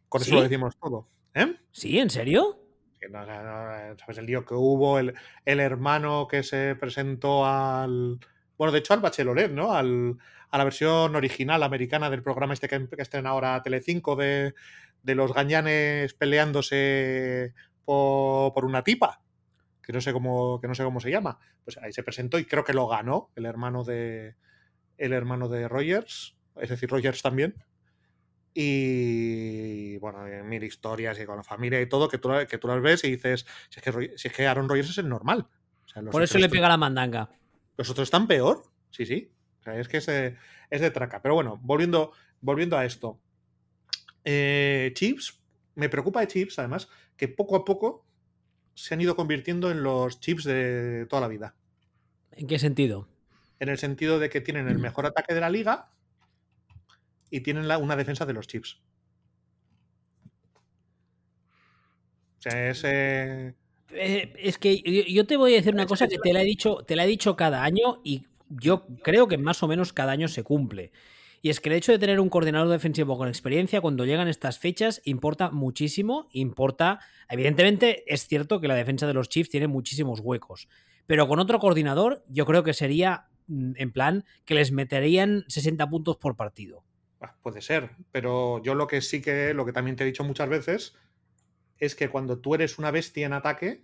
Con 0.07 0.21
eso 0.21 0.35
lo 0.35 0.41
decimos 0.43 0.75
todo. 0.77 1.09
¿Eh? 1.33 1.55
¿Sí? 1.71 1.99
¿En 1.99 2.09
serio? 2.09 2.59
Que 2.99 3.09
no, 3.09 3.25
¿Sabes 3.25 4.17
el 4.17 4.25
lío 4.25 4.45
que 4.45 4.53
hubo? 4.53 4.99
El, 4.99 5.13
el 5.45 5.59
hermano 5.59 6.27
que 6.29 6.43
se 6.43 6.75
presentó 6.75 7.45
al. 7.45 8.19
Bueno, 8.57 8.71
de 8.71 8.79
hecho, 8.79 8.93
al 8.93 9.01
Bachelorette, 9.01 9.51
¿no? 9.51 9.73
Al, 9.73 10.17
a 10.49 10.57
la 10.57 10.63
versión 10.63 11.15
original 11.15 11.61
americana 11.61 12.09
del 12.09 12.23
programa 12.23 12.53
este 12.53 12.67
que, 12.69 12.87
que 12.87 13.01
estrena 13.01 13.29
ahora 13.31 13.61
Telecinco 13.61 14.15
de, 14.15 14.55
de 15.07 15.15
los 15.15 15.33
gañanes 15.33 16.13
peleándose 16.13 17.53
por, 17.85 18.53
por 18.53 18.65
una 18.65 18.83
tipa. 18.83 19.21
Que 19.81 19.93
no 19.93 20.01
sé 20.01 20.11
cómo, 20.11 20.59
que 20.59 20.67
no 20.67 20.75
sé 20.75 20.83
cómo 20.83 20.99
se 20.99 21.09
llama. 21.09 21.39
Pues 21.63 21.77
ahí 21.77 21.93
se 21.93 22.03
presentó 22.03 22.37
y 22.37 22.45
creo 22.45 22.65
que 22.65 22.73
lo 22.73 22.87
ganó 22.87 23.31
el 23.35 23.45
hermano 23.45 23.85
de. 23.85 24.35
El 24.97 25.13
hermano 25.13 25.47
de 25.47 25.69
Rogers. 25.69 26.35
Es 26.57 26.69
decir, 26.69 26.89
Rogers 26.89 27.21
también. 27.21 27.55
Y 28.53 29.97
bueno, 29.99 30.25
mil 30.43 30.63
historias 30.63 31.17
y 31.19 31.25
con 31.25 31.37
la 31.37 31.43
familia 31.43 31.79
y 31.79 31.87
todo, 31.87 32.09
que 32.09 32.17
tú, 32.17 32.29
que 32.49 32.57
tú 32.57 32.67
las 32.67 32.81
ves 32.81 33.03
y 33.05 33.11
dices, 33.11 33.45
si 33.69 33.79
es 33.79 33.83
que, 33.83 34.17
si 34.17 34.27
es 34.27 34.33
que 34.33 34.47
Aaron 34.47 34.67
Rodgers 34.67 34.89
es 34.89 34.97
el 34.97 35.07
normal. 35.07 35.47
O 35.85 35.87
sea, 35.87 36.01
los 36.01 36.11
Por 36.11 36.23
eso 36.23 36.37
le 36.37 36.49
pega 36.49 36.67
la 36.67 36.75
mandanga. 36.75 37.29
Los 37.77 37.89
otros 37.89 38.07
están 38.07 38.27
peor. 38.27 38.63
Sí, 38.89 39.05
sí. 39.05 39.31
O 39.61 39.63
sea, 39.63 39.79
es 39.79 39.87
que 39.87 39.97
es 39.97 40.05
de, 40.07 40.35
es 40.69 40.81
de 40.81 40.91
traca. 40.91 41.21
Pero 41.21 41.35
bueno, 41.35 41.59
volviendo, 41.61 42.11
volviendo 42.41 42.77
a 42.77 42.83
esto. 42.83 43.21
Eh, 44.29 44.91
Chips, 44.93 45.39
me 45.75 45.87
preocupa 45.87 46.19
de 46.19 46.27
Chips, 46.27 46.59
además, 46.59 46.89
que 47.15 47.29
poco 47.29 47.55
a 47.55 47.63
poco 47.63 48.05
se 48.73 48.93
han 48.93 48.99
ido 48.99 49.15
convirtiendo 49.15 49.71
en 49.71 49.83
los 49.83 50.19
Chips 50.19 50.43
de 50.43 51.07
toda 51.09 51.21
la 51.21 51.29
vida. 51.29 51.55
¿En 52.33 52.45
qué 52.45 52.59
sentido? 52.59 53.07
En 53.61 53.69
el 53.69 53.77
sentido 53.77 54.19
de 54.19 54.29
que 54.29 54.41
tienen 54.41 54.67
el 54.67 54.79
mejor 54.79 55.05
ataque 55.05 55.33
de 55.33 55.39
la 55.39 55.49
liga, 55.49 55.91
y 57.29 57.41
tienen 57.41 57.65
una 57.65 57.95
defensa 57.95 58.25
de 58.25 58.33
los 58.33 58.47
Chiefs. 58.47 58.77
O 62.39 62.41
sea, 62.41 62.69
es. 62.69 62.83
Eh, 62.83 63.53
eh, 63.91 64.33
es 64.37 64.57
que 64.57 64.81
yo 65.09 65.25
te 65.25 65.37
voy 65.37 65.53
a 65.53 65.57
decir 65.57 65.73
una 65.73 65.87
cosa 65.87 66.07
que 66.07 66.17
te 66.17 66.33
la 66.33 66.41
he 66.41 66.45
dicho, 66.45 66.83
te 66.85 66.95
la 66.95 67.05
he 67.05 67.07
dicho 67.07 67.35
cada 67.35 67.63
año 67.63 68.01
y 68.03 68.25
yo 68.49 68.85
creo 69.03 69.27
que 69.27 69.37
más 69.37 69.63
o 69.63 69.67
menos 69.67 69.93
cada 69.93 70.11
año 70.11 70.27
se 70.27 70.43
cumple. 70.43 70.91
Y 71.41 71.49
es 71.49 71.59
que 71.59 71.69
el 71.69 71.75
hecho 71.75 71.91
de 71.91 71.99
tener 71.99 72.19
un 72.19 72.29
coordinador 72.29 72.69
defensivo 72.69 73.17
con 73.17 73.27
experiencia 73.27 73.81
cuando 73.81 74.05
llegan 74.05 74.27
estas 74.27 74.59
fechas 74.59 75.01
importa 75.05 75.51
muchísimo. 75.51 76.27
Importa, 76.31 76.99
evidentemente, 77.29 78.03
es 78.11 78.27
cierto 78.27 78.59
que 78.59 78.67
la 78.67 78.75
defensa 78.75 79.07
de 79.07 79.13
los 79.13 79.29
Chiefs 79.29 79.49
tiene 79.49 79.67
muchísimos 79.67 80.19
huecos. 80.19 80.67
Pero 81.05 81.27
con 81.27 81.39
otro 81.39 81.59
coordinador, 81.59 82.23
yo 82.27 82.45
creo 82.45 82.63
que 82.63 82.73
sería 82.73 83.27
mm, 83.47 83.73
en 83.75 83.91
plan 83.91 84.25
que 84.45 84.55
les 84.55 84.71
meterían 84.71 85.45
60 85.47 85.87
puntos 85.89 86.17
por 86.17 86.35
partido. 86.35 86.83
Puede 87.41 87.61
ser, 87.61 87.91
pero 88.11 88.61
yo 88.61 88.75
lo 88.75 88.85
que 88.87 89.01
sí 89.01 89.21
que, 89.21 89.53
lo 89.53 89.65
que 89.65 89.73
también 89.73 89.95
te 89.95 90.03
he 90.03 90.07
dicho 90.07 90.23
muchas 90.23 90.49
veces, 90.49 90.95
es 91.79 91.95
que 91.95 92.09
cuando 92.09 92.39
tú 92.39 92.55
eres 92.55 92.77
una 92.77 92.91
bestia 92.91 93.25
en 93.25 93.33
ataque, 93.33 93.83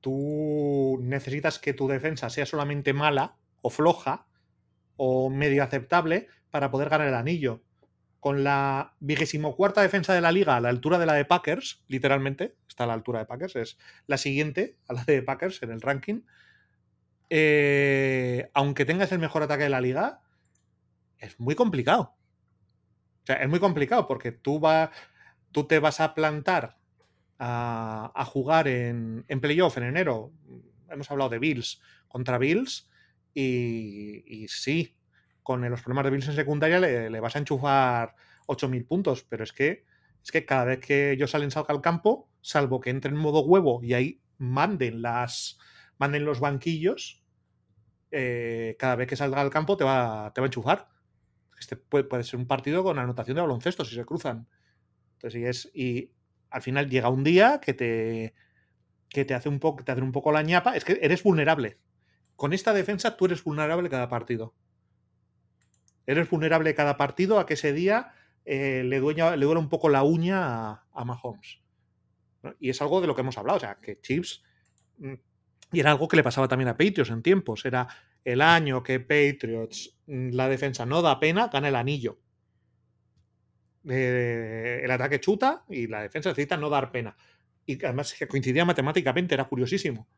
tú 0.00 0.98
necesitas 1.00 1.58
que 1.58 1.72
tu 1.72 1.88
defensa 1.88 2.30
sea 2.30 2.46
solamente 2.46 2.92
mala 2.92 3.36
o 3.62 3.70
floja 3.70 4.26
o 5.02 5.30
medio 5.30 5.62
aceptable 5.64 6.28
para 6.50 6.70
poder 6.70 6.90
ganar 6.90 7.08
el 7.08 7.14
anillo. 7.14 7.62
Con 8.20 8.44
la 8.44 8.96
vigésimo 9.00 9.56
cuarta 9.56 9.80
defensa 9.80 10.12
de 10.12 10.20
la 10.20 10.30
liga 10.30 10.56
a 10.56 10.60
la 10.60 10.68
altura 10.68 10.98
de 10.98 11.06
la 11.06 11.14
de 11.14 11.24
Packers, 11.24 11.82
literalmente, 11.88 12.54
está 12.68 12.84
a 12.84 12.86
la 12.86 12.92
altura 12.92 13.20
de 13.20 13.24
Packers, 13.24 13.56
es 13.56 13.78
la 14.06 14.18
siguiente 14.18 14.76
a 14.88 14.92
la 14.92 15.04
de 15.04 15.22
Packers 15.22 15.62
en 15.62 15.70
el 15.70 15.80
ranking. 15.80 16.20
Eh, 17.30 18.50
aunque 18.52 18.84
tengas 18.84 19.10
el 19.12 19.20
mejor 19.20 19.42
ataque 19.42 19.62
de 19.62 19.70
la 19.70 19.80
liga, 19.80 20.20
es 21.16 21.40
muy 21.40 21.54
complicado. 21.54 22.14
O 23.22 23.26
sea, 23.26 23.36
es 23.36 23.48
muy 23.48 23.58
complicado 23.58 24.06
porque 24.06 24.32
tú, 24.32 24.60
tú 25.50 25.66
te 25.66 25.78
vas 25.78 26.00
a 26.00 26.14
plantar 26.14 26.76
a, 27.38 28.24
jugar 28.26 28.68
en, 28.68 29.24
en, 29.28 29.40
playoff 29.40 29.78
en 29.78 29.84
enero. 29.84 30.30
Hemos 30.90 31.10
hablado 31.10 31.30
de 31.30 31.38
Bills 31.38 31.80
contra 32.06 32.36
Bills 32.36 32.89
y, 33.34 34.46
sí, 34.48 34.96
con 35.42 35.68
los 35.68 35.82
problemas 35.82 36.04
de 36.04 36.10
Bills 36.10 36.28
en 36.28 36.34
secundaria 36.34 36.80
le, 36.80 37.20
vas 37.20 37.36
a 37.36 37.38
enchufar 37.38 38.14
8.000 38.46 38.86
puntos, 38.86 39.24
pero 39.28 39.44
es 39.44 39.52
que, 39.52 39.84
es 40.22 40.30
que 40.30 40.44
cada 40.44 40.64
vez 40.64 40.80
que 40.80 41.12
ellos 41.12 41.30
salen 41.30 41.50
salga 41.50 41.74
al 41.74 41.80
campo, 41.80 42.28
salvo 42.40 42.80
que 42.80 42.90
entre 42.90 43.10
en 43.10 43.16
modo 43.16 43.40
huevo 43.40 43.80
y 43.82 43.94
ahí 43.94 44.20
manden 44.38 45.02
las 45.02 45.58
manden 45.98 46.24
los 46.24 46.40
banquillos, 46.40 47.22
eh, 48.10 48.74
cada 48.78 48.96
vez 48.96 49.06
que 49.06 49.16
salga 49.16 49.40
al 49.40 49.50
campo 49.50 49.76
te 49.76 49.84
va, 49.84 50.32
te 50.34 50.40
va 50.40 50.46
a 50.46 50.48
enchufar. 50.48 50.88
Este 51.58 51.76
puede, 51.76 52.04
puede, 52.04 52.24
ser 52.24 52.40
un 52.40 52.46
partido 52.46 52.82
con 52.82 52.98
anotación 52.98 53.34
de 53.34 53.42
baloncesto 53.42 53.84
si 53.84 53.94
se 53.94 54.06
cruzan. 54.06 54.48
Entonces, 55.14 55.40
y 55.40 55.44
es, 55.44 55.70
y 55.74 56.12
al 56.48 56.62
final 56.62 56.88
llega 56.88 57.10
un 57.10 57.22
día 57.22 57.60
que 57.60 57.74
te, 57.74 58.34
que 59.10 59.24
te 59.24 59.34
hace 59.34 59.48
un 59.50 59.60
poco, 59.60 59.84
te 59.84 59.92
hace 59.92 60.00
un 60.00 60.12
poco 60.12 60.32
la 60.32 60.42
ñapa. 60.42 60.76
Es 60.76 60.84
que 60.84 60.98
eres 61.02 61.22
vulnerable. 61.22 61.78
Con 62.40 62.54
esta 62.54 62.72
defensa 62.72 63.18
tú 63.18 63.26
eres 63.26 63.44
vulnerable 63.44 63.90
cada 63.90 64.08
partido. 64.08 64.54
Eres 66.06 66.30
vulnerable 66.30 66.74
cada 66.74 66.96
partido 66.96 67.38
a 67.38 67.44
que 67.44 67.52
ese 67.52 67.74
día 67.74 68.14
eh, 68.46 68.82
le, 68.82 68.98
dueña, 68.98 69.36
le 69.36 69.44
duele 69.44 69.60
un 69.60 69.68
poco 69.68 69.90
la 69.90 70.04
uña 70.04 70.70
a, 70.90 71.04
Mahomes. 71.04 71.60
Y 72.58 72.70
es 72.70 72.80
algo 72.80 73.02
de 73.02 73.08
lo 73.08 73.14
que 73.14 73.20
hemos 73.20 73.36
hablado. 73.36 73.58
O 73.58 73.60
sea, 73.60 73.74
que 73.74 74.00
Chips. 74.00 74.42
Mm, 74.96 75.12
y 75.72 75.80
era 75.80 75.90
algo 75.90 76.08
que 76.08 76.16
le 76.16 76.22
pasaba 76.22 76.48
también 76.48 76.68
a 76.68 76.78
Patriots 76.78 77.10
en 77.10 77.22
tiempos. 77.22 77.66
Era 77.66 77.86
el 78.24 78.40
año 78.40 78.82
que 78.82 79.00
Patriots, 79.00 79.98
mm, 80.06 80.30
la 80.30 80.48
defensa 80.48 80.86
no 80.86 81.02
da 81.02 81.20
pena, 81.20 81.48
gana 81.52 81.68
el 81.68 81.76
anillo. 81.76 82.20
Eh, 83.86 84.80
el 84.82 84.90
ataque 84.90 85.20
chuta 85.20 85.66
y 85.68 85.88
la 85.88 86.00
defensa 86.00 86.30
necesita 86.30 86.56
no 86.56 86.70
dar 86.70 86.90
pena. 86.90 87.18
Y 87.66 87.84
además 87.84 88.14
que 88.14 88.26
coincidía 88.26 88.64
matemáticamente, 88.64 89.34
era 89.34 89.44
curiosísimo. 89.44 90.08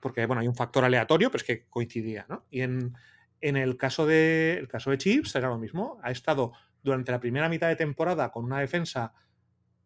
Porque, 0.00 0.26
bueno, 0.26 0.40
hay 0.40 0.48
un 0.48 0.54
factor 0.54 0.84
aleatorio, 0.84 1.30
pero 1.30 1.38
es 1.38 1.44
que 1.44 1.66
coincidía, 1.66 2.26
¿no? 2.28 2.44
Y 2.50 2.62
en, 2.62 2.94
el, 3.40 3.76
caso 3.76 4.06
de, 4.06 4.56
el 4.58 4.68
caso 4.68 4.90
de 4.90 4.98
Chips 4.98 5.34
era 5.34 5.48
lo 5.48 5.58
mismo. 5.58 5.98
Ha 6.02 6.10
estado 6.10 6.52
durante 6.82 7.12
la 7.12 7.20
primera 7.20 7.48
mitad 7.48 7.68
de 7.68 7.76
temporada 7.76 8.30
con 8.30 8.44
una 8.44 8.60
defensa, 8.60 9.12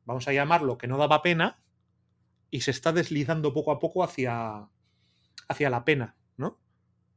vamos 0.04 0.28
a 0.28 0.32
llamarlo, 0.32 0.78
que 0.78 0.88
no 0.88 0.98
daba 0.98 1.22
pena, 1.22 1.60
y 2.50 2.60
se 2.60 2.70
está 2.70 2.92
deslizando 2.92 3.52
poco 3.54 3.72
a 3.72 3.78
poco 3.78 4.04
hacia, 4.04 4.68
hacia 5.48 5.70
la 5.70 5.84
pena, 5.84 6.16
¿no? 6.36 6.58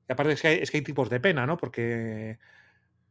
Y 0.07 0.13
aparte 0.13 0.33
es 0.33 0.41
que, 0.41 0.47
hay, 0.47 0.59
es 0.59 0.71
que 0.71 0.77
hay 0.77 0.83
tipos 0.83 1.09
de 1.09 1.19
pena, 1.19 1.45
¿no? 1.45 1.57
Porque 1.57 2.39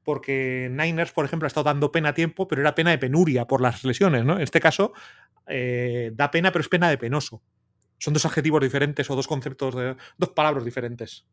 porque 0.04 0.68
Niners, 0.70 1.12
por 1.12 1.24
ejemplo, 1.24 1.46
ha 1.46 1.48
estado 1.48 1.64
dando 1.64 1.90
pena 1.90 2.10
a 2.10 2.14
tiempo, 2.14 2.46
pero 2.46 2.60
era 2.60 2.74
pena 2.74 2.90
de 2.90 2.98
penuria 2.98 3.46
por 3.46 3.60
las 3.60 3.82
lesiones, 3.84 4.24
¿no? 4.24 4.36
En 4.36 4.42
este 4.42 4.60
caso, 4.60 4.92
eh, 5.46 6.12
da 6.14 6.30
pena, 6.30 6.52
pero 6.52 6.60
es 6.60 6.68
pena 6.68 6.90
de 6.90 6.98
penoso. 6.98 7.42
Son 8.04 8.12
dos 8.12 8.26
adjetivos 8.26 8.60
diferentes 8.60 9.08
o 9.08 9.16
dos 9.16 9.26
conceptos, 9.26 9.74
de, 9.74 9.96
dos 10.18 10.28
palabras 10.28 10.62
diferentes. 10.62 11.24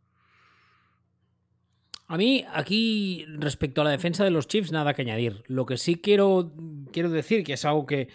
A 2.07 2.15
mí, 2.15 2.45
aquí, 2.53 3.25
respecto 3.27 3.81
a 3.81 3.83
la 3.83 3.89
defensa 3.89 4.23
de 4.23 4.31
los 4.31 4.47
Chiefs, 4.47 4.71
nada 4.71 4.93
que 4.93 5.01
añadir. 5.01 5.43
Lo 5.47 5.65
que 5.65 5.77
sí 5.77 5.97
quiero, 5.97 6.53
quiero 6.93 7.09
decir, 7.09 7.43
que 7.43 7.51
es 7.53 7.65
algo 7.65 7.85
que 7.85 8.07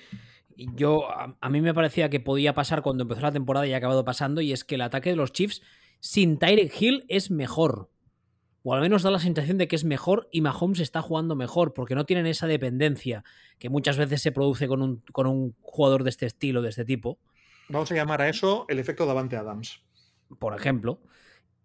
yo, 0.57 1.05
a, 1.11 1.49
mí 1.51 1.61
me 1.61 1.75
parecía 1.75 2.09
que 2.09 2.19
podía 2.19 2.55
pasar 2.55 2.81
cuando 2.81 3.03
empezó 3.03 3.21
la 3.21 3.33
temporada 3.33 3.67
y 3.67 3.75
ha 3.75 3.77
acabado 3.77 4.07
pasando, 4.07 4.41
y 4.41 4.53
es 4.53 4.65
que 4.65 4.77
el 4.77 4.81
ataque 4.81 5.11
de 5.11 5.17
los 5.17 5.33
Chiefs 5.35 5.61
sin 6.01 6.39
Tyreek 6.39 6.81
Hill 6.81 7.05
es 7.09 7.31
mejor 7.31 7.91
o 8.69 8.75
al 8.75 8.81
menos 8.81 9.05
da 9.05 9.13
la 9.13 9.21
sensación 9.21 9.59
de 9.59 9.69
que 9.69 9.77
es 9.77 9.85
mejor 9.85 10.29
y 10.33 10.41
Mahomes 10.41 10.81
está 10.81 11.01
jugando 11.01 11.37
mejor, 11.37 11.73
porque 11.73 11.95
no 11.95 12.05
tienen 12.05 12.27
esa 12.27 12.49
dependencia 12.49 13.23
que 13.61 13.69
muchas 13.69 13.97
veces 13.97 14.21
se 14.21 14.33
produce 14.33 14.67
con 14.67 14.83
un, 14.83 15.03
con 15.13 15.29
un 15.29 15.55
jugador 15.61 16.03
de 16.03 16.11
este 16.11 16.27
estilo, 16.27 16.63
de 16.63 16.71
este 16.71 16.85
tipo. 16.85 17.21
Vamos 17.69 17.91
a 17.91 17.95
llamar 17.95 18.23
a 18.23 18.29
eso 18.29 18.67
el 18.69 18.79
efecto 18.79 19.07
Davante 19.07 19.37
Adams. 19.37 19.83
Por 20.39 20.55
ejemplo. 20.55 21.01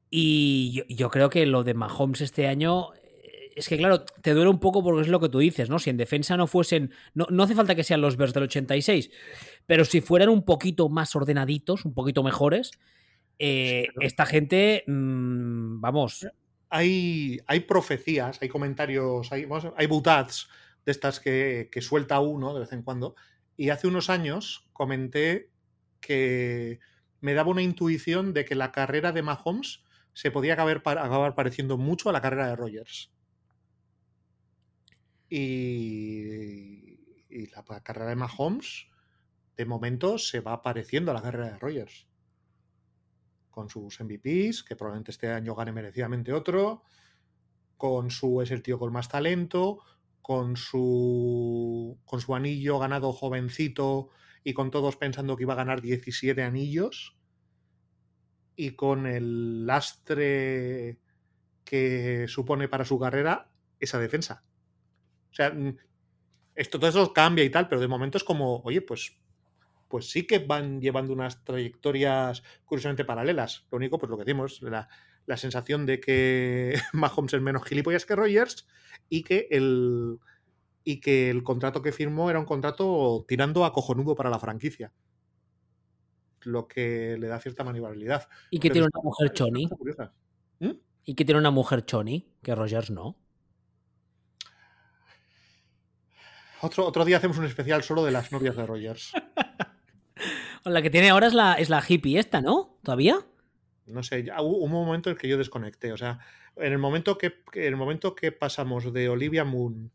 Y 0.10 0.84
yo, 0.89 1.10
creo 1.10 1.30
que 1.30 1.45
lo 1.45 1.64
de 1.64 1.74
Mahomes 1.74 2.22
este 2.22 2.47
año 2.47 2.93
eh, 2.95 3.52
es 3.56 3.70
que, 3.70 3.78
claro, 3.78 4.04
te 4.04 4.34
duele 4.34 4.49
un 4.49 4.60
poco 4.60 4.84
porque 4.84 5.02
es 5.02 5.08
lo 5.08 5.20
que 5.20 5.30
tú 5.30 5.39
dices, 5.39 5.70
¿no? 5.70 5.80
Si 5.80 5.89
en 5.89 5.97
defensa 5.97 6.36
no 6.36 6.47
fuesen. 6.47 6.91
No, 7.14 7.28
no 7.30 7.43
hace 7.43 7.56
falta 7.56 7.76
que 7.76 7.84
sean 7.84 8.02
los 8.02 8.18
Bears 8.18 8.34
del 8.34 8.43
86, 8.43 9.10
pero 9.66 9.86
si 9.86 10.02
fueran 10.02 10.30
un 10.30 10.43
poquito 10.43 10.89
más 10.89 11.16
ordenaditos, 11.16 11.86
un 11.86 11.93
poquito 11.93 12.24
mejores, 12.24 12.72
eh, 13.39 13.88
esta 14.02 14.26
gente. 14.26 14.84
Mm, 14.88 15.80
vamos 15.80 16.28
hay, 16.72 17.41
hay 17.47 17.60
profecías, 17.60 18.41
hay 18.41 18.47
comentarios, 18.47 19.32
hay, 19.32 19.45
hay 19.76 19.88
butats 19.88 20.47
de 20.86 20.91
estas 20.93 21.20
que, 21.20 21.70
suelta 21.82 22.22
uno 22.22 22.54
de 22.54 22.62
vez 22.62 22.72
en 22.72 22.82
cuando. 22.82 23.16
Y 23.58 23.70
hace 23.70 23.88
unos 23.88 24.10
años 24.10 24.70
comenté 24.72 25.51
que 26.02 26.80
me 27.22 27.34
daba 27.34 27.52
una 27.52 27.62
intuición 27.62 28.34
de 28.34 28.43
que 28.43 28.56
la 28.56 28.72
carrera 28.72 29.12
de 29.12 29.22
Mahomes 29.22 29.84
se 30.14 30.32
podía 30.32 30.54
acabar, 30.54 31.36
pareciendo 31.36 31.78
mucho 31.78 32.10
a 32.10 32.14
la 32.14 32.22
carrera 32.22 32.47
de 32.47 32.56
Rogers. 32.56 33.12
Y, 35.30 36.99
y, 37.30 37.47
la 37.56 37.64
carrera 37.82 38.10
de 38.10 38.18
Mahomes, 38.18 38.88
de 39.56 39.66
momento, 39.66 40.18
se 40.18 40.41
va 40.41 40.62
pareciendo 40.62 41.12
a 41.12 41.14
la 41.14 41.22
carrera 41.22 41.52
de 41.52 41.60
Rogers 41.60 42.08
con 43.52 43.70
sus 43.70 43.99
MVPs, 43.99 44.64
que 44.64 44.76
probablemente 44.76 45.12
este 45.12 45.30
año 45.30 45.54
gane 45.54 45.72
merecidamente 45.72 46.34
otro, 46.34 46.84
con 47.78 48.10
su 48.10 48.41
es 48.41 48.49
el 48.52 48.64
tío 48.64 48.80
con 48.80 48.91
más 48.91 49.10
talento, 49.10 49.80
con 50.22 50.56
su 50.56 51.99
con 52.06 52.22
su 52.22 52.34
anillo 52.34 52.80
ganado 52.80 53.12
jovencito 53.12 54.10
y 54.44 54.54
con 54.54 54.72
todos 54.72 54.96
pensando 54.96 55.36
que 55.36 55.44
iba 55.44 55.54
a 55.54 55.58
ganar 55.58 55.82
17 55.82 56.42
anillos 56.42 57.18
y 58.56 58.72
con 58.72 59.08
el 59.08 59.66
lastre 59.66 61.00
que 61.64 62.26
supone 62.28 62.68
para 62.68 62.86
su 62.86 63.00
carrera 63.00 63.50
esa 63.80 64.00
defensa. 64.00 64.44
O 65.32 65.34
sea, 65.34 65.52
mm, 65.52 65.78
esto 66.56 66.80
todo 66.80 66.89
eso 66.89 67.14
cambia 67.14 67.44
y 67.44 67.50
tal, 67.50 67.68
pero 67.68 67.82
de 67.82 67.88
momento 67.88 68.18
es 68.18 68.24
como, 68.24 68.62
oye, 68.64 68.82
pues 68.82 69.18
pues 69.92 70.10
sí 70.10 70.26
que 70.26 70.39
van 70.39 70.80
llevando 70.80 71.12
unas 71.12 71.44
trayectorias 71.44 72.44
curiosamente 72.64 73.04
paralelas. 73.04 73.68
Lo 73.70 73.76
único, 73.76 74.00
pues 74.00 74.10
lo 74.10 74.18
que 74.18 74.24
decimos, 74.24 74.62
la, 74.62 74.88
la 75.26 75.36
sensación 75.36 75.86
de 75.86 76.00
que 76.00 76.80
Mahomes 76.94 77.34
es 77.34 77.42
menos 77.42 77.66
gilipollas 77.66 78.06
que 78.06 78.16
Rogers 78.16 78.68
y 79.10 79.24
que 79.24 79.48
el 79.52 80.18
y 80.84 81.00
que 81.00 81.30
el 81.30 81.44
contrato 81.44 81.82
que 81.82 81.92
firmó 81.92 82.30
era 82.30 82.40
un 82.40 82.46
contrato 82.46 83.26
tirando 83.28 83.66
a 83.66 83.74
cojonudo 83.74 84.16
para 84.16 84.30
la 84.30 84.40
franquicia. 84.40 84.92
Lo 86.42 86.68
que 86.68 87.18
le 87.20 87.28
da 87.28 87.40
cierta 87.40 87.64
maniobrabilidad. 87.64 88.28
Y 88.50 88.60
que 88.60 88.70
tiene 88.70 88.88
una 88.92 89.04
mujer 89.04 89.32
choni. 89.34 89.70
¿Mm? 90.60 90.72
Y 91.06 91.16
que 91.16 91.26
tiene 91.26 91.40
una 91.40 91.52
mujer 91.52 91.86
choni, 91.86 92.34
que 92.42 92.56
Rogers 92.56 92.90
no. 92.90 93.18
Otro, 96.62 96.86
otro 96.86 97.06
día 97.06 97.18
hacemos 97.18 97.38
un 97.38 97.46
especial 97.46 97.84
solo 97.84 98.04
de 98.04 98.12
las 98.12 98.32
novias 98.32 98.56
de 98.56 98.66
Rogers. 98.66 99.12
La 100.64 100.82
que 100.84 100.92
tiene 100.92 101.10
ahora 101.10 101.26
es 101.26 101.34
la, 101.34 101.56
es 101.56 101.70
la 101.70 101.84
hippie 101.88 102.20
esta, 102.20 102.40
¿no? 102.40 102.78
¿Todavía? 102.84 103.18
no 103.92 104.04
sé, 104.04 104.26
hubo 104.40 104.58
un 104.58 104.72
momento 104.72 105.10
en 105.10 105.16
el 105.16 105.22
que 105.22 105.28
yo 105.28 105.38
desconecté. 105.38 105.92
O 105.92 105.98
sea, 105.98 106.20
en 106.56 106.72
el 106.72 106.80
momento 106.80 107.18
que, 107.18 107.42
en 107.54 107.66
el 107.66 107.76
momento 107.76 108.16
que 108.16 108.32
pasamos 108.32 108.92
de 108.94 109.10
Olivia 109.10 109.44
Moon 109.44 109.92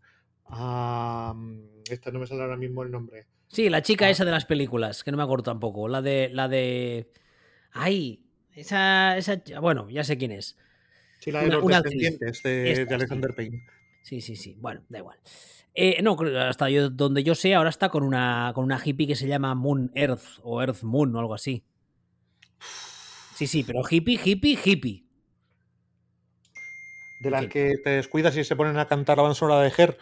a. 0.49 1.32
Mm, 1.36 1.82
esta 1.90 2.11
no 2.11 2.18
me 2.18 2.26
sale 2.26 2.42
ahora 2.42 2.57
mismo 2.57 2.82
el 2.82 2.90
nombre. 2.90 3.26
Sí, 3.49 3.68
la 3.68 3.82
chica 3.82 4.07
ah. 4.07 4.11
esa 4.11 4.24
de 4.24 4.30
las 4.30 4.44
películas, 4.44 5.05
que 5.05 5.11
no 5.11 5.16
me 5.16 5.22
acuerdo 5.22 5.44
tampoco. 5.44 5.88
La 5.88 6.03
de. 6.03 6.30
La 6.32 6.49
de. 6.49 7.11
Ay, 7.72 8.24
esa, 8.55 9.16
esa. 9.16 9.40
Bueno, 9.61 9.88
ya 9.90 10.05
sé 10.05 10.16
quién 10.16 10.32
es. 10.32 10.57
Sí, 11.20 11.32
la 11.32 11.42
de 11.42 11.49
los 11.49 11.66
descendientes 11.66 12.42
de, 12.42 12.86
Alexander 12.90 13.34
Payne. 13.34 13.64
Sí, 14.03 14.20
sí, 14.20 14.36
sí. 14.36 14.57
Bueno, 14.59 14.82
da 14.88 14.99
igual. 14.99 15.18
Eh, 15.74 16.01
no, 16.03 16.16
hasta 16.40 16.70
yo, 16.70 16.88
donde 16.88 17.22
yo 17.22 17.34
sé, 17.34 17.55
ahora 17.55 17.68
está 17.68 17.90
con 17.90 18.03
una, 18.03 18.53
con 18.55 18.64
una 18.64 18.80
hippie 18.82 19.07
que 19.07 19.16
se 19.16 19.26
llama 19.26 19.55
Moon 19.55 19.90
Earth 19.94 20.40
o 20.42 20.62
Earth 20.62 20.82
Moon 20.82 21.14
o 21.14 21.18
algo 21.18 21.34
así. 21.34 21.64
Sí, 23.34 23.47
sí, 23.47 23.62
pero 23.62 23.82
hippie, 23.88 24.18
hippie, 24.24 24.59
hippie. 24.64 25.05
De 27.20 27.30
las 27.30 27.47
que 27.49 27.74
te 27.82 27.90
descuidas 27.90 28.36
y 28.36 28.44
se 28.44 28.57
ponen 28.57 28.78
a 28.78 28.86
cantar 28.86 29.18
la 29.18 29.24
banda 29.24 29.61
de 29.61 29.72
Her. 29.76 29.99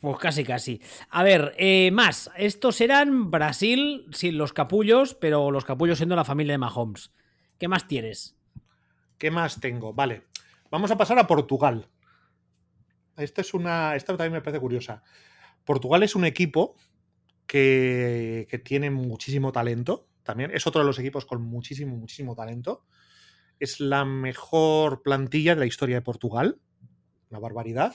Pues 0.00 0.18
casi, 0.18 0.44
casi. 0.44 0.80
A 1.10 1.22
ver, 1.22 1.54
eh, 1.58 1.90
más. 1.90 2.30
Estos 2.36 2.80
eran 2.80 3.30
Brasil 3.30 4.06
sin 4.12 4.38
los 4.38 4.52
capullos, 4.52 5.14
pero 5.14 5.50
los 5.50 5.64
capullos 5.64 5.98
siendo 5.98 6.16
la 6.16 6.24
familia 6.24 6.54
de 6.54 6.58
Mahomes. 6.58 7.12
¿Qué 7.58 7.68
más 7.68 7.86
tienes? 7.86 8.36
¿Qué 9.18 9.30
más 9.30 9.60
tengo? 9.60 9.92
Vale. 9.92 10.24
Vamos 10.70 10.90
a 10.90 10.96
pasar 10.96 11.18
a 11.18 11.26
Portugal. 11.26 11.88
Esta 13.16 13.42
es 13.42 13.54
una. 13.54 13.94
Esta 13.94 14.16
también 14.16 14.32
me 14.32 14.40
parece 14.40 14.60
curiosa. 14.60 15.02
Portugal 15.64 16.02
es 16.02 16.14
un 16.14 16.24
equipo 16.24 16.76
que, 17.46 18.46
que 18.50 18.58
tiene 18.58 18.90
muchísimo 18.90 19.52
talento. 19.52 20.08
También 20.24 20.50
es 20.52 20.66
otro 20.66 20.80
de 20.80 20.86
los 20.86 20.98
equipos 20.98 21.26
con 21.26 21.42
muchísimo, 21.42 21.96
muchísimo 21.96 22.34
talento. 22.34 22.84
Es 23.60 23.78
la 23.78 24.04
mejor 24.04 25.02
plantilla 25.02 25.54
de 25.54 25.60
la 25.60 25.66
historia 25.66 25.96
de 25.96 26.02
Portugal. 26.02 26.60
Una 27.30 27.38
barbaridad. 27.38 27.94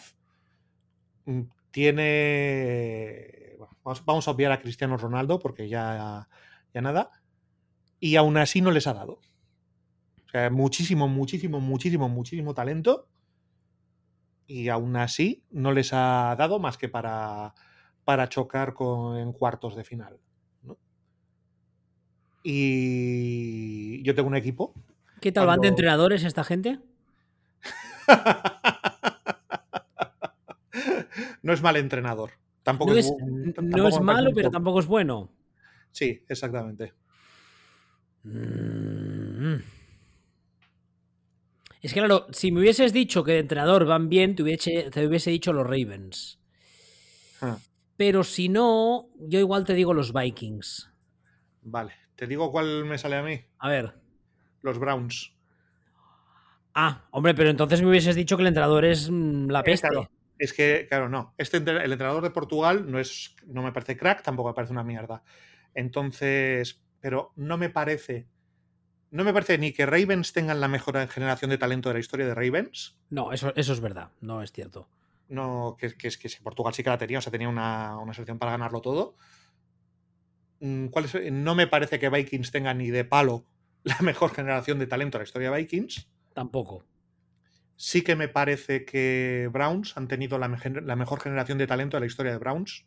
Mm, 1.29 1.41
tiene. 1.69 3.55
vamos, 3.83 4.27
a 4.27 4.31
obviar 4.31 4.51
a 4.51 4.59
Cristiano 4.59 4.97
Ronaldo 4.97 5.37
porque 5.37 5.69
ya, 5.69 6.27
ya 6.73 6.81
nada. 6.81 7.11
Y 7.99 8.15
aún 8.15 8.37
así 8.37 8.61
no 8.61 8.71
les 8.71 8.87
ha 8.87 8.93
dado. 8.93 9.19
O 10.25 10.29
sea, 10.31 10.49
muchísimo, 10.49 11.07
muchísimo, 11.07 11.59
muchísimo, 11.59 12.09
muchísimo 12.09 12.53
talento 12.53 13.07
y 14.47 14.69
aún 14.69 14.95
así 14.95 15.43
no 15.51 15.71
les 15.71 15.93
ha 15.93 16.35
dado 16.37 16.59
más 16.59 16.77
que 16.77 16.89
para, 16.89 17.53
para 18.03 18.29
chocar 18.29 18.73
con, 18.73 19.17
en 19.17 19.31
cuartos 19.31 19.75
de 19.75 19.83
final. 19.83 20.19
Y 22.43 24.01
yo 24.01 24.15
tengo 24.15 24.29
un 24.29 24.35
equipo. 24.35 24.73
¿Qué 25.21 25.31
tal 25.31 25.45
van 25.45 25.61
de 25.61 25.67
entrenadores 25.67 26.23
esta 26.23 26.43
gente? 26.43 26.79
no 31.41 31.53
es 31.53 31.61
mal 31.61 31.75
entrenador. 31.77 32.31
Tampoco 32.63 32.91
no 32.91 32.97
es, 32.97 33.11
no 33.61 33.87
es 33.87 34.01
malo, 34.01 34.31
pero 34.33 34.51
tampoco 34.51 34.79
es 34.79 34.85
bueno. 34.85 35.31
Sí, 35.91 36.23
exactamente. 36.27 36.93
Mm. 38.23 39.55
Es 41.81 41.93
que 41.93 41.99
claro, 41.99 42.27
si 42.31 42.51
me 42.51 42.59
hubieses 42.59 42.91
dicho 42.91 43.23
que 43.23 43.33
de 43.33 43.39
entrenador 43.39 43.85
van 43.85 44.09
bien, 44.09 44.35
te 44.35 44.43
hubiese, 44.43 44.91
te 44.91 45.07
hubiese 45.07 45.31
dicho 45.31 45.53
los 45.53 45.65
Ravens. 45.65 46.39
Ah. 47.41 47.57
Pero 47.95 48.23
si 48.23 48.49
no, 48.49 49.09
yo 49.17 49.39
igual 49.39 49.63
te 49.63 49.73
digo 49.73 49.93
los 49.93 50.13
Vikings. 50.13 50.91
Vale, 51.61 51.93
te 52.15 52.27
digo 52.27 52.51
cuál 52.51 52.85
me 52.85 52.97
sale 52.97 53.15
a 53.15 53.23
mí. 53.23 53.39
A 53.59 53.69
ver. 53.69 53.93
Los 54.61 54.77
Browns. 54.77 55.33
Ah, 56.73 57.07
hombre, 57.11 57.33
pero 57.33 57.49
entonces 57.49 57.81
me 57.81 57.89
hubieses 57.89 58.15
dicho 58.15 58.35
que 58.35 58.43
el 58.43 58.47
entrenador 58.47 58.85
es 58.85 59.09
mm, 59.09 59.49
la 59.49 59.63
peste. 59.63 59.87
Es 60.39 60.53
que, 60.53 60.87
claro, 60.89 61.09
no. 61.09 61.35
Este, 61.37 61.57
el 61.57 61.91
entrenador 61.91 62.23
de 62.23 62.31
Portugal 62.31 62.89
no, 62.89 62.99
es, 62.99 63.35
no 63.45 63.61
me 63.61 63.71
parece 63.71 63.97
crack, 63.97 64.23
tampoco 64.23 64.49
me 64.49 64.55
parece 64.55 64.73
una 64.73 64.83
mierda. 64.83 65.21
Entonces, 65.75 66.81
pero 66.99 67.33
no 67.35 67.57
me 67.57 67.69
parece 67.69 68.27
no 69.11 69.23
me 69.23 69.33
parece 69.33 69.57
ni 69.57 69.71
que 69.71 69.85
Ravens 69.85 70.33
tengan 70.33 70.59
la 70.59 70.67
mejor 70.67 71.07
generación 71.07 71.49
de 71.49 71.57
talento 71.57 71.89
de 71.89 71.93
la 71.93 71.99
historia 71.99 72.27
de 72.27 72.35
Ravens. 72.35 72.97
No, 73.09 73.31
eso, 73.31 73.53
eso 73.55 73.73
es 73.73 73.79
verdad, 73.79 74.11
no 74.21 74.43
es 74.43 74.51
cierto. 74.51 74.87
No, 75.27 75.77
que, 75.79 75.95
que, 75.95 76.09
que 76.09 76.29
Portugal 76.43 76.73
sí 76.73 76.83
que 76.83 76.89
la 76.89 76.97
tenía, 76.97 77.17
o 77.19 77.21
sea, 77.21 77.31
tenía 77.31 77.49
una, 77.49 77.97
selección 78.13 78.37
para 78.39 78.51
ganarlo 78.51 78.81
todo. 78.81 79.15
Mm, 80.59 80.87
¿Cuál 80.87 81.07
No 81.31 81.55
me 81.55 81.67
parece 81.67 81.99
que 81.99 82.09
Vikings 82.09 82.51
tenga 82.51 82.73
ni 82.73 82.89
de 82.91 83.03
palo 83.03 83.45
la 83.83 83.97
mejor 84.01 84.31
generación 84.31 84.79
de 84.79 84.87
talento 84.87 85.17
de 85.17 85.23
la 85.23 85.27
historia 85.27 85.51
de 85.51 85.57
Vikings. 85.57 86.07
Tampoco. 86.33 86.85
Sí 87.81 88.01
que 88.01 88.17
me 88.17 88.27
parece 88.27 88.83
que 88.83 89.49
Browns 89.53 89.95
han 89.95 90.09
tenido 90.09 90.37
la, 90.37 90.49
la 90.83 90.95
mejor 90.97 91.21
generación 91.21 91.57
de 91.57 91.65
talento 91.65 91.95
de 91.95 92.01
la 92.01 92.07
historia 92.07 92.33
de 92.33 92.37
Browns. 92.37 92.83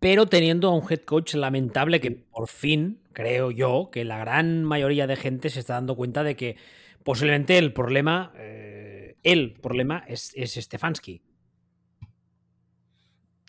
Pero 0.00 0.26
teniendo 0.26 0.68
a 0.68 0.74
un 0.74 0.84
head 0.86 1.00
coach 1.00 1.32
lamentable 1.32 1.98
que 1.98 2.10
por 2.10 2.48
fin, 2.48 3.00
creo 3.14 3.50
yo, 3.50 3.88
que 3.90 4.04
la 4.04 4.18
gran 4.18 4.64
mayoría 4.64 5.06
de 5.06 5.16
gente 5.16 5.48
se 5.48 5.60
está 5.60 5.72
dando 5.72 5.96
cuenta 5.96 6.24
de 6.24 6.36
que 6.36 6.58
posiblemente 7.04 7.56
el 7.56 7.72
problema, 7.72 8.34
eh, 8.36 9.16
el 9.22 9.54
problema 9.54 10.04
es, 10.06 10.34
Stefanski. 10.36 11.22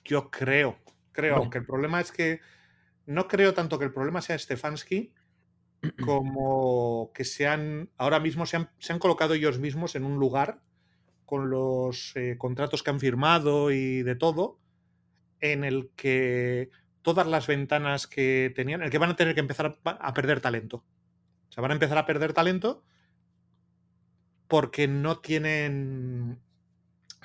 Yo 0.06 0.32
creo, 0.32 0.80
creo, 1.12 1.36
aunque 1.36 1.58
el 1.58 1.66
problema 1.66 2.00
es 2.00 2.14
que 2.14 2.40
no 3.06 3.28
creo 3.28 3.54
tanto 3.54 3.78
que 3.78 3.84
el 3.84 3.92
problema 3.92 4.22
sea 4.22 4.40
Stefanski 4.40 5.12
como 6.06 7.12
que 7.14 7.24
sean, 7.24 7.90
ahora 7.98 8.20
mismo 8.20 8.46
se 8.46 8.58
han, 8.58 8.70
se 8.80 8.94
han 8.94 9.00
colocado 9.00 9.34
ellos 9.34 9.60
mismos 9.60 9.96
en 9.96 10.04
un 10.04 10.18
lugar 10.18 10.62
con 11.26 11.50
los 11.50 12.16
eh, 12.16 12.38
contratos 12.40 12.82
que 12.82 12.90
han 12.90 13.00
firmado 13.00 13.72
y 13.72 14.02
de 14.02 14.16
todo, 14.16 14.60
en 15.40 15.64
el 15.64 15.92
que 15.96 16.72
todas 17.04 17.28
las 17.28 17.48
ventanas 17.48 18.08
que 18.08 18.52
tenían, 18.56 18.82
en 18.82 18.86
el 18.86 18.92
que 18.92 18.98
van 18.98 19.12
a 19.12 19.16
tener 19.16 19.36
que 19.36 19.40
empezar 19.40 19.80
a, 19.84 20.14
perder 20.14 20.42
talento. 20.42 20.78
O 21.50 21.52
sea, 21.52 21.62
van 21.62 21.72
a 21.72 21.76
empezar 21.76 21.98
a 21.98 22.06
perder 22.06 22.34
talento 22.34 22.84
porque 24.48 24.88
no 24.88 25.20
tienen. 25.20 26.40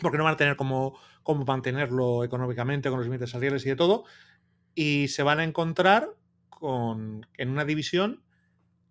porque 0.00 0.18
no 0.18 0.24
van 0.24 0.34
a 0.34 0.36
tener 0.36 0.56
cómo, 0.56 0.98
cómo 1.22 1.44
mantenerlo 1.44 2.24
económicamente 2.24 2.90
con 2.90 2.98
los 2.98 3.06
límites 3.06 3.30
salariales 3.30 3.64
y 3.64 3.70
de 3.70 3.76
todo. 3.76 4.04
Y 4.74 5.08
se 5.08 5.22
van 5.22 5.40
a 5.40 5.44
encontrar 5.44 6.14
con, 6.50 7.26
en 7.38 7.50
una 7.50 7.64
división 7.64 8.23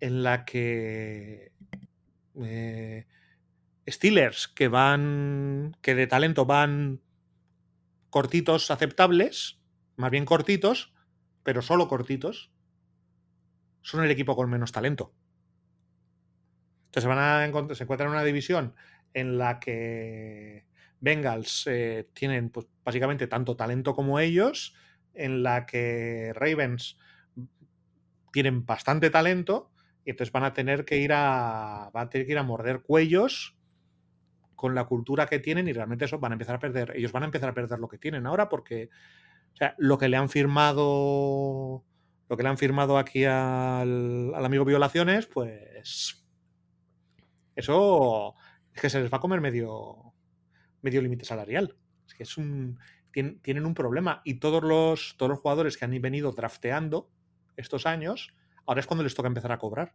en 0.04 0.22
la 0.22 0.44
que 0.44 1.54
eh, 2.36 3.08
Steelers, 3.88 4.50
que 4.50 4.68
van. 4.68 5.78
que 5.82 5.96
de 5.96 6.08
talento 6.08 6.46
van 6.46 7.00
cortitos 8.10 8.70
aceptables, 8.70 9.62
más 9.96 10.12
bien 10.12 10.26
cortitos, 10.26 10.94
pero 11.44 11.62
solo 11.62 11.88
cortitos, 11.88 12.52
son 13.82 14.04
el 14.04 14.12
equipo 14.12 14.36
con 14.36 14.50
menos 14.50 14.74
talento. 14.74 15.14
Entonces 16.88 17.04
se, 17.04 17.08
van 17.08 17.20
a 17.20 17.74
se 17.74 17.84
encuentran 17.84 18.10
en 18.10 18.16
una 18.16 18.26
división 18.26 18.76
en 19.14 19.38
la 19.38 19.62
que 19.62 20.66
Bengals 21.00 21.66
eh, 21.68 22.10
tienen 22.14 22.50
pues, 22.50 22.68
básicamente 22.84 23.28
tanto 23.28 23.56
talento 23.56 23.96
como 23.96 24.20
ellos, 24.20 24.76
en 25.14 25.44
la 25.44 25.66
que 25.66 26.34
Ravens 26.36 26.98
tienen 28.34 28.66
bastante 28.66 29.10
talento 29.10 29.73
y 30.06 30.12
entonces 30.12 30.32
van 30.32 30.44
a 30.44 30.54
tener 30.54 30.86
que 30.86 30.98
ir 30.98 31.12
a, 31.14 31.90
van 31.94 32.08
a, 32.08 32.10
tener 32.10 32.28
que 32.28 32.34
ir 32.34 32.38
a 32.38 32.44
morder 32.44 32.82
cuellos 32.82 33.58
con 34.56 34.76
la 34.76 34.86
cultura 34.86 35.26
que 35.26 35.40
tienen 35.40 35.68
y 35.68 35.74
realmente 35.74 36.06
eso 36.06 36.20
van 36.20 36.32
a 36.32 36.36
empezar 36.36 36.56
a 36.56 36.60
perder, 36.60 36.94
ellos 36.96 37.12
van 37.12 37.24
a 37.24 37.26
empezar 37.28 37.50
a 37.50 37.54
perder 37.54 37.80
lo 37.80 37.88
que 37.88 37.98
tienen 37.98 38.26
ahora 38.26 38.50
porque 38.50 38.90
o 39.54 39.56
sea, 39.56 39.76
lo 39.78 39.98
que 39.98 40.10
le 40.10 40.18
han 40.18 40.30
firmado 40.30 41.84
lo 42.30 42.38
que 42.38 42.44
le 42.44 42.50
han 42.50 42.58
firmado 42.58 42.98
aquí 42.98 43.26
al, 43.26 44.34
amigo 44.34 44.66
Violaciones, 44.66 45.28
pues 45.28 46.24
eso 47.56 48.36
es 48.74 48.82
que 48.82 48.90
se 48.90 49.02
les 49.02 49.12
va 49.14 49.18
a 49.18 49.22
comer 49.22 49.42
medio 49.42 50.14
medio 50.82 51.02
límite 51.02 51.26
salarial. 51.26 51.78
Es 52.08 52.14
que 52.16 52.24
es 52.24 52.38
un 52.38 52.80
tienen, 53.12 53.66
un 53.66 53.76
problema 53.76 54.22
y 54.26 54.36
todos 54.36 54.64
los 54.64 55.16
todos 55.18 55.30
los 55.30 55.40
jugadores 55.40 55.78
que 55.78 55.86
han 55.86 56.02
venido 56.02 56.32
drafteando 56.32 57.10
estos 57.56 57.86
años, 57.86 58.34
ahora 58.66 58.82
es 58.82 58.88
cuando 58.88 59.04
les 59.04 59.16
toca 59.16 59.28
empezar 59.28 59.52
a 59.52 59.58
cobrar. 59.58 59.94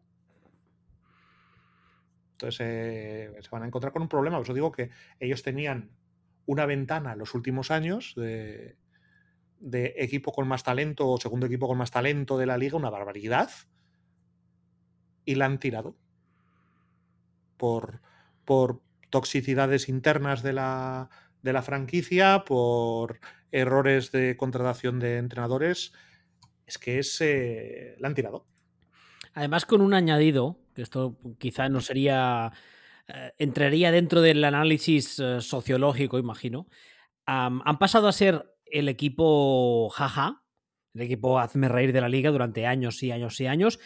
Entonces 2.32 2.60
eh, 2.60 3.32
se 3.40 3.50
van 3.50 3.64
a 3.64 3.66
encontrar 3.66 3.92
con 3.92 4.02
un 4.02 4.08
problema. 4.08 4.36
Por 4.36 4.46
eso 4.46 4.54
digo 4.54 4.70
que 4.70 4.90
ellos 5.18 5.42
tenían 5.42 5.90
una 6.46 6.66
ventana 6.66 7.12
en 7.12 7.18
los 7.18 7.34
últimos 7.34 7.70
años 7.72 8.14
de, 8.16 8.76
equipo 9.96 10.32
con 10.32 10.46
más 10.46 10.62
talento 10.62 11.08
o 11.08 11.18
segundo 11.18 11.46
equipo 11.46 11.66
con 11.66 11.78
más 11.78 11.90
talento 11.90 12.38
de 12.38 12.46
la 12.46 12.56
liga, 12.56 12.76
una 12.76 12.90
barbaridad. 12.90 13.50
Y 15.24 15.34
la 15.34 15.46
han 15.46 15.58
tirado. 15.58 15.96
Por, 17.56 18.00
toxicidades 19.10 19.88
internas 19.88 20.42
de 20.42 20.52
la, 20.52 21.10
de 21.42 21.52
la 21.52 21.62
franquicia, 21.62 22.44
por 22.46 23.20
errores 23.50 24.12
de 24.12 24.36
contratación 24.36 25.00
de 25.00 25.18
entrenadores. 25.18 25.92
Es 26.66 26.78
que 26.78 26.98
es, 27.00 27.20
eh, 27.20 27.96
la 27.98 28.08
han 28.08 28.14
tirado. 28.14 28.46
Además, 29.38 29.66
con 29.66 29.82
un 29.82 29.94
añadido 29.94 30.58
Esto 30.74 31.16
quizá 31.38 31.68
no 31.68 31.80
sería. 31.80 32.52
Eh, 33.06 33.32
entraría 33.38 33.92
dentro 33.92 34.20
del 34.20 34.42
análisis 34.42 35.20
eh, 35.20 35.40
sociológico, 35.40 36.18
imagino. 36.18 36.66
han 37.24 37.78
pasado 37.78 38.08
a 38.08 38.12
ser 38.12 38.52
el 38.66 38.88
equipo 38.88 39.88
jaja, 39.90 40.42
el 40.92 41.02
equipo 41.02 41.38
hazme 41.38 41.68
reír 41.68 41.92
de 41.92 42.00
la 42.00 42.08
liga 42.08 42.32
durante 42.32 42.66
años 42.66 43.00
y 43.04 43.12
años 43.12 43.40
y 43.40 43.46
años, 43.46 43.78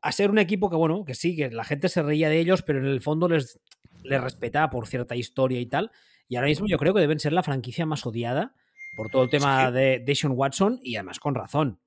a 0.00 0.12
ser 0.12 0.30
un 0.30 0.38
equipo 0.38 0.70
que, 0.70 0.76
bueno, 0.76 1.04
que 1.04 1.14
sí, 1.14 1.34
que 1.34 1.50
la 1.50 1.64
gente 1.64 1.88
se 1.88 2.02
reía 2.02 2.28
de 2.28 2.38
ellos, 2.38 2.62
pero 2.62 2.78
en 2.78 2.86
el 2.86 3.00
fondo 3.00 3.28
les, 3.28 3.58
les 4.04 4.20
respetaba 4.20 4.70
por 4.70 4.86
cierta 4.86 5.16
historia 5.16 5.60
y 5.60 5.66
tal. 5.66 5.90
Y 6.28 6.36
ahora 6.36 6.48
mismo 6.48 6.68
yo 6.68 6.78
creo 6.78 6.94
que 6.94 7.00
deben 7.00 7.18
ser 7.18 7.32
la 7.32 7.42
franquicia 7.42 7.84
más 7.84 8.06
odiada 8.06 8.54
por 8.96 9.10
todo 9.10 9.24
el 9.24 9.30
tema 9.30 9.72
de 9.72 9.98
Deshaun 10.06 10.34
Watson 10.36 10.78
y 10.84 10.94
además 10.94 11.18
con 11.18 11.34
razón. 11.34 11.80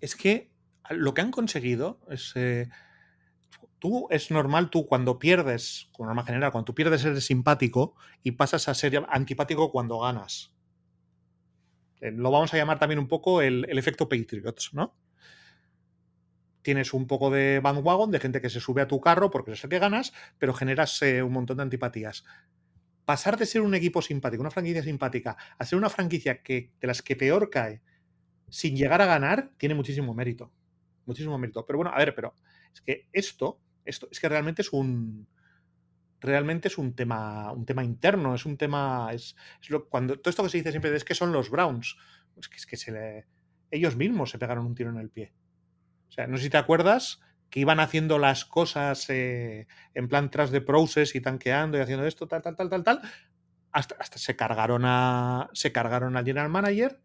Es 0.00 0.14
que 0.14 0.51
lo 0.90 1.14
que 1.14 1.20
han 1.20 1.30
conseguido 1.30 2.00
es. 2.08 2.32
Eh, 2.34 2.68
tú 3.78 4.06
es 4.10 4.30
normal, 4.30 4.70
tú 4.70 4.86
cuando 4.86 5.18
pierdes, 5.18 5.88
con 5.92 6.06
norma 6.06 6.24
general, 6.24 6.52
cuando 6.52 6.66
tú 6.66 6.74
pierdes 6.74 7.04
eres 7.04 7.24
simpático 7.24 7.96
y 8.22 8.32
pasas 8.32 8.68
a 8.68 8.74
ser 8.74 9.04
antipático 9.08 9.72
cuando 9.72 9.98
ganas. 9.98 10.52
Eh, 12.00 12.12
lo 12.12 12.30
vamos 12.30 12.54
a 12.54 12.56
llamar 12.56 12.78
también 12.78 12.98
un 12.98 13.08
poco 13.08 13.42
el, 13.42 13.64
efecto 13.76 14.08
Patriots, 14.08 14.72
¿no? 14.72 14.96
Tienes 16.62 16.94
un 16.94 17.08
poco 17.08 17.30
de 17.30 17.58
bandwagon, 17.60 18.12
de 18.12 18.20
gente 18.20 18.40
que 18.40 18.50
se 18.50 18.60
sube 18.60 18.82
a 18.82 18.86
tu 18.86 19.00
carro 19.00 19.30
porque 19.30 19.50
es 19.50 19.64
el 19.64 19.70
que 19.70 19.80
ganas, 19.80 20.12
pero 20.38 20.54
generas 20.54 21.02
eh, 21.02 21.22
un 21.24 21.32
montón 21.32 21.56
de 21.56 21.64
antipatías. 21.64 22.24
Pasar 23.04 23.36
de 23.36 23.46
ser 23.46 23.62
un 23.62 23.74
equipo 23.74 24.00
simpático, 24.00 24.42
una 24.42 24.52
franquicia 24.52 24.84
simpática, 24.84 25.36
a 25.58 25.64
ser 25.64 25.76
una 25.76 25.90
franquicia 25.90 26.40
que, 26.42 26.70
de 26.80 26.86
las 26.86 27.02
que 27.02 27.16
peor 27.16 27.50
cae 27.50 27.82
sin 28.48 28.76
llegar 28.76 29.02
a 29.02 29.06
ganar, 29.06 29.50
tiene 29.56 29.74
muchísimo 29.74 30.14
mérito. 30.14 30.52
Muchísimo 31.12 31.38
mérito. 31.38 31.66
Pero 31.66 31.78
bueno, 31.78 31.92
a 31.94 31.98
ver, 31.98 32.14
pero 32.14 32.34
es 32.72 32.80
que 32.80 33.08
esto, 33.12 33.60
esto 33.84 34.08
es 34.10 34.18
que 34.18 34.28
realmente 34.28 34.62
es 34.62 34.72
un, 34.72 35.26
realmente 36.22 36.68
es 36.68 36.78
un 36.78 36.94
tema, 36.94 37.52
un 37.52 37.66
tema 37.66 37.84
interno, 37.84 38.34
es 38.34 38.46
un 38.46 38.56
tema. 38.56 39.10
Es, 39.12 39.36
cuando, 39.90 40.18
todo 40.18 40.30
esto 40.30 40.42
que 40.42 40.48
se 40.48 40.58
dice 40.58 40.70
siempre 40.70 40.94
es 40.96 41.04
que 41.04 41.14
son 41.14 41.32
los 41.32 41.50
Browns. 41.50 41.96
Es 42.38 42.48
que, 42.48 42.56
es 42.56 42.66
que 42.66 42.76
se 42.76 42.92
le, 42.92 43.26
ellos 43.70 43.96
mismos 43.96 44.30
se 44.30 44.38
pegaron 44.38 44.64
un 44.64 44.74
tiro 44.74 44.90
en 44.90 44.98
el 44.98 45.10
pie. 45.10 45.34
O 46.08 46.12
sea, 46.12 46.26
no 46.26 46.36
sé 46.36 46.44
si 46.44 46.50
te 46.50 46.56
acuerdas 46.56 47.20
que 47.50 47.60
iban 47.60 47.80
haciendo 47.80 48.18
las 48.18 48.46
cosas 48.46 49.10
eh, 49.10 49.66
en 49.92 50.08
plan 50.08 50.30
tras 50.30 50.50
de 50.50 50.62
process 50.62 51.14
y 51.14 51.20
tanqueando 51.20 51.76
y 51.76 51.82
haciendo 51.82 52.06
esto, 52.06 52.26
tal, 52.26 52.40
tal, 52.40 52.56
tal, 52.56 52.70
tal, 52.70 52.82
tal. 52.82 53.00
Hasta, 53.72 53.96
hasta 53.98 54.18
se 54.18 54.36
cargaron 54.36 54.84
a. 54.84 55.50
Se 55.52 55.72
cargaron 55.72 56.16
al 56.16 56.24
general 56.24 56.48
manager. 56.48 57.00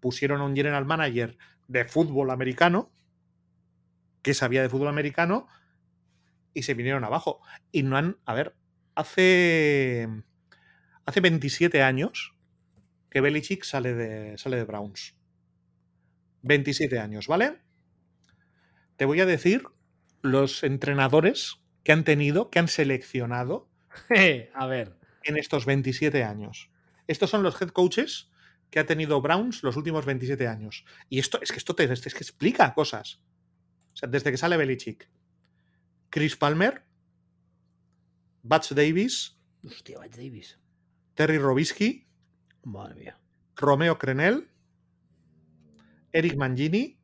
Pusieron 0.00 0.40
a 0.40 0.44
un 0.44 0.56
general 0.56 0.84
manager 0.84 1.36
de 1.68 1.84
fútbol 1.84 2.30
americano. 2.30 2.90
Que 4.22 4.34
sabía 4.34 4.62
de 4.62 4.68
fútbol 4.68 4.88
americano 4.88 5.48
y 6.54 6.62
se 6.62 6.74
vinieron 6.74 7.04
abajo. 7.04 7.40
Y 7.70 7.82
no 7.82 7.96
han. 7.96 8.18
A 8.24 8.34
ver, 8.34 8.54
hace. 8.94 10.08
Hace 11.04 11.20
27 11.20 11.82
años 11.82 12.34
que 13.10 13.20
Belichick 13.20 13.64
sale 13.64 13.94
de, 13.94 14.38
sale 14.38 14.56
de 14.56 14.64
Browns. 14.64 15.16
27 16.42 16.98
años, 16.98 17.26
¿vale? 17.26 17.58
Te 18.96 19.04
voy 19.04 19.20
a 19.20 19.26
decir 19.26 19.64
los 20.22 20.62
entrenadores 20.62 21.58
que 21.84 21.92
han 21.92 22.04
tenido, 22.04 22.50
que 22.50 22.58
han 22.58 22.68
seleccionado. 22.68 23.68
a 24.54 24.66
ver. 24.66 24.96
En 25.24 25.36
estos 25.36 25.66
27 25.66 26.24
años. 26.24 26.70
Estos 27.06 27.30
son 27.30 27.42
los 27.42 27.60
head 27.60 27.68
coaches 27.68 28.30
que 28.70 28.80
ha 28.80 28.86
tenido 28.86 29.20
Browns 29.20 29.62
los 29.62 29.76
últimos 29.76 30.06
27 30.06 30.48
años. 30.48 30.84
Y 31.08 31.18
esto 31.18 31.38
es 31.42 31.52
que 31.52 31.58
esto 31.58 31.74
te, 31.74 31.84
es 31.84 32.02
que 32.02 32.24
explica 32.24 32.72
cosas. 32.74 33.20
O 33.92 33.96
sea, 33.96 34.08
desde 34.08 34.30
que 34.30 34.36
sale 34.36 34.56
Belichick. 34.56 35.08
Chris 36.10 36.36
Palmer, 36.36 36.82
Batch 38.42 38.72
Davis, 38.72 39.38
Hostia, 39.64 39.98
Batch 39.98 40.16
Davis. 40.16 40.58
Terry 41.14 41.38
Robisky, 41.38 42.06
Madre 42.64 42.94
mía. 42.94 43.18
Romeo 43.56 43.98
Crenel, 43.98 44.48
Eric 46.12 46.36
Mangini, 46.36 46.98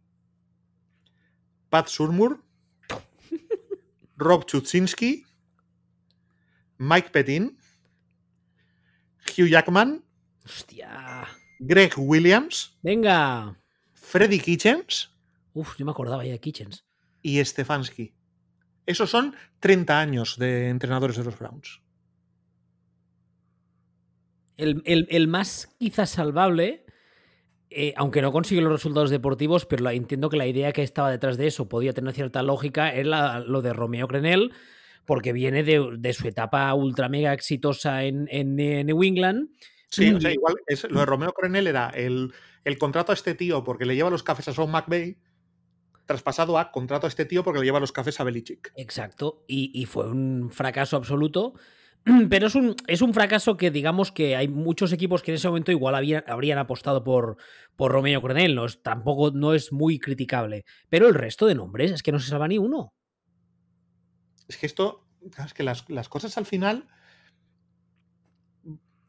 Pat 1.70 1.88
Surmur, 1.88 2.42
Rob 4.16 4.44
Chutzinski, 4.46 5.24
Mike 6.78 7.10
Petin, 7.10 7.56
Hugh 9.36 9.48
Jackman, 9.48 10.04
Hostia. 10.44 11.26
Greg 11.60 11.94
Williams, 11.96 12.76
Venga. 12.82 13.56
Freddy 13.94 14.38
Kitchens. 14.38 15.10
Uf, 15.58 15.76
yo 15.76 15.84
me 15.84 15.90
acordaba 15.90 16.24
ya 16.24 16.30
de 16.30 16.38
Kitchens. 16.38 16.86
Y 17.20 17.44
Stefanski. 17.44 18.14
Esos 18.86 19.10
son 19.10 19.34
30 19.58 19.98
años 19.98 20.38
de 20.38 20.68
entrenadores 20.68 21.16
de 21.16 21.24
los 21.24 21.36
Browns. 21.36 21.82
El, 24.56 25.26
más 25.26 25.74
quizás 25.78 26.10
salvable, 26.10 26.86
eh, 27.70 27.92
aunque 27.96 28.22
no 28.22 28.30
consigue 28.30 28.60
los 28.60 28.70
resultados 28.70 29.10
deportivos, 29.10 29.66
pero 29.66 29.90
entiendo 29.90 30.30
que 30.30 30.36
la 30.36 30.46
idea 30.46 30.72
que 30.72 30.84
estaba 30.84 31.10
detrás 31.10 31.36
de 31.36 31.48
eso 31.48 31.68
podía 31.68 31.92
tener 31.92 32.14
cierta 32.14 32.44
lógica, 32.44 32.94
es 32.94 33.06
lo 33.06 33.60
de 33.60 33.72
Romeo 33.72 34.06
Crenel, 34.06 34.52
porque 35.06 35.32
viene 35.32 35.64
de, 35.64 36.12
su 36.12 36.28
etapa 36.28 36.72
ultra 36.74 37.08
mega 37.08 37.32
exitosa 37.32 38.04
en, 38.04 38.26
New 38.54 39.02
England. 39.02 39.48
Sí, 39.90 40.12
o 40.12 40.20
sea, 40.20 40.32
igual 40.32 40.54
lo 40.88 41.00
de 41.00 41.06
Romeo 41.06 41.32
Crenel 41.32 41.66
era 41.66 41.90
el, 41.90 42.32
el, 42.64 42.78
contrato 42.78 43.10
a 43.10 43.14
este 43.14 43.34
tío 43.34 43.64
porque 43.64 43.86
le 43.86 43.96
lleva 43.96 44.10
los 44.10 44.22
cafés 44.22 44.46
a 44.46 44.52
Sean 44.52 44.70
McVeigh 44.70 45.18
traspasado 46.08 46.58
a 46.58 46.72
contrato 46.72 47.06
a 47.06 47.08
este 47.08 47.26
tío 47.26 47.44
porque 47.44 47.60
le 47.60 47.66
lleva 47.66 47.78
los 47.78 47.92
cafés 47.92 48.18
a 48.18 48.24
Belichick. 48.24 48.72
Exacto, 48.76 49.44
y, 49.46 49.84
fue 49.84 50.08
un 50.08 50.50
fracaso 50.50 50.96
absoluto. 50.96 51.52
Pero 52.30 52.46
es 52.46 52.54
un, 52.54 52.74
es 52.86 53.02
un, 53.02 53.12
fracaso 53.12 53.58
que 53.58 53.70
digamos 53.70 54.10
que 54.10 54.34
hay 54.34 54.48
muchos 54.48 54.92
equipos 54.92 55.22
que 55.22 55.32
en 55.32 55.34
ese 55.34 55.48
momento 55.48 55.70
igual 55.70 55.94
habrían 56.26 56.58
apostado 56.58 57.04
por, 57.04 57.36
por 57.76 57.92
Romeo 57.92 58.22
Crenel. 58.22 58.54
No 58.54 58.66
tampoco 58.68 59.32
no 59.32 59.52
es 59.52 59.70
muy 59.70 59.98
criticable. 59.98 60.64
Pero 60.88 61.08
el 61.08 61.14
resto 61.14 61.46
de 61.46 61.54
nombres 61.54 61.92
es 61.92 62.02
que 62.02 62.12
no 62.12 62.20
se 62.20 62.30
salva 62.30 62.48
ni 62.48 62.56
uno. 62.56 62.94
Es 64.48 64.56
que 64.56 64.64
esto, 64.64 65.06
es 65.44 65.52
que 65.52 65.62
las, 65.62 66.08
cosas 66.08 66.38
al 66.38 66.46
final 66.46 66.88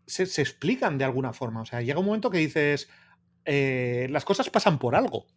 se, 0.06 0.24
explican 0.24 0.98
de 0.98 1.06
alguna 1.06 1.32
forma. 1.32 1.62
O 1.62 1.66
sea, 1.66 1.82
llega 1.82 2.00
un 2.00 2.08
momento 2.08 2.30
que 2.30 2.40
dices, 2.40 2.90
eh, 3.46 4.08
las 4.10 4.26
cosas 4.26 4.50
pasan 4.50 4.80
por 4.80 4.96
algo. 4.96 5.28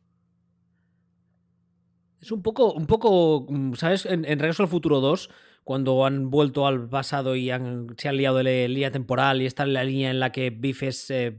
Es 2.23 2.31
un 2.31 2.41
poco, 2.41 2.73
un 2.73 2.87
poco, 2.87 3.47
mm, 3.49 3.75
¿sabes? 3.75 4.07
En, 4.07 4.23
Regreso 4.25 4.63
al 4.63 4.69
Futuro 4.69 5.01
2, 5.01 5.29
cuando 5.65 6.07
han 6.07 6.31
vuelto 6.31 6.67
al 6.67 6.89
pasado 6.89 7.35
y 7.35 7.51
han, 7.51 7.95
se 7.99 8.09
han 8.09 8.17
liado 8.17 8.39
de 8.39 8.69
línea 8.69 8.93
temporal 8.93 9.43
y 9.43 9.47
está 9.47 9.65
en 9.65 9.73
la 9.73 9.85
línea 9.85 10.11
en 10.11 10.21
la 10.21 10.31
que 10.31 10.51
Biff 10.51 10.85
es 10.85 11.11
eh, 11.11 11.37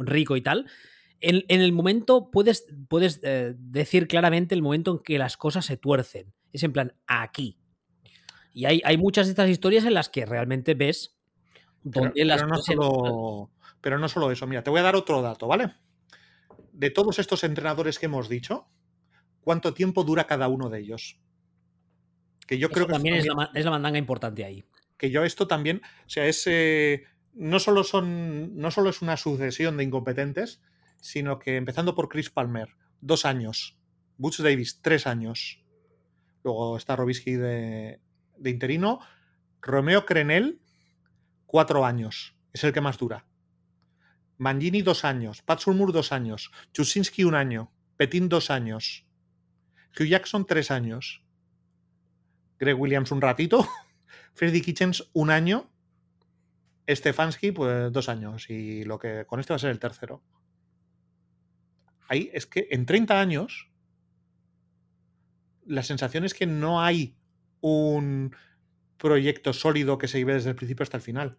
rico 0.00 0.36
y 0.36 0.40
tal, 0.40 0.66
en, 1.20 1.44
el 1.48 1.72
momento 1.72 2.30
puedes, 2.30 2.66
puedes 2.88 3.20
eh, 3.22 3.54
decir 3.58 4.08
claramente 4.08 4.54
el 4.54 4.62
momento 4.62 4.92
en 4.92 4.98
que 5.00 5.18
las 5.18 5.36
cosas 5.36 5.66
se 5.66 5.76
tuercen. 5.76 6.32
Es 6.52 6.62
en 6.62 6.72
plan, 6.72 6.94
aquí. 7.06 7.58
Y 8.54 8.64
hay, 8.64 8.80
hay 8.84 8.96
muchas 8.96 9.26
de 9.26 9.32
estas 9.32 9.50
historias 9.50 9.84
en 9.84 9.94
las 9.94 10.08
que 10.08 10.24
realmente 10.24 10.74
ves 10.74 11.16
donde 11.82 12.24
las 12.24 12.46
no 12.46 12.56
solo, 12.56 13.50
pero 13.80 13.98
no 13.98 14.08
solo 14.08 14.30
eso. 14.30 14.46
Mira, 14.46 14.62
te 14.62 14.70
voy 14.70 14.80
a 14.80 14.84
dar 14.84 14.96
otro 14.96 15.22
dato, 15.22 15.46
¿vale? 15.46 15.74
De 16.72 16.90
todos 16.90 17.18
estos 17.18 17.44
entrenadores 17.44 17.98
que 17.98 18.06
hemos 18.06 18.28
dicho, 18.28 18.66
cuánto 19.42 19.74
tiempo 19.74 20.04
dura 20.04 20.26
cada 20.26 20.48
uno 20.48 20.68
de 20.68 20.80
ellos. 20.80 21.18
Que 22.46 22.58
yo 22.58 22.70
creo 22.70 22.86
que 22.86 22.94
también, 22.94 23.14
es, 23.16 23.26
la, 23.26 23.50
es, 23.54 23.66
mandanga 23.66 23.98
importante 23.98 24.44
ahí. 24.44 24.64
Que 24.96 25.10
yo 25.10 25.24
esto 25.24 25.46
también, 25.46 25.82
o 26.06 26.10
sea, 26.10 26.26
es 26.26 26.46
eh, 26.46 27.04
no 27.34 27.58
solo 27.58 27.84
son, 27.84 28.56
no 28.56 28.70
solo 28.70 28.90
es 28.90 29.02
una 29.02 29.16
sucesión 29.16 29.76
de 29.76 29.84
incompetentes, 29.84 30.60
sino 31.00 31.38
que 31.38 31.56
empezando 31.56 31.94
por 31.94 32.08
Chris 32.08 32.30
Palmer, 32.30 32.74
dos 33.00 33.24
años, 33.24 33.78
Butch 34.18 34.40
Davis, 34.40 34.80
tres 34.82 35.06
años, 35.06 35.62
luego 36.42 36.76
está 36.76 36.96
Robisky 36.96 37.32
de, 37.32 38.00
de 38.36 38.50
interino, 38.50 39.00
Romeo 39.62 40.04
Crenel, 40.04 40.60
cuatro 41.46 41.84
años, 41.86 42.34
es 42.52 42.64
el 42.64 42.72
que 42.72 42.80
más 42.80 42.98
dura. 42.98 43.26
Mangini, 44.40 44.80
dos 44.80 45.04
años. 45.04 45.42
Pat 45.42 45.60
Sulmur, 45.60 45.92
dos 45.92 46.12
años. 46.12 46.50
Chusinski, 46.72 47.24
un 47.24 47.34
año. 47.34 47.70
Petin, 47.98 48.30
dos 48.30 48.50
años. 48.50 49.06
Hugh 49.98 50.06
Jackson, 50.06 50.46
tres 50.46 50.70
años. 50.70 51.22
Greg 52.58 52.78
Williams, 52.78 53.10
un 53.10 53.20
ratito. 53.20 53.66
Freddy 54.34 54.60
Kitchens, 54.60 55.08
un 55.12 55.30
año. 55.30 55.70
Stefanski, 56.88 57.52
pues 57.52 57.92
dos 57.92 58.08
años. 58.08 58.48
Y 58.50 58.84
lo 58.84 58.98
que 58.98 59.24
con 59.26 59.40
este 59.40 59.52
va 59.52 59.56
a 59.56 59.60
ser 59.60 59.70
el 59.70 59.78
tercero. 59.78 60.22
Ahí 62.08 62.30
es 62.32 62.46
que 62.46 62.66
en 62.70 62.86
30 62.86 63.20
años, 63.20 63.70
la 65.64 65.82
sensación 65.82 66.24
es 66.24 66.34
que 66.34 66.46
no 66.46 66.82
hay 66.82 67.16
un 67.60 68.34
proyecto 68.96 69.52
sólido 69.52 69.96
que 69.96 70.08
se 70.08 70.18
lleve 70.18 70.34
desde 70.34 70.50
el 70.50 70.56
principio 70.56 70.82
hasta 70.82 70.96
el 70.96 71.02
final. 71.02 71.38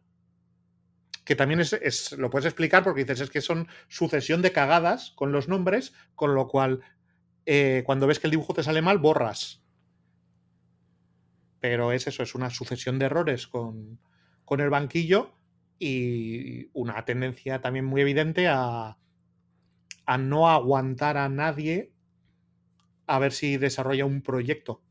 Que 1.26 1.36
también 1.36 1.60
es, 1.60 2.12
lo 2.14 2.30
puedes 2.30 2.46
explicar 2.46 2.84
porque 2.84 3.02
dices, 3.02 3.22
es 3.22 3.30
que 3.30 3.42
son 3.42 3.68
sucesión 3.88 4.42
de 4.42 4.52
cagadas 4.52 5.12
con 5.12 5.32
los 5.32 5.48
nombres, 5.48 5.94
con 6.16 6.34
lo 6.34 6.48
cual 6.48 6.82
eh, 7.46 7.84
cuando 7.86 8.08
ves 8.08 8.20
que 8.20 8.28
el 8.28 8.32
dibujo 8.32 8.54
te 8.54 8.64
sale 8.64 8.82
mal, 8.82 8.98
borras. 9.00 9.64
pero 11.60 11.92
es 11.92 12.08
eso, 12.08 12.24
es 12.24 12.36
una 12.36 12.50
sucesión 12.50 13.00
de 13.00 13.06
errores 13.06 13.48
con, 13.48 14.00
con 14.46 14.60
el 14.62 14.70
banquillo 14.70 15.34
y 15.80 16.70
una 16.74 17.06
tendencia 17.06 17.62
también 17.62 17.86
muy 17.86 18.02
evidente 18.02 18.48
a, 18.48 18.98
a 20.06 20.18
no 20.18 20.50
aguantar 20.50 21.18
a 21.18 21.30
nadie 21.30 21.94
a 23.08 23.20
ver 23.20 23.32
si 23.32 23.58
desarrolla 23.58 24.06
un 24.06 24.22
proyecto. 24.22 24.82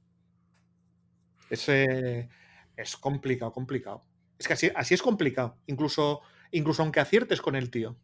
Ese 1.50 2.28
es 2.76 2.96
complicado, 2.96 3.52
complicado. 3.52 4.02
Es 4.38 4.46
que 4.46 4.54
así, 4.54 4.70
así 4.74 4.94
es 4.94 5.02
complicado, 5.02 5.58
incluso, 5.66 6.20
incluso 6.52 6.82
aunque 6.82 7.00
aciertes 7.00 7.40
con 7.42 7.56
el 7.56 7.70
tío. 7.70 7.98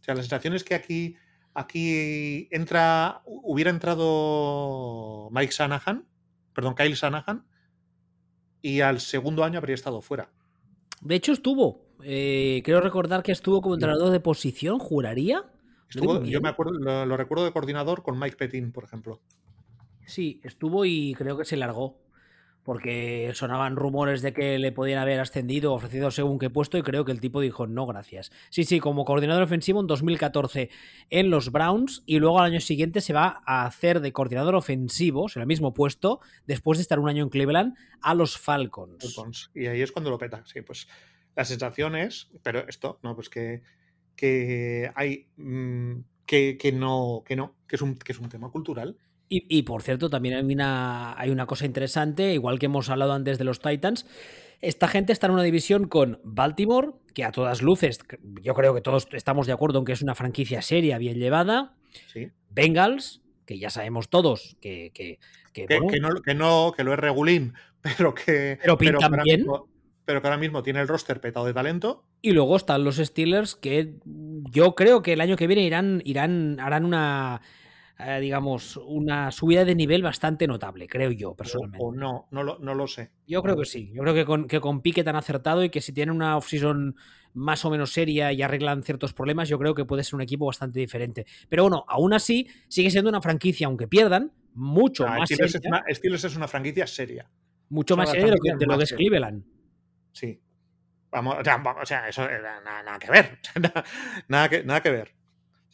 O 0.00 0.02
sea, 0.02 0.14
la 0.14 0.22
sensación 0.22 0.54
es 0.54 0.64
que 0.64 0.74
aquí, 0.74 1.16
aquí 1.54 2.48
entra, 2.50 3.22
hubiera 3.24 3.70
entrado 3.70 5.28
Mike 5.32 5.52
Sanahan, 5.52 6.06
perdón, 6.54 6.74
Kyle 6.74 6.96
Sanahan, 6.96 7.44
y 8.62 8.80
al 8.80 9.00
segundo 9.00 9.44
año 9.44 9.58
habría 9.58 9.74
estado 9.74 10.00
fuera. 10.02 10.30
De 11.00 11.14
hecho, 11.14 11.32
estuvo. 11.32 11.86
Eh, 12.02 12.62
quiero 12.64 12.80
recordar 12.80 13.22
que 13.22 13.32
estuvo 13.32 13.60
como 13.60 13.74
entrenador 13.74 14.10
de 14.10 14.20
posición, 14.20 14.78
juraría. 14.78 15.44
yo 15.90 16.40
me 16.40 16.48
acuerdo, 16.48 16.72
lo, 16.72 17.16
recuerdo 17.16 17.44
de 17.44 17.52
coordinador 17.52 18.02
con 18.02 18.18
Mike 18.18 18.36
Petin, 18.36 18.72
por 18.72 18.84
ejemplo. 18.84 19.20
Sí, 20.06 20.40
estuvo 20.44 20.84
y 20.84 21.14
creo 21.14 21.38
que 21.38 21.44
se 21.44 21.56
largó 21.56 22.00
porque 22.64 23.30
sonaban 23.34 23.76
rumores 23.76 24.22
de 24.22 24.32
que 24.32 24.58
le 24.58 24.72
podían 24.72 24.98
haber 24.98 25.20
ascendido, 25.20 25.72
ofrecido 25.72 26.10
según 26.10 26.38
qué 26.38 26.50
puesto, 26.50 26.78
y 26.78 26.82
creo 26.82 27.04
que 27.04 27.12
el 27.12 27.20
tipo 27.20 27.40
dijo 27.40 27.66
no, 27.66 27.86
gracias. 27.86 28.30
Sí, 28.50 28.64
sí, 28.64 28.80
como 28.80 29.04
coordinador 29.04 29.42
ofensivo 29.42 29.80
en 29.80 29.86
2014 29.86 30.70
en 31.10 31.30
los 31.30 31.52
Browns, 31.52 32.02
y 32.06 32.18
luego 32.18 32.38
al 32.38 32.52
año 32.52 32.60
siguiente 32.60 33.00
se 33.00 33.12
va 33.12 33.42
a 33.46 33.64
hacer 33.64 34.00
de 34.00 34.12
coordinador 34.12 34.54
ofensivo, 34.54 35.26
en 35.34 35.40
el 35.40 35.46
mismo 35.46 35.74
puesto, 35.74 36.20
después 36.46 36.78
de 36.78 36.82
estar 36.82 36.98
un 36.98 37.08
año 37.08 37.22
en 37.24 37.30
Cleveland, 37.30 37.76
a 38.02 38.14
los 38.14 38.38
Falcons. 38.38 39.50
Y 39.54 39.66
ahí 39.66 39.82
es 39.82 39.92
cuando 39.92 40.10
lo 40.10 40.18
peta, 40.18 40.42
sí, 40.44 40.62
pues 40.62 40.88
la 41.34 41.44
sensación 41.44 41.96
es, 41.96 42.30
pero 42.42 42.66
esto, 42.68 42.98
no, 43.02 43.14
pues 43.14 43.28
que, 43.28 43.62
que 44.16 44.90
hay, 44.94 45.28
mm, 45.36 46.00
que, 46.26 46.58
que, 46.58 46.72
no, 46.72 47.22
que 47.24 47.36
no, 47.36 47.56
que 47.66 47.76
es 47.76 47.82
un, 47.82 47.96
que 47.96 48.12
es 48.12 48.18
un 48.18 48.28
tema 48.28 48.50
cultural 48.50 48.98
y, 49.32 49.62
por 49.62 49.82
cierto, 49.82 50.10
también 50.10 50.34
hay 50.34 50.42
una, 50.42 51.16
hay 51.16 51.30
una 51.30 51.46
cosa 51.46 51.64
interesante, 51.64 52.34
igual 52.34 52.58
que 52.58 52.66
hemos 52.66 52.90
hablado 52.90 53.12
antes 53.12 53.38
de 53.38 53.44
los 53.44 53.60
Titans. 53.60 54.04
Esta 54.60 54.88
gente 54.88 55.12
está 55.12 55.28
en 55.28 55.34
una 55.34 55.44
división 55.44 55.86
con 55.86 56.20
Baltimore, 56.24 56.90
que 57.14 57.22
a 57.22 57.30
todas 57.30 57.62
luces, 57.62 58.00
yo 58.42 58.54
creo 58.54 58.74
que 58.74 58.80
todos 58.80 59.06
estamos 59.12 59.46
de 59.46 59.52
acuerdo 59.52 59.78
en 59.78 59.84
que 59.84 59.92
es 59.92 60.02
una 60.02 60.16
franquicia 60.16 60.62
seria, 60.62 60.98
bien 60.98 61.16
llevada. 61.16 61.76
Bengals, 62.50 63.22
que 63.46 63.58
ya 63.58 63.70
sabemos 63.70 64.10
todos 64.10 64.56
que. 64.60 64.90
Que, 64.92 65.18
que, 65.52 66.34
no, 66.34 66.72
que, 66.72 66.84
lo 66.84 66.92
es 66.92 66.98
regulín, 66.98 67.54
pero 67.82 68.14
que. 68.14 68.58
Pero 68.60 68.78
pintan 68.78 69.12
bien. 69.22 69.46
pero 70.04 70.20
que 70.20 70.26
ahora 70.26 70.38
mismo 70.38 70.64
tiene 70.64 70.80
el 70.80 70.88
roster 70.88 71.20
petado 71.20 71.46
de 71.46 71.54
talento. 71.54 72.04
Y 72.20 72.32
luego 72.32 72.56
están 72.56 72.82
los 72.82 72.96
Steelers, 72.96 73.54
que 73.54 73.94
yo 74.04 74.74
creo 74.74 75.02
que 75.02 75.12
el 75.12 75.20
año 75.20 75.36
que 75.36 75.46
viene 75.46 75.62
irán, 75.62 76.02
irán, 76.04 76.58
harán 76.60 76.84
una 76.84 77.42
eh, 78.06 78.20
digamos, 78.20 78.76
una 78.76 79.30
subida 79.30 79.64
de 79.64 79.74
nivel 79.74 80.02
bastante 80.02 80.46
notable, 80.46 80.86
creo 80.86 81.10
yo, 81.10 81.34
personalmente. 81.34 81.84
O, 81.84 81.92
no, 81.92 82.28
no 82.30 82.42
lo, 82.42 82.58
no 82.58 82.74
lo, 82.74 82.86
sé. 82.86 83.10
Yo 83.26 83.42
creo 83.42 83.56
que 83.56 83.64
sí. 83.64 83.90
Yo 83.92 84.02
creo 84.02 84.14
que 84.14 84.24
con, 84.24 84.46
que 84.48 84.60
con 84.60 84.80
Pique 84.80 85.04
tan 85.04 85.16
acertado 85.16 85.64
y 85.64 85.70
que 85.70 85.80
si 85.80 85.92
tienen 85.92 86.14
una 86.14 86.36
offseason 86.36 86.96
más 87.34 87.64
o 87.64 87.70
menos 87.70 87.92
seria 87.92 88.32
y 88.32 88.42
arreglan 88.42 88.82
ciertos 88.82 89.12
problemas, 89.12 89.48
yo 89.48 89.58
creo 89.58 89.74
que 89.74 89.84
puede 89.84 90.04
ser 90.04 90.16
un 90.16 90.22
equipo 90.22 90.46
bastante 90.46 90.80
diferente. 90.80 91.26
Pero 91.48 91.64
bueno, 91.64 91.84
aún 91.88 92.12
así, 92.12 92.48
sigue 92.68 92.90
siendo 92.90 93.10
una 93.10 93.20
franquicia, 93.20 93.66
aunque 93.66 93.86
pierdan, 93.86 94.32
mucho 94.54 95.06
más 95.06 95.28
Steelers 95.28 95.52
seria. 95.52 95.84
Es 95.86 96.00
una, 96.02 96.16
es 96.16 96.36
una 96.36 96.48
franquicia 96.48 96.86
seria. 96.86 97.30
Mucho 97.68 97.96
más 97.96 98.10
seria 98.10 98.26
de 98.26 98.30
lo 98.32 98.36
que, 98.38 98.56
de 98.56 98.66
lo 98.66 98.78
que 98.78 98.84
es 98.84 98.92
Cleveland. 98.92 99.44
Sí. 100.12 100.40
Vamos, 101.12 101.36
o 101.38 101.86
sea, 101.86 102.08
eso 102.08 102.24
eh, 102.24 102.40
nada, 102.42 102.82
nada 102.82 102.98
que 102.98 103.10
ver. 103.10 103.38
nada, 104.28 104.48
que, 104.48 104.64
nada 104.64 104.80
que 104.80 104.90
ver 104.90 105.19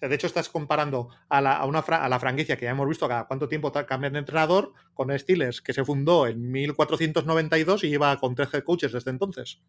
de 0.08 0.14
hecho, 0.14 0.26
estás 0.26 0.48
comparando 0.48 1.08
a 1.28 1.40
la, 1.40 1.56
a 1.56 1.66
una 1.66 1.80
a 1.80 2.08
la 2.08 2.18
franquicia 2.18 2.56
que 2.56 2.64
ya 2.64 2.70
hemos 2.70 2.88
visto 2.88 3.08
cada 3.08 3.26
cuánto 3.26 3.48
tiempo 3.48 3.72
cambian 3.72 4.12
de 4.12 4.20
entrenador 4.20 4.72
con 4.94 5.16
Steelers, 5.16 5.60
que 5.60 5.72
se 5.72 5.84
fundó 5.84 6.26
en 6.26 6.50
1492 6.50 7.84
y 7.84 7.88
lleva 7.88 8.16
con 8.18 8.34
tres 8.34 8.52
head 8.52 8.64
coaches 8.64 8.92
desde 8.92 9.10
entonces. 9.10 9.60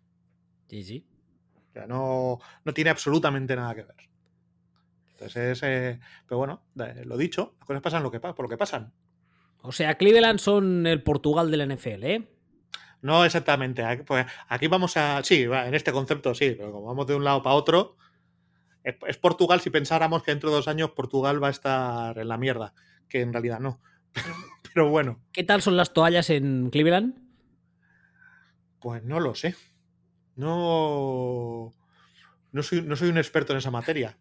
Sí, 0.69 0.83
sí. 0.83 1.05
O 1.69 1.73
sea, 1.73 1.87
no, 1.87 2.39
no 2.63 2.73
tiene 2.73 2.89
absolutamente 2.89 3.55
nada 3.55 3.75
que 3.75 3.83
ver. 3.83 3.95
Entonces, 5.11 5.59
eh, 5.63 5.99
pero 6.27 6.37
bueno, 6.37 6.63
lo 6.75 7.17
dicho, 7.17 7.55
las 7.59 7.67
cosas 7.67 7.81
pasan 7.81 8.03
lo 8.03 8.11
que, 8.11 8.19
por 8.19 8.41
lo 8.41 8.49
que 8.49 8.57
pasan. 8.57 8.93
O 9.61 9.71
sea, 9.71 9.95
Cleveland 9.95 10.39
son 10.39 10.85
el 10.85 11.01
Portugal 11.01 11.49
del 11.49 11.75
NFL, 11.75 12.03
¿eh? 12.03 12.27
No 13.01 13.25
exactamente. 13.25 13.83
Pues 14.05 14.25
aquí 14.47 14.67
vamos 14.67 14.97
a. 14.97 15.23
Sí, 15.23 15.43
en 15.43 15.75
este 15.75 15.91
concepto 15.91 16.33
sí, 16.33 16.55
pero 16.57 16.71
como 16.71 16.87
vamos 16.87 17.07
de 17.07 17.15
un 17.15 17.23
lado 17.23 17.43
para 17.43 17.55
otro, 17.55 17.97
es 19.07 19.17
Portugal 19.17 19.59
si 19.61 19.69
pensáramos 19.69 20.23
que 20.23 20.31
dentro 20.31 20.49
de 20.49 20.55
dos 20.57 20.67
años 20.67 20.91
Portugal 20.91 21.43
va 21.43 21.47
a 21.47 21.51
estar 21.51 22.17
en 22.17 22.27
la 22.27 22.37
mierda, 22.37 22.73
que 23.09 23.21
en 23.21 23.33
realidad 23.33 23.59
no. 23.59 23.81
Pero 24.73 24.89
bueno. 24.89 25.21
¿Qué 25.33 25.43
tal 25.43 25.61
son 25.61 25.75
las 25.75 25.93
toallas 25.93 26.29
en 26.29 26.69
Cleveland? 26.69 27.19
Pues 28.79 29.03
no 29.03 29.19
lo 29.19 29.35
sé. 29.35 29.55
No, 30.35 31.73
no, 32.51 32.63
soy, 32.63 32.83
no 32.83 32.95
soy 32.95 33.09
un 33.09 33.17
experto 33.17 33.53
en 33.53 33.59
esa 33.59 33.71
materia. 33.71 34.17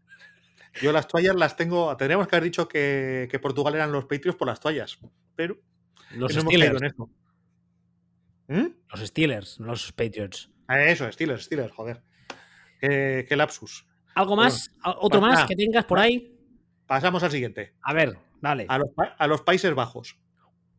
Yo 0.81 0.93
las 0.93 1.09
toallas 1.09 1.37
las 1.37 1.57
tengo. 1.57 1.95
Tendríamos 1.97 2.27
que 2.27 2.37
haber 2.37 2.45
dicho 2.45 2.69
que, 2.69 3.39
Portugal 3.41 3.75
eran 3.75 3.93
los 3.93 4.05
Patriots 4.05 4.37
por 4.37 4.49
las 4.49 4.61
toallas. 4.61 4.99
Pero. 5.35 5.59
Los 6.13 6.33
Steelers. 6.33 6.81
¿Mm? 8.49 8.67
Los 8.89 9.01
Steelers, 9.01 9.61
los 9.61 9.93
Patriots. 9.93 10.51
Eso, 10.69 11.11
Steelers, 11.11 11.45
Steelers, 11.45 11.73
joder. 11.73 12.03
qué 12.81 13.35
lapsus. 13.37 13.87
¿Algo 14.17 14.35
más? 14.35 14.73
¿Otro 14.83 15.21
más 15.21 15.45
que 15.45 15.55
tengas 15.55 15.85
por 15.85 15.99
ahí? 15.99 16.35
Pasamos 16.87 17.23
al 17.23 17.31
siguiente. 17.31 17.75
A 17.83 17.93
ver, 17.93 18.19
dale. 18.41 18.67
A 18.67 19.27
los, 19.27 19.43
Países 19.43 19.75
Bajos. 19.75 20.19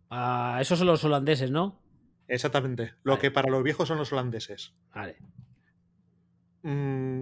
Ah, 0.10 0.58
esos 0.60 0.80
son 0.80 0.88
los 0.88 1.04
holandeses, 1.04 1.52
¿no? 1.52 1.80
Exactamente. 2.28 2.96
Lo 3.04 3.20
que 3.20 3.30
para 3.30 3.52
los 3.52 3.62
viejos 3.62 3.88
son 3.88 4.00
los 4.00 4.12
holandeses. 4.12 4.74
Vale. 4.92 5.18
Mm, 6.64 7.22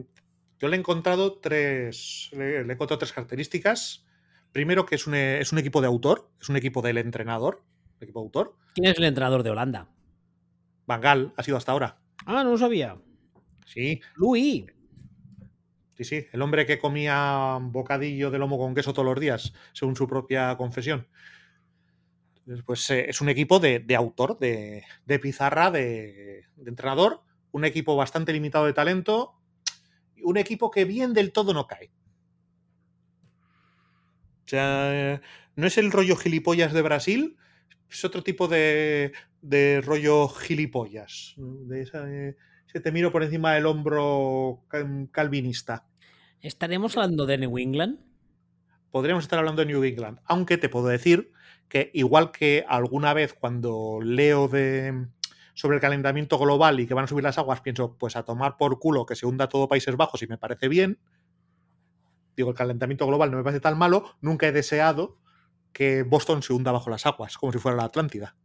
yo 0.58 0.68
le 0.70 0.78
he 0.78 0.80
encontrado 0.80 1.40
tres. 1.40 2.30
Le, 2.32 2.60
he 2.60 2.62
encontrado 2.62 3.00
tres 3.00 3.12
características. 3.12 4.06
Primero, 4.54 4.86
que 4.86 4.96
es 4.96 5.08
un, 5.08 5.16
es 5.16 5.52
un, 5.52 5.60
equipo 5.60 5.82
de 5.82 5.88
autor, 5.88 6.32
es 6.40 6.48
un 6.48 6.56
equipo 6.56 6.82
del 6.82 6.98
entrenador. 6.98 7.62
Equipo 8.00 8.22
autor. 8.22 8.56
¿Quién 8.74 8.88
es 8.88 8.98
el 8.98 9.04
entrenador 9.04 9.44
de 9.44 9.50
Holanda? 9.50 9.90
Bangal, 10.88 11.34
ha 11.36 11.44
sido 11.44 11.58
hasta 11.58 11.74
ahora. 11.74 12.00
Ah, 12.26 12.46
no 12.46 12.52
lo 12.52 12.58
sabía. 12.58 12.96
Sí. 13.66 14.00
Louis. 14.16 14.74
Sí, 15.96 16.04
sí, 16.04 16.28
el 16.34 16.42
hombre 16.42 16.66
que 16.66 16.78
comía 16.78 17.58
bocadillo 17.62 18.30
de 18.30 18.38
lomo 18.38 18.58
con 18.58 18.76
queso 18.76 18.92
todos 18.92 19.06
los 19.06 19.20
días, 19.20 19.54
según 19.72 19.96
su 19.96 20.08
propia 20.08 20.56
confesión. 20.58 21.08
Pues 22.66 22.90
eh, 22.92 23.10
es 23.10 23.22
un 23.22 23.30
equipo 23.30 23.60
de, 23.60 23.84
autor, 23.96 24.38
de, 24.38 24.84
pizarra, 25.22 25.72
de, 25.72 26.44
entrenador, 26.66 27.22
un 27.52 27.64
equipo 27.64 27.96
bastante 27.96 28.34
limitado 28.34 28.66
de 28.66 28.74
talento, 28.74 29.40
un 30.22 30.38
equipo 30.38 30.70
que 30.70 30.84
bien 30.84 31.14
del 31.14 31.32
todo 31.32 31.54
no 31.54 31.66
cae. 31.66 31.92
O 34.46 34.48
sea, 34.48 35.22
no 35.56 35.66
es 35.66 35.78
el 35.78 35.92
rollo 35.92 36.18
gilipollas 36.18 36.74
de 36.74 36.82
Brasil, 36.82 37.38
es 37.90 38.04
otro 38.04 38.22
tipo 38.22 38.50
de, 38.50 39.14
rollo 39.84 40.28
gilipollas. 40.28 41.36
De 41.38 41.82
esa, 41.82 42.04
eh, 42.12 42.36
te 42.80 42.91
miro 42.91 43.11
por 43.11 43.23
encima 43.23 43.53
del 43.53 43.65
hombro 43.65 44.64
calvinista. 45.11 45.88
¿Estaremos 46.41 46.95
hablando 46.97 47.26
de 47.26 47.38
New 47.38 47.57
England? 47.57 47.99
Podríamos 48.91 49.23
estar 49.23 49.39
hablando 49.39 49.61
de 49.61 49.68
New 49.68 49.84
England, 49.84 50.19
aunque 50.26 50.57
te 50.57 50.69
puedo 50.69 50.88
decir 50.88 51.31
que 51.68 51.91
igual 51.93 52.31
que 52.31 52.65
alguna 52.68 53.14
vez 53.14 53.34
cuando 53.34 53.99
leo 54.02 54.47
de 54.47 55.07
sobre 55.53 55.77
el 55.77 55.81
calentamiento 55.81 56.38
global 56.38 56.80
y 56.80 56.85
que 56.85 56.93
van 56.93 57.06
a 57.06 57.07
subir 57.07 57.23
las 57.23 57.38
aguas, 57.38 57.61
pienso, 57.61 57.97
pues 57.97 58.15
a 58.15 58.23
tomar 58.23 58.57
por 58.57 58.77
culo 58.77 59.06
que 59.06 59.15
se 59.15 59.26
hunda 59.26 59.47
todo 59.47 59.68
Países 59.68 59.95
Bajos 59.95 60.22
y 60.22 60.27
me 60.27 60.38
parece 60.38 60.68
bien. 60.68 60.99
Digo, 62.35 62.49
el 62.49 62.56
calentamiento 62.56 63.07
global 63.07 63.31
no 63.31 63.38
me 63.38 63.43
parece 63.43 63.61
tan 63.61 63.77
malo, 63.77 64.15
nunca 64.22 64.47
he 64.47 64.52
deseado 64.52 65.18
que 65.72 66.03
Boston 66.03 66.43
se 66.43 66.53
hunda 66.53 66.72
bajo 66.72 66.89
las 66.89 67.06
aguas, 67.06 67.38
como 67.38 67.53
si 67.53 67.60
fuera 67.60 67.77
la 67.77 67.85
Atlántida. 67.85 68.35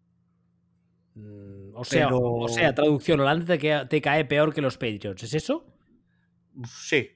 O, 1.81 1.85
sea, 1.85 2.09
o 2.13 2.49
sea, 2.49 2.75
traducción, 2.75 3.21
Holanda 3.21 3.57
te, 3.57 3.87
te 3.87 4.01
cae 4.03 4.27
peor 4.27 4.53
que 4.53 4.61
los 4.61 4.77
Patriots, 4.77 5.23
¿es 5.23 5.33
eso? 5.33 5.65
Sí. 6.67 7.09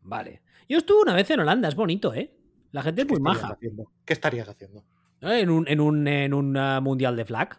Vale. 0.00 0.40
Yo 0.68 0.78
estuve 0.78 1.02
una 1.02 1.14
vez 1.14 1.30
en 1.30 1.40
Holanda, 1.40 1.68
es 1.68 1.74
bonito, 1.74 2.14
¿eh? 2.14 2.34
La 2.72 2.82
gente 2.82 3.02
es 3.02 3.08
muy 3.08 3.20
maja. 3.20 3.58
¿Qué 4.06 4.12
estarías 4.14 4.48
haciendo? 4.48 4.84
Eh, 5.20 5.40
en 5.40 5.50
un, 5.50 5.68
en 5.68 5.80
un, 5.80 6.08
en 6.08 6.32
un 6.32 6.56
uh, 6.56 6.80
mundial 6.80 7.14
de 7.14 7.26
flag. 7.26 7.58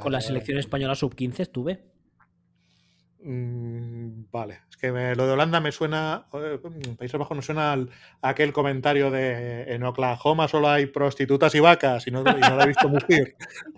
con 0.00 0.12
la 0.12 0.20
selección 0.20 0.58
española 0.58 0.94
sub-15 0.94 1.40
estuve. 1.40 1.84
Mm, 3.24 3.97
Vale, 4.30 4.60
es 4.68 4.76
que 4.76 4.88
lo 4.90 5.26
de 5.26 5.32
Holanda 5.32 5.58
me 5.60 5.72
suena, 5.72 6.26
eh, 6.34 6.58
Países 6.98 7.18
Bajos 7.18 7.36
me 7.36 7.42
suena 7.42 7.72
a 7.72 7.78
aquel 8.20 8.52
comentario 8.52 9.10
de 9.10 9.62
en 9.72 9.82
Oklahoma 9.84 10.48
solo 10.48 10.68
hay 10.68 10.86
prostitutas 10.86 11.54
y 11.54 11.60
vacas 11.60 12.06
y 12.06 12.10
no, 12.10 12.20
y 12.20 12.40
no 12.40 12.56
la 12.56 12.64
he 12.64 12.68
visto 12.68 12.88
mujer. 12.88 13.36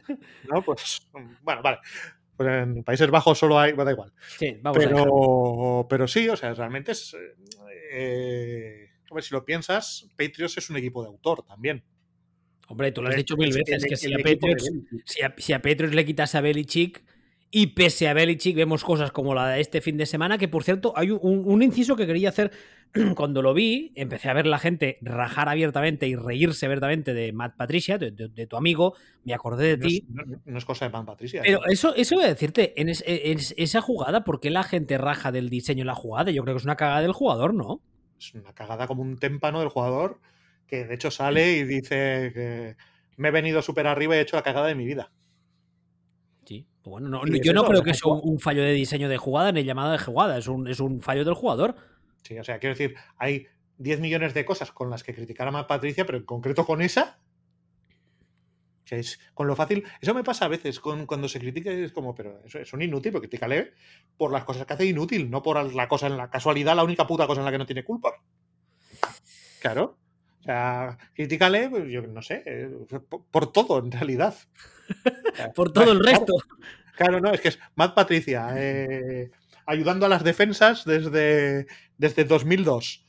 ¿No? 0.51 0.63
Pues, 0.63 1.09
bueno, 1.43 1.63
vale. 1.63 1.79
Pues 2.37 2.49
en 2.49 2.83
Países 2.83 3.11
Bajos 3.11 3.39
solo 3.39 3.61
hay, 3.61 3.73
bueno, 3.73 3.85
da 3.85 3.93
igual. 3.93 4.13
Sí, 4.39 4.59
vamos 4.61 4.79
pero, 4.79 5.87
pero 5.89 6.09
sí, 6.09 6.29
o 6.29 6.37
sea, 6.37 6.53
realmente 6.55 6.93
es, 6.93 7.15
eh, 7.93 8.91
a 9.11 9.15
ver, 9.15 9.23
si 9.23 9.35
lo 9.35 9.45
piensas, 9.45 10.09
Patriots 10.17 10.59
es 10.59 10.71
un 10.71 10.79
equipo 10.79 11.03
de 11.03 11.09
autor 11.09 11.45
también. 11.45 11.85
Hombre, 12.69 12.93
tú 12.93 13.03
lo 13.03 13.09
has 13.09 13.17
dicho 13.17 13.37
mil 13.37 13.53
veces, 13.53 13.85
que 13.85 13.97
si 13.97 14.13
a, 14.15 14.17
Patriots, 14.19 14.71
si, 15.05 15.23
a, 15.23 15.35
si 15.37 15.53
a 15.53 15.61
Patriots 15.61 15.95
le 15.95 16.05
quitas 16.05 16.35
a 16.35 16.41
Belichick 16.41 17.05
y 17.51 17.69
pese 17.69 18.09
a 18.09 18.15
Belichick 18.15 18.57
vemos 18.57 18.85
cosas 18.85 19.11
como 19.11 19.35
la 19.35 19.49
de 19.49 19.61
este 19.61 19.81
fin 19.81 19.97
de 19.97 20.07
semana, 20.07 20.39
que 20.39 20.47
por 20.47 20.63
cierto 20.63 20.93
hay 20.97 21.11
un, 21.11 21.63
inciso 21.63 21.97
que 21.97 22.07
quería 22.07 22.29
hacer 22.29 22.53
cuando 23.17 23.43
lo 23.43 23.55
vi, 23.55 23.93
empecé 23.97 24.29
a 24.29 24.35
ver 24.35 24.47
la 24.47 24.59
gente 24.59 24.99
rajar 25.03 25.49
abiertamente 25.49 26.07
y 26.07 26.15
reírse 26.15 26.67
abiertamente 26.67 27.13
de 27.13 27.33
Matt 27.33 27.57
Patricia, 27.57 27.99
de, 27.99 28.47
tu 28.47 28.57
amigo, 28.57 28.95
me 29.25 29.35
acordé 29.35 29.77
de 29.77 29.89
ti. 29.89 30.07
no, 30.45 30.59
es 30.59 30.65
cosa 30.65 30.87
de 30.87 30.93
Matt 30.93 31.07
Patricia. 31.07 31.43
Pero 31.45 31.67
eso, 31.67 31.95
eso 31.97 32.15
voy 32.15 32.25
a 32.25 32.29
decirte, 32.29 32.81
en, 32.81 32.89
esa 32.89 33.81
jugada, 33.81 34.23
¿por 34.23 34.39
qué 34.39 34.51
la 34.51 34.63
gente 34.63 34.97
raja 34.97 35.33
del 35.33 35.51
diseño 35.51 35.81
de 35.81 35.87
la 35.87 35.95
jugada? 35.97 36.31
Yo 36.31 36.43
creo 36.45 36.55
que 36.55 36.59
es 36.59 36.65
una 36.65 36.77
cagada 36.77 37.03
del 37.03 37.13
jugador, 37.13 37.53
¿no? 37.53 37.83
Es 38.17 38.33
una 38.35 38.53
cagada 38.53 38.87
como 38.87 39.03
un 39.03 39.19
témpano 39.19 39.61
del 39.61 39.71
jugador 39.71 40.21
que 40.69 40.85
de 40.85 40.95
hecho 40.95 41.11
sale 41.11 41.57
y 41.57 41.65
dice 41.65 42.31
que 42.33 42.77
me 43.17 43.29
he 43.29 43.33
venido 43.33 43.61
súper 43.61 43.89
arriba 43.89 44.15
y 44.15 44.19
he 44.19 44.23
hecho 44.23 44.37
la 44.37 44.43
cagada 44.43 44.69
de 44.69 44.77
mi 44.77 44.87
vida. 44.87 45.11
Pues 46.59 47.03
bueno, 47.03 47.23
yo 47.27 47.53
no 47.53 47.65
creo 47.65 47.83
que 47.83 47.95
sea 47.95 48.11
un, 48.11 48.41
fallo 48.41 48.63
de 48.63 48.73
diseño 48.73 49.09
de 49.09 49.19
jugada 49.19 49.53
ni 49.53 49.65
llamada 49.65 49.93
de 49.93 49.99
jugada, 49.99 50.39
es 50.39 50.49
un, 50.49 50.67
es 50.69 50.81
un 50.81 51.01
fallo 51.01 51.25
del 51.25 51.35
jugador. 51.35 51.77
Sí, 52.23 52.39
o 52.39 52.45
sea, 52.45 52.59
quiero 52.59 52.75
decir, 52.75 52.97
hay 53.17 53.47
10 53.79 54.01
millones 54.01 54.35
de 54.35 54.45
cosas 54.45 54.73
con 54.73 54.91
las 54.91 55.03
que 55.03 55.15
criticar 55.15 55.49
a 55.49 55.67
Patricia, 55.67 56.05
pero 56.05 56.19
en 56.19 56.25
concreto 56.25 56.67
con 56.67 56.83
esa. 56.83 57.19
O 58.85 58.87
sea, 58.87 58.99
es 58.99 59.21
con 59.35 59.47
lo 59.47 59.55
fácil. 59.55 59.85
Eso 60.01 60.15
me 60.15 60.25
pasa 60.25 60.47
a 60.47 60.49
veces 60.49 60.81
con, 60.81 61.07
cuando 61.07 61.29
se 61.29 61.39
critica, 61.39 61.71
es 61.71 61.93
como, 61.93 62.15
pero 62.15 62.43
eso 62.45 62.59
es 62.59 62.73
un 62.73 62.83
inútil, 62.83 63.13
pero 63.13 63.23
critícale 63.23 63.73
por 64.17 64.33
las 64.33 64.45
cosas 64.45 64.67
que 64.67 64.73
hace 64.73 64.87
inútil, 64.87 65.31
no 65.31 65.43
por 65.43 65.73
la 65.75 65.89
cosa 65.89 66.09
en 66.09 66.17
la 66.17 66.31
casualidad, 66.31 66.75
la 66.75 66.85
única 66.85 67.07
puta 67.07 67.27
cosa 67.27 67.41
en 67.41 67.45
la 67.45 67.53
que 67.53 67.59
no 67.59 67.67
tiene 67.67 67.85
culpa. 67.85 68.15
Claro. 69.61 69.99
O 70.41 70.43
sea, 70.43 70.97
critícale, 71.15 71.69
pues, 71.69 71.91
yo 71.91 72.03
no 72.03 72.23
sé, 72.23 72.43
eh, 72.47 72.71
por, 73.31 73.53
todo 73.53 73.79
en 73.79 73.93
realidad. 73.93 74.35
Por 75.55 75.73
todo 75.73 75.93
el 75.93 76.05
resto. 76.05 76.35
Claro, 76.97 77.21
no, 77.21 77.33
es 77.33 77.41
que 77.41 77.49
es 77.49 77.59
Matt 77.77 77.95
Patricia, 77.95 78.51
eh, 78.57 79.31
ayudando 79.67 80.07
a 80.07 80.09
las 80.09 80.23
defensas 80.23 80.85
desde, 80.85 81.67
desde 81.97 82.25
2002, 82.25 83.07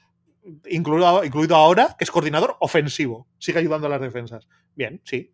incluido, 0.70 1.24
incluido 1.24 1.56
ahora, 1.56 1.95
que 1.98 2.06
es 2.06 2.12
coordinador 2.12 2.56
ofensivo, 2.60 3.28
sigue 3.38 3.60
ayudando 3.60 3.88
a 3.88 3.90
las 3.90 4.02
defensas. 4.02 4.48
Bien, 4.76 5.02
sí. 5.03 5.34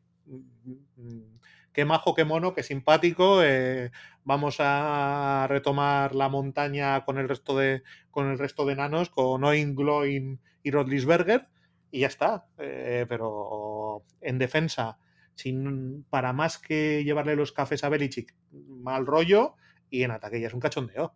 Qué 1.72 1.86
majo, 1.86 2.15
qué 2.15 2.26
mono, 2.26 2.56
qué 2.56 2.64
simpático. 2.64 3.44
Eh, 3.44 3.91
vamos 4.24 4.56
a 4.60 5.45
retomar 5.48 6.15
la 6.15 6.28
montaña 6.28 7.06
con 7.06 7.19
el 7.19 7.30
resto 7.30 7.56
de, 7.56 7.84
con 8.10 8.32
el 8.32 8.40
resto 8.40 8.65
de 8.65 8.74
enanos, 8.74 9.11
con 9.11 9.44
Oin, 9.44 9.76
Gloin 9.76 10.40
y 10.64 10.72
Rodlisberger 10.72 11.48
y 11.91 11.99
ya 11.99 12.07
está. 12.07 12.48
Eh, 12.57 13.06
pero 13.07 14.03
en 14.22 14.40
defensa, 14.40 14.98
sin, 15.38 16.03
para 16.09 16.34
más 16.34 16.57
que 16.57 17.03
llevarle 17.03 17.35
los 17.35 17.51
cafés 17.51 17.84
a 17.84 17.89
Belichick, 17.89 18.34
mal 18.51 19.05
rollo, 19.05 19.55
y 19.89 20.03
en 20.03 20.11
ataque 20.11 20.41
ya 20.41 20.47
es 20.47 20.53
un 20.53 20.59
cachondeo. 20.59 21.14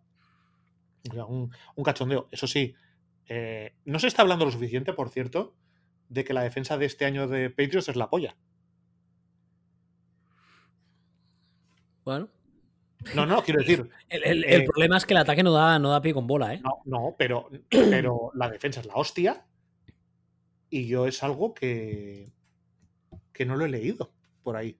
Un, 1.26 1.50
cachondeo. 1.84 2.28
Eso 2.30 2.46
sí, 2.46 2.74
eh, 3.26 3.74
no 3.84 3.98
se 3.98 4.06
está 4.06 4.22
hablando 4.22 4.44
lo 4.44 4.52
suficiente, 4.52 4.92
por 4.92 5.10
cierto, 5.10 5.56
de 6.08 6.22
que 6.24 6.32
la 6.32 6.42
defensa 6.42 6.78
de 6.78 6.86
este 6.86 7.04
año 7.04 7.26
de 7.26 7.50
Patriots 7.50 7.88
es 7.88 7.96
la 7.96 8.08
polla. 8.08 8.36
Bueno. 12.04 12.28
No, 13.16 13.26
no, 13.26 13.42
quiero 13.42 13.58
decir. 13.66 13.90
El, 14.08 14.44
eh, 14.44 14.64
problema 14.64 14.98
es 14.98 15.04
que 15.04 15.14
el 15.14 15.18
ataque 15.18 15.42
no 15.42 15.52
da, 15.52 15.80
no 15.80 15.90
da 15.90 16.00
pie 16.00 16.14
con 16.14 16.28
bola, 16.28 16.54
¿eh? 16.54 16.60
No, 16.62 16.82
no, 16.84 17.16
pero, 17.18 17.50
pero 17.68 18.30
la 18.34 18.48
defensa 18.48 18.78
es 18.78 18.86
la 18.86 18.94
hostia 18.94 19.44
y 20.70 20.86
yo 20.86 21.08
es 21.08 21.24
algo 21.24 21.52
que, 21.52 22.32
que 23.32 23.46
no 23.46 23.56
lo 23.56 23.64
he 23.64 23.68
leído 23.68 24.12
por 24.42 24.56
ahí. 24.56 24.78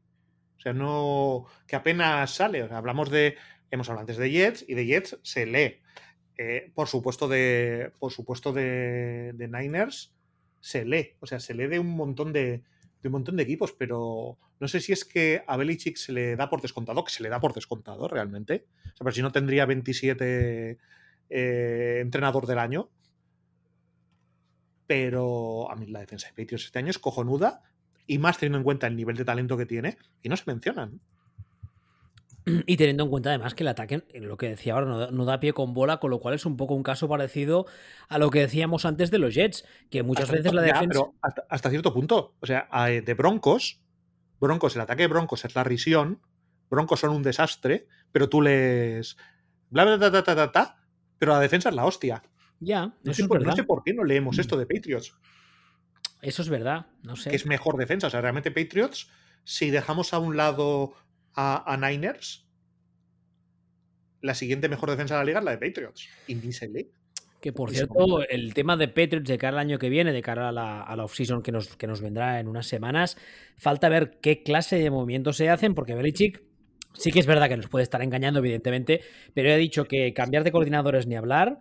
O 0.57 0.61
sea, 0.61 0.73
no. 0.73 1.47
que 1.67 1.77
apenas 1.77 2.35
sale. 2.35 2.63
hablamos 2.63 3.11
de. 3.11 3.37
Hemos 3.71 3.89
hablado 3.89 4.03
antes 4.03 4.19
de 4.19 4.31
Jets 4.31 4.65
y 4.69 4.75
de 4.75 4.87
Jets 4.87 5.19
se 5.23 5.47
lee. 5.47 5.81
Eh, 6.37 6.71
por 6.75 6.89
supuesto, 6.89 7.29
de. 7.29 7.93
Por 7.99 8.13
supuesto, 8.13 8.53
de, 8.53 9.33
de, 9.35 9.49
Niners 9.49 10.15
se 10.61 10.85
lee. 10.85 11.17
O 11.21 11.27
sea, 11.27 11.41
se 11.41 11.55
lee 11.55 11.67
de 11.67 11.79
un 11.79 11.91
montón 11.91 12.33
de. 12.33 12.63
de 13.03 13.09
un 13.09 13.13
montón 13.13 13.37
de 13.37 13.43
equipos, 13.43 13.73
pero 13.73 14.39
no 14.61 14.69
sé 14.69 14.81
si 14.81 14.93
es 14.93 15.05
que 15.05 15.43
a 15.47 15.57
Belichick 15.57 15.97
se 15.97 16.13
le 16.13 16.37
da 16.37 16.49
por 16.49 16.63
descontado, 16.63 17.03
que 17.05 17.13
se 17.13 17.23
le 17.23 17.29
da 17.29 17.41
por 17.41 17.55
descontado 17.55 18.07
realmente. 18.07 18.67
O 18.85 18.97
sea, 18.97 18.99
pero 18.99 19.13
si 19.13 19.23
no 19.23 19.33
tendría 19.33 19.67
27 19.67 20.79
eh, 21.31 21.99
entrenador 22.01 22.47
del 22.47 22.59
año 22.59 22.91
pero 24.93 25.71
a 25.71 25.75
mí 25.77 25.87
la 25.87 26.01
defensa 26.01 26.29
de 26.29 26.35
Patriots 26.35 26.67
este 26.67 26.79
año 26.79 26.91
es 26.91 26.99
cojonuda 26.99 27.63
y 28.07 28.19
más 28.19 28.39
teniendo 28.39 28.59
en 28.59 28.65
cuenta 28.65 28.87
el 28.87 28.97
nivel 28.97 29.17
de 29.17 29.25
talento 29.25 29.57
que 29.57 29.67
tiene 29.67 29.97
y 30.23 30.29
no 30.29 30.37
se 30.37 30.45
mencionan. 30.47 31.01
Y 32.67 32.77
teniendo 32.77 33.05
en 33.05 33.11
cuenta 33.11 33.31
además 33.31 33.55
que 33.55 33.63
el 33.63 33.69
ataque, 33.69 34.03
lo 34.15 34.37
que 34.37 34.49
decía 34.49 34.75
ahora, 34.75 35.11
no, 35.11 35.25
da 35.25 35.39
pie 35.39 35.53
con 35.53 35.75
bola, 35.75 35.99
con 35.99 36.11
lo 36.11 36.19
cual 36.19 36.35
es 36.35 36.45
un 36.45 36.57
poco 36.57 36.75
un 36.75 36.83
caso 36.83 37.09
parecido 37.09 37.67
a 38.09 38.19
lo 38.19 38.31
que 38.31 38.41
decíamos 38.41 38.85
antes 38.85 39.11
de 39.11 39.19
los 39.19 39.35
Jets, 39.35 39.65
que 39.91 40.03
muchas 40.03 40.31
veces 40.31 40.53
la 40.53 40.63
defensa. 40.63 40.89
pero 40.89 41.15
hasta, 41.49 41.71
cierto 41.71 41.95
punto. 41.95 42.35
O 42.41 42.47
sea, 42.47 42.69
de 42.87 43.15
Broncos, 43.15 43.81
Broncos, 44.41 44.75
el 44.75 44.83
ataque 44.83 45.03
de 45.03 45.09
Broncos 45.09 45.45
es 45.45 45.55
la 45.55 45.63
risión, 45.63 46.21
Broncos 46.69 47.01
son 47.01 47.11
un 47.11 47.23
desastre, 47.23 47.87
pero 48.11 48.29
tú 48.29 48.43
les. 48.43 49.17
Bla, 49.71 49.85
bla, 49.85 50.77
pero 51.19 51.33
la 51.33 51.41
defensa 51.41 51.69
es 51.69 51.75
la 51.75 51.85
hostia. 51.85 52.23
Ya, 52.59 52.95
no 53.03 53.15
sé, 53.15 53.27
por, 53.27 53.45
no 53.45 53.55
sé 53.55 53.65
por 53.65 53.83
qué 53.83 53.93
no 53.93 54.05
leemos 54.05 54.39
esto 54.39 54.57
de 54.57 54.67
Patriots. 54.67 55.15
Eso 56.23 56.43
es 56.43 56.49
verdad, 56.49 56.87
no 57.03 57.17
sé. 57.17 57.31
Que 57.31 57.37
es 57.37 57.47
mejor 57.47 57.77
defensa. 57.77 58.07
O 58.07 58.11
sea, 58.11 58.21
realmente 58.21 58.51
Patriots, 58.51 59.11
si 59.45 59.71
dejamos 59.71 60.15
a 60.15 60.19
un 60.19 60.37
lado 60.37 60.95
a, 61.35 61.77
Niners, 61.77 62.47
la 64.21 64.35
siguiente 64.35 64.69
mejor 64.69 64.91
defensa 64.91 65.15
de 65.15 65.21
la 65.21 65.25
liga 65.25 65.39
es 65.41 65.45
la 65.45 65.57
de 65.57 65.67
Patriots. 65.67 66.09
Y 66.29 66.37
Que 67.41 67.53
por 67.53 67.73
cierto, 67.73 68.23
el 68.29 68.55
tema 68.55 68.77
de 68.77 68.87
Patriots 68.87 69.29
de 69.29 69.37
cara 69.37 69.57
al 69.57 69.67
año 69.67 69.79
que 69.81 69.89
viene, 69.89 70.13
de 70.13 70.23
cara 70.23 70.51
a 70.51 70.53
la, 70.53 70.81
a 70.81 70.95
la 70.95 71.05
offseason 71.05 71.43
que 71.43 71.51
nos, 71.51 71.77
que 71.77 71.89
nos 71.89 72.01
vendrá 72.01 72.39
en 72.39 72.47
unas 72.47 72.69
semanas, 72.69 73.19
falta 73.59 73.89
ver 73.89 74.21
qué 74.23 74.45
clase 74.45 74.77
de 74.77 74.91
movimientos 74.93 75.39
se 75.39 75.51
hacen, 75.51 75.75
porque 75.75 75.97
Belichick 75.97 76.41
sí 76.95 77.11
que 77.11 77.19
es 77.19 77.27
verdad 77.27 77.49
que 77.49 77.57
nos 77.57 77.69
puede 77.69 77.83
estar 77.83 78.01
engañando, 78.01 78.39
evidentemente, 78.39 79.01
pero 79.35 79.51
he 79.51 79.57
dicho 79.57 79.87
que 79.87 80.13
cambiar 80.15 80.45
de 80.45 80.53
coordinadores 80.53 81.09
ni 81.09 81.17
hablar. 81.17 81.61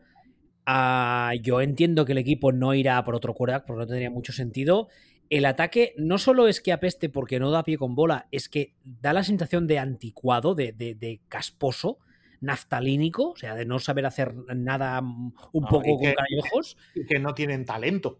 Ah, 0.65 1.33
yo 1.41 1.61
entiendo 1.61 2.05
que 2.05 2.11
el 2.11 2.17
equipo 2.17 2.51
no 2.51 2.73
irá 2.73 3.03
por 3.03 3.15
otro 3.15 3.33
quarterback 3.33 3.65
porque 3.65 3.79
no 3.79 3.87
tendría 3.87 4.09
mucho 4.09 4.33
sentido. 4.33 4.89
El 5.29 5.45
ataque 5.45 5.93
no 5.97 6.17
solo 6.17 6.47
es 6.47 6.61
que 6.61 6.73
apeste 6.73 7.09
porque 7.09 7.39
no 7.39 7.51
da 7.51 7.63
pie 7.63 7.77
con 7.77 7.95
bola, 7.95 8.27
es 8.31 8.49
que 8.49 8.75
da 8.83 9.13
la 9.13 9.23
sensación 9.23 9.65
de 9.65 9.79
anticuado, 9.79 10.55
de, 10.55 11.21
casposo, 11.29 11.99
naftalínico, 12.41 13.31
o 13.31 13.35
sea, 13.35 13.55
de 13.55 13.65
no 13.65 13.79
saber 13.79 14.05
hacer 14.05 14.35
nada 14.55 14.99
un 14.99 15.65
poco 15.65 15.83
con 15.83 16.13
carayojos. 16.13 16.77
Y 16.95 17.05
que 17.05 17.19
no 17.19 17.33
tienen 17.33 17.65
talento. 17.65 18.19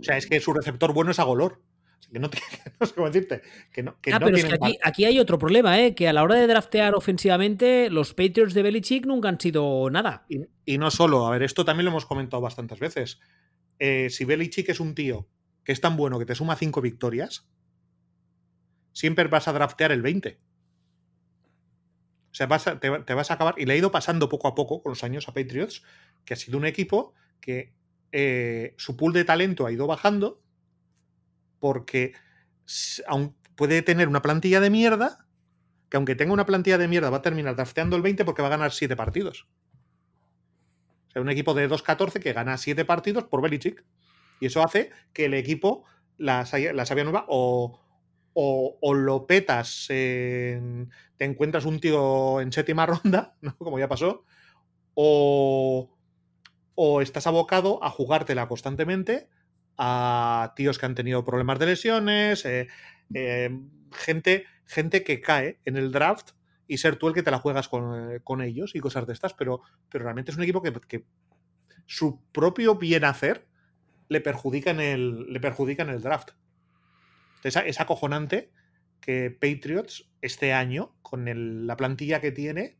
O 0.00 0.02
sea, 0.02 0.16
es 0.16 0.26
que 0.26 0.40
su 0.40 0.52
receptor 0.52 0.92
bueno 0.92 1.12
es 1.12 1.18
a 1.20 1.24
Golor. 1.24 1.60
Que 2.12 2.18
no, 2.18 2.28
sé 2.86 2.94
cómo 2.94 3.10
decirte. 3.10 3.42
Que 3.72 3.82
no, 3.82 3.92
ah, 4.12 4.18
pero 4.18 4.36
es 4.36 4.44
que 4.44 4.54
aquí, 4.54 4.78
aquí, 4.82 5.04
hay 5.06 5.18
otro 5.18 5.38
problema, 5.38 5.80
¿eh? 5.80 5.94
que 5.94 6.08
a 6.08 6.12
la 6.12 6.22
hora 6.22 6.34
de 6.34 6.46
draftear 6.46 6.94
ofensivamente, 6.94 7.88
los 7.88 8.12
Patriots 8.12 8.52
de 8.52 8.62
Belichick 8.62 9.06
nunca 9.06 9.28
han 9.28 9.40
sido 9.40 9.88
nada. 9.90 10.26
Y, 10.66 10.78
no 10.78 10.90
solo, 10.90 11.26
a 11.26 11.30
ver, 11.30 11.42
esto 11.42 11.64
también 11.64 11.86
lo 11.86 11.90
hemos 11.90 12.04
comentado 12.04 12.42
bastantes 12.42 12.78
veces. 12.80 13.18
Eh, 13.78 14.10
si 14.10 14.24
Belichick 14.26 14.68
es 14.68 14.80
un 14.80 14.94
tío 14.94 15.26
que 15.64 15.72
es 15.72 15.80
tan 15.80 15.96
bueno 15.96 16.18
que 16.18 16.26
te 16.26 16.34
suma 16.34 16.56
cinco 16.56 16.80
victorias, 16.80 17.48
siempre 18.92 19.26
vas 19.28 19.48
a 19.48 19.52
draftear 19.52 19.92
el 19.92 20.02
20. 20.02 20.38
O 22.30 22.34
sea, 22.34 22.48
te, 22.78 23.14
vas 23.14 23.30
a 23.30 23.34
acabar. 23.34 23.54
Y 23.58 23.66
le 23.66 23.74
ha 23.74 23.76
ido 23.76 23.92
pasando 23.92 24.28
poco 24.28 24.48
a 24.48 24.54
poco 24.54 24.82
con 24.82 24.90
los 24.90 25.04
años 25.04 25.28
a 25.28 25.34
Patriots, 25.34 25.82
que 26.24 26.34
ha 26.34 26.36
sido 26.36 26.58
un 26.58 26.66
equipo 26.66 27.14
que 27.40 27.74
eh, 28.10 28.74
su 28.78 28.96
pool 28.96 29.12
de 29.12 29.24
talento 29.24 29.66
ha 29.66 29.72
ido 29.72 29.86
bajando 29.86 30.41
porque 31.62 32.12
puede 33.54 33.82
tener 33.82 34.08
una 34.08 34.20
plantilla 34.20 34.58
de 34.58 34.68
mierda, 34.68 35.28
que 35.88 35.96
aunque 35.96 36.16
tenga 36.16 36.32
una 36.32 36.44
plantilla 36.44 36.76
de 36.76 36.88
mierda 36.88 37.08
va 37.08 37.18
a 37.18 37.22
terminar 37.22 37.54
drafteando 37.54 37.94
el 37.94 38.02
20 38.02 38.24
porque 38.24 38.42
va 38.42 38.48
a 38.48 38.50
ganar 38.50 38.72
7 38.72 38.96
partidos. 38.96 39.46
O 41.06 41.10
sea, 41.12 41.22
un 41.22 41.30
equipo 41.30 41.54
de 41.54 41.70
2-14 41.70 42.18
que 42.20 42.32
gana 42.32 42.58
7 42.58 42.84
partidos 42.84 43.24
por 43.24 43.42
Belichick. 43.42 43.84
Y 44.40 44.46
eso 44.46 44.64
hace 44.64 44.90
que 45.12 45.26
el 45.26 45.34
equipo, 45.34 45.84
la, 46.18 46.44
la 46.74 46.84
sabia 46.84 47.04
nueva, 47.04 47.26
o, 47.28 47.78
o, 48.34 48.94
lo 48.94 49.28
petas, 49.28 49.84
te 49.86 50.58
encuentras 51.20 51.64
un 51.64 51.78
tío 51.78 52.40
en 52.40 52.50
séptima 52.50 52.86
ronda, 52.86 53.36
¿no? 53.40 53.56
como 53.56 53.78
ya 53.78 53.86
pasó, 53.86 54.24
o, 54.94 55.96
o 56.74 57.02
estás 57.02 57.28
abocado 57.28 57.78
a 57.84 57.90
jugártela 57.90 58.48
constantemente 58.48 59.28
a 59.78 60.52
tíos 60.56 60.78
que 60.78 60.86
han 60.86 60.94
tenido 60.94 61.24
problemas 61.24 61.58
de 61.58 61.66
lesiones, 61.66 62.44
eh, 62.44 62.68
eh, 63.14 63.50
gente, 63.92 64.46
gente 64.66 65.02
que 65.04 65.20
cae 65.20 65.58
en 65.64 65.76
el 65.76 65.92
draft 65.92 66.30
y 66.68 66.78
ser 66.78 66.96
tú 66.96 67.08
el 67.08 67.14
que 67.14 67.22
te 67.22 67.30
la 67.30 67.38
juegas 67.38 67.68
con, 67.68 68.20
con 68.20 68.40
ellos 68.40 68.74
y 68.74 68.80
cosas 68.80 69.06
de 69.06 69.12
estas, 69.12 69.34
pero, 69.34 69.62
pero 69.88 70.04
realmente 70.04 70.30
es 70.30 70.36
un 70.36 70.42
equipo 70.42 70.62
que, 70.62 70.72
que 70.88 71.04
su 71.86 72.22
propio 72.32 72.76
bien 72.76 73.04
hacer 73.04 73.46
le 74.08 74.20
perjudica 74.20 74.70
en 74.70 74.80
el, 74.80 75.32
le 75.32 75.40
perjudica 75.40 75.82
en 75.82 75.90
el 75.90 76.02
draft. 76.02 76.30
Es, 77.42 77.80
acojonante 77.80 78.52
que 79.00 79.30
Patriots 79.30 80.10
este 80.20 80.52
año, 80.52 80.94
con 81.02 81.66
la 81.66 81.76
plantilla 81.76 82.20
que 82.20 82.30
tiene, 82.30 82.78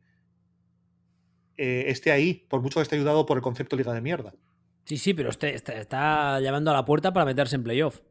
eh, 1.57 1.85
esté 1.87 2.11
ahí, 2.11 2.45
por 2.49 2.61
mucho 2.61 2.79
que 2.79 2.83
esté 2.83 2.95
ayudado 2.95 3.25
por 3.25 3.37
el 3.37 3.43
concepto 3.43 3.75
liga 3.75 3.93
de 3.93 4.01
mierda. 4.01 4.33
Sí, 4.85 4.97
sí, 4.97 5.13
pero 5.13 5.29
este, 5.29 5.55
este 5.55 5.79
está 5.79 6.39
llamando 6.39 6.71
a 6.71 6.73
la 6.73 6.85
puerta 6.85 7.13
para 7.13 7.25
meterse 7.25 7.55
en 7.55 7.63
playoff. 7.63 8.01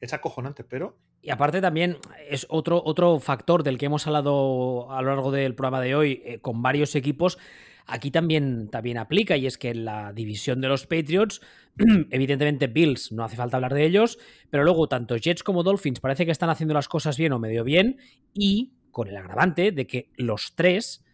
Es 0.00 0.12
acojonante, 0.12 0.64
pero. 0.64 0.96
Y 1.22 1.30
aparte 1.30 1.60
también 1.60 1.98
es 2.28 2.46
otro, 2.48 2.82
otro 2.84 3.20
factor 3.20 3.62
del 3.62 3.78
que 3.78 3.86
hemos 3.86 4.06
hablado 4.06 4.90
a 4.90 5.00
lo 5.02 5.10
largo 5.10 5.30
del 5.30 5.54
programa 5.54 5.80
de 5.80 5.94
hoy 5.94 6.22
eh, 6.24 6.40
con 6.40 6.62
varios 6.62 6.94
equipos. 6.96 7.38
Aquí 7.86 8.10
también, 8.10 8.68
también 8.68 8.98
aplica, 8.98 9.36
y 9.36 9.46
es 9.46 9.58
que 9.58 9.70
en 9.70 9.84
la 9.84 10.12
división 10.12 10.60
de 10.60 10.68
los 10.68 10.86
Patriots, 10.86 11.40
evidentemente 12.10 12.68
Bills, 12.68 13.12
no 13.12 13.24
hace 13.24 13.36
falta 13.36 13.56
hablar 13.56 13.74
de 13.74 13.84
ellos, 13.84 14.18
pero 14.50 14.64
luego 14.64 14.88
tanto 14.88 15.16
Jets 15.16 15.42
como 15.42 15.62
Dolphins 15.62 16.00
parece 16.00 16.24
que 16.24 16.32
están 16.32 16.50
haciendo 16.50 16.74
las 16.74 16.88
cosas 16.88 17.16
bien 17.16 17.32
o 17.32 17.38
medio 17.38 17.64
bien, 17.64 17.98
y 18.34 18.74
con 18.90 19.08
el 19.08 19.16
agravante 19.16 19.72
de 19.72 19.86
que 19.86 20.10
los 20.16 20.54
tres 20.54 21.04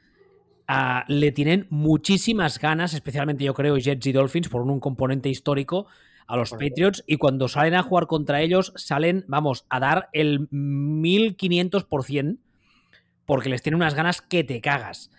uh, 0.69 1.03
le 1.07 1.33
tienen 1.33 1.67
muchísimas 1.71 2.59
ganas, 2.59 2.95
especialmente 2.95 3.45
yo 3.45 3.55
creo 3.55 3.77
Jets 3.77 4.07
y 4.07 4.13
Dolphins, 4.13 4.49
por 4.49 4.63
un 4.63 4.81
componente 4.81 5.29
histórico 5.29 5.87
a 6.27 6.37
los 6.37 6.51
Patriots 6.51 7.03
y 7.07 7.17
cuando 7.17 7.49
salen 7.49 7.75
a 7.75 7.83
jugar 7.83 8.07
contra 8.07 8.43
ellos 8.43 8.73
salen, 8.77 9.25
vamos, 9.29 9.65
a 9.71 9.81
dar 9.81 10.11
el 10.13 10.49
1500% 10.51 12.39
porque 13.25 13.49
les 13.49 13.63
tienen 13.63 13.77
unas 13.77 13.95
ganas 13.95 14.21
que 14.23 14.45
te 14.45 14.61
cagas. 14.61 15.11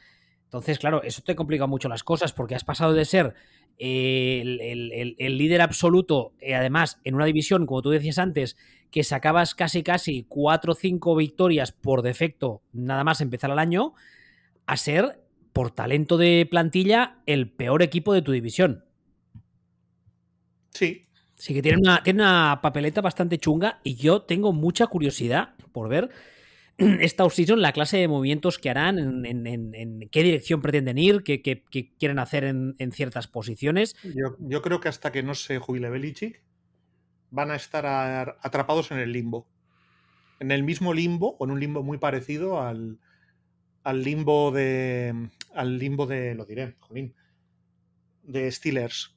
Entonces, 0.46 0.80
claro, 0.80 1.04
eso 1.04 1.22
te 1.24 1.36
complica 1.36 1.68
mucho 1.68 1.90
las 1.90 2.04
cosas 2.04 2.34
porque 2.34 2.56
has 2.56 2.64
pasado 2.64 2.94
de 2.94 3.06
ser 3.06 3.36
eh, 3.78 4.40
el, 4.42 4.60
el, 4.62 5.16
el, 5.18 5.38
líder 5.38 5.62
absoluto, 5.62 6.34
y 6.42 6.54
además 6.54 7.00
en 7.04 7.16
una 7.16 7.26
división, 7.26 7.66
como 7.66 7.82
tú 7.82 7.92
decías 7.92 8.18
antes, 8.18 8.58
que 8.92 9.04
sacabas 9.04 9.56
casi 9.56 9.84
casi 9.84 10.26
4 10.28 10.72
o 10.72 10.76
5 10.76 11.16
victorias 11.16 11.72
por 11.72 12.02
defecto, 12.02 12.62
nada 12.74 13.04
más 13.04 13.22
empezar 13.22 13.52
el 13.52 13.60
año, 13.60 13.94
a 14.66 14.76
ser, 14.76 15.20
por 15.60 15.72
talento 15.72 16.16
de 16.18 16.48
plantilla, 16.50 17.18
el 17.26 17.52
peor 17.52 17.82
equipo 17.82 18.14
de 18.14 18.22
tu 18.22 18.32
división. 18.32 18.86
Sí. 20.70 21.02
Sí, 21.36 21.54
que 21.54 21.62
tiene 21.62 21.80
una, 21.80 22.02
tiene 22.02 22.24
una 22.24 22.62
papeleta 22.62 23.02
bastante 23.02 23.40
chunga 23.40 23.82
y 23.84 23.96
yo 23.96 24.22
tengo 24.22 24.54
mucha 24.54 24.88
curiosidad 24.88 25.56
por 25.74 25.90
ver 25.90 26.12
esta 26.78 27.26
offseason 27.26 27.62
la 27.62 27.74
clase 27.74 27.98
de 27.98 28.08
movimientos 28.08 28.58
que 28.58 28.70
harán, 28.70 29.00
en, 29.00 29.26
en, 29.26 29.48
en, 29.48 29.76
en 29.76 30.10
qué 30.10 30.24
dirección 30.24 30.62
pretenden 30.62 30.98
ir, 30.98 31.24
qué, 31.24 31.42
qué, 31.42 31.66
qué 31.70 31.94
quieren 31.98 32.20
hacer 32.20 32.46
en, 32.46 32.92
ciertas 32.94 33.28
posiciones. 33.28 33.98
Yo, 34.04 34.38
yo, 34.40 34.62
creo 34.62 34.80
que 34.80 34.88
hasta 34.88 35.12
que 35.12 35.24
no 35.24 35.36
se 35.36 35.60
jubile 35.60 35.90
Belichick 35.90 36.42
van 37.32 37.52
a 37.52 37.58
estar 37.58 37.86
a, 37.86 38.38
atrapados 38.42 38.92
en 38.92 39.00
el 39.00 39.12
limbo. 39.12 39.46
En 40.40 40.52
el 40.52 40.64
mismo 40.64 40.94
limbo, 40.94 41.36
o 41.38 41.44
en 41.44 41.52
un 41.52 41.60
limbo 41.60 41.84
muy 41.84 41.98
parecido 41.98 42.62
al, 42.62 42.98
al 43.84 44.04
limbo 44.04 44.52
de. 44.52 45.30
al 45.54 45.78
limbo 45.78 46.06
de. 46.06 46.36
lo 46.36 46.46
diré, 46.46 46.76
jolín. 46.80 47.14
De 48.24 48.52
Steelers. 48.52 49.16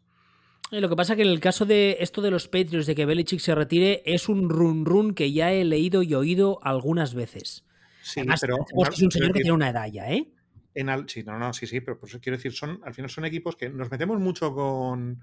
Lo 0.71 0.89
que 0.89 0.97
pasa 0.97 1.17
que 1.17 1.23
en 1.23 1.29
el 1.29 1.41
caso 1.41 1.67
de 1.67 1.99
esto 2.01 2.23
de 2.23 2.31
los 2.31 2.49
Patriots, 2.49 2.87
de 2.87 2.95
que 2.95 3.05
Belichick 3.05 3.41
se 3.41 3.55
retire, 3.55 4.03
es 4.07 4.31
un 4.31 4.49
run 4.49 4.87
run 4.87 5.13
que 5.13 5.31
ya 5.31 5.53
he 5.53 5.65
leído 5.65 6.03
y 6.03 6.15
oído 6.15 6.61
algunas 6.63 7.15
veces. 7.15 7.67
Sí, 8.03 8.21
Además, 8.21 8.41
pero. 8.41 8.57
es 8.91 9.03
un 9.03 9.11
señor 9.11 9.33
que 9.33 9.41
tiene 9.41 9.53
una 9.53 9.69
edad 9.69 9.87
ya, 9.93 10.11
¿eh? 10.11 10.33
En 10.75 10.89
al, 10.89 11.07
sí, 11.11 11.23
no, 11.25 11.39
no, 11.39 11.53
sí, 11.53 11.67
sí, 11.67 11.83
pero 11.83 11.99
por 11.99 12.09
eso 12.09 12.21
quiero 12.23 12.39
decir, 12.39 12.53
son, 12.53 12.81
al 12.85 12.95
final 12.95 13.11
son 13.11 13.27
equipos 13.27 13.55
que 13.55 13.69
nos 13.69 13.91
metemos 13.91 14.19
mucho 14.19 14.55
con. 14.55 15.21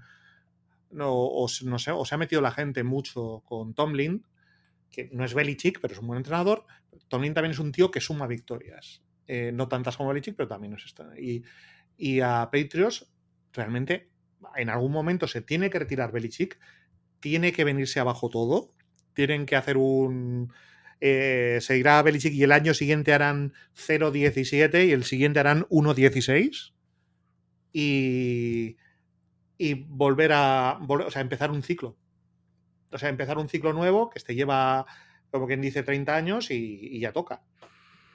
No, 0.92 1.12
o, 1.12 1.48
no 1.64 1.78
sé, 1.80 1.90
o 1.90 2.04
se 2.04 2.14
ha 2.14 2.18
metido 2.18 2.40
la 2.40 2.52
gente 2.52 2.84
mucho 2.84 3.42
con 3.44 3.74
Tomlin, 3.74 4.24
que 4.90 5.08
no 5.12 5.24
es 5.24 5.34
Belichick, 5.34 5.80
pero 5.80 5.94
es 5.94 6.00
un 6.00 6.06
buen 6.06 6.18
entrenador. 6.18 6.64
Tomlin 7.08 7.34
también 7.34 7.52
es 7.52 7.58
un 7.58 7.72
tío 7.72 7.90
que 7.90 8.00
suma 8.00 8.28
victorias. 8.28 9.02
Eh, 9.32 9.52
no 9.52 9.68
tantas 9.68 9.96
como 9.96 10.08
Belichick, 10.08 10.34
pero 10.34 10.48
también 10.48 10.72
es 10.74 10.84
esta. 10.86 11.08
Y, 11.16 11.44
y 11.96 12.18
a 12.18 12.48
Patriots, 12.50 13.06
realmente 13.52 14.10
en 14.56 14.70
algún 14.70 14.90
momento 14.90 15.28
se 15.28 15.40
tiene 15.40 15.70
que 15.70 15.78
retirar 15.78 16.10
Belichick, 16.10 16.58
tiene 17.20 17.52
que 17.52 17.62
venirse 17.62 18.00
abajo 18.00 18.28
todo, 18.28 18.74
tienen 19.14 19.46
que 19.46 19.54
hacer 19.54 19.76
un... 19.76 20.52
Eh, 21.00 21.58
se 21.60 21.78
irá 21.78 22.02
Belichick 22.02 22.34
y 22.34 22.42
el 22.42 22.50
año 22.50 22.74
siguiente 22.74 23.12
harán 23.12 23.52
0-17 23.76 24.88
y 24.88 24.90
el 24.90 25.04
siguiente 25.04 25.38
harán 25.38 25.64
1-16 25.68 26.72
y, 27.72 28.78
y 29.58 29.74
volver 29.74 30.32
a 30.32 30.76
volver, 30.82 31.06
o 31.06 31.10
sea, 31.12 31.22
empezar 31.22 31.52
un 31.52 31.62
ciclo. 31.62 31.96
O 32.90 32.98
sea, 32.98 33.08
empezar 33.08 33.38
un 33.38 33.48
ciclo 33.48 33.72
nuevo 33.72 34.10
que 34.10 34.18
te 34.18 34.34
lleva, 34.34 34.86
como 35.30 35.46
quien 35.46 35.60
dice, 35.60 35.84
30 35.84 36.16
años 36.16 36.50
y 36.50 36.98
ya 36.98 37.12
toca. 37.12 37.44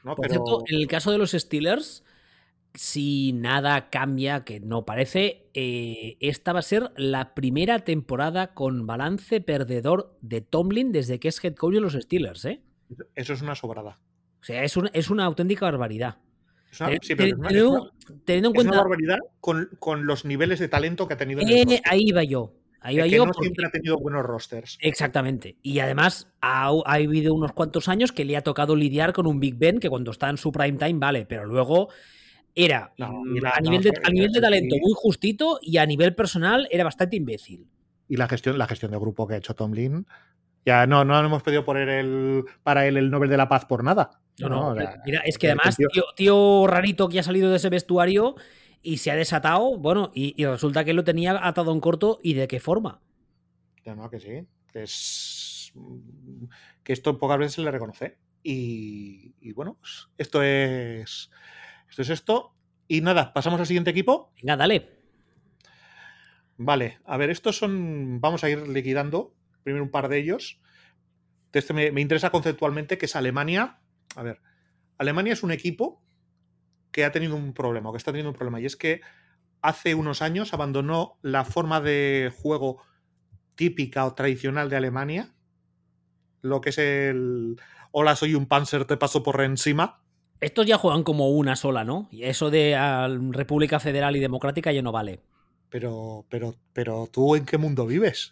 ¿No? 0.05 0.15
Por 0.15 0.27
Pero... 0.27 0.45
cierto, 0.45 0.63
en 0.67 0.77
el 0.77 0.87
caso 0.87 1.11
de 1.11 1.17
los 1.17 1.31
Steelers, 1.31 2.03
si 2.75 3.33
nada 3.33 3.89
cambia, 3.89 4.43
que 4.43 4.59
no 4.59 4.85
parece, 4.85 5.49
eh, 5.53 6.17
esta 6.19 6.53
va 6.53 6.59
a 6.59 6.63
ser 6.63 6.91
la 6.95 7.33
primera 7.33 7.79
temporada 7.79 8.53
con 8.53 8.85
balance 8.85 9.41
perdedor 9.41 10.17
de 10.21 10.41
Tomlin 10.41 10.91
desde 10.91 11.19
que 11.19 11.29
es 11.29 11.43
head 11.43 11.55
coach 11.55 11.75
de 11.75 11.81
los 11.81 11.93
Steelers, 11.93 12.45
¿eh? 12.45 12.61
Eso 13.15 13.33
es 13.33 13.41
una 13.41 13.55
sobrada. 13.55 13.99
O 14.41 14.43
sea, 14.43 14.63
es, 14.63 14.77
un, 14.77 14.89
es 14.93 15.09
una 15.09 15.25
auténtica 15.25 15.65
barbaridad. 15.65 16.17
Es 16.71 16.79
una, 16.79 16.91
sí, 17.01 17.15
pero 17.15 17.29
es 17.29 17.33
una, 17.33 17.47
teniendo, 17.47 17.91
teniendo 18.25 18.49
en 18.49 18.53
cuenta. 18.53 18.71
Es 18.71 18.75
una 18.75 18.83
barbaridad 18.83 19.19
con, 19.39 19.69
con, 19.79 20.05
los 20.05 20.25
niveles 20.25 20.59
de 20.59 20.67
talento 20.67 21.07
que 21.07 21.15
ha 21.15 21.17
tenido. 21.17 21.41
En 21.41 21.71
eh, 21.71 21.81
ahí 21.85 22.11
va 22.11 22.23
yo. 22.23 22.53
Ahí 22.85 22.97
va 22.97 23.05
que 23.05 23.09
yo 23.09 23.25
no 23.25 23.31
porque... 23.31 23.47
siempre 23.47 23.65
ha 23.65 23.71
tenido 23.71 23.97
buenos 23.97 24.23
rosters. 24.23 24.77
Exactamente. 24.79 25.57
Y 25.63 25.79
además 25.79 26.27
ha, 26.39 26.67
ha, 26.67 26.93
habido 26.93 27.33
unos 27.33 27.51
cuantos 27.51 27.89
años 27.89 28.11
que 28.11 28.25
le 28.25 28.37
ha 28.37 28.43
tocado 28.43 28.75
lidiar 28.75 29.11
con 29.11 29.25
un 29.25 29.39
Big 29.39 29.57
Ben 29.57 29.79
que 29.79 29.89
cuando 29.89 30.11
está 30.11 30.29
en 30.29 30.37
su 30.37 30.51
prime 30.51 30.77
time 30.77 30.99
vale, 30.99 31.25
pero 31.25 31.45
luego 31.45 31.89
era 32.53 32.93
no, 32.99 33.23
la, 33.41 33.49
a, 33.49 33.59
nivel 33.59 33.81
de, 33.81 33.91
a, 34.03 34.09
nivel 34.11 34.31
de, 34.31 34.39
talento 34.39 34.75
muy 34.79 34.93
justito 34.95 35.57
y 35.63 35.77
a 35.77 35.85
nivel 35.87 36.13
personal 36.13 36.67
era 36.69 36.83
bastante 36.83 37.15
imbécil. 37.15 37.67
Y 38.07 38.17
la 38.17 38.27
gestión, 38.27 38.55
la 38.59 38.67
gestión 38.67 38.91
de 38.91 38.99
grupo 38.99 39.27
que 39.27 39.33
ha 39.33 39.37
hecho 39.37 39.55
Tomlin, 39.55 40.05
ya 40.63 40.85
no, 40.85 41.03
no 41.03 41.19
hemos 41.19 41.41
pedido 41.41 41.65
por 41.65 41.77
el, 41.77 42.43
para 42.61 42.85
él 42.85 42.97
el 42.97 43.09
Nobel 43.09 43.31
de 43.31 43.37
la 43.37 43.49
Paz 43.49 43.65
por 43.65 43.83
nada. 43.83 44.11
No, 44.37 44.49
no, 44.49 44.75
no 44.75 44.85
mira, 45.03 45.21
es 45.25 45.39
que 45.39 45.47
además, 45.47 45.75
tío, 45.75 45.87
tío, 46.15 46.67
rarito 46.67 47.09
que 47.09 47.17
ha 47.17 47.23
salido 47.23 47.49
de 47.49 47.55
ese 47.55 47.69
vestuario 47.69 48.35
y 48.85 48.97
se 48.97 49.11
ha 49.11 49.15
desatado, 49.15 49.77
bueno, 49.77 50.11
y, 50.13 50.39
y, 50.41 50.45
resulta 50.45 50.85
que 50.85 50.93
lo 50.93 51.03
tenía 51.03 51.45
atado 51.45 51.71
en 51.71 51.79
corto 51.79 52.19
y 52.21 52.35
de 52.35 52.47
qué 52.47 52.59
forma. 52.59 53.01
Ya 53.83 53.95
no, 53.95 54.09
que 54.09 54.19
sí, 54.19 54.47
que 54.71 54.83
es 54.83 55.73
que 56.83 56.93
esto 56.93 57.17
pocas 57.17 57.39
veces 57.39 57.53
se 57.53 57.61
le 57.61 57.71
reconoce. 57.71 58.17
Y, 58.43 59.33
y 59.41 59.53
bueno, 59.53 59.77
pues 59.79 60.07
esto 60.17 60.43
es 60.43 61.31
esto 61.89 62.01
es 62.01 62.09
esto. 62.09 62.55
Y 62.87 63.01
nada, 63.01 63.33
pasamos 63.33 63.59
al 63.59 63.65
siguiente 63.65 63.89
equipo. 63.89 64.31
Venga, 64.35 64.55
dale. 64.55 64.89
Vale, 66.57 66.99
a 67.05 67.17
ver, 67.17 67.31
estos 67.31 67.57
son. 67.57 68.21
Vamos 68.21 68.43
a 68.43 68.49
ir 68.49 68.67
liquidando 68.67 69.33
primero 69.63 69.83
un 69.83 69.91
par 69.91 70.09
de 70.09 70.19
ellos. 70.19 70.61
Este 71.51 71.73
me, 71.73 71.91
me, 71.91 72.01
interesa 72.01 72.29
conceptualmente, 72.29 72.97
que 72.97 73.07
es 73.07 73.15
Alemania. 73.15 73.79
A 74.15 74.23
ver, 74.23 74.41
Alemania 74.97 75.33
es 75.33 75.41
un 75.41 75.51
equipo 75.51 76.04
que 76.95 77.03
ha 77.03 77.11
tenido 77.11 77.35
un 77.35 77.51
problema, 77.51 77.89
o 77.89 77.91
que 77.91 77.97
está 77.97 78.13
teniendo 78.13 78.29
un 78.29 78.37
problema, 78.37 78.61
y 78.61 78.65
es 78.65 78.77
que 78.77 79.01
hace 79.61 79.95
unos 79.95 80.21
años 80.21 80.53
abandonó 80.53 81.17
la 81.21 81.43
forma 81.43 81.81
de 81.81 82.31
juego 82.41 82.81
típica 83.55 84.05
o 84.05 84.13
tradicional 84.13 84.69
de 84.69 84.77
Alemania, 84.77 85.33
lo 86.41 86.61
que 86.61 86.69
es 86.69 86.77
el 86.77 87.57
hola, 87.91 88.15
soy 88.15 88.33
un 88.33 88.45
Panzer, 88.45 88.85
te 88.85 88.95
paso 88.95 89.23
por 89.23 89.41
encima. 89.41 90.03
Estos 90.39 90.67
ya 90.67 90.77
juegan 90.77 91.03
como 91.03 91.31
una 91.31 91.57
sola, 91.57 91.83
¿no? 91.83 92.07
Y 92.11 92.23
eso 92.23 92.49
de 92.49 92.77
uh, 92.77 93.31
República 93.33 93.81
Federal 93.81 94.15
y 94.15 94.21
Democrática 94.21 94.71
ya 94.71 94.81
no 94.81 94.93
vale. 94.93 95.19
Pero, 95.67 96.25
pero, 96.29 96.55
pero, 96.71 97.09
¿tú 97.11 97.35
en 97.35 97.45
qué 97.45 97.57
mundo 97.57 97.85
vives? 97.85 98.31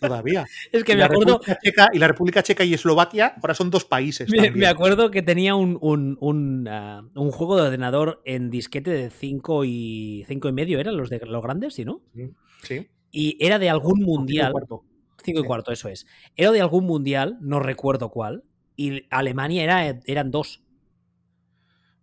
Todavía. 0.00 0.46
es 0.72 0.84
que 0.84 0.92
y 0.92 0.96
me 0.96 1.04
acuerdo. 1.04 1.40
Checa, 1.62 1.88
y 1.92 1.98
la 1.98 2.08
República 2.08 2.42
Checa 2.42 2.64
y 2.64 2.74
Eslovaquia 2.74 3.34
ahora 3.36 3.54
son 3.54 3.70
dos 3.70 3.84
países. 3.84 4.30
Me, 4.30 4.50
me 4.50 4.66
acuerdo 4.66 5.10
que 5.10 5.22
tenía 5.22 5.54
un, 5.54 5.78
un, 5.80 6.16
un, 6.20 6.66
uh, 6.66 7.20
un, 7.20 7.30
juego 7.30 7.56
de 7.56 7.62
ordenador 7.62 8.22
en 8.24 8.50
disquete 8.50 8.90
de 8.90 9.10
5 9.10 9.64
y, 9.64 10.24
cinco 10.26 10.48
y 10.48 10.52
medio, 10.52 10.80
¿eran 10.80 10.96
los 10.96 11.10
de 11.10 11.20
los 11.20 11.42
grandes, 11.42 11.74
sí, 11.74 11.84
no? 11.84 12.02
Sí. 12.14 12.30
sí. 12.62 12.88
Y 13.10 13.36
era 13.44 13.58
de 13.58 13.70
algún 13.70 14.00
mundial. 14.00 14.52
5 14.58 14.84
y, 15.24 15.42
sí. 15.42 15.46
cuarto, 15.46 15.72
eso 15.72 15.88
es. 15.88 16.06
Era 16.36 16.50
de 16.52 16.60
algún 16.60 16.86
mundial, 16.86 17.36
no 17.40 17.60
recuerdo 17.60 18.10
cuál. 18.10 18.44
Y 18.76 19.06
Alemania 19.10 19.62
era, 19.62 20.00
eran 20.06 20.30
dos. 20.30 20.62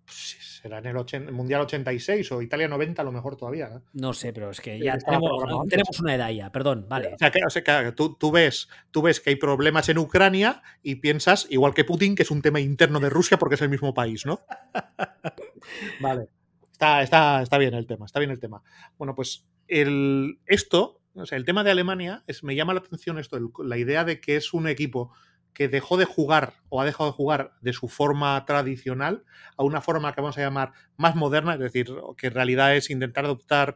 Pues 0.06 0.47
será 0.68 0.80
en 0.80 1.28
el, 1.28 1.32
Mundial 1.32 1.62
86 1.62 2.32
o 2.32 2.42
Italia 2.42 2.68
90 2.68 3.02
a 3.02 3.06
lo 3.06 3.12
mejor 3.12 3.36
todavía. 3.36 3.70
¿no? 3.70 3.82
No 3.94 4.14
sé, 4.14 4.34
pero 4.34 4.52
es 4.52 4.60
que 4.60 4.80
ya 4.80 4.98
tenemos, 4.98 6.00
una 6.00 6.16
edad 6.16 6.30
ya, 6.30 6.52
perdón, 6.52 6.86
vale. 6.90 7.14
O 7.14 7.18
sea, 7.18 7.32
que, 7.32 7.40
o 7.46 7.50
sea, 7.50 7.64
que 7.64 7.92
tú, 7.94 8.16
tú, 8.16 8.32
ves, 8.32 8.70
tú 8.92 9.02
ves 9.02 9.20
que 9.20 9.32
hay 9.32 9.36
problemas 9.38 9.88
en 9.90 9.98
Ucrania 9.98 10.62
y 10.84 10.96
piensas, 10.96 11.48
igual 11.50 11.74
que 11.74 11.86
Putin, 11.86 12.16
que 12.16 12.24
es 12.24 12.32
un 12.32 12.42
tema 12.42 12.60
interno 12.60 13.00
de 13.00 13.10
Rusia 13.10 13.38
porque 13.38 13.56
es 13.56 13.62
el 13.62 13.70
mismo 13.70 13.94
país, 13.94 14.26
¿no? 14.26 14.42
vale. 16.02 16.28
Está, 16.72 17.02
está, 17.02 17.42
está 17.42 17.58
bien 17.58 17.74
el 17.74 17.88
tema, 17.88 18.06
está 18.06 18.20
bien 18.20 18.32
el 18.32 18.40
tema. 18.40 18.62
Bueno, 18.98 19.16
pues 19.16 19.48
el, 19.68 20.40
esto, 20.46 21.02
o 21.16 21.26
sea, 21.26 21.38
el 21.38 21.46
tema 21.46 21.64
de 21.64 21.72
Alemania, 21.72 22.24
es, 22.28 22.44
me 22.44 22.56
llama 22.56 22.74
la 22.74 22.82
atención 22.82 23.18
esto, 23.18 23.40
la 23.64 23.78
idea 23.78 24.04
de 24.04 24.20
que 24.20 24.36
es 24.36 24.54
un 24.54 24.68
equipo 24.68 25.12
que 25.58 25.68
dejó 25.68 25.98
de 25.98 26.06
jugar 26.06 26.54
o 26.70 26.80
ha 26.80 26.86
dejado 26.86 27.10
de 27.10 27.16
jugar 27.16 27.54
de 27.62 27.74
su 27.74 27.88
forma 27.88 28.46
tradicional 28.46 29.24
a 29.58 29.64
una 29.64 29.82
forma 29.82 30.14
que 30.14 30.22
vamos 30.22 30.38
a 30.38 30.42
llamar 30.42 30.74
más 30.98 31.16
moderna, 31.16 31.56
es 31.56 31.60
decir, 31.60 31.92
que 32.16 32.28
en 32.28 32.34
realidad 32.36 32.76
es 32.76 32.92
intentar 32.92 33.26
adoptar 33.26 33.76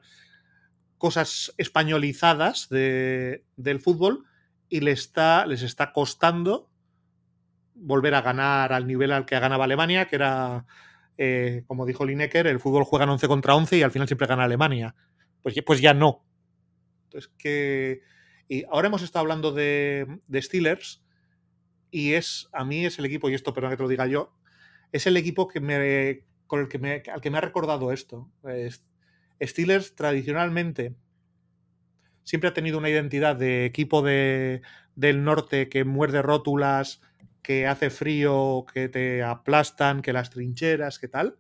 cosas 1.00 1.56
españolizadas 1.58 2.70
de, 2.70 3.46
del 3.56 3.80
fútbol 3.80 4.28
y 4.70 4.82
les 4.82 5.00
está, 5.00 5.48
les 5.48 5.64
está 5.64 5.92
costando 5.92 6.70
volver 7.74 8.14
a 8.14 8.22
ganar 8.22 8.74
al 8.74 8.86
nivel 8.86 9.12
al 9.12 9.26
que 9.26 9.40
ganaba 9.40 9.64
Alemania, 9.64 10.06
que 10.06 10.18
era, 10.18 10.68
eh, 11.18 11.64
como 11.66 11.88
dijo 11.88 12.06
Lineker, 12.06 12.46
el 12.46 12.60
fútbol 12.60 12.84
juega 12.84 13.06
en 13.06 13.10
11 13.10 13.28
contra 13.28 13.56
11 13.56 13.78
y 13.80 13.82
al 13.82 13.90
final 13.90 14.08
siempre 14.08 14.28
gana 14.28 14.44
Alemania. 14.44 14.94
Pues, 15.42 15.56
pues 15.66 15.82
ya 15.82 15.96
no. 15.96 16.24
Entonces, 17.06 17.32
que... 17.40 18.02
Y 18.48 18.66
ahora 18.66 18.90
hemos 18.90 19.02
estado 19.02 19.22
hablando 19.22 19.52
de, 19.52 20.20
de 20.28 20.42
Steelers 20.44 21.02
y 21.92 22.14
es, 22.14 22.50
a 22.54 22.64
mí 22.64 22.86
es 22.86 22.98
el 22.98 23.06
equipo, 23.06 23.30
y 23.30 23.34
esto 23.34 23.54
perdón 23.54 23.72
que 23.72 23.78
te 23.78 23.84
lo 23.84 23.90
diga 23.90 24.08
yo, 24.08 24.34
es 24.92 25.06
el 25.06 25.18
equipo 25.18 25.48
que 25.48 25.60
me, 25.60 26.26
con 26.48 26.62
el 26.62 26.68
que 26.68 26.80
me, 26.80 27.04
al 27.14 27.22
que 27.22 27.30
me 27.30 27.38
ha 27.38 27.42
recordado 27.42 27.92
esto. 27.92 28.32
Steelers 29.42 29.96
tradicionalmente 29.96 30.96
siempre 32.24 32.50
ha 32.50 32.54
tenido 32.54 32.78
una 32.78 32.90
identidad 32.90 33.36
de 33.36 33.66
equipo 33.66 34.02
de, 34.02 34.62
del 34.96 35.24
norte 35.24 35.70
que 35.70 35.84
muerde 35.84 36.22
rótulas, 36.22 37.02
que 37.42 37.68
hace 37.68 37.90
frío, 37.90 38.66
que 38.72 38.88
te 38.88 39.24
aplastan, 39.24 40.02
que 40.02 40.14
las 40.14 40.30
trincheras, 40.30 41.00
que 41.00 41.08
tal. 41.08 41.38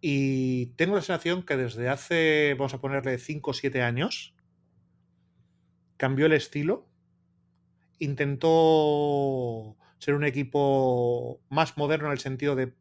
Y 0.00 0.66
tengo 0.76 0.96
la 0.96 1.02
sensación 1.02 1.44
que 1.44 1.56
desde 1.56 1.88
hace, 1.88 2.54
vamos 2.58 2.74
a 2.74 2.80
ponerle 2.80 3.18
5 3.18 3.50
o 3.50 3.54
7 3.54 3.82
años, 3.82 4.34
cambió 5.96 6.26
el 6.26 6.32
estilo 6.32 6.88
intentó 7.98 9.76
ser 9.98 10.14
un 10.14 10.24
equipo 10.24 11.40
más 11.48 11.76
moderno 11.76 12.06
en 12.06 12.12
el 12.12 12.18
sentido 12.18 12.54
de, 12.54 12.74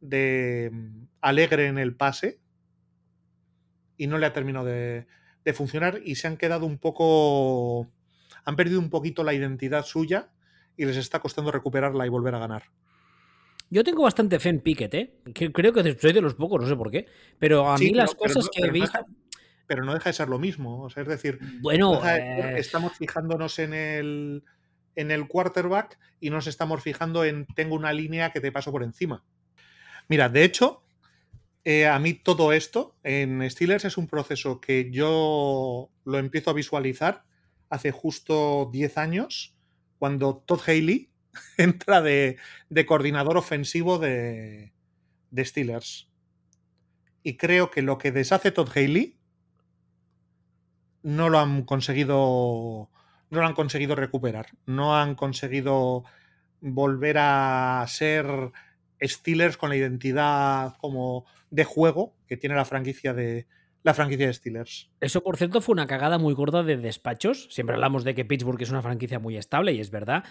de 0.00 0.70
mm, 0.72 1.04
alegre 1.20 1.66
en 1.66 1.78
el 1.78 1.94
pase 1.94 2.40
y 3.96 4.06
no 4.06 4.18
le 4.18 4.26
ha 4.26 4.32
terminado 4.32 4.64
de, 4.64 5.06
de, 5.44 5.52
funcionar 5.52 6.00
y 6.04 6.14
se 6.14 6.26
han 6.26 6.36
quedado 6.36 6.66
un 6.66 6.78
poco, 6.78 7.90
han 8.44 8.56
perdido 8.56 8.80
un 8.80 8.90
poquito 8.90 9.22
la 9.22 9.34
identidad 9.34 9.84
suya 9.84 10.30
y 10.76 10.86
les 10.86 10.96
está 10.96 11.20
costando 11.20 11.52
recuperarla 11.52 12.06
y 12.06 12.08
volver 12.08 12.34
a 12.34 12.38
ganar. 12.38 12.64
Yo 13.70 13.84
tengo 13.84 14.02
bastante 14.02 14.38
fe 14.38 14.50
en 14.50 14.60
Piquet, 14.60 14.94
¿eh? 14.94 15.14
creo 15.32 15.72
que 15.72 15.98
soy 15.98 16.12
de 16.12 16.20
los 16.20 16.34
pocos, 16.34 16.60
no 16.60 16.68
sé 16.68 16.76
por 16.76 16.90
qué, 16.90 17.06
pero 17.38 17.70
a 17.70 17.78
mí 17.78 17.90
las 17.90 18.14
cosas 18.14 18.48
que 18.50 18.66
he 18.66 18.70
visto 18.70 18.98
pero 19.66 19.86
no 19.86 19.94
deja 19.94 20.10
de 20.10 20.14
ser 20.14 20.28
lo 20.28 20.38
mismo. 20.38 20.82
O 20.82 20.90
sea, 20.90 21.02
es 21.02 21.08
decir, 21.08 21.38
bueno, 21.62 22.06
eh, 22.06 22.56
estamos 22.58 22.92
fijándonos 22.92 23.58
en 23.58 23.72
el, 23.72 24.44
en 24.96 25.10
el 25.10 25.28
quarterback 25.28 25.98
y 26.20 26.30
nos 26.30 26.46
estamos 26.46 26.82
fijando 26.82 27.24
en 27.24 27.46
tengo 27.54 27.74
una 27.74 27.92
línea 27.92 28.30
que 28.30 28.40
te 28.40 28.52
paso 28.52 28.70
por 28.72 28.82
encima. 28.82 29.24
Mira, 30.08 30.28
de 30.28 30.44
hecho, 30.44 30.82
eh, 31.64 31.86
a 31.86 31.98
mí 31.98 32.14
todo 32.14 32.52
esto 32.52 32.96
en 33.02 33.48
Steelers 33.48 33.84
es 33.84 33.96
un 33.96 34.08
proceso 34.08 34.60
que 34.60 34.90
yo 34.90 35.90
lo 36.04 36.18
empiezo 36.18 36.50
a 36.50 36.54
visualizar 36.54 37.24
hace 37.70 37.90
justo 37.90 38.68
10 38.72 38.98
años, 38.98 39.56
cuando 39.98 40.36
Todd 40.36 40.60
Haley 40.66 41.10
entra 41.56 42.02
de, 42.02 42.36
coordinador 42.86 43.36
ofensivo 43.36 43.98
de, 43.98 44.72
de 45.30 45.44
Steelers. 45.44 46.08
Y 47.22 47.36
creo 47.36 47.70
que 47.70 47.82
lo 47.82 47.98
que 47.98 48.10
deshace 48.10 48.50
Todd 48.50 48.68
Haley 48.74 49.16
no 51.02 51.28
lo 51.28 51.38
han 51.38 51.62
conseguido 51.62 52.90
no 53.32 53.40
lo 53.40 53.46
han 53.46 53.54
conseguido 53.54 53.96
recuperar, 53.96 54.46
no 54.66 54.94
han 54.94 55.14
conseguido 55.14 56.04
volver 56.60 57.16
a 57.18 57.84
ser 57.88 58.52
Steelers 59.02 59.56
con 59.56 59.70
la 59.70 59.76
identidad 59.76 60.76
como 60.76 61.24
de 61.50 61.64
juego 61.64 62.14
que 62.28 62.36
tiene 62.36 62.54
la 62.54 62.66
franquicia 62.66 63.14
de 63.14 63.46
la 63.82 63.94
franquicia 63.94 64.26
de 64.26 64.34
Steelers. 64.34 64.90
Eso, 65.00 65.24
por 65.24 65.38
cierto, 65.38 65.60
fue 65.60 65.72
una 65.72 65.86
cagada 65.86 66.18
muy 66.18 66.34
gorda 66.34 66.62
de 66.62 66.76
despachos. 66.76 67.48
Siempre 67.50 67.74
hablamos 67.74 68.04
de 68.04 68.14
que 68.14 68.24
Pittsburgh 68.24 68.62
es 68.62 68.70
una 68.70 68.82
franquicia 68.82 69.18
muy 69.18 69.36
estable 69.36 69.72
y 69.72 69.80
es 69.80 69.90
verdad. 69.90 70.24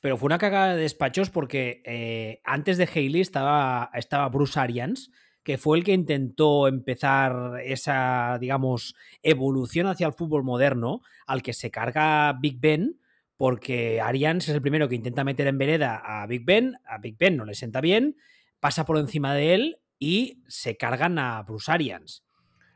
Pero 0.00 0.16
fue 0.16 0.26
una 0.26 0.38
cagada 0.38 0.74
de 0.74 0.82
despachos 0.82 1.30
porque 1.30 1.82
eh, 1.84 2.40
antes 2.42 2.78
de 2.78 2.88
Haley 2.92 3.20
estaba, 3.20 3.90
estaba 3.94 4.28
Bruce 4.28 4.58
Arians, 4.58 5.12
que 5.46 5.58
fue 5.58 5.78
el 5.78 5.84
que 5.84 5.92
intentó 5.92 6.66
empezar 6.66 7.60
esa, 7.62 8.36
digamos, 8.40 8.96
evolución 9.22 9.86
hacia 9.86 10.08
el 10.08 10.12
fútbol 10.12 10.42
moderno, 10.42 11.02
al 11.24 11.40
que 11.40 11.52
se 11.52 11.70
carga 11.70 12.32
Big 12.32 12.58
Ben, 12.58 12.98
porque 13.36 14.00
Arians 14.00 14.48
es 14.48 14.56
el 14.56 14.60
primero 14.60 14.88
que 14.88 14.96
intenta 14.96 15.22
meter 15.22 15.46
en 15.46 15.56
vereda 15.56 16.02
a 16.04 16.26
Big 16.26 16.44
Ben, 16.44 16.74
a 16.84 16.98
Big 16.98 17.16
Ben 17.16 17.36
no 17.36 17.44
le 17.44 17.54
sienta 17.54 17.80
bien, 17.80 18.16
pasa 18.58 18.84
por 18.84 18.98
encima 18.98 19.34
de 19.34 19.54
él 19.54 19.78
y 20.00 20.42
se 20.48 20.76
cargan 20.76 21.16
a 21.20 21.40
Bruce 21.44 21.70
Arians. 21.70 22.24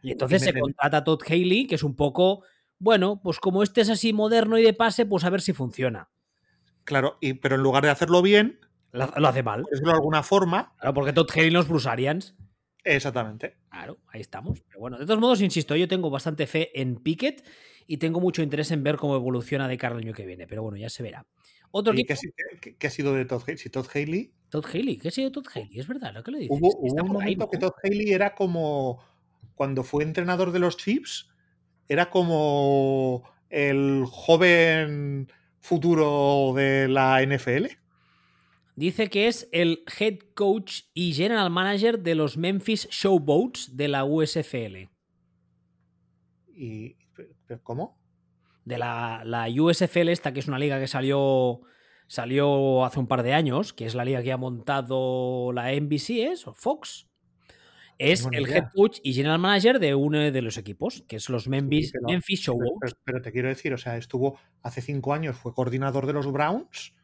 Y 0.01 0.13
entonces 0.13 0.41
se 0.41 0.57
contrata 0.57 0.99
a 0.99 1.05
Todd 1.05 1.23
Haley, 1.27 1.67
que 1.67 1.75
es 1.75 1.83
un 1.83 1.97
poco, 1.97 2.45
bueno, 2.79 3.21
pues 3.21 3.41
como 3.41 3.65
este 3.65 3.81
es 3.81 3.91
así 3.91 4.13
moderno 4.13 4.59
y 4.59 4.63
de 4.63 4.75
pase, 4.75 5.07
pues 5.07 5.25
a 5.25 5.31
ver 5.31 5.41
si 5.41 5.53
funciona. 5.53 6.09
Claro, 6.85 7.19
y, 7.21 7.33
pero 7.33 7.57
en 7.57 7.63
lugar 7.63 7.83
de 7.83 7.91
hacerlo 7.91 8.23
bien, 8.23 8.61
lo, 8.93 9.27
hace 9.27 9.43
mal. 9.43 9.65
Es 9.73 9.81
de 9.81 9.91
alguna 9.91 10.23
forma. 10.23 10.73
Claro, 10.79 10.95
porque 10.95 11.13
Todd 11.13 11.31
Haley 11.35 11.51
no 11.51 11.59
es 11.59 11.67
Bruce 11.67 11.89
Arians. 11.89 12.37
Exactamente. 12.85 13.57
Claro, 13.71 13.99
ahí 14.09 14.21
estamos. 14.21 14.61
Pero 14.67 14.81
bueno, 14.81 14.99
de 14.99 15.07
todos 15.07 15.21
modos, 15.21 15.41
insisto, 15.41 15.77
yo 15.77 15.89
tengo 15.89 16.11
bastante 16.11 16.47
fe 16.47 16.81
en 16.81 16.97
Pickett 16.97 17.47
y 17.87 17.97
tengo 17.99 18.21
mucho 18.21 18.43
interés 18.43 18.71
en 18.71 18.83
ver 18.83 18.97
cómo 18.97 19.17
evoluciona 19.17 19.69
de 19.69 19.77
cara 19.77 19.95
al 19.95 20.03
año 20.03 20.13
que 20.13 20.27
viene. 20.27 20.47
Pero 20.47 20.63
bueno, 20.63 20.77
ya 20.77 20.89
se 20.89 21.03
verá. 21.03 21.27
Otro 21.73 21.93
¿Qué, 21.95 22.87
ha 22.87 22.91
sido 22.91 23.15
de 23.15 23.25
Todd 23.25 23.43
Haley? 23.43 23.59
Si 23.59 23.71
Todd 23.71 23.87
Haley. 23.95 24.33
Todd 24.49 24.67
Haley, 24.67 24.97
¿qué 24.99 25.09
ha 25.09 25.11
sido 25.13 25.31
Todd 25.31 25.47
Haley? 25.55 25.79
Es 25.79 25.87
verdad 25.87 26.13
lo 26.13 26.23
que 26.23 26.33
le 26.33 26.39
dices. 26.39 26.59
Hubo, 26.61 26.77
un 26.79 27.13
momento 27.13 27.49
que 27.49 27.59
Todd 27.59 27.73
Haley 27.83 28.13
era 28.13 28.35
como. 28.35 29.03
Cuando 29.55 29.85
fue 29.85 30.05
entrenador 30.05 30.53
de 30.53 30.59
los 30.59 30.77
Chiefs, 30.77 31.29
era 31.87 32.11
como 32.11 33.23
el 33.51 34.05
joven 34.09 35.31
futuro 35.61 36.53
de 36.57 36.89
la 36.89 37.23
NFL. 37.23 37.67
Dice 38.81 39.11
que 39.11 39.29
es 39.29 39.47
el 39.53 39.85
head 39.99 40.21
coach 40.33 40.85
y 40.95 41.13
general 41.13 41.51
manager 41.51 41.99
de 41.99 42.15
los 42.15 42.39
Memphis 42.39 42.89
Showboats 42.91 43.77
de 43.77 43.89
la 43.89 44.07
USFL. 44.07 44.89
¿Y 46.55 46.97
cómo? 47.63 48.01
De 48.65 48.79
la, 48.79 49.21
la, 49.27 49.49
USFL, 49.51 50.09
esta 50.09 50.33
que 50.33 50.41
es 50.41 50.49
una 50.49 50.59
liga 50.59 50.81
que 50.81 50.87
salió, 50.87 51.61
salió 52.07 52.83
hace 52.83 52.99
un 52.99 53.07
par 53.07 53.23
de 53.23 53.35
años, 53.35 53.75
que 53.75 53.85
es 53.85 53.95
la 53.95 54.07
liga 54.07 54.23
que 54.23 54.33
ha 54.33 54.39
montado 54.39 55.53
la 55.53 55.75
NBC, 55.75 56.31
¿es? 56.31 56.47
¿O 56.47 56.55
Fox? 56.55 57.07
Es 57.99 58.27
el 58.33 58.49
head 58.49 58.71
coach 58.75 59.01
y 59.03 59.13
general 59.13 59.41
manager 59.41 59.79
de 59.79 59.95
uno 59.95 60.21
de 60.21 60.41
los 60.41 60.57
equipos, 60.57 61.05
que 61.07 61.17
es 61.17 61.29
los 61.29 61.49
Memphis, 61.49 61.93
Memphis 62.01 62.41
Showboats. 62.41 62.97
pero, 63.05 63.21
te 63.21 63.31
quiero 63.31 63.49
decir, 63.49 63.75
o 63.75 63.77
sea, 63.77 63.99
estuvo 63.99 64.39
hace 64.63 64.81
cinco 64.81 65.13
años, 65.13 65.37
fue 65.37 65.53
coordinador 65.53 66.07
de 66.07 66.15
los 66.15 66.33
Browns 66.33 66.95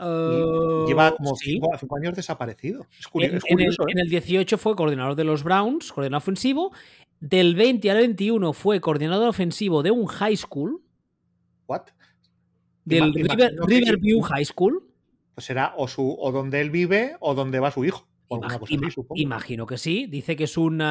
lleva 0.00 1.14
como 1.16 1.36
cinco, 1.36 1.70
años 1.96 2.14
desaparecido. 2.14 2.86
Es, 2.98 3.06
curioso, 3.06 3.46
en, 3.88 3.98
el, 3.98 4.08
18 4.08 4.54
¿eh? 4.54 4.58
fue 4.58 4.74
coordinador 4.74 5.14
de 5.14 5.24
los 5.24 5.42
Browns, 5.42 5.92
coordinador 5.92 6.22
ofensivo. 6.22 6.72
Del 7.20 7.54
20 7.54 7.90
al 7.90 7.98
21 7.98 8.52
fue 8.52 8.80
coordinador 8.80 9.28
ofensivo 9.28 9.82
de 9.82 9.90
un 9.90 10.06
high 10.06 10.36
school. 10.36 10.82
¿What? 11.66 11.82
Del 12.84 13.12
Riverview 13.12 14.20
High 14.22 14.46
School. 14.46 14.82
Pues 15.34 15.44
será 15.44 15.74
o, 15.76 15.86
su, 15.86 16.16
o 16.18 16.32
donde 16.32 16.60
él 16.60 16.70
vive 16.70 17.16
o 17.20 17.34
donde 17.34 17.60
va 17.60 17.70
su 17.70 17.84
hijo. 17.84 18.08
imagino 19.14 19.66
que 19.66 19.76
sí. 19.76 20.06
Dice 20.06 20.34
que 20.34 20.44
es 20.44 20.56
un 20.56 20.82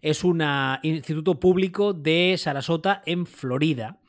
es 0.00 0.24
un 0.24 0.42
instituto 0.82 1.38
público 1.38 1.92
de 1.92 2.36
Sarasota 2.38 3.02
en 3.04 3.26
Florida. 3.26 4.00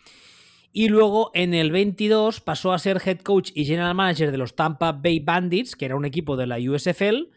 Y 0.73 0.89
luego 0.89 1.31
en 1.33 1.53
el 1.53 1.71
22 1.71 2.41
pasó 2.41 2.71
a 2.71 2.79
ser 2.79 3.01
head 3.03 3.19
coach 3.19 3.51
y 3.55 3.65
general 3.65 3.95
manager 3.95 4.31
de 4.31 4.37
los 4.37 4.55
Tampa 4.55 4.91
Bay 4.91 5.19
Bandits, 5.19 5.75
que 5.75 5.85
era 5.85 5.95
un 5.95 6.05
equipo 6.05 6.37
de 6.37 6.47
la 6.47 6.57
USFL. 6.57 7.29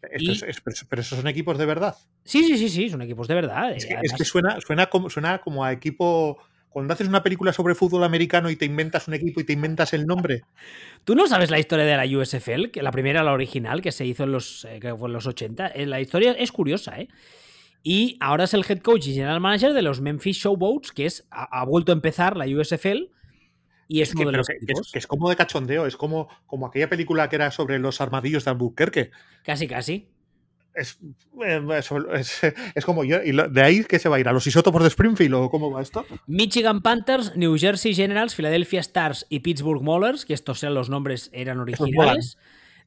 pero 0.00 1.00
esos 1.00 1.18
son 1.18 1.28
equipos 1.28 1.58
de 1.58 1.66
verdad. 1.66 1.96
Sí, 2.24 2.44
sí, 2.44 2.58
sí, 2.58 2.68
sí, 2.68 2.90
son 2.90 3.02
equipos 3.02 3.28
de 3.28 3.34
verdad. 3.34 3.72
Es 3.72 3.86
que, 3.86 4.24
suena, 4.24 4.60
suena, 4.60 4.86
como, 4.86 5.10
suena 5.10 5.38
como 5.38 5.64
a 5.64 5.72
equipo 5.72 6.38
cuando 6.68 6.92
haces 6.92 7.08
una 7.08 7.22
película 7.22 7.52
sobre 7.52 7.74
fútbol 7.74 8.04
americano 8.04 8.50
y 8.50 8.56
te 8.56 8.64
inventas 8.64 9.08
un 9.08 9.14
equipo 9.14 9.40
y 9.40 9.44
te 9.44 9.52
inventas 9.52 9.92
el 9.94 10.06
nombre. 10.06 10.42
¿Tú 11.04 11.14
no 11.14 11.26
sabes 11.26 11.50
la 11.50 11.58
historia 11.58 11.84
de 11.84 11.96
la 11.96 12.18
USFL? 12.18 12.70
Que 12.70 12.82
la 12.82 12.92
primera, 12.92 13.22
la 13.22 13.32
original, 13.32 13.80
que 13.80 13.92
se 13.92 14.04
hizo 14.04 14.24
en 14.24 14.32
los, 14.32 14.64
eh, 14.64 14.78
que 14.80 14.94
fue 14.94 15.08
en 15.08 15.14
los 15.14 15.26
80. 15.26 15.68
Eh, 15.68 15.86
La 15.86 16.00
historia 16.00 16.32
es 16.32 16.52
curiosa, 16.52 17.00
¿eh? 17.00 17.08
Y 17.82 18.16
ahora 18.20 18.44
es 18.44 18.54
el 18.54 18.64
head 18.68 18.78
coach 18.80 19.06
y 19.06 19.14
general 19.14 19.40
manager 19.40 19.72
de 19.72 19.82
los 19.82 20.00
Memphis 20.00 20.36
Showboats, 20.38 20.92
que 20.92 21.06
es, 21.06 21.26
ha, 21.30 21.60
ha 21.60 21.64
vuelto 21.64 21.92
a 21.92 21.94
empezar 21.94 22.36
la 22.36 22.44
USFL. 22.46 23.10
Y 23.90 24.02
es, 24.02 24.10
Es 24.10 24.14
uno 24.16 24.24
que, 24.26 24.30
de 24.32 24.36
los 24.38 24.46
que- 24.46 24.58
que 24.66 24.72
es, 24.72 24.92
que 24.92 25.00
como 25.08 25.30
de 25.30 25.36
cachondeo, 25.36 25.86
es 25.86 25.96
como, 25.96 26.28
como 26.46 26.66
aquella 26.66 26.88
película 26.90 27.28
que 27.28 27.36
era 27.36 27.50
sobre 27.50 27.78
los 27.78 28.00
armadillos 28.00 28.44
de 28.44 28.50
Albuquerque. 28.50 29.10
Casi, 29.44 29.66
casi. 29.66 30.08
Es, 30.74 30.98
eh, 31.44 31.60
es, 32.74 32.84
como 32.84 33.02
yo. 33.04 33.22
¿Y 33.24 33.32
de 33.32 33.62
ahí 33.62 33.82
qué 33.84 33.98
se 33.98 34.08
va 34.08 34.16
a 34.16 34.20
ir? 34.20 34.28
¿A 34.28 34.32
los 34.32 34.46
isótopos 34.46 34.82
de 34.82 34.88
Springfield 34.88 35.34
o 35.34 35.50
cómo 35.50 35.70
va 35.70 35.80
esto? 35.82 36.04
Michigan 36.26 36.82
Panthers, 36.82 37.34
New 37.36 37.56
Jersey 37.58 37.94
Generals, 37.94 38.34
Philadelphia 38.34 38.80
Stars 38.80 39.26
y 39.28 39.40
Pittsburgh 39.40 39.82
Maulers, 39.82 40.24
que 40.24 40.34
estos 40.34 40.62
eran 40.62 40.74
los 40.74 40.88
nombres 40.90 41.30
eran 41.32 41.58
originales 41.58 42.36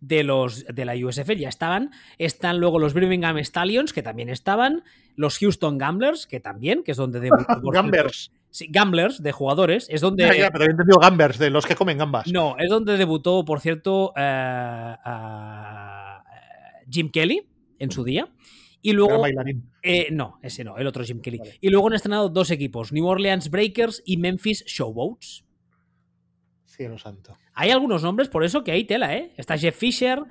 de 0.01 0.23
los 0.23 0.65
de 0.65 0.83
la 0.83 0.95
USFL, 0.95 1.37
ya 1.37 1.49
estaban. 1.49 1.91
Están 2.17 2.59
luego 2.59 2.79
los 2.79 2.93
Birmingham 2.93 3.37
Stallions, 3.37 3.93
que 3.93 4.01
también 4.03 4.27
estaban. 4.29 4.83
Los 5.15 5.37
Houston 5.37 5.77
Gamblers, 5.77 6.27
que 6.27 6.39
también, 6.39 6.83
que 6.83 6.91
es 6.91 6.97
donde 6.97 7.29
Gambers. 7.71 8.31
Sí, 8.49 8.67
Gamblers, 8.69 9.23
de 9.23 9.31
jugadores, 9.31 9.87
es 9.89 10.01
donde. 10.01 10.25
Ya, 10.25 10.35
ya, 10.35 10.51
pero 10.51 10.65
había 10.65 10.71
entendido 10.71 10.99
Gambers, 10.99 11.37
de 11.37 11.49
los 11.49 11.65
que 11.65 11.75
comen 11.75 11.97
gambas. 11.97 12.27
No, 12.31 12.57
es 12.57 12.69
donde 12.69 12.97
debutó, 12.97 13.45
por 13.45 13.61
cierto, 13.61 14.11
eh, 14.17 14.95
eh, 15.05 16.81
Jim 16.89 17.09
Kelly 17.11 17.47
en 17.79 17.91
su 17.91 18.03
día. 18.03 18.27
Y 18.81 18.93
luego. 18.93 19.23
eh, 19.83 20.07
no, 20.11 20.39
ese 20.41 20.63
no, 20.63 20.77
el 20.77 20.87
otro 20.87 21.03
Jim 21.03 21.21
Kelly. 21.21 21.37
Vale. 21.37 21.57
Y 21.61 21.69
luego 21.69 21.87
han 21.87 21.93
estrenado 21.93 22.29
dos 22.29 22.49
equipos: 22.49 22.91
New 22.91 23.05
Orleans 23.05 23.49
Breakers 23.49 24.01
y 24.05 24.17
Memphis 24.17 24.65
Showboats. 24.65 25.45
Cielo 26.81 26.97
santo. 26.97 27.37
Hay 27.53 27.69
algunos 27.69 28.01
nombres, 28.03 28.27
por 28.29 28.43
eso 28.43 28.63
que 28.63 28.71
hay 28.71 28.83
tela, 28.85 29.15
¿eh? 29.15 29.31
Está 29.37 29.57
Jeff 29.57 29.75
Fisher, 29.77 30.21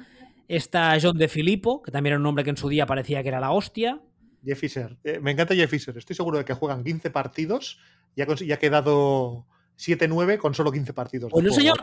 está 0.48 0.96
John 1.00 1.16
De 1.16 1.28
Filippo, 1.28 1.80
que 1.82 1.90
también 1.90 2.12
era 2.12 2.18
un 2.18 2.24
nombre 2.24 2.42
que 2.44 2.50
en 2.50 2.56
su 2.56 2.68
día 2.68 2.86
parecía 2.86 3.22
que 3.22 3.28
era 3.28 3.38
la 3.40 3.52
hostia. 3.52 4.00
Jeff 4.44 4.58
Fisher. 4.58 4.96
Eh, 5.04 5.20
me 5.20 5.30
encanta 5.30 5.54
Jeff 5.54 5.70
Fisher. 5.70 5.96
Estoy 5.96 6.16
seguro 6.16 6.38
de 6.38 6.44
que 6.44 6.54
juegan 6.54 6.82
15 6.82 7.10
partidos 7.10 7.78
y 8.16 8.22
ha, 8.22 8.26
cons- 8.26 8.44
y 8.44 8.50
ha 8.52 8.58
quedado 8.58 9.46
7-9 9.78 10.38
con 10.38 10.54
solo 10.54 10.72
15 10.72 10.92
partidos. 10.92 11.32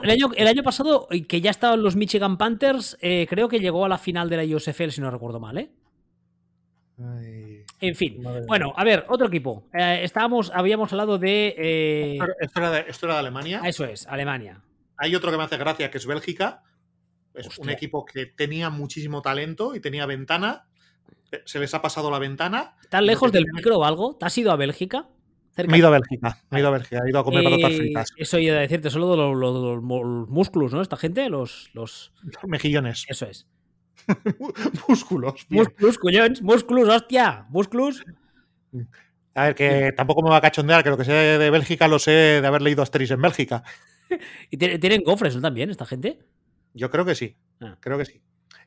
el 0.04 0.10
año, 0.10 0.32
el 0.36 0.48
año 0.48 0.64
pasado, 0.64 1.08
que 1.28 1.40
ya 1.42 1.52
estaban 1.52 1.82
los 1.82 1.96
Michigan 1.96 2.38
Panthers, 2.38 2.98
eh, 3.02 3.26
creo 3.30 3.48
que 3.48 3.60
llegó 3.60 3.86
a 3.86 3.90
la 3.90 3.98
final 3.98 4.30
de 4.30 4.38
la 4.46 4.56
USFL, 4.56 4.90
si 4.90 5.00
no 5.02 5.10
recuerdo 5.12 5.40
mal, 5.40 5.58
¿eh? 5.60 5.70
Ay, 7.00 7.64
En 7.80 7.96
fin. 7.96 8.22
madre. 8.22 8.44
Bueno, 8.48 8.74
a 8.76 8.84
ver, 8.84 9.06
otro 9.10 9.28
equipo. 9.28 9.68
Eh, 9.74 10.02
estábamos, 10.04 10.52
habíamos 10.54 10.92
hablado 10.92 11.18
de. 11.20 11.54
eh, 11.58 12.14
Esto, 12.20 12.26
esto 12.40 12.60
era 12.60 12.72
de, 12.72 12.86
esto 12.88 13.06
era 13.06 13.14
de 13.16 13.20
Alemania. 13.20 13.62
eso 13.66 13.86
es, 13.86 14.08
Alemania. 14.08 14.62
Hay 14.98 15.14
otro 15.16 15.30
que 15.32 15.38
me 15.38 15.44
hace 15.44 15.58
gracia, 15.58 15.92
que 15.92 15.98
es 16.00 16.06
Bélgica. 16.08 16.64
Es 17.36 17.56
un 17.60 17.70
equipo 17.70 18.04
que 18.04 18.26
tenía 18.26 18.72
muchísimo 18.72 19.22
talento 19.22 19.76
y 19.76 19.80
tenía 19.80 20.08
ventana. 20.08 20.66
Eh, 21.32 21.44
Se 21.46 21.60
les 21.60 21.72
ha 21.76 21.82
pasado 21.84 22.10
la 22.10 22.18
ventana. 22.18 22.76
¿Estás 22.82 23.04
lejos 23.04 23.32
del 23.32 23.46
micro 23.54 23.78
o 23.78 23.84
algo? 23.84 24.16
¿Te 24.18 24.26
has 24.26 24.36
ido 24.40 24.52
a 24.52 24.56
Bélgica? 24.56 25.08
Cerca. 25.56 25.70
Me 25.72 25.78
he 25.78 25.80
ido 25.80 25.88
a 25.90 25.92
Bélgica. 25.92 26.42
Me 26.50 26.58
he 26.58 26.62
ido 26.62 26.70
a 26.70 26.72
Bélgica. 26.72 27.02
He 27.06 27.10
ido 27.12 27.20
a 27.20 27.24
comer 27.24 27.44
patatas 27.44 27.72
Eh, 27.74 27.78
fritas. 27.78 28.10
Eso 28.18 28.40
iba 28.40 28.56
a 28.58 28.60
decirte, 28.62 28.90
solo 28.90 29.12
de 29.12 29.18
los, 29.18 29.36
los- 29.38 29.84
los 29.84 30.30
músculos, 30.30 30.74
¿no? 30.74 30.82
Esta 30.82 30.98
gente, 30.98 31.30
los. 31.30 31.70
los 31.74 32.12
Mejillones. 32.48 33.06
eso 33.08 33.28
es. 33.28 33.46
Músculos. 34.88 35.46
Músculos, 35.50 35.98
collons, 35.98 36.42
músculos, 36.42 36.90
hostia, 36.90 37.46
músculos. 37.50 38.04
A 39.36 39.44
ver, 39.44 39.56
que 39.56 39.92
tampoco 39.96 40.22
me 40.24 40.30
va 40.30 40.38
a 40.38 40.42
cachondear, 40.42 40.84
que 40.84 40.90
lo 40.90 40.98
que 40.98 41.06
sé 41.06 41.12
de 41.14 41.50
Bélgica 41.50 41.88
lo 41.88 42.00
sé 42.00 42.12
de 42.42 42.48
haber 42.48 42.62
leído 42.62 42.82
Asterix 42.82 43.12
en 43.12 43.22
Bélgica. 43.22 43.64
Y 44.50 44.56
tiene- 44.56 44.80
tienen 44.80 45.04
gofres, 45.04 45.36
¿no? 45.36 45.42
También, 45.42 45.70
esta 45.70 45.86
gente. 45.86 46.20
Yo 46.74 46.90
creo 46.90 47.04
que 47.04 47.14
sí. 47.14 47.36
Ah. 47.60 47.76
Creo 47.82 47.98
que 47.98 48.06
sí. 48.06 48.22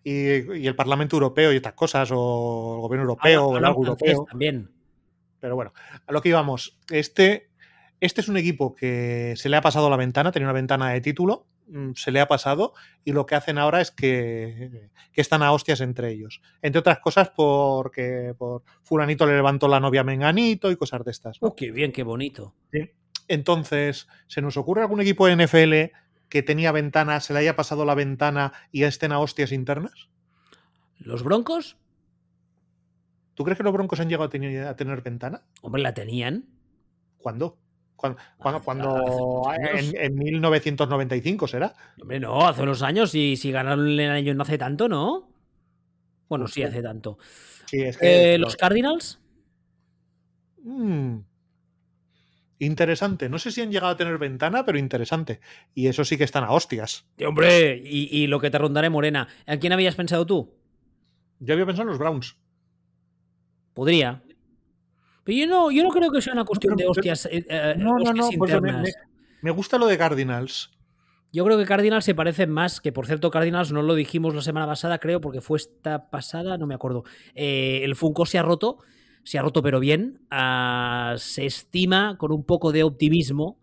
Y, 0.05 0.59
y 0.59 0.67
el 0.67 0.77
Parlamento 0.77 1.17
Europeo 1.17 1.51
y 1.51 1.57
estas 1.57 1.73
cosas, 1.73 2.11
o 2.13 2.75
el 2.75 2.81
Gobierno 2.83 3.05
Europeo, 3.05 3.47
o 3.47 3.57
el 3.57 3.65
algo 3.65 3.81
europeo. 3.83 4.27
También. 4.29 4.71
Pero 5.41 5.55
bueno, 5.57 5.73
a 6.07 6.13
lo 6.13 6.21
que 6.21 6.29
íbamos. 6.29 6.79
Este, 6.91 7.49
este 8.01 8.21
es 8.21 8.29
un 8.29 8.37
equipo 8.37 8.75
que 8.75 9.33
se 9.37 9.49
le 9.49 9.57
ha 9.57 9.63
pasado 9.63 9.89
la 9.89 9.97
ventana, 9.97 10.31
tenía 10.31 10.47
una 10.47 10.53
ventana 10.53 10.91
de 10.91 11.01
título, 11.01 11.47
se 11.95 12.11
le 12.11 12.21
ha 12.21 12.29
pasado, 12.29 12.75
y 13.05 13.13
lo 13.13 13.27
que 13.27 13.35
hacen 13.35 13.59
ahora 13.59 13.81
es 13.81 13.91
que, 13.91 14.91
que 15.13 15.21
están 15.21 15.43
a 15.43 15.53
hostias 15.53 15.81
entre 15.81 16.11
ellos. 16.11 16.41
Entre 16.63 16.79
otras 16.79 16.99
cosas, 17.01 17.31
porque 17.31 18.35
por 18.37 18.63
Fulanito 18.83 19.27
le 19.27 19.35
levantó 19.35 19.69
la 19.69 19.81
novia 19.81 20.01
a 20.01 20.05
Menganito 20.05 20.71
y 20.71 20.77
cosas 20.77 21.05
de 21.05 21.11
estas. 21.11 21.41
¿no? 21.41 21.49
Oh, 21.49 21.57
qué 21.57 21.71
bien, 21.71 21.93
qué 21.93 22.03
bonito. 22.03 22.55
Entonces, 23.29 24.09
¿se 24.27 24.43
nos 24.43 24.57
ocurre 24.57 24.83
algún 24.83 25.01
equipo 25.01 25.27
de 25.27 25.37
NFL 25.37 25.97
que 26.29 26.43
tenía 26.43 26.73
ventana, 26.73 27.21
se 27.21 27.33
le 27.33 27.41
haya 27.41 27.57
pasado 27.57 27.85
la 27.85 27.95
ventana 27.95 28.53
y 28.73 28.83
estén 28.83 29.13
a 29.13 29.21
hostias 29.21 29.53
internas? 29.53 30.09
¿Los 30.99 31.23
Broncos? 31.23 31.77
¿Tú 33.35 33.45
crees 33.45 33.57
que 33.57 33.65
los 33.65 33.73
Broncos 33.73 34.01
han 34.01 34.09
llegado 34.09 34.25
a 34.25 34.31
tener, 34.31 34.67
a 34.67 34.77
tener 34.77 35.01
ventana? 35.03 35.45
Hombre, 35.63 35.81
la 35.81 35.95
tenían. 35.95 36.47
¿Cuándo? 37.19 37.60
Cuándo- 38.01 38.97
hace 38.97 39.21
muchos 39.21 39.47
años. 39.49 39.95
en, 39.95 40.01
en 40.01 40.15
1995 40.15 41.47
será. 41.49 41.75
Hombre, 42.01 42.19
no, 42.21 42.47
hace 42.49 42.63
unos 42.63 42.83
años 42.83 43.15
y 43.15 43.37
si 43.37 43.51
ganaron 43.53 43.89
el 43.89 44.11
año 44.11 44.35
no 44.35 44.43
hace 44.43 44.59
tanto, 44.59 44.89
¿no? 44.89 45.31
Bueno, 46.29 46.47
sí, 46.49 46.63
hace 46.63 46.83
tanto. 46.83 47.19
Sí, 47.67 47.83
es 47.83 47.97
que. 47.99 48.35
Eh, 48.35 48.39
¿Los 48.39 48.57
Cardinals? 48.57 49.21
Mm. 50.63 51.19
Interesante. 52.59 53.29
No 53.29 53.39
sé 53.39 53.51
si 53.51 53.63
han 53.63 53.71
llegado 53.73 53.93
a 53.93 53.97
tener 53.97 54.19
ventana, 54.19 54.65
pero 54.67 54.79
interesante. 54.79 55.41
Y 55.75 55.87
eso 55.87 56.05
sí 56.05 56.19
que 56.19 56.25
están 56.25 56.45
a 56.45 56.53
hostias. 56.53 57.07
Hombre, 57.27 57.81
y, 57.85 58.09
y 58.17 58.27
lo 58.27 58.39
que 58.39 58.51
te 58.51 58.59
rondaré, 58.59 58.91
Morena. 58.91 59.29
¿A 59.47 59.57
quién 59.57 59.73
habías 59.73 59.95
pensado 59.95 60.27
tú? 60.27 60.55
Yo 61.39 61.55
había 61.55 61.65
pensado 61.65 61.85
en 61.85 61.89
los 61.89 61.99
Browns. 61.99 62.37
Podría. 63.73 64.23
Pero 65.25 65.39
yo 65.39 65.47
no, 65.47 65.71
yo 65.71 65.83
no 65.83 65.91
creo 65.91 66.11
que 66.11 66.21
sea 66.23 66.33
una 66.33 66.45
cuestión 66.45 66.77
de 66.77 66.87
hostias, 66.87 67.27
eh, 67.27 67.45
eh, 67.49 67.75
No, 67.77 67.99
no, 67.99 68.11
hostias 68.11 68.17
no. 68.33 68.39
pues 68.39 68.61
me, 68.63 68.73
me- 68.73 68.93
me 69.43 69.51
gusta 69.51 69.79
lo 69.79 69.87
de 69.87 69.97
Cardinals. 69.99 70.71
Yo 71.33 71.45
creo 71.45 71.57
que 71.59 71.65
Cardinals 71.65 72.05
se 72.05 72.15
parecen 72.15 72.51
más, 72.51 72.81
que 72.81 72.91
por 72.93 73.07
cierto 73.07 73.31
Cardinals 73.31 73.71
no 73.71 73.83
lo 73.83 73.95
dijimos 73.95 74.35
la 74.35 74.43
semana 74.43 74.67
pasada, 74.67 74.99
creo, 74.99 75.21
porque 75.21 75.41
fue 75.41 75.59
esta 75.59 76.11
pasada, 76.11 76.59
no 76.59 76.67
me 76.67 76.75
acuerdo. 76.75 77.05
Eh, 77.35 77.83
el 77.85 77.95
Funko 77.95 78.27
se 78.27 78.37
ha 78.39 78.43
roto, 78.43 78.79
se 79.23 79.39
ha 79.39 79.43
roto 79.43 79.63
pero 79.63 79.79
bien. 79.79 80.23
Ah, 80.31 81.15
se 81.19 81.47
estima 81.47 82.17
con 82.19 82.33
un 82.33 82.43
poco 82.45 82.73
de 82.73 82.83
optimismo 82.83 83.59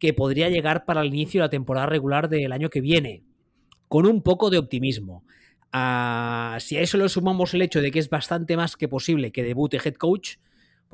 que 0.00 0.12
podría 0.12 0.48
llegar 0.48 0.84
para 0.86 1.02
el 1.02 1.08
inicio 1.08 1.40
de 1.40 1.46
la 1.46 1.50
temporada 1.50 1.86
regular 1.86 2.28
del 2.28 2.50
año 2.50 2.68
que 2.68 2.80
viene. 2.80 3.22
Con 3.86 4.06
un 4.06 4.20
poco 4.22 4.50
de 4.50 4.58
optimismo. 4.58 5.22
Ah, 5.72 6.56
si 6.60 6.76
a 6.76 6.80
eso 6.80 6.98
le 6.98 7.08
sumamos 7.08 7.54
el 7.54 7.62
hecho 7.62 7.80
de 7.80 7.90
que 7.92 8.00
es 8.00 8.10
bastante 8.10 8.56
más 8.56 8.76
que 8.76 8.88
posible 8.88 9.30
que 9.30 9.44
debute 9.44 9.76
head 9.84 9.94
coach, 9.94 10.36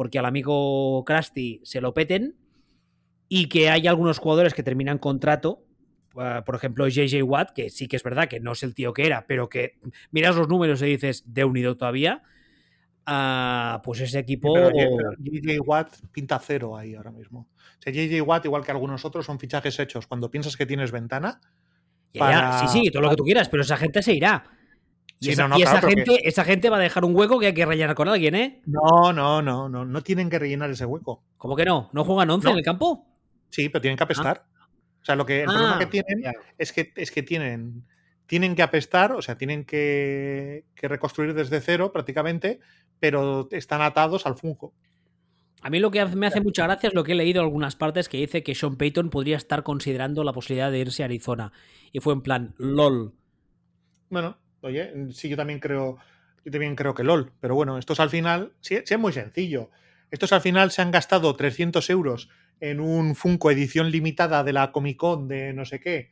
porque 0.00 0.18
al 0.18 0.24
amigo 0.24 1.04
Krusty 1.04 1.60
se 1.62 1.82
lo 1.82 1.92
peten, 1.92 2.34
y 3.28 3.50
que 3.50 3.68
hay 3.68 3.86
algunos 3.86 4.18
jugadores 4.18 4.54
que 4.54 4.62
terminan 4.62 4.96
contrato, 4.96 5.62
uh, 6.14 6.42
por 6.42 6.54
ejemplo 6.54 6.88
JJ 6.88 7.22
Watt, 7.22 7.50
que 7.50 7.68
sí 7.68 7.86
que 7.86 7.96
es 7.96 8.02
verdad 8.02 8.26
que 8.26 8.40
no 8.40 8.52
es 8.52 8.62
el 8.62 8.74
tío 8.74 8.94
que 8.94 9.04
era, 9.04 9.26
pero 9.26 9.50
que 9.50 9.78
miras 10.10 10.36
los 10.36 10.48
números 10.48 10.80
y 10.80 10.86
dices 10.86 11.22
de 11.26 11.44
unido 11.44 11.76
todavía, 11.76 12.22
ah, 13.04 13.82
pues 13.84 14.00
ese 14.00 14.20
equipo... 14.20 14.54
Pero, 14.54 14.70
pero 14.72 15.12
JJ 15.18 15.60
Watt 15.66 15.92
pinta 16.12 16.38
cero 16.38 16.78
ahí 16.78 16.94
ahora 16.94 17.12
mismo. 17.12 17.50
O 17.50 17.82
sea, 17.82 17.92
JJ 17.92 18.22
Watt, 18.22 18.46
igual 18.46 18.64
que 18.64 18.70
algunos 18.70 19.04
otros, 19.04 19.26
son 19.26 19.38
fichajes 19.38 19.78
hechos 19.80 20.06
cuando 20.06 20.30
piensas 20.30 20.56
que 20.56 20.64
tienes 20.64 20.92
ventana. 20.92 21.42
Ya, 22.14 22.58
sí, 22.60 22.68
sí, 22.68 22.90
todo 22.90 23.02
lo 23.02 23.10
que 23.10 23.16
tú 23.16 23.24
quieras, 23.24 23.50
pero 23.50 23.64
esa 23.64 23.76
gente 23.76 24.02
se 24.02 24.14
irá. 24.14 24.44
Y, 25.20 25.26
Sí, 25.26 25.32
esa, 25.32 25.42
no, 25.42 25.48
no, 25.50 25.58
y 25.58 25.62
esa 25.62 25.72
claro, 25.72 25.88
pero 25.88 25.96
gente, 26.06 26.28
esa 26.28 26.44
gente 26.44 26.70
va 26.70 26.78
a 26.78 26.80
dejar 26.80 27.04
un 27.04 27.14
hueco 27.14 27.38
que 27.38 27.46
hay 27.48 27.54
que 27.54 27.66
rellenar 27.66 27.94
con 27.94 28.08
alguien, 28.08 28.34
¿eh? 28.34 28.62
No, 28.64 29.12
no, 29.12 29.42
no, 29.42 29.68
no. 29.68 29.84
No 29.84 30.02
tienen 30.02 30.30
que 30.30 30.38
rellenar 30.38 30.70
ese 30.70 30.86
hueco. 30.86 31.22
¿Cómo 31.36 31.54
que 31.56 31.66
no? 31.66 31.90
¿No 31.92 32.04
juegan 32.04 32.30
11 32.30 32.44
No. 32.46 32.52
en 32.52 32.58
el 32.58 32.64
campo? 32.64 33.06
Sí, 33.50 33.68
pero 33.68 33.82
tienen 33.82 33.98
que 33.98 34.04
apestar. 34.04 34.46
O 35.02 35.04
sea, 35.04 35.16
lo 35.16 35.26
que, 35.26 35.40
el 35.40 35.46
problema 35.46 35.76
Ah, 35.76 35.78
que 35.78 35.86
tienen 35.86 36.22
es 36.56 36.72
que, 36.72 36.92
es 36.96 37.10
que 37.10 37.22
tienen, 37.22 37.84
tienen 38.26 38.54
que 38.54 38.62
apestar, 38.62 39.12
o 39.12 39.20
sea, 39.22 39.36
tienen 39.36 39.64
que, 39.64 40.64
que 40.74 40.88
reconstruir 40.88 41.34
desde 41.34 41.60
cero 41.60 41.92
prácticamente, 41.92 42.60
pero 42.98 43.48
están 43.50 43.82
atados 43.82 44.24
al 44.26 44.36
Funko. 44.36 44.72
A 45.62 45.68
mí 45.68 45.78
lo 45.80 45.90
que 45.90 46.04
me 46.06 46.26
hace 46.26 46.40
mucha 46.40 46.64
gracia 46.64 46.88
es 46.88 46.94
lo 46.94 47.04
que 47.04 47.12
he 47.12 47.14
leído 47.14 47.40
en 47.40 47.46
algunas 47.46 47.76
partes 47.76 48.08
que 48.08 48.16
dice 48.16 48.42
que 48.42 48.54
Sean 48.54 48.76
Payton 48.76 49.10
podría 49.10 49.36
estar 49.36 49.62
considerando 49.62 50.24
la 50.24 50.32
posibilidad 50.32 50.70
de 50.70 50.78
irse 50.78 51.02
a 51.02 51.06
Arizona. 51.06 51.52
Y 51.92 52.00
fue 52.00 52.14
en 52.14 52.22
plan, 52.22 52.54
lol. 52.56 53.12
Bueno, 54.08 54.38
oye, 54.62 54.92
sí, 55.12 55.28
yo 55.28 55.36
también 55.36 55.60
creo, 55.60 55.98
yo 56.44 56.52
también 56.52 56.76
creo 56.76 56.94
que 56.94 57.04
LOL, 57.04 57.32
pero 57.40 57.54
bueno, 57.54 57.78
estos 57.78 58.00
al 58.00 58.10
final, 58.10 58.52
sí, 58.60 58.76
es 58.76 58.98
muy 58.98 59.12
sencillo. 59.12 59.70
Estos 60.10 60.32
al 60.32 60.40
final 60.40 60.70
se 60.70 60.82
han 60.82 60.90
gastado 60.90 61.34
300 61.36 61.88
euros 61.90 62.28
en 62.60 62.80
un 62.80 63.14
Funko 63.14 63.50
edición 63.50 63.90
limitada 63.90 64.44
de 64.44 64.52
la 64.52 64.72
Comic 64.72 64.96
Con 64.96 65.28
de 65.28 65.52
no 65.52 65.64
sé 65.64 65.80
qué, 65.80 66.10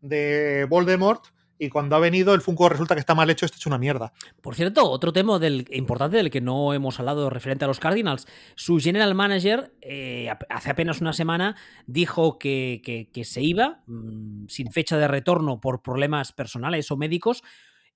de 0.00 0.66
Voldemort, 0.68 1.26
y 1.58 1.68
cuando 1.68 1.96
ha 1.96 2.00
venido 2.00 2.34
el 2.34 2.40
Funko 2.40 2.68
resulta 2.68 2.94
que 2.94 3.00
está 3.00 3.14
mal 3.14 3.30
hecho, 3.30 3.46
está 3.46 3.56
hecho 3.56 3.70
una 3.70 3.78
mierda. 3.78 4.12
Por 4.42 4.54
cierto, 4.54 4.90
otro 4.90 5.12
tema 5.12 5.38
del, 5.38 5.66
importante 5.70 6.18
del 6.18 6.30
que 6.30 6.40
no 6.40 6.74
hemos 6.74 6.98
hablado 7.00 7.30
referente 7.30 7.64
a 7.64 7.68
los 7.68 7.80
Cardinals, 7.80 8.26
su 8.54 8.78
general 8.78 9.14
manager 9.14 9.72
eh, 9.80 10.30
hace 10.50 10.70
apenas 10.70 11.00
una 11.00 11.12
semana 11.12 11.56
dijo 11.86 12.38
que, 12.38 13.10
se 13.24 13.42
iba 13.42 13.82
mm, 13.86 14.46
sin 14.48 14.70
fecha 14.70 14.98
de 14.98 15.08
retorno 15.08 15.60
por 15.60 15.82
problemas 15.82 16.32
personales 16.32 16.90
o 16.90 16.96
médicos 16.96 17.42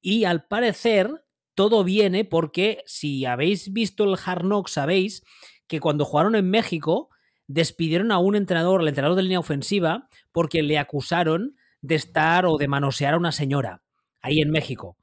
y 0.01 0.25
al 0.25 0.47
parecer 0.47 1.25
todo 1.55 1.85
viene 1.85 2.25
porque 2.25 2.83
si 2.87 3.25
habéis 3.25 3.73
visto 3.73 4.05
el 4.05 4.19
Hard 4.25 4.43
Knock 4.43 4.69
sabéis 4.69 5.23
que 5.67 5.81
cuando 5.81 6.05
jugaron 6.05 6.35
en 6.35 6.49
México 6.49 7.11
despidieron 7.47 8.13
a 8.13 8.19
un 8.19 8.37
entrenador, 8.37 8.81
al 8.81 8.89
entrenador 8.89 9.17
de 9.17 9.25
línea 9.25 9.41
ofensiva, 9.41 10.09
porque 10.31 10.63
le 10.63 10.79
acusaron 10.79 11.57
de 11.83 11.97
estar 11.97 12.47
o 12.47 12.59
de 12.59 12.69
manosear 12.69 13.15
a 13.15 13.19
una 13.19 13.33
señora 13.33 13.83
ahí 14.21 14.41
en 14.41 14.51
México. 14.51 14.97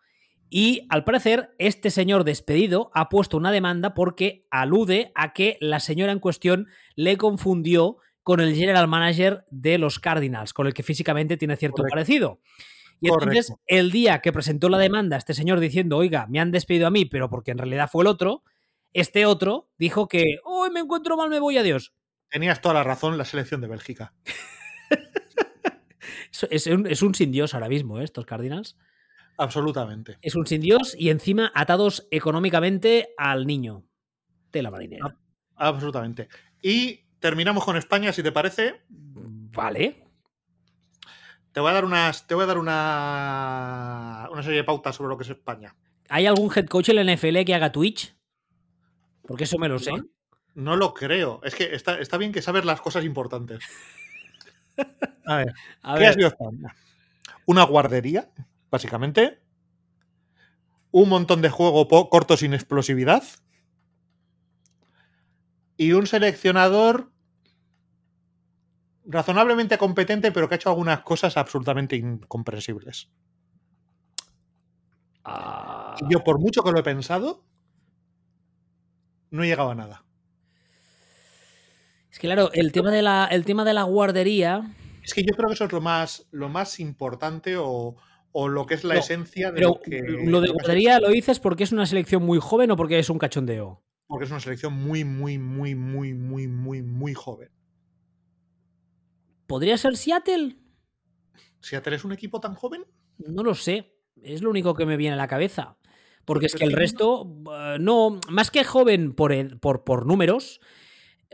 Y 0.49 0.87
al 0.89 1.03
parecer, 1.03 1.49
este 1.59 1.89
señor 1.89 2.23
despedido 2.23 2.89
ha 2.93 3.09
puesto 3.09 3.35
una 3.35 3.51
demanda 3.51 3.93
porque 3.93 4.45
alude 4.49 5.11
a 5.13 5.33
que 5.33 5.57
la 5.59 5.81
señora 5.81 6.13
en 6.13 6.19
cuestión 6.19 6.67
le 6.95 7.17
confundió 7.17 7.97
con 8.23 8.39
el 8.39 8.55
general 8.55 8.87
manager 8.87 9.43
de 9.51 9.77
los 9.77 9.99
Cardinals, 9.99 10.53
con 10.53 10.67
el 10.67 10.73
que 10.73 10.83
físicamente 10.83 11.37
tiene 11.37 11.57
cierto 11.57 11.83
parecido. 11.89 12.39
Y 12.99 13.09
entonces, 13.09 13.53
el 13.67 13.91
día 13.91 14.19
que 14.21 14.33
presentó 14.33 14.69
la 14.69 14.77
demanda, 14.77 15.17
este 15.17 15.33
señor 15.33 15.59
diciendo, 15.59 15.97
oiga, 15.97 16.25
me 16.27 16.39
han 16.39 16.51
despedido 16.51 16.87
a 16.87 16.91
mí, 16.91 17.05
pero 17.05 17.29
porque 17.29 17.51
en 17.51 17.59
realidad 17.59 17.89
fue 17.91 18.03
el 18.03 18.07
otro, 18.07 18.43
este 18.93 19.25
otro 19.25 19.69
dijo 19.77 20.07
que, 20.07 20.39
hoy 20.43 20.71
me 20.71 20.79
encuentro 20.79 21.17
mal, 21.17 21.29
me 21.29 21.39
voy, 21.39 21.57
adiós. 21.57 21.93
Tenías 22.29 22.61
toda 22.61 22.73
la 22.73 22.83
razón, 22.83 23.17
la 23.17 23.25
selección 23.25 23.61
de 23.61 23.67
Bélgica. 23.67 24.13
es, 26.49 26.67
un, 26.67 26.87
es, 26.87 27.01
un, 27.01 27.13
sin 27.13 27.31
Dios 27.31 27.53
ahora 27.53 27.69
mismo, 27.69 27.99
¿eh? 27.99 28.03
estos 28.03 28.25
Cardinals. 28.25 28.77
Absolutamente. 29.37 30.17
Es 30.21 30.35
un 30.35 30.47
sin 30.47 30.61
Dios 30.61 30.95
y 30.97 31.09
encima 31.09 31.51
atados 31.53 32.07
económicamente 32.09 33.09
al 33.17 33.45
niño 33.45 33.85
de 34.51 34.63
la 34.63 34.71
marinera. 34.71 35.15
Absolutamente. 35.55 36.27
Y 36.61 37.05
terminamos 37.19 37.63
con 37.63 37.77
España, 37.77 38.11
si 38.11 38.23
te 38.23 38.31
parece. 38.31 38.81
Vale. 38.89 40.06
Te 41.57 41.61
voy 41.61 41.71
a 41.71 41.73
dar 41.73 41.85
unas. 41.85 42.27
Te 42.27 42.35
voy 42.35 42.43
a 42.43 42.45
dar 42.45 42.59
una. 42.59 44.29
una 44.31 44.43
serie 44.43 44.57
de 44.57 44.63
pautas 44.63 44.95
sobre 44.95 45.09
lo 45.09 45.17
que 45.17 45.23
es 45.23 45.31
España. 45.31 45.75
¿Hay 46.07 46.27
algún 46.27 46.51
head 46.55 46.67
coach 46.67 46.89
en 46.89 46.97
la 46.97 47.15
NFL 47.15 47.43
que 47.45 47.55
haga 47.55 47.71
Twitch? 47.71 48.15
Porque 49.23 49.45
eso 49.45 49.57
me 49.57 49.67
lo 49.67 49.79
sé. 49.79 49.89
No 50.53 50.75
lo 50.75 50.93
creo. 50.93 51.41
Es 51.43 51.55
que 51.55 51.73
está, 51.73 52.17
bien 52.19 52.31
que 52.31 52.43
sabes 52.43 52.63
las 52.63 52.79
cosas 52.79 53.03
importantes. 53.05 53.63
A 55.25 55.37
ver. 55.37 55.53
¿Qué 55.97 56.05
ha 56.05 56.13
sido 56.13 56.31
Una 57.47 57.63
guardería, 57.63 58.29
básicamente. 58.69 59.39
Un 60.91 61.09
montón 61.09 61.41
de 61.41 61.49
juego 61.49 61.87
corto 61.87 62.37
sin 62.37 62.53
explosividad. 62.53 63.23
Y 65.75 65.93
un 65.93 66.05
seleccionador 66.05 67.11
razonablemente 69.07 69.77
competente, 69.77 70.31
pero 70.31 70.47
que 70.47 70.55
ha 70.55 70.57
hecho 70.57 70.69
algunas 70.69 71.01
cosas 71.01 71.37
absolutamente 71.37 71.95
incomprensibles. 71.95 73.09
Ah. 75.23 75.95
Y 75.99 76.13
yo, 76.13 76.23
por 76.23 76.39
mucho 76.39 76.61
que 76.61 76.71
lo 76.71 76.79
he 76.79 76.83
pensado, 76.83 77.43
no 79.31 79.43
he 79.43 79.47
llegado 79.47 79.71
a 79.71 79.75
nada. 79.75 80.03
Es 82.11 82.19
que 82.19 82.27
claro, 82.27 82.51
el 82.53 82.71
tema 82.71 82.91
de 82.91 83.01
la, 83.01 83.27
el 83.31 83.45
tema 83.45 83.63
de 83.63 83.73
la 83.73 83.83
guardería. 83.83 84.73
Es 85.03 85.13
que 85.13 85.23
yo 85.23 85.35
creo 85.35 85.47
que 85.47 85.53
eso 85.53 85.65
es 85.65 85.71
lo 85.71 85.81
más, 85.81 86.27
lo 86.31 86.49
más 86.49 86.79
importante 86.79 87.55
o, 87.57 87.95
lo 88.33 88.65
que 88.65 88.75
es 88.75 88.83
la 88.83 88.95
esencia 88.95 89.51
de 89.51 89.61
lo 89.61 89.79
que. 89.81 90.01
Lo 90.01 90.41
de 90.41 90.49
guardería 90.49 90.99
lo 90.99 91.09
dices 91.09 91.39
porque 91.39 91.63
es 91.63 91.71
una 91.71 91.85
selección 91.85 92.23
muy 92.23 92.39
joven 92.39 92.71
o 92.71 92.75
porque 92.75 92.99
es 92.99 93.09
un 93.09 93.17
cachondeo. 93.17 93.83
Porque 94.07 94.25
es 94.25 94.31
una 94.31 94.39
selección 94.39 94.73
muy, 94.73 95.03
muy, 95.03 95.37
muy, 95.37 95.75
muy, 95.75 96.13
muy, 96.13 96.47
muy, 96.47 96.81
muy 96.81 97.13
joven. 97.13 97.49
¿Podría 99.47 99.77
ser 99.77 99.97
Seattle? 99.97 100.57
¿Seattle 101.61 101.95
es 101.95 102.03
un 102.03 102.11
equipo 102.11 102.39
tan 102.39 102.53
joven? 102.53 102.85
No 103.17 103.43
lo 103.43 103.55
sé. 103.55 103.95
Es 104.21 104.41
lo 104.41 104.49
único 104.49 104.75
que 104.75 104.85
me 104.85 104.97
viene 104.97 105.13
a 105.13 105.17
la 105.17 105.27
cabeza. 105.27 105.77
Porque 106.25 106.47
es 106.47 106.55
que 106.55 106.65
el 106.65 106.73
resto, 106.73 107.25
eh, 107.55 107.77
no, 107.79 108.19
más 108.29 108.51
que 108.51 108.65
joven 108.65 109.13
por, 109.13 109.59
por, 109.59 109.85
por 109.85 110.05
números, 110.05 110.59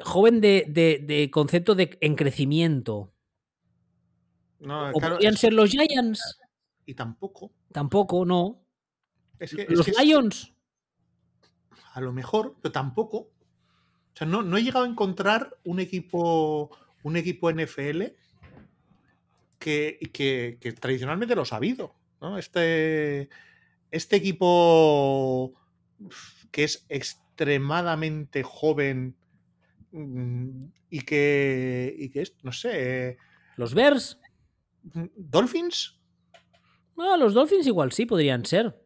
joven 0.02 0.40
de, 0.40 1.30
concepto 1.32 1.74
de 1.76 1.98
en 2.02 2.16
crecimiento. 2.16 3.12
No, 4.60 4.92
¿O 4.92 5.00
podrían 5.00 5.36
ser 5.36 5.54
los 5.54 5.72
Giants? 5.72 6.40
Y 6.86 6.94
tampoco. 6.94 7.52
Tampoco, 7.72 8.26
no. 8.26 8.64
los 9.70 9.88
Lions. 10.00 10.54
A 11.94 12.02
lo 12.02 12.14
mejor, 12.14 12.56
pero 12.62 12.72
tampoco. 12.72 13.18
O 13.18 14.16
sea, 14.16 14.28
no, 14.28 14.44
no, 14.44 14.58
he 14.58 14.64
llegado 14.64 14.86
a 14.86 14.88
encontrar 14.88 15.58
un 15.64 15.80
equipo, 15.80 16.70
un 17.04 17.18
equipo 17.18 17.52
NFL 17.52 18.04
que, 19.60 20.00
que, 20.12 20.58
que 20.60 20.72
tradicionalmente 20.74 21.36
lo 21.36 21.44
ha 21.50 21.56
habido. 21.56 21.96
¿no? 22.22 22.38
Este, 22.38 23.30
este 23.92 24.16
equipo 24.16 25.54
que 26.52 26.64
es 26.64 26.86
extremadamente 26.90 28.44
joven 28.44 29.16
Mm, 29.94 30.72
y 30.90 31.02
que, 31.02 31.96
y 31.98 32.10
que 32.10 32.24
es, 32.24 32.36
no 32.42 32.52
sé. 32.52 33.18
¿Los 33.56 33.74
Bears? 33.76 34.20
¿Dolphins? 35.16 36.00
No, 36.98 37.16
los 37.16 37.36
Dolphins 37.36 37.68
igual 37.68 37.92
sí 37.92 38.06
podrían 38.08 38.46
ser. 38.46 38.82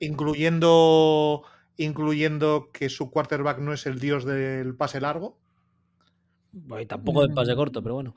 Incluyendo, 0.00 1.44
incluyendo 1.76 2.70
que 2.72 2.88
su 2.88 3.10
quarterback 3.10 3.58
no 3.58 3.74
es 3.74 3.86
el 3.86 4.00
dios 4.00 4.24
del 4.24 4.74
pase 4.74 5.00
largo. 5.00 5.38
Y 6.52 6.86
tampoco 6.86 7.22
del 7.22 7.34
pase 7.34 7.54
corto, 7.54 7.82
pero 7.82 7.94
bueno. 7.96 8.14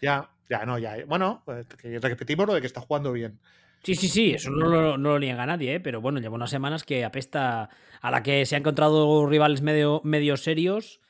Ya, 0.00 0.30
ya, 0.48 0.64
no, 0.64 0.78
ya. 0.78 0.96
Bueno, 1.06 1.42
pues, 1.44 1.66
repetimos 1.82 2.46
lo 2.46 2.54
de 2.54 2.60
que 2.60 2.66
está 2.66 2.80
jugando 2.80 3.12
bien. 3.12 3.38
Sí, 3.82 3.96
sí, 3.96 4.08
sí, 4.08 4.30
eso 4.30 4.50
no 4.50 4.68
lo, 4.68 4.96
no 4.96 5.10
lo 5.10 5.18
niega 5.18 5.44
nadie, 5.44 5.74
¿eh? 5.74 5.80
pero 5.80 6.00
bueno, 6.00 6.20
lleva 6.20 6.36
unas 6.36 6.50
semanas 6.50 6.84
que 6.84 7.04
apesta 7.04 7.68
a 8.00 8.10
la 8.12 8.22
que 8.22 8.46
se 8.46 8.54
ha 8.54 8.58
encontrado 8.58 9.26
rivales 9.26 9.60
medio, 9.60 10.00
medio 10.04 10.36
serios 10.36 11.00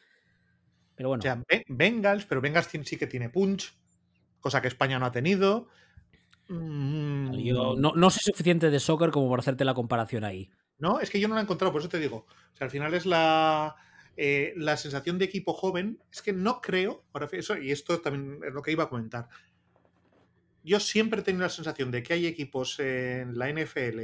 pero 0.95 1.09
bueno. 1.09 1.21
O 1.21 1.23
sea, 1.23 1.43
Bengals, 1.69 2.27
pero 2.27 2.41
Bengals 2.41 2.69
sí 2.85 2.97
que 2.97 3.07
tiene 3.07 3.29
punch, 3.29 3.75
cosa 4.41 4.61
que 4.61 4.69
España 4.69 4.99
no 4.99 5.07
ha 5.07 5.13
tenido. 5.13 5.69
Mm. 6.49 7.33
Yo 7.39 7.75
no, 7.77 8.11
sé 8.11 8.21
suficiente 8.23 8.71
de 8.71 8.81
soccer 8.81 9.11
como 9.11 9.31
para 9.31 9.41
hacerte 9.41 9.65
la 9.65 9.75
comparación 9.75 10.25
ahí. 10.25 10.51
No, 10.79 11.01
es 11.01 11.11
que 11.11 11.21
yo 11.21 11.29
no 11.29 11.35
la 11.35 11.41
he 11.41 11.45
encontrado, 11.45 11.73
por 11.73 11.81
eso 11.81 11.89
te 11.89 11.99
digo. 11.99 12.27
O 12.53 12.57
sea, 12.57 12.67
al 12.67 12.71
final 12.71 12.93
es 12.95 13.07
la, 13.07 13.75
eh, 14.17 14.53
la 14.57 14.77
sensación 14.77 15.19
de 15.19 15.25
equipo 15.25 15.53
joven. 15.53 15.99
Es 16.11 16.23
que 16.23 16.33
no 16.33 16.61
creo, 16.61 17.05
eso, 17.33 17.59
y 17.59 17.71
esto 17.71 18.01
también 18.01 18.41
es 18.47 18.53
lo 18.53 18.63
que 18.63 18.73
iba 18.73 18.85
a 18.85 18.89
comentar. 18.89 19.29
Yo 20.65 20.81
siempre 20.81 21.21
he 21.21 21.25
tenido 21.25 21.43
la 21.43 21.49
sensación 21.49 21.91
de 21.91 22.03
que 22.03 22.15
hay 22.15 22.27
equipos 22.27 22.79
en 22.79 23.37
la 23.37 23.53
NFL 23.53 24.01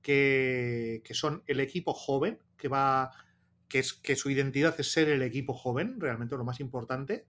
que, 0.00 1.02
que 1.04 1.14
son 1.14 1.42
el 1.46 1.60
equipo 1.60 1.92
joven, 1.92 2.38
que 2.56 2.68
va 2.68 3.10
que 3.70 3.78
es 3.78 3.92
que 3.94 4.16
su 4.16 4.30
identidad 4.30 4.74
es 4.78 4.90
ser 4.90 5.08
el 5.08 5.22
equipo 5.22 5.54
joven, 5.54 6.00
realmente 6.00 6.36
lo 6.36 6.44
más 6.44 6.58
importante. 6.58 7.26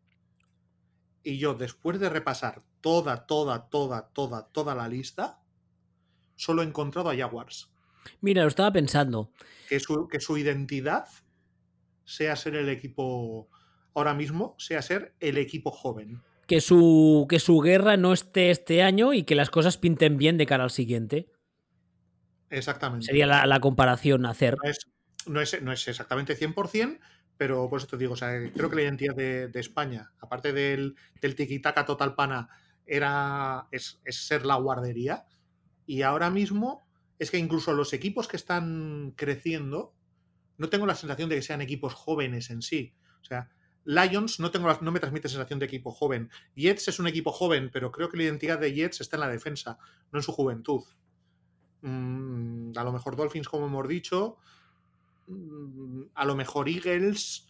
Y 1.24 1.38
yo, 1.38 1.54
después 1.54 2.00
de 2.00 2.10
repasar 2.10 2.64
toda, 2.82 3.28
toda, 3.28 3.70
toda, 3.70 4.10
toda, 4.10 4.48
toda 4.48 4.74
la 4.74 4.88
lista, 4.88 5.40
solo 6.36 6.64
he 6.64 6.66
encontrado 6.66 7.12
a 7.12 7.16
Jaguars. 7.16 7.72
Mira, 8.22 8.42
lo 8.42 8.48
estaba 8.48 8.74
pensando. 8.74 9.32
Que 9.70 9.80
su, 9.80 10.08
que 10.08 10.20
su 10.20 10.36
identidad 10.36 11.08
sea 12.16 12.36
ser 12.36 12.56
el 12.56 12.70
equipo, 12.70 13.50
ahora 13.94 14.14
mismo, 14.14 14.56
sea 14.58 14.82
ser 14.82 15.14
el 15.20 15.38
equipo 15.38 15.72
joven. 15.72 16.22
Que 16.48 16.62
su, 16.62 17.28
que 17.30 17.40
su 17.40 17.60
guerra 17.60 17.98
no 17.98 18.14
esté 18.14 18.52
este 18.52 18.84
año 18.84 19.14
y 19.14 19.24
que 19.24 19.36
las 19.36 19.50
cosas 19.50 19.78
pinten 19.78 20.18
bien 20.18 20.38
de 20.38 20.46
cara 20.46 20.64
al 20.64 20.72
siguiente. 20.72 21.28
Exactamente. 22.50 23.06
Sería 23.06 23.26
la, 23.26 23.60
comparación 23.60 24.26
a 24.26 24.32
hacer 24.32 24.58
no 25.26 25.42
es, 25.42 25.62
no 25.62 25.72
es 25.72 25.88
exactamente 25.88 26.38
100%, 26.38 27.00
pero 27.38 27.70
por 27.70 27.80
eso 27.80 27.88
te 27.88 27.98
digo, 27.98 28.14
o 28.14 28.18
sea, 28.18 28.32
creo 28.54 28.70
que 28.70 28.76
la 28.76 28.82
identidad 28.84 29.16
de, 29.16 29.52
España, 29.56 30.12
aparte 30.20 30.54
del, 30.54 30.96
del 31.22 31.36
tiki-taka 31.36 31.86
total 31.86 32.16
pana, 32.16 32.50
era, 32.86 33.68
es, 33.72 34.02
ser 34.06 34.46
la 34.46 34.56
guardería. 34.56 35.26
Y 35.86 36.04
ahora 36.04 36.30
mismo 36.30 36.84
es 37.20 37.32
que 37.32 37.38
incluso 37.38 37.74
los 37.74 37.94
equipos 37.94 38.28
que 38.28 38.38
están 38.38 39.14
creciendo, 39.16 39.94
no 40.62 40.70
tengo 40.70 40.86
la 40.86 40.96
sensación 40.96 41.28
de 41.28 41.36
que 41.36 41.42
sean 41.42 41.62
equipos 41.62 41.94
jóvenes 41.94 42.50
en 42.50 42.62
sí. 42.62 42.94
O 43.22 43.26
sea, 43.26 43.50
Lions 43.84 44.40
no, 44.40 44.52
tengo 44.52 44.74
no 44.82 44.92
me 44.92 45.00
transmite 45.00 45.28
sensación 45.28 45.60
de 45.60 45.66
equipo 45.66 45.92
joven. 45.92 46.30
Jets 46.56 46.88
es 46.88 47.00
un 47.00 47.08
equipo 47.08 47.32
joven, 47.32 47.70
pero 47.74 47.92
creo 47.92 48.10
que 48.10 48.18
la 48.18 48.24
identidad 48.24 48.60
de 48.60 48.74
Jets 48.74 49.02
está 49.02 49.18
en 49.18 49.22
la 49.22 49.28
defensa, 49.28 49.78
no 50.12 50.20
en 50.20 50.24
su 50.24 50.32
juventud. 50.32 50.84
Mm, 51.82 52.72
a 52.78 52.84
lo 52.84 52.94
mejor 52.94 53.16
Dolphins, 53.16 53.50
como 53.50 53.66
hemos 53.66 53.88
dicho, 53.88 54.38
Mm, 55.32 56.04
a 56.14 56.26
lo 56.26 56.36
mejor 56.36 56.68
Eagles. 56.68 57.48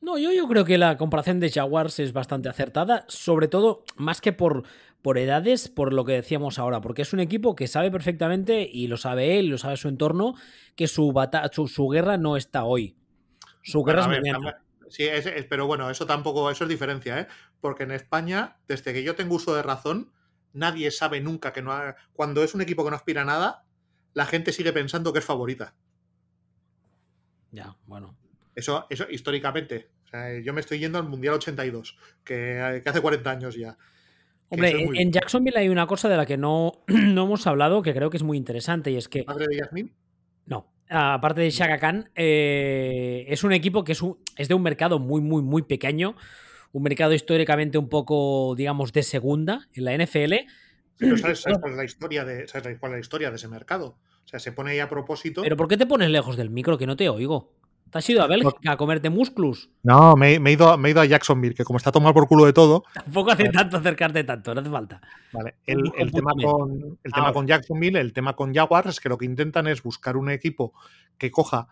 No, 0.00 0.18
yo, 0.18 0.32
yo 0.32 0.46
creo 0.46 0.64
que 0.64 0.78
la 0.78 0.96
comparación 0.96 1.40
de 1.40 1.50
Jaguars 1.50 1.98
es 1.98 2.12
bastante 2.12 2.48
acertada, 2.48 3.04
sobre 3.08 3.48
todo 3.48 3.84
más 3.96 4.20
que 4.20 4.32
por, 4.32 4.64
por 5.06 5.18
edades, 5.18 5.68
por 5.68 5.92
lo 5.92 6.04
que 6.04 6.14
decíamos 6.14 6.58
ahora, 6.58 6.80
porque 6.80 7.02
es 7.02 7.12
un 7.12 7.20
equipo 7.20 7.54
que 7.54 7.68
sabe 7.68 7.92
perfectamente, 7.92 8.68
y 8.68 8.88
lo 8.88 8.96
sabe 8.96 9.38
él, 9.38 9.46
lo 9.46 9.56
sabe 9.56 9.76
su 9.76 9.86
entorno, 9.86 10.34
que 10.74 10.88
su, 10.88 11.14
su, 11.68 11.88
guerra 11.88 12.16
no 12.16 12.36
está 12.36 12.64
hoy. 12.64 12.96
Su 13.62 13.84
guerra 13.84 14.00
es 14.00 14.08
mañana. 14.08 14.64
Sí, 14.88 15.06
pero 15.48 15.68
bueno, 15.68 15.88
eso 15.90 16.06
tampoco, 16.06 16.50
eso 16.50 16.64
es 16.64 16.70
diferencia, 16.70 17.20
¿eh? 17.20 17.28
Porque 17.60 17.84
en 17.84 17.92
España, 17.92 18.56
desde 18.66 18.92
que 18.92 19.04
yo 19.04 19.14
tengo 19.14 19.36
uso 19.36 19.54
de 19.54 19.62
razón, 19.62 20.12
nadie 20.52 20.90
sabe 20.90 21.20
nunca 21.20 21.52
que 21.52 21.62
no 21.62 21.70
ha, 21.70 21.94
cuando 22.12 22.42
es 22.42 22.56
un 22.56 22.62
equipo 22.62 22.82
que 22.82 22.90
no 22.90 22.96
aspira 22.96 23.22
a 23.22 23.26
nada, 23.26 23.64
la 24.12 24.26
gente 24.26 24.52
sigue 24.52 24.72
pensando 24.72 25.12
que 25.12 25.20
es 25.20 25.24
favorita. 25.24 25.76
Ya, 27.52 27.76
bueno. 27.86 28.18
Eso, 28.56 28.88
eso 28.90 29.06
históricamente. 29.08 29.88
yo 30.42 30.52
me 30.52 30.62
estoy 30.62 30.80
yendo 30.80 30.98
al 30.98 31.08
Mundial 31.08 31.34
82, 31.34 31.96
que, 32.24 32.80
que 32.82 32.90
hace 32.90 33.00
40 33.00 33.30
años 33.30 33.54
ya. 33.54 33.78
Hombre, 34.48 34.88
en 34.94 35.12
Jacksonville 35.12 35.58
hay 35.58 35.68
una 35.68 35.86
cosa 35.86 36.08
de 36.08 36.16
la 36.16 36.24
que 36.24 36.36
no, 36.36 36.72
no 36.86 37.24
hemos 37.24 37.46
hablado 37.46 37.82
que 37.82 37.92
creo 37.92 38.10
que 38.10 38.16
es 38.16 38.22
muy 38.22 38.36
interesante 38.36 38.90
y 38.90 38.96
es 38.96 39.08
que. 39.08 39.24
¿Madre 39.24 39.46
de 39.48 39.56
Yasmin? 39.56 39.92
No. 40.46 40.72
Aparte 40.88 41.40
de 41.40 41.50
Shaka 41.50 41.78
Khan, 41.78 42.10
eh, 42.14 43.24
es 43.28 43.42
un 43.42 43.52
equipo 43.52 43.82
que 43.82 43.92
es, 43.92 44.02
es 44.36 44.48
de 44.48 44.54
un 44.54 44.62
mercado 44.62 45.00
muy, 45.00 45.20
muy, 45.20 45.42
muy 45.42 45.62
pequeño. 45.62 46.14
Un 46.72 46.82
mercado 46.82 47.12
históricamente 47.12 47.78
un 47.78 47.88
poco, 47.88 48.54
digamos, 48.56 48.92
de 48.92 49.02
segunda 49.02 49.68
en 49.72 49.84
la 49.84 49.96
NFL. 49.96 50.34
Pero 50.98 51.16
¿sabes, 51.18 51.44
cuál 51.60 51.72
es 51.72 51.78
la 51.78 51.84
historia 51.84 52.24
de, 52.24 52.46
¿sabes 52.46 52.78
cuál 52.78 52.92
es 52.92 52.96
la 52.96 53.00
historia 53.00 53.30
de 53.30 53.36
ese 53.36 53.48
mercado? 53.48 53.98
O 54.24 54.28
sea, 54.28 54.38
se 54.38 54.52
pone 54.52 54.72
ahí 54.72 54.78
a 54.78 54.88
propósito. 54.88 55.42
¿Pero 55.42 55.56
por 55.56 55.66
qué 55.66 55.76
te 55.76 55.86
pones 55.86 56.10
lejos 56.10 56.36
del 56.36 56.50
micro 56.50 56.78
que 56.78 56.86
no 56.86 56.96
te 56.96 57.08
oigo? 57.08 57.52
¿Te 57.90 57.98
has 57.98 58.10
ido 58.10 58.22
a 58.22 58.26
Bélgica 58.26 58.72
a 58.72 58.76
comerte 58.76 59.10
musclos? 59.10 59.70
No, 59.82 60.16
me, 60.16 60.34
he 60.34 60.52
ido, 60.52 60.76
me, 60.76 60.88
he 60.88 60.92
ido, 60.92 61.00
a 61.00 61.04
Jacksonville, 61.04 61.54
que 61.54 61.64
como 61.64 61.76
está 61.76 61.92
tomado 61.92 62.14
por 62.14 62.26
culo 62.26 62.44
de 62.44 62.52
todo. 62.52 62.82
Tampoco 62.92 63.30
hace 63.30 63.48
tanto 63.48 63.76
acercarte 63.76 64.24
tanto, 64.24 64.54
no 64.54 64.60
hace 64.60 64.70
falta. 64.70 65.00
Vale, 65.32 65.54
el, 65.66 65.92
tema, 66.12 66.32
con, 66.32 66.98
el 67.02 67.12
tema 67.12 67.32
con 67.32 67.46
Jacksonville, 67.46 68.00
el 68.00 68.12
tema 68.12 68.34
con 68.34 68.52
Jaguars 68.52 68.88
es 68.88 69.00
que 69.00 69.08
lo 69.08 69.18
que 69.18 69.24
intentan 69.24 69.68
es 69.68 69.82
buscar 69.82 70.16
un 70.16 70.30
equipo 70.30 70.72
que 71.16 71.30
coja 71.30 71.68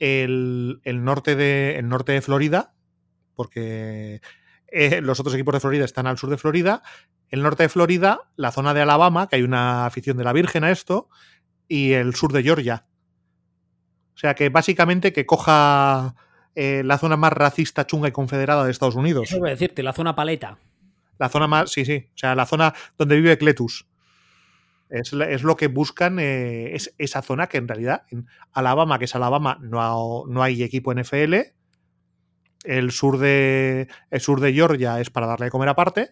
el, 0.00 0.80
norte, 0.84 1.36
de, 1.36 1.78
el 1.78 1.88
norte 1.88 2.12
de 2.12 2.22
Florida, 2.22 2.74
porque 3.36 4.20
eh, 4.66 5.00
los 5.00 5.20
otros 5.20 5.34
equipos 5.34 5.54
de 5.54 5.60
Florida 5.60 5.84
están 5.84 6.08
al 6.08 6.18
sur 6.18 6.28
de 6.28 6.38
Florida. 6.38 6.82
El 7.28 7.42
norte 7.42 7.62
de 7.62 7.68
Florida, 7.68 8.30
la 8.36 8.50
zona 8.50 8.74
de 8.74 8.82
Alabama, 8.82 9.28
que 9.28 9.36
hay 9.36 9.42
una 9.42 9.86
afición 9.86 10.16
de 10.16 10.24
la 10.24 10.32
Virgen 10.32 10.64
a 10.64 10.72
esto, 10.72 11.08
y 11.68 11.92
el 11.92 12.14
sur 12.14 12.32
de 12.32 12.42
Georgia, 12.42 12.86
sea, 14.22 14.34
que 14.34 14.48
básicamente 14.50 15.12
que 15.12 15.26
coja 15.26 16.14
eh, 16.54 16.82
la 16.84 16.96
zona 16.98 17.16
más 17.16 17.32
racista, 17.32 17.86
chunga 17.86 18.08
y 18.08 18.12
confederada 18.12 18.64
de 18.64 18.70
Estados 18.70 18.94
Unidos. 18.94 19.28
Eso 19.28 19.40
voy 19.40 19.48
a 19.48 19.52
decirte, 19.52 19.82
la 19.82 19.92
zona 19.92 20.14
paleta. 20.14 20.58
La 21.18 21.28
zona 21.28 21.46
más, 21.48 21.70
sí, 21.70 21.84
sí. 21.84 22.06
O 22.14 22.18
sea, 22.18 22.34
la 22.34 22.46
zona 22.46 22.72
donde 22.96 23.16
vive 23.16 23.36
Cletus. 23.36 23.86
Es, 24.90 25.12
lo 25.12 25.56
que 25.56 25.68
buscan, 25.68 26.18
eh, 26.18 26.74
es 26.74 26.94
esa 26.98 27.22
zona 27.22 27.48
que 27.48 27.56
en 27.56 27.66
realidad 27.66 28.04
en 28.10 28.28
Alabama, 28.52 28.98
que 28.98 29.06
es 29.06 29.14
Alabama, 29.14 29.58
no, 29.60 30.24
no 30.28 30.42
hay 30.42 30.62
equipo 30.62 30.94
NFL. 30.94 31.34
El 32.64 32.92
sur, 32.92 33.18
de, 33.18 33.88
el 34.10 34.20
sur 34.20 34.40
de 34.40 34.52
Georgia 34.52 35.00
es 35.00 35.10
para 35.10 35.26
darle 35.26 35.46
de 35.46 35.50
comer 35.50 35.70
aparte. 35.70 36.10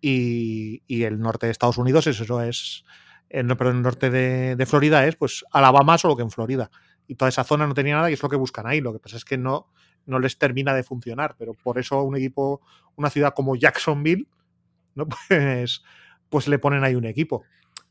Y, 0.00 0.82
y 0.86 1.04
el 1.04 1.20
norte 1.20 1.46
de 1.46 1.52
Estados 1.52 1.78
Unidos, 1.78 2.08
eso 2.08 2.42
es, 2.42 2.84
en 3.28 3.50
el 3.50 3.82
norte 3.82 4.10
de, 4.10 4.66
Florida 4.66 5.06
es 5.06 5.16
pues 5.16 5.44
Alabama 5.50 5.98
solo 5.98 6.16
que 6.16 6.22
en 6.22 6.30
Florida. 6.30 6.70
Y 7.06 7.16
toda 7.16 7.28
esa 7.28 7.44
zona 7.44 7.66
no 7.66 7.74
tenía 7.74 7.96
nada 7.96 8.10
y 8.10 8.14
es 8.14 8.22
lo 8.22 8.28
que 8.28 8.36
buscan 8.36 8.66
ahí. 8.66 8.80
Lo 8.80 8.92
que 8.92 8.98
pasa 8.98 9.16
es 9.16 9.24
que 9.24 9.36
no, 9.36 9.68
no 10.06 10.18
les 10.18 10.38
termina 10.38 10.72
de 10.74 10.82
funcionar. 10.82 11.34
Pero 11.38 11.54
por 11.54 11.78
eso 11.78 12.02
un 12.02 12.16
equipo, 12.16 12.60
una 12.96 13.10
ciudad 13.10 13.34
como 13.34 13.56
Jacksonville, 13.56 14.26
¿no? 14.94 15.06
pues, 15.28 15.82
pues 16.28 16.48
le 16.48 16.58
ponen 16.58 16.84
ahí 16.84 16.94
un 16.94 17.06
equipo. 17.06 17.44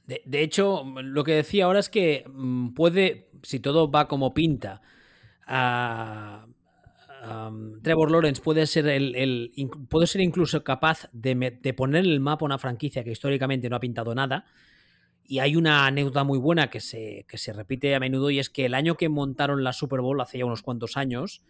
De, 0.06 0.42
hecho, 0.42 0.84
lo 1.02 1.24
que 1.24 1.34
decía 1.34 1.66
ahora 1.66 1.80
es 1.80 1.90
que 1.90 2.26
mm, 2.28 2.74
puede, 2.74 3.30
si 3.42 3.60
todo 3.60 3.90
va 3.90 4.08
como 4.10 4.34
pinta, 4.34 4.82
Trevor 7.82 8.12
Lawrence 8.12 8.42
puede 8.42 8.68
ser 8.68 8.88
el, 8.88 9.52
puede 9.90 10.08
ser 10.08 10.22
incluso 10.22 10.62
capaz 10.64 11.10
de, 11.14 11.58
de, 11.62 11.74
poner 11.74 12.04
el 12.04 12.20
mapa 12.20 12.44
una 12.44 12.58
franquicia 12.58 13.04
que 13.04 13.12
históricamente 13.12 13.70
no 13.70 13.78
ha 13.78 13.80
pintado 13.80 14.14
nada 14.14 14.46
y 15.26 15.40
hay 15.40 15.56
una 15.56 15.86
anécdota 15.86 16.24
muy 16.24 16.38
buena 16.38 16.70
que 16.70 16.80
se, 16.80 17.26
que 17.28 17.38
se 17.38 17.54
repite 17.54 17.96
a 17.96 18.00
menudo 18.00 18.30
y 18.30 18.40
es 18.40 18.50
que 18.50 18.66
el 18.66 18.74
año 18.74 18.96
que 18.96 19.10
montaron 19.10 19.64
la 19.64 19.74
Super 19.74 20.02
Bowl, 20.02 20.20
hace 20.22 20.38
ya 20.40 20.46
unos 20.46 20.62
cuantos 20.62 20.98
años, 20.98 21.42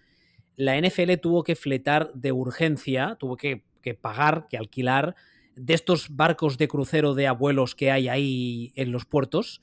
la 0.56 0.80
NFL 0.80 1.16
tuvo 1.22 1.44
que 1.44 1.56
fletar 1.56 2.12
de 2.14 2.32
urgencia, 2.32 3.18
tuvo 3.20 3.38
que, 3.38 3.64
pagar, 4.00 4.48
que 4.50 4.58
alquilar 4.58 5.16
de 5.56 5.74
estos 5.74 6.16
barcos 6.16 6.58
de 6.58 6.68
crucero 6.68 7.14
de 7.14 7.28
abuelos 7.28 7.76
que 7.76 7.92
hay 7.92 8.08
ahí 8.08 8.72
en 8.76 8.92
los 8.92 9.06
puertos. 9.06 9.62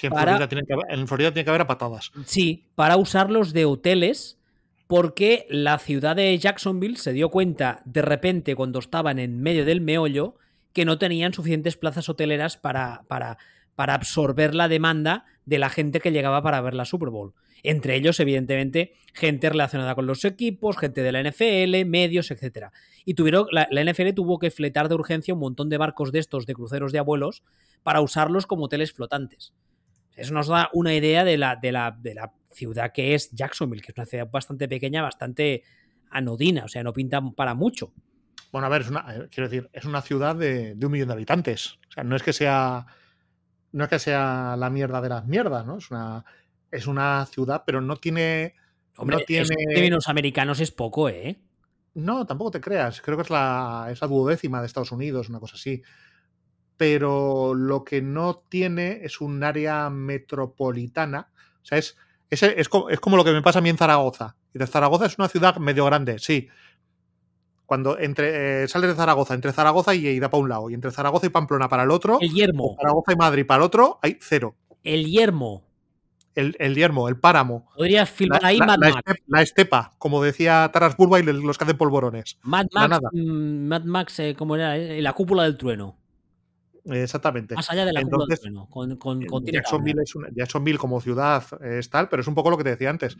en, 0.00 0.10
Florida 0.12 0.48
tiene 0.48 0.64
que 0.66 0.72
haber, 0.72 0.86
en 0.90 1.08
Florida 1.08 1.32
tiene 1.32 1.44
que 1.44 1.50
haber 1.50 1.62
a 1.62 1.66
patadas. 1.66 2.12
Sí, 2.26 2.66
para 2.74 2.96
usarlos 2.96 3.52
de 3.52 3.64
hoteles 3.64 4.38
porque 4.86 5.46
la 5.48 5.78
ciudad 5.78 6.16
de 6.16 6.36
Jacksonville 6.36 6.96
se 6.96 7.12
dio 7.12 7.30
cuenta 7.30 7.80
de 7.84 8.02
repente 8.02 8.54
cuando 8.54 8.78
estaban 8.78 9.18
en 9.18 9.40
medio 9.40 9.64
del 9.64 9.80
meollo 9.80 10.36
que 10.72 10.84
no 10.84 10.98
tenían 10.98 11.32
suficientes 11.32 11.76
plazas 11.76 12.08
hoteleras 12.08 12.56
para, 12.56 13.04
para, 13.08 13.38
para 13.74 13.94
absorber 13.94 14.54
la 14.54 14.68
demanda 14.68 15.24
de 15.44 15.58
la 15.58 15.68
gente 15.68 16.00
que 16.00 16.12
llegaba 16.12 16.42
para 16.42 16.60
ver 16.60 16.74
la 16.74 16.84
Super 16.84 17.10
Bowl. 17.10 17.34
Entre 17.62 17.94
ellos, 17.94 18.18
evidentemente, 18.18 18.94
gente 19.14 19.48
relacionada 19.48 19.94
con 19.94 20.06
los 20.06 20.24
equipos, 20.24 20.76
gente 20.76 21.02
de 21.02 21.12
la 21.12 21.22
NFL, 21.22 21.88
medios, 21.88 22.30
etc. 22.30 22.68
Y 23.04 23.14
tuvieron, 23.14 23.46
la, 23.52 23.66
NFL 23.70 24.14
tuvo 24.14 24.38
que 24.38 24.50
fletar 24.50 24.88
de 24.88 24.96
urgencia 24.96 25.34
un 25.34 25.40
montón 25.40 25.68
de 25.68 25.78
barcos 25.78 26.10
de 26.10 26.18
estos, 26.18 26.46
de 26.46 26.54
cruceros 26.54 26.92
de 26.92 26.98
abuelos, 26.98 27.44
para 27.82 28.00
usarlos 28.00 28.46
como 28.46 28.64
hoteles 28.64 28.92
flotantes. 28.92 29.54
Eso 30.16 30.34
nos 30.34 30.48
da 30.48 30.70
una 30.72 30.94
idea 30.94 31.24
de 31.24 31.38
la, 31.38 31.56
de 31.56 31.72
la, 31.72 31.96
de 31.98 32.14
la 32.14 32.32
ciudad 32.50 32.92
que 32.92 33.14
es 33.14 33.30
Jacksonville, 33.30 33.82
que 33.82 33.92
es 33.92 33.98
una 33.98 34.06
ciudad 34.06 34.28
bastante 34.30 34.68
pequeña, 34.68 35.02
bastante 35.02 35.62
anodina, 36.10 36.64
o 36.64 36.68
sea, 36.68 36.82
no 36.82 36.92
pinta 36.92 37.20
para 37.34 37.54
mucho. 37.54 37.92
Bueno, 38.52 38.66
a 38.66 38.70
ver, 38.70 38.82
es 38.82 38.90
una, 38.90 39.06
eh, 39.08 39.28
quiero 39.30 39.48
decir, 39.48 39.70
es 39.72 39.86
una 39.86 40.02
ciudad 40.02 40.36
de, 40.36 40.76
un 40.80 40.92
millón 40.92 41.08
de 41.08 41.14
habitantes. 41.14 41.78
O 41.88 41.92
sea, 41.92 42.04
no 42.04 42.14
es 42.14 42.22
que 42.22 42.34
sea. 42.34 42.86
No 43.72 43.84
es 43.84 43.90
que 43.90 43.98
sea 43.98 44.54
la 44.58 44.68
mierda 44.68 45.00
de 45.00 45.08
las 45.08 45.26
mierdas, 45.26 45.64
¿no? 45.64 45.78
Es 45.78 45.90
una, 45.90 46.22
es 46.70 46.86
una 46.86 47.24
ciudad, 47.24 47.62
pero 47.64 47.80
no 47.80 47.96
tiene. 47.96 48.54
Hombre, 48.98 49.16
no 49.16 49.24
tiene... 49.24 49.48
términos 49.74 50.06
americanos 50.08 50.60
es 50.60 50.70
poco, 50.70 51.08
¿eh? 51.08 51.40
No, 51.94 52.26
tampoco 52.26 52.50
te 52.50 52.60
creas. 52.60 53.00
Creo 53.00 53.16
que 53.16 53.22
es 53.22 53.30
la, 53.30 53.88
es 53.90 54.02
la 54.02 54.06
duodécima 54.06 54.60
de 54.60 54.66
Estados 54.66 54.92
Unidos, 54.92 55.30
una 55.30 55.40
cosa 55.40 55.56
así. 55.56 55.82
Pero 56.76 57.54
lo 57.54 57.84
que 57.84 58.02
no 58.02 58.44
tiene 58.50 59.00
es 59.02 59.22
un 59.22 59.42
área 59.42 59.88
metropolitana. 59.88 61.30
O 61.62 61.64
sea, 61.64 61.78
es, 61.78 61.96
es, 62.28 62.42
es, 62.42 62.68
como, 62.68 62.90
es 62.90 63.00
como 63.00 63.16
lo 63.16 63.24
que 63.24 63.32
me 63.32 63.40
pasa 63.40 63.60
a 63.60 63.62
mí 63.62 63.70
en 63.70 63.78
Zaragoza. 63.78 64.36
Y 64.52 64.58
de 64.58 64.66
Zaragoza 64.66 65.06
es 65.06 65.16
una 65.18 65.28
ciudad 65.28 65.56
medio 65.56 65.86
grande, 65.86 66.18
sí 66.18 66.50
cuando 67.72 67.98
entre, 67.98 68.64
eh, 68.64 68.68
sales 68.68 68.90
de 68.90 68.96
Zaragoza, 68.96 69.32
entre 69.32 69.50
Zaragoza 69.50 69.94
y 69.94 70.20
da 70.20 70.28
para 70.28 70.42
un 70.42 70.50
lado, 70.50 70.68
y 70.68 70.74
entre 70.74 70.90
Zaragoza 70.90 71.24
y 71.24 71.30
Pamplona 71.30 71.70
para 71.70 71.84
el 71.84 71.90
otro, 71.90 72.18
el 72.20 72.30
yermo. 72.30 72.76
Zaragoza 72.78 73.14
y 73.14 73.16
Madrid 73.16 73.46
para 73.46 73.62
el 73.62 73.62
otro, 73.62 73.98
hay 74.02 74.18
cero. 74.20 74.54
El 74.84 75.06
yermo. 75.06 75.64
El, 76.34 76.54
el 76.58 76.74
yermo, 76.74 77.08
el 77.08 77.16
páramo. 77.16 77.70
Podrías 77.74 78.10
filmar 78.10 78.44
ahí 78.44 78.58
Mad 78.58 78.76
Max. 78.76 78.96
la, 79.26 79.40
estepa, 79.40 79.92
como 79.96 80.22
decía 80.22 80.68
Taras 80.70 80.98
Bulba 80.98 81.18
y 81.18 81.22
los 81.22 81.56
que 81.56 81.64
hacen 81.64 81.78
polvorones. 81.78 82.36
Mad 82.42 82.66
Max, 82.74 82.98
mm, 83.10 83.68
Mad 83.68 83.84
Max 83.84 84.18
eh, 84.18 84.34
como 84.36 84.54
era, 84.54 84.76
eh, 84.76 85.00
la 85.00 85.14
cúpula 85.14 85.44
del 85.44 85.56
trueno. 85.56 85.96
Exactamente. 86.84 87.54
Más 87.54 87.70
allá 87.70 87.86
de 87.86 87.94
la 87.94 88.02
cúpula 88.02 88.26
del 88.28 88.38
trueno. 88.38 88.68
Con, 88.68 88.96
con, 88.96 89.46
Jacksonville, 89.46 90.02
es 90.02 90.12
Jacksonville, 90.34 90.76
como 90.76 91.00
ciudad 91.00 91.42
es 91.62 91.88
tal, 91.88 92.10
pero 92.10 92.20
es 92.20 92.28
un 92.28 92.34
poco 92.34 92.50
lo 92.50 92.58
que 92.58 92.64
te 92.64 92.70
decía 92.76 92.90
antes. 92.90 93.16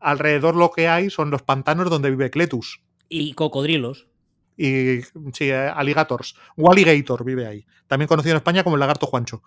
alrededor 0.00 0.56
lo 0.56 0.72
que 0.72 0.88
hay 0.88 1.10
son 1.10 1.30
los 1.30 1.42
pantanos 1.42 1.88
donde 1.88 2.10
vive 2.10 2.28
Cletus. 2.30 2.80
Y 3.16 3.32
cocodrilos. 3.34 4.08
Y 4.56 5.02
sí, 5.32 5.50
eh, 5.50 5.68
alligators. 5.72 6.34
Walligator 6.56 7.24
vive 7.24 7.46
ahí. 7.46 7.64
También 7.86 8.08
conocido 8.08 8.32
en 8.32 8.38
España 8.38 8.64
como 8.64 8.74
el 8.74 8.80
lagarto 8.80 9.06
Juancho. 9.06 9.40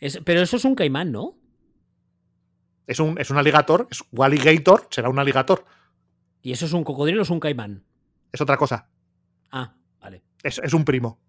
pero 0.24 0.40
eso 0.40 0.56
es 0.56 0.64
un 0.64 0.74
caimán, 0.74 1.12
¿no? 1.12 1.36
Es 2.86 3.00
un, 3.00 3.20
es 3.20 3.28
un 3.28 3.36
alligator, 3.36 3.86
es 3.90 4.02
Walligator, 4.12 4.88
será 4.90 5.10
un 5.10 5.18
alligator. 5.18 5.66
¿Y 6.40 6.52
eso 6.52 6.64
es 6.64 6.72
un 6.72 6.84
cocodrilo 6.84 7.20
o 7.20 7.24
es 7.24 7.30
un 7.30 7.40
caimán? 7.40 7.84
Es 8.32 8.40
otra 8.40 8.56
cosa. 8.56 8.88
Ah, 9.50 9.74
vale. 10.00 10.22
Es, 10.42 10.58
es 10.64 10.72
un 10.72 10.86
primo. 10.86 11.20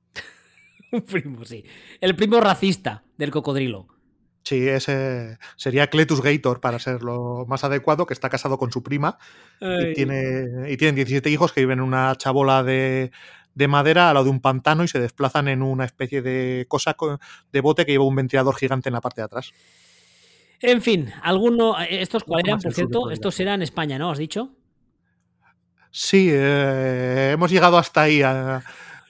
un 0.94 1.02
primo, 1.02 1.44
sí. 1.44 1.65
El 1.99 2.15
primo 2.15 2.40
racista 2.40 3.03
del 3.18 3.32
cocodrilo. 3.32 3.88
Sí, 4.46 4.70
ese 4.70 5.40
sería 5.56 5.88
Cletus 5.88 6.22
Gator 6.22 6.62
para 6.62 6.78
ser 6.78 7.02
lo 7.02 7.48
más 7.48 7.64
adecuado, 7.64 8.06
que 8.06 8.14
está 8.14 8.30
casado 8.30 8.60
con 8.60 8.72
su 8.72 8.84
prima 8.84 9.18
y, 9.60 9.94
tiene, 9.96 10.70
y 10.70 10.78
tienen 10.78 10.94
17 10.94 11.32
hijos 11.32 11.52
que 11.52 11.62
viven 11.62 11.80
en 11.80 11.86
una 11.86 12.16
chabola 12.16 12.62
de, 12.62 13.12
madera 13.68 14.10
al 14.10 14.14
lado 14.14 14.26
de 14.26 14.30
un 14.30 14.42
pantano 14.42 14.84
y 14.84 14.88
se 14.88 15.00
desplazan 15.00 15.48
en 15.48 15.64
una 15.64 15.84
especie 15.86 16.22
de 16.22 16.68
cosa 16.68 16.96
de 17.52 17.62
bote 17.62 17.88
que 17.88 17.94
lleva 17.94 18.06
un 18.06 18.14
ventilador 18.14 18.56
gigante 18.56 18.90
en 18.90 18.94
la 18.94 19.02
parte 19.02 19.22
de 19.22 19.26
atrás. 19.26 19.52
En 20.62 20.84
fin, 20.84 21.12
alguno. 21.24 21.76
¿Estos 21.80 22.24
cuáles 22.24 22.46
eran, 22.46 22.60
por 22.62 22.70
de 22.72 22.76
cierto? 22.76 23.10
Estos 23.10 23.40
eran 23.40 23.64
España, 23.64 23.98
¿no? 23.98 24.12
¿Has 24.12 24.20
dicho? 24.20 24.52
Sí, 25.90 26.30
eh, 26.32 27.32
hemos 27.34 27.50
llegado 27.50 27.80
hasta 27.80 28.04
ahí. 28.04 28.22
a- 28.22 28.64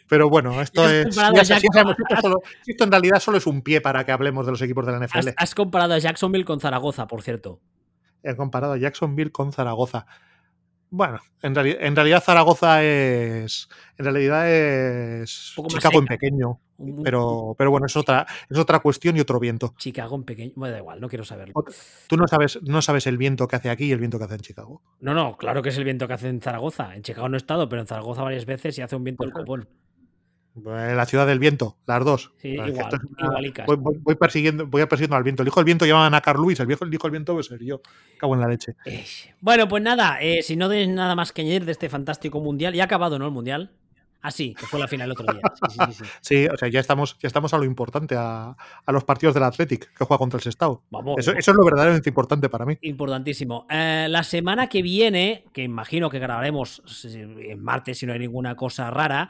pero 0.08 0.30
bueno, 0.30 0.62
esto 0.62 0.88
es. 0.90 1.16
ya 1.16 1.46
sabemos, 1.46 1.96
esto, 2.10 2.22
solo- 2.22 2.42
esto 2.66 2.84
en 2.84 2.92
realidad 2.92 3.20
solo 3.20 3.38
es 3.38 3.48
un 3.48 3.62
pie 3.62 3.82
para 3.82 4.06
que 4.06 4.12
hablemos 4.12 4.46
de 4.46 4.52
los 4.52 4.62
equipos 4.62 4.86
de 4.86 4.92
la 4.94 5.00
NFL. 5.06 5.30
has 5.38 5.56
comparado 5.56 5.94
a 5.94 6.00
Jacksonville 6.00 6.46
con 6.46 6.60
Zaragoza, 6.60 7.08
por 7.08 7.22
cierto. 7.22 7.60
He 8.24 8.36
comparado 8.36 8.74
a 8.74 8.78
Jacksonville 8.78 9.32
con 9.32 9.52
Zaragoza. 9.54 10.06
Bueno, 10.90 11.20
en, 11.42 11.54
reali- 11.56 11.78
en 11.80 11.96
realidad 11.96 12.24
Zaragoza 12.24 12.84
es. 12.84 13.68
En 13.98 14.06
realidad 14.06 14.50
es. 14.50 15.54
Chicago 15.68 16.00
en 16.00 16.06
pequeño. 16.06 16.60
Pero, 17.04 17.56
pero 17.58 17.72
bueno, 17.72 17.86
es 17.86 17.96
otra, 17.96 18.26
es 18.50 18.58
otra 18.58 18.80
cuestión 18.80 19.16
y 19.16 19.22
otro 19.22 19.40
viento. 19.40 19.74
Chicago 19.78 20.16
en 20.16 20.24
pequeño. 20.24 20.52
Bueno, 20.56 20.74
da 20.74 20.80
igual, 20.80 21.00
no 21.02 21.08
quiero 21.08 21.24
saberlo. 21.24 21.54
Tú 22.08 22.18
no 22.18 22.28
sabes, 22.28 22.60
no 22.64 22.82
sabes 22.82 23.08
el 23.08 23.18
viento 23.18 23.48
que 23.48 23.56
hace 23.56 23.70
aquí 23.70 23.86
y 23.86 23.92
el 23.94 24.00
viento 24.00 24.18
que 24.18 24.26
hace 24.26 24.36
en 24.36 24.42
Chicago. 24.42 24.82
No, 25.00 25.14
no, 25.14 25.38
claro 25.38 25.62
que 25.62 25.70
es 25.70 25.78
el 25.78 25.84
viento 25.86 26.08
que 26.08 26.14
hace 26.14 26.28
en 26.30 26.42
Zaragoza. 26.42 26.96
En 26.96 27.02
Chicago 27.02 27.30
no 27.30 27.36
he 27.36 27.38
estado, 27.38 27.70
pero 27.70 27.82
en 27.82 27.88
Zaragoza 27.88 28.24
varias 28.24 28.46
veces 28.46 28.78
y 28.78 28.82
hace 28.82 28.96
un 28.96 29.04
viento 29.04 29.24
del 29.24 29.34
copón. 29.34 29.70
Eh, 30.58 30.94
La 30.96 31.06
ciudad 31.06 31.28
del 31.28 31.40
viento, 31.40 31.76
las 31.86 32.04
dos. 32.06 32.32
Sí, 32.38 32.50
igual, 32.50 32.72
una- 32.72 33.66
voy, 33.66 33.76
voy- 33.78 33.98
voy 34.00 34.16
persiguiendo, 34.16 34.66
voy 34.68 34.86
persiguiendo 34.86 35.16
al 35.18 35.24
viento. 35.24 35.42
El 35.44 35.48
hijo 35.50 35.60
del 35.60 35.66
viento 35.66 35.86
llaman 35.86 36.14
a 36.14 36.22
Carl 36.22 36.40
Lewis, 36.42 36.60
el 36.62 36.68
viejo 36.68 36.86
el 36.86 36.94
hijo 36.94 37.04
del 37.04 37.12
viento 37.12 37.34
voy 37.34 37.42
a 37.42 37.44
ser 37.44 37.62
yo. 37.64 37.82
Cago 38.18 38.36
en 38.36 38.42
la 38.42 38.48
leche. 38.48 38.76
Eh, 38.86 39.04
Bueno, 39.42 39.68
pues 39.68 39.84
nada, 39.84 40.18
eh, 40.22 40.42
si 40.44 40.56
no 40.56 40.70
tienes 40.70 40.90
nada 40.90 41.16
más 41.16 41.32
que 41.34 41.42
añadir 41.42 41.66
de 41.66 41.72
este 41.74 41.90
fantástico 41.90 42.40
mundial, 42.40 42.74
ya 42.74 42.84
ha 42.84 42.86
acabado, 42.86 43.20
¿no? 43.20 43.26
El 43.26 43.32
mundial. 43.32 43.72
Ah, 44.22 44.32
sí, 44.32 44.56
que 44.58 44.66
fue 44.66 44.80
la 44.80 44.88
final 44.88 45.06
el 45.08 45.12
otro 45.12 45.32
día. 45.32 45.42
Sí, 45.70 45.78
sí, 45.86 45.94
sí, 45.94 46.04
sí. 46.22 46.48
O 46.48 46.58
sea, 46.58 46.68
ya 46.68 46.80
estamos, 46.80 47.16
ya 47.20 47.28
estamos 47.28 47.54
a 47.54 47.60
lo 47.60 47.64
importante, 47.66 48.16
a, 48.18 48.56
a 48.84 48.92
los 48.92 49.04
partidos 49.04 49.36
del 49.36 49.44
Athletic 49.44 49.94
que 49.94 50.04
juega 50.06 50.18
contra 50.18 50.38
el 50.38 50.42
Sestao. 50.44 50.82
Vamos. 50.90 51.16
Eso, 51.20 51.32
eso 51.34 51.52
es 51.52 51.56
lo 51.58 51.64
verdaderamente 51.64 52.10
importante 52.10 52.50
para 52.50 52.66
mí. 52.66 52.76
Importantísimo. 52.82 53.68
Eh, 53.70 54.08
la 54.10 54.24
semana 54.24 54.68
que 54.68 54.82
viene, 54.82 55.44
que 55.54 55.62
imagino 55.62 56.10
que 56.10 56.18
grabaremos 56.18 56.82
en 57.06 57.62
martes 57.64 58.00
si 58.00 58.08
no 58.08 58.14
hay 58.14 58.20
ninguna 58.20 58.56
cosa 58.56 58.90
rara, 58.90 59.30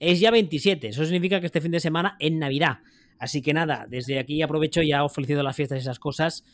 es 0.00 0.20
ya 0.20 0.30
27. 0.30 0.88
Eso 0.88 1.04
significa 1.04 1.40
que 1.40 1.46
este 1.46 1.60
fin 1.60 1.72
de 1.72 1.80
semana 1.80 2.16
en 2.18 2.38
Navidad. 2.38 2.78
Así 3.18 3.40
que 3.42 3.54
nada, 3.54 3.86
desde 3.88 4.18
aquí 4.18 4.42
aprovecho 4.42 4.82
y 4.82 4.88
ya 4.88 5.04
os 5.04 5.12
felicito 5.12 5.42
las 5.42 5.56
fiestas 5.56 5.78
y 5.78 5.80
esas 5.80 5.98
cosas. 5.98 6.44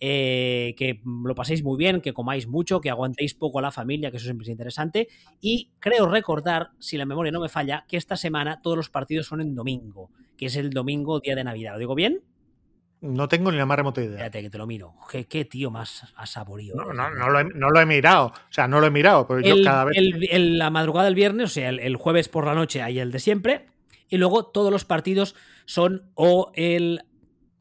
eh, 0.00 0.74
que 0.76 1.00
lo 1.04 1.34
paséis 1.34 1.62
muy 1.62 1.78
bien, 1.78 2.00
que 2.02 2.12
comáis 2.12 2.46
mucho, 2.46 2.80
que 2.80 2.90
aguantéis 2.90 3.34
poco 3.34 3.58
a 3.60 3.62
la 3.62 3.70
familia, 3.72 4.10
que 4.10 4.18
eso 4.18 4.26
siempre 4.26 4.44
es 4.44 4.50
interesante. 4.50 5.08
Y 5.40 5.70
creo 5.78 6.06
recordar, 6.08 6.70
si 6.78 6.96
la 6.98 7.06
memoria 7.06 7.32
no 7.32 7.40
me 7.40 7.48
falla, 7.48 7.86
que 7.88 7.96
esta 7.96 8.16
semana 8.16 8.60
todos 8.62 8.76
los 8.76 8.90
partidos 8.90 9.26
son 9.26 9.40
en 9.40 9.54
domingo, 9.54 10.10
que 10.36 10.46
es 10.46 10.56
el 10.56 10.70
domingo 10.70 11.20
día 11.20 11.34
de 11.34 11.44
Navidad. 11.44 11.72
¿Lo 11.74 11.78
digo 11.78 11.94
bien? 11.94 12.22
No 13.02 13.28
tengo 13.28 13.50
ni 13.52 13.58
la 13.58 13.66
más 13.66 13.76
remota 13.76 14.00
idea. 14.00 14.12
Espérate 14.12 14.42
que 14.42 14.50
te 14.50 14.58
lo 14.58 14.66
miro. 14.66 14.94
Qué, 15.10 15.26
qué 15.26 15.44
tío 15.44 15.70
más 15.70 16.12
asaborío. 16.16 16.74
No, 16.74 16.92
no, 16.92 17.10
no 17.10 17.28
lo 17.30 17.40
he, 17.40 17.44
no 17.44 17.68
lo 17.70 17.80
he 17.80 17.86
mirado. 17.86 18.28
O 18.28 18.32
sea, 18.52 18.66
no 18.66 18.80
lo 18.80 18.86
he 18.86 18.90
mirado, 18.90 19.26
pero 19.26 19.40
yo 19.40 19.54
cada 19.62 19.84
vez. 19.84 19.96
el- 19.96 20.28
el- 20.30 20.58
la 20.58 20.70
madrugada 20.70 21.04
del 21.04 21.14
viernes, 21.14 21.50
o 21.50 21.54
sea, 21.54 21.68
el, 21.68 21.96
jueves 21.96 22.28
por 22.28 22.46
la 22.46 22.54
noche 22.54 22.82
hay 22.82 22.98
el 22.98 23.12
de 23.12 23.18
siempre. 23.18 23.66
Y 24.08 24.16
luego 24.18 24.46
todos 24.46 24.70
los 24.72 24.84
partidos 24.84 25.34
son 25.66 26.10
o 26.14 26.50
el. 26.54 27.02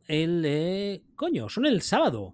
El. 0.08 0.44
eh, 0.46 1.02
coño, 1.16 1.50
son 1.50 1.66
el 1.66 1.82
sábado. 1.82 2.34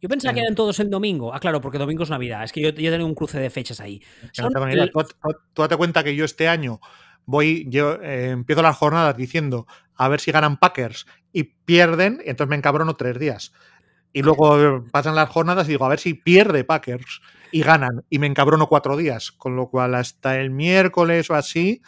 Yo 0.00 0.08
pensaba 0.10 0.34
que 0.34 0.40
eran 0.40 0.54
todos 0.54 0.78
el 0.80 0.90
domingo. 0.90 1.32
Ah, 1.34 1.40
claro, 1.40 1.60
porque 1.60 1.78
domingo 1.78 2.02
es 2.02 2.10
Navidad. 2.10 2.44
Es 2.44 2.52
que 2.52 2.60
yo, 2.60 2.68
yo 2.70 2.90
tengo 2.92 3.06
un 3.06 3.14
cruce 3.14 3.40
de 3.40 3.48
fechas 3.50 3.80
ahí. 3.80 4.02
Son 4.32 4.52
Tú, 4.52 4.60
tú- 5.02 5.36
tú 5.54 5.62
date 5.62 5.76
cuenta 5.76 6.04
que 6.04 6.14
yo 6.14 6.24
este 6.24 6.48
año 6.48 6.80
voy, 7.24 7.66
yo 7.70 7.94
eh, 8.02 8.28
empiezo 8.30 8.60
las 8.62 8.76
jornadas 8.76 9.16
diciendo 9.16 9.66
a 9.96 10.08
ver 10.08 10.20
si 10.20 10.30
ganan 10.32 10.58
Packers 10.58 11.06
y 11.32 11.44
pierden, 11.44 12.20
y 12.24 12.30
entonces 12.30 12.50
me 12.50 12.56
encabrono 12.56 12.94
tres 12.94 13.18
días. 13.18 13.52
Y 14.12 14.22
luego 14.22 14.84
pasan 14.90 15.14
las 15.14 15.28
jornadas 15.28 15.66
y 15.68 15.72
digo, 15.72 15.84
a 15.84 15.90
ver 15.90 15.98
si 15.98 16.14
pierde 16.14 16.64
Packers 16.64 17.20
y 17.52 17.62
ganan, 17.62 18.02
y 18.08 18.18
me 18.18 18.26
encabrono 18.26 18.66
cuatro 18.66 18.96
días. 18.96 19.30
Con 19.32 19.56
lo 19.56 19.68
cual, 19.68 19.94
hasta 19.94 20.40
el 20.40 20.50
miércoles 20.50 21.28
o 21.30 21.34
así, 21.34 21.82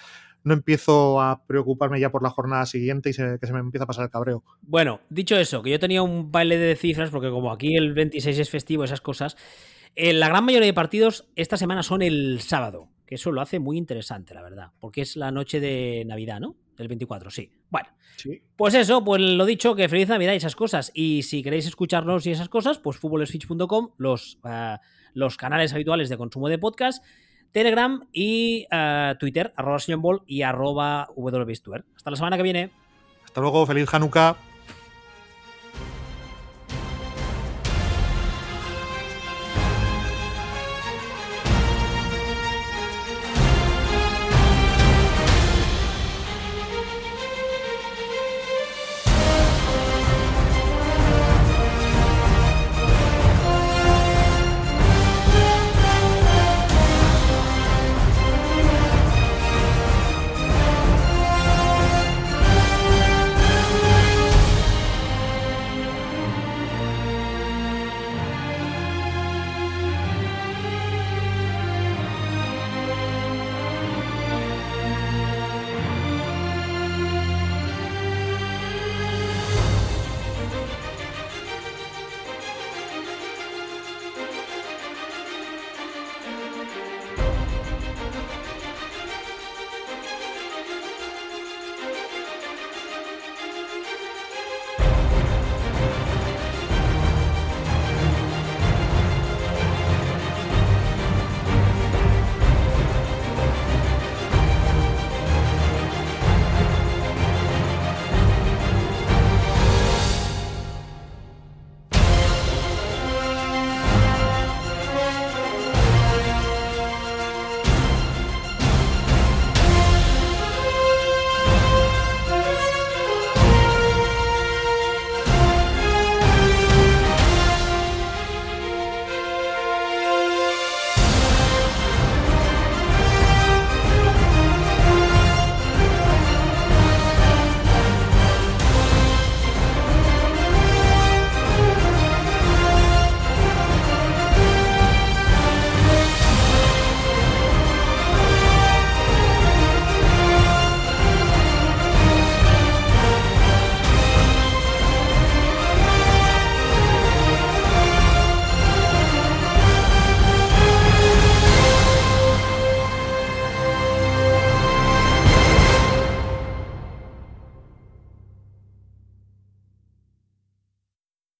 no 0.44 0.52
empiezo 0.54 1.20
a 1.20 1.44
preocuparme 1.46 1.98
ya 2.00 2.10
por 2.10 2.22
la 2.22 2.30
jornada 2.30 2.64
siguiente 2.66 3.10
y 3.10 3.12
se- 3.12 3.38
que 3.40 3.46
se 3.46 3.52
me 3.52 3.58
empieza 3.60 3.84
a 3.84 3.86
pasar 3.86 4.04
el 4.04 4.10
cabreo. 4.10 4.44
Bueno, 4.62 5.00
dicho 5.08 5.36
eso, 5.36 5.62
que 5.62 5.70
yo 5.70 5.78
tenía 5.78 6.02
un 6.02 6.30
baile 6.30 6.58
de 6.58 6.76
cifras, 6.76 7.10
porque 7.10 7.30
como 7.30 7.50
aquí 7.52 7.76
el 7.76 7.92
26 7.94 8.38
es 8.38 8.50
festivo, 8.50 8.84
esas 8.84 9.00
cosas, 9.00 9.36
eh, 9.96 10.12
la 10.12 10.28
gran 10.28 10.44
mayoría 10.44 10.66
de 10.66 10.74
partidos 10.74 11.28
esta 11.34 11.56
semana 11.56 11.82
son 11.82 12.02
el 12.02 12.40
sábado, 12.40 12.88
que 13.06 13.16
eso 13.16 13.32
lo 13.32 13.40
hace 13.40 13.58
muy 13.58 13.76
interesante, 13.78 14.34
la 14.34 14.42
verdad, 14.42 14.70
porque 14.80 15.00
es 15.02 15.16
la 15.16 15.30
noche 15.30 15.60
de 15.60 16.04
Navidad, 16.06 16.40
¿no? 16.40 16.56
Del 16.78 16.88
24, 16.88 17.30
sí. 17.30 17.50
Bueno, 17.70 17.88
Sí. 18.16 18.40
pues 18.56 18.72
eso, 18.74 19.04
pues 19.04 19.20
lo 19.20 19.44
dicho, 19.44 19.74
que 19.74 19.88
feliz 19.88 20.08
Navidad 20.08 20.32
y 20.32 20.36
esas 20.36 20.56
cosas. 20.56 20.90
Y 20.94 21.22
si 21.24 21.42
queréis 21.42 21.66
escucharnos 21.66 22.26
y 22.26 22.30
esas 22.30 22.48
cosas, 22.48 22.78
pues 22.78 22.96
futboleswitch.com, 22.98 23.90
los, 23.98 24.38
ah, 24.44 24.80
los 25.12 25.36
canales 25.36 25.72
habituales 25.74 26.08
de 26.08 26.16
consumo 26.16 26.48
de 26.48 26.58
podcast, 26.58 27.04
Telegram 27.52 28.06
y 28.12 28.66
ah, 28.70 29.16
Twitter, 29.18 29.52
arroba 29.56 29.78
y 30.26 30.42
arroba. 30.42 31.08
Hasta 31.96 32.10
la 32.10 32.16
semana 32.16 32.36
que 32.36 32.42
viene. 32.44 32.70
Hasta 33.24 33.40
luego, 33.40 33.66
feliz 33.66 33.92
Hanukkah. 33.92 34.47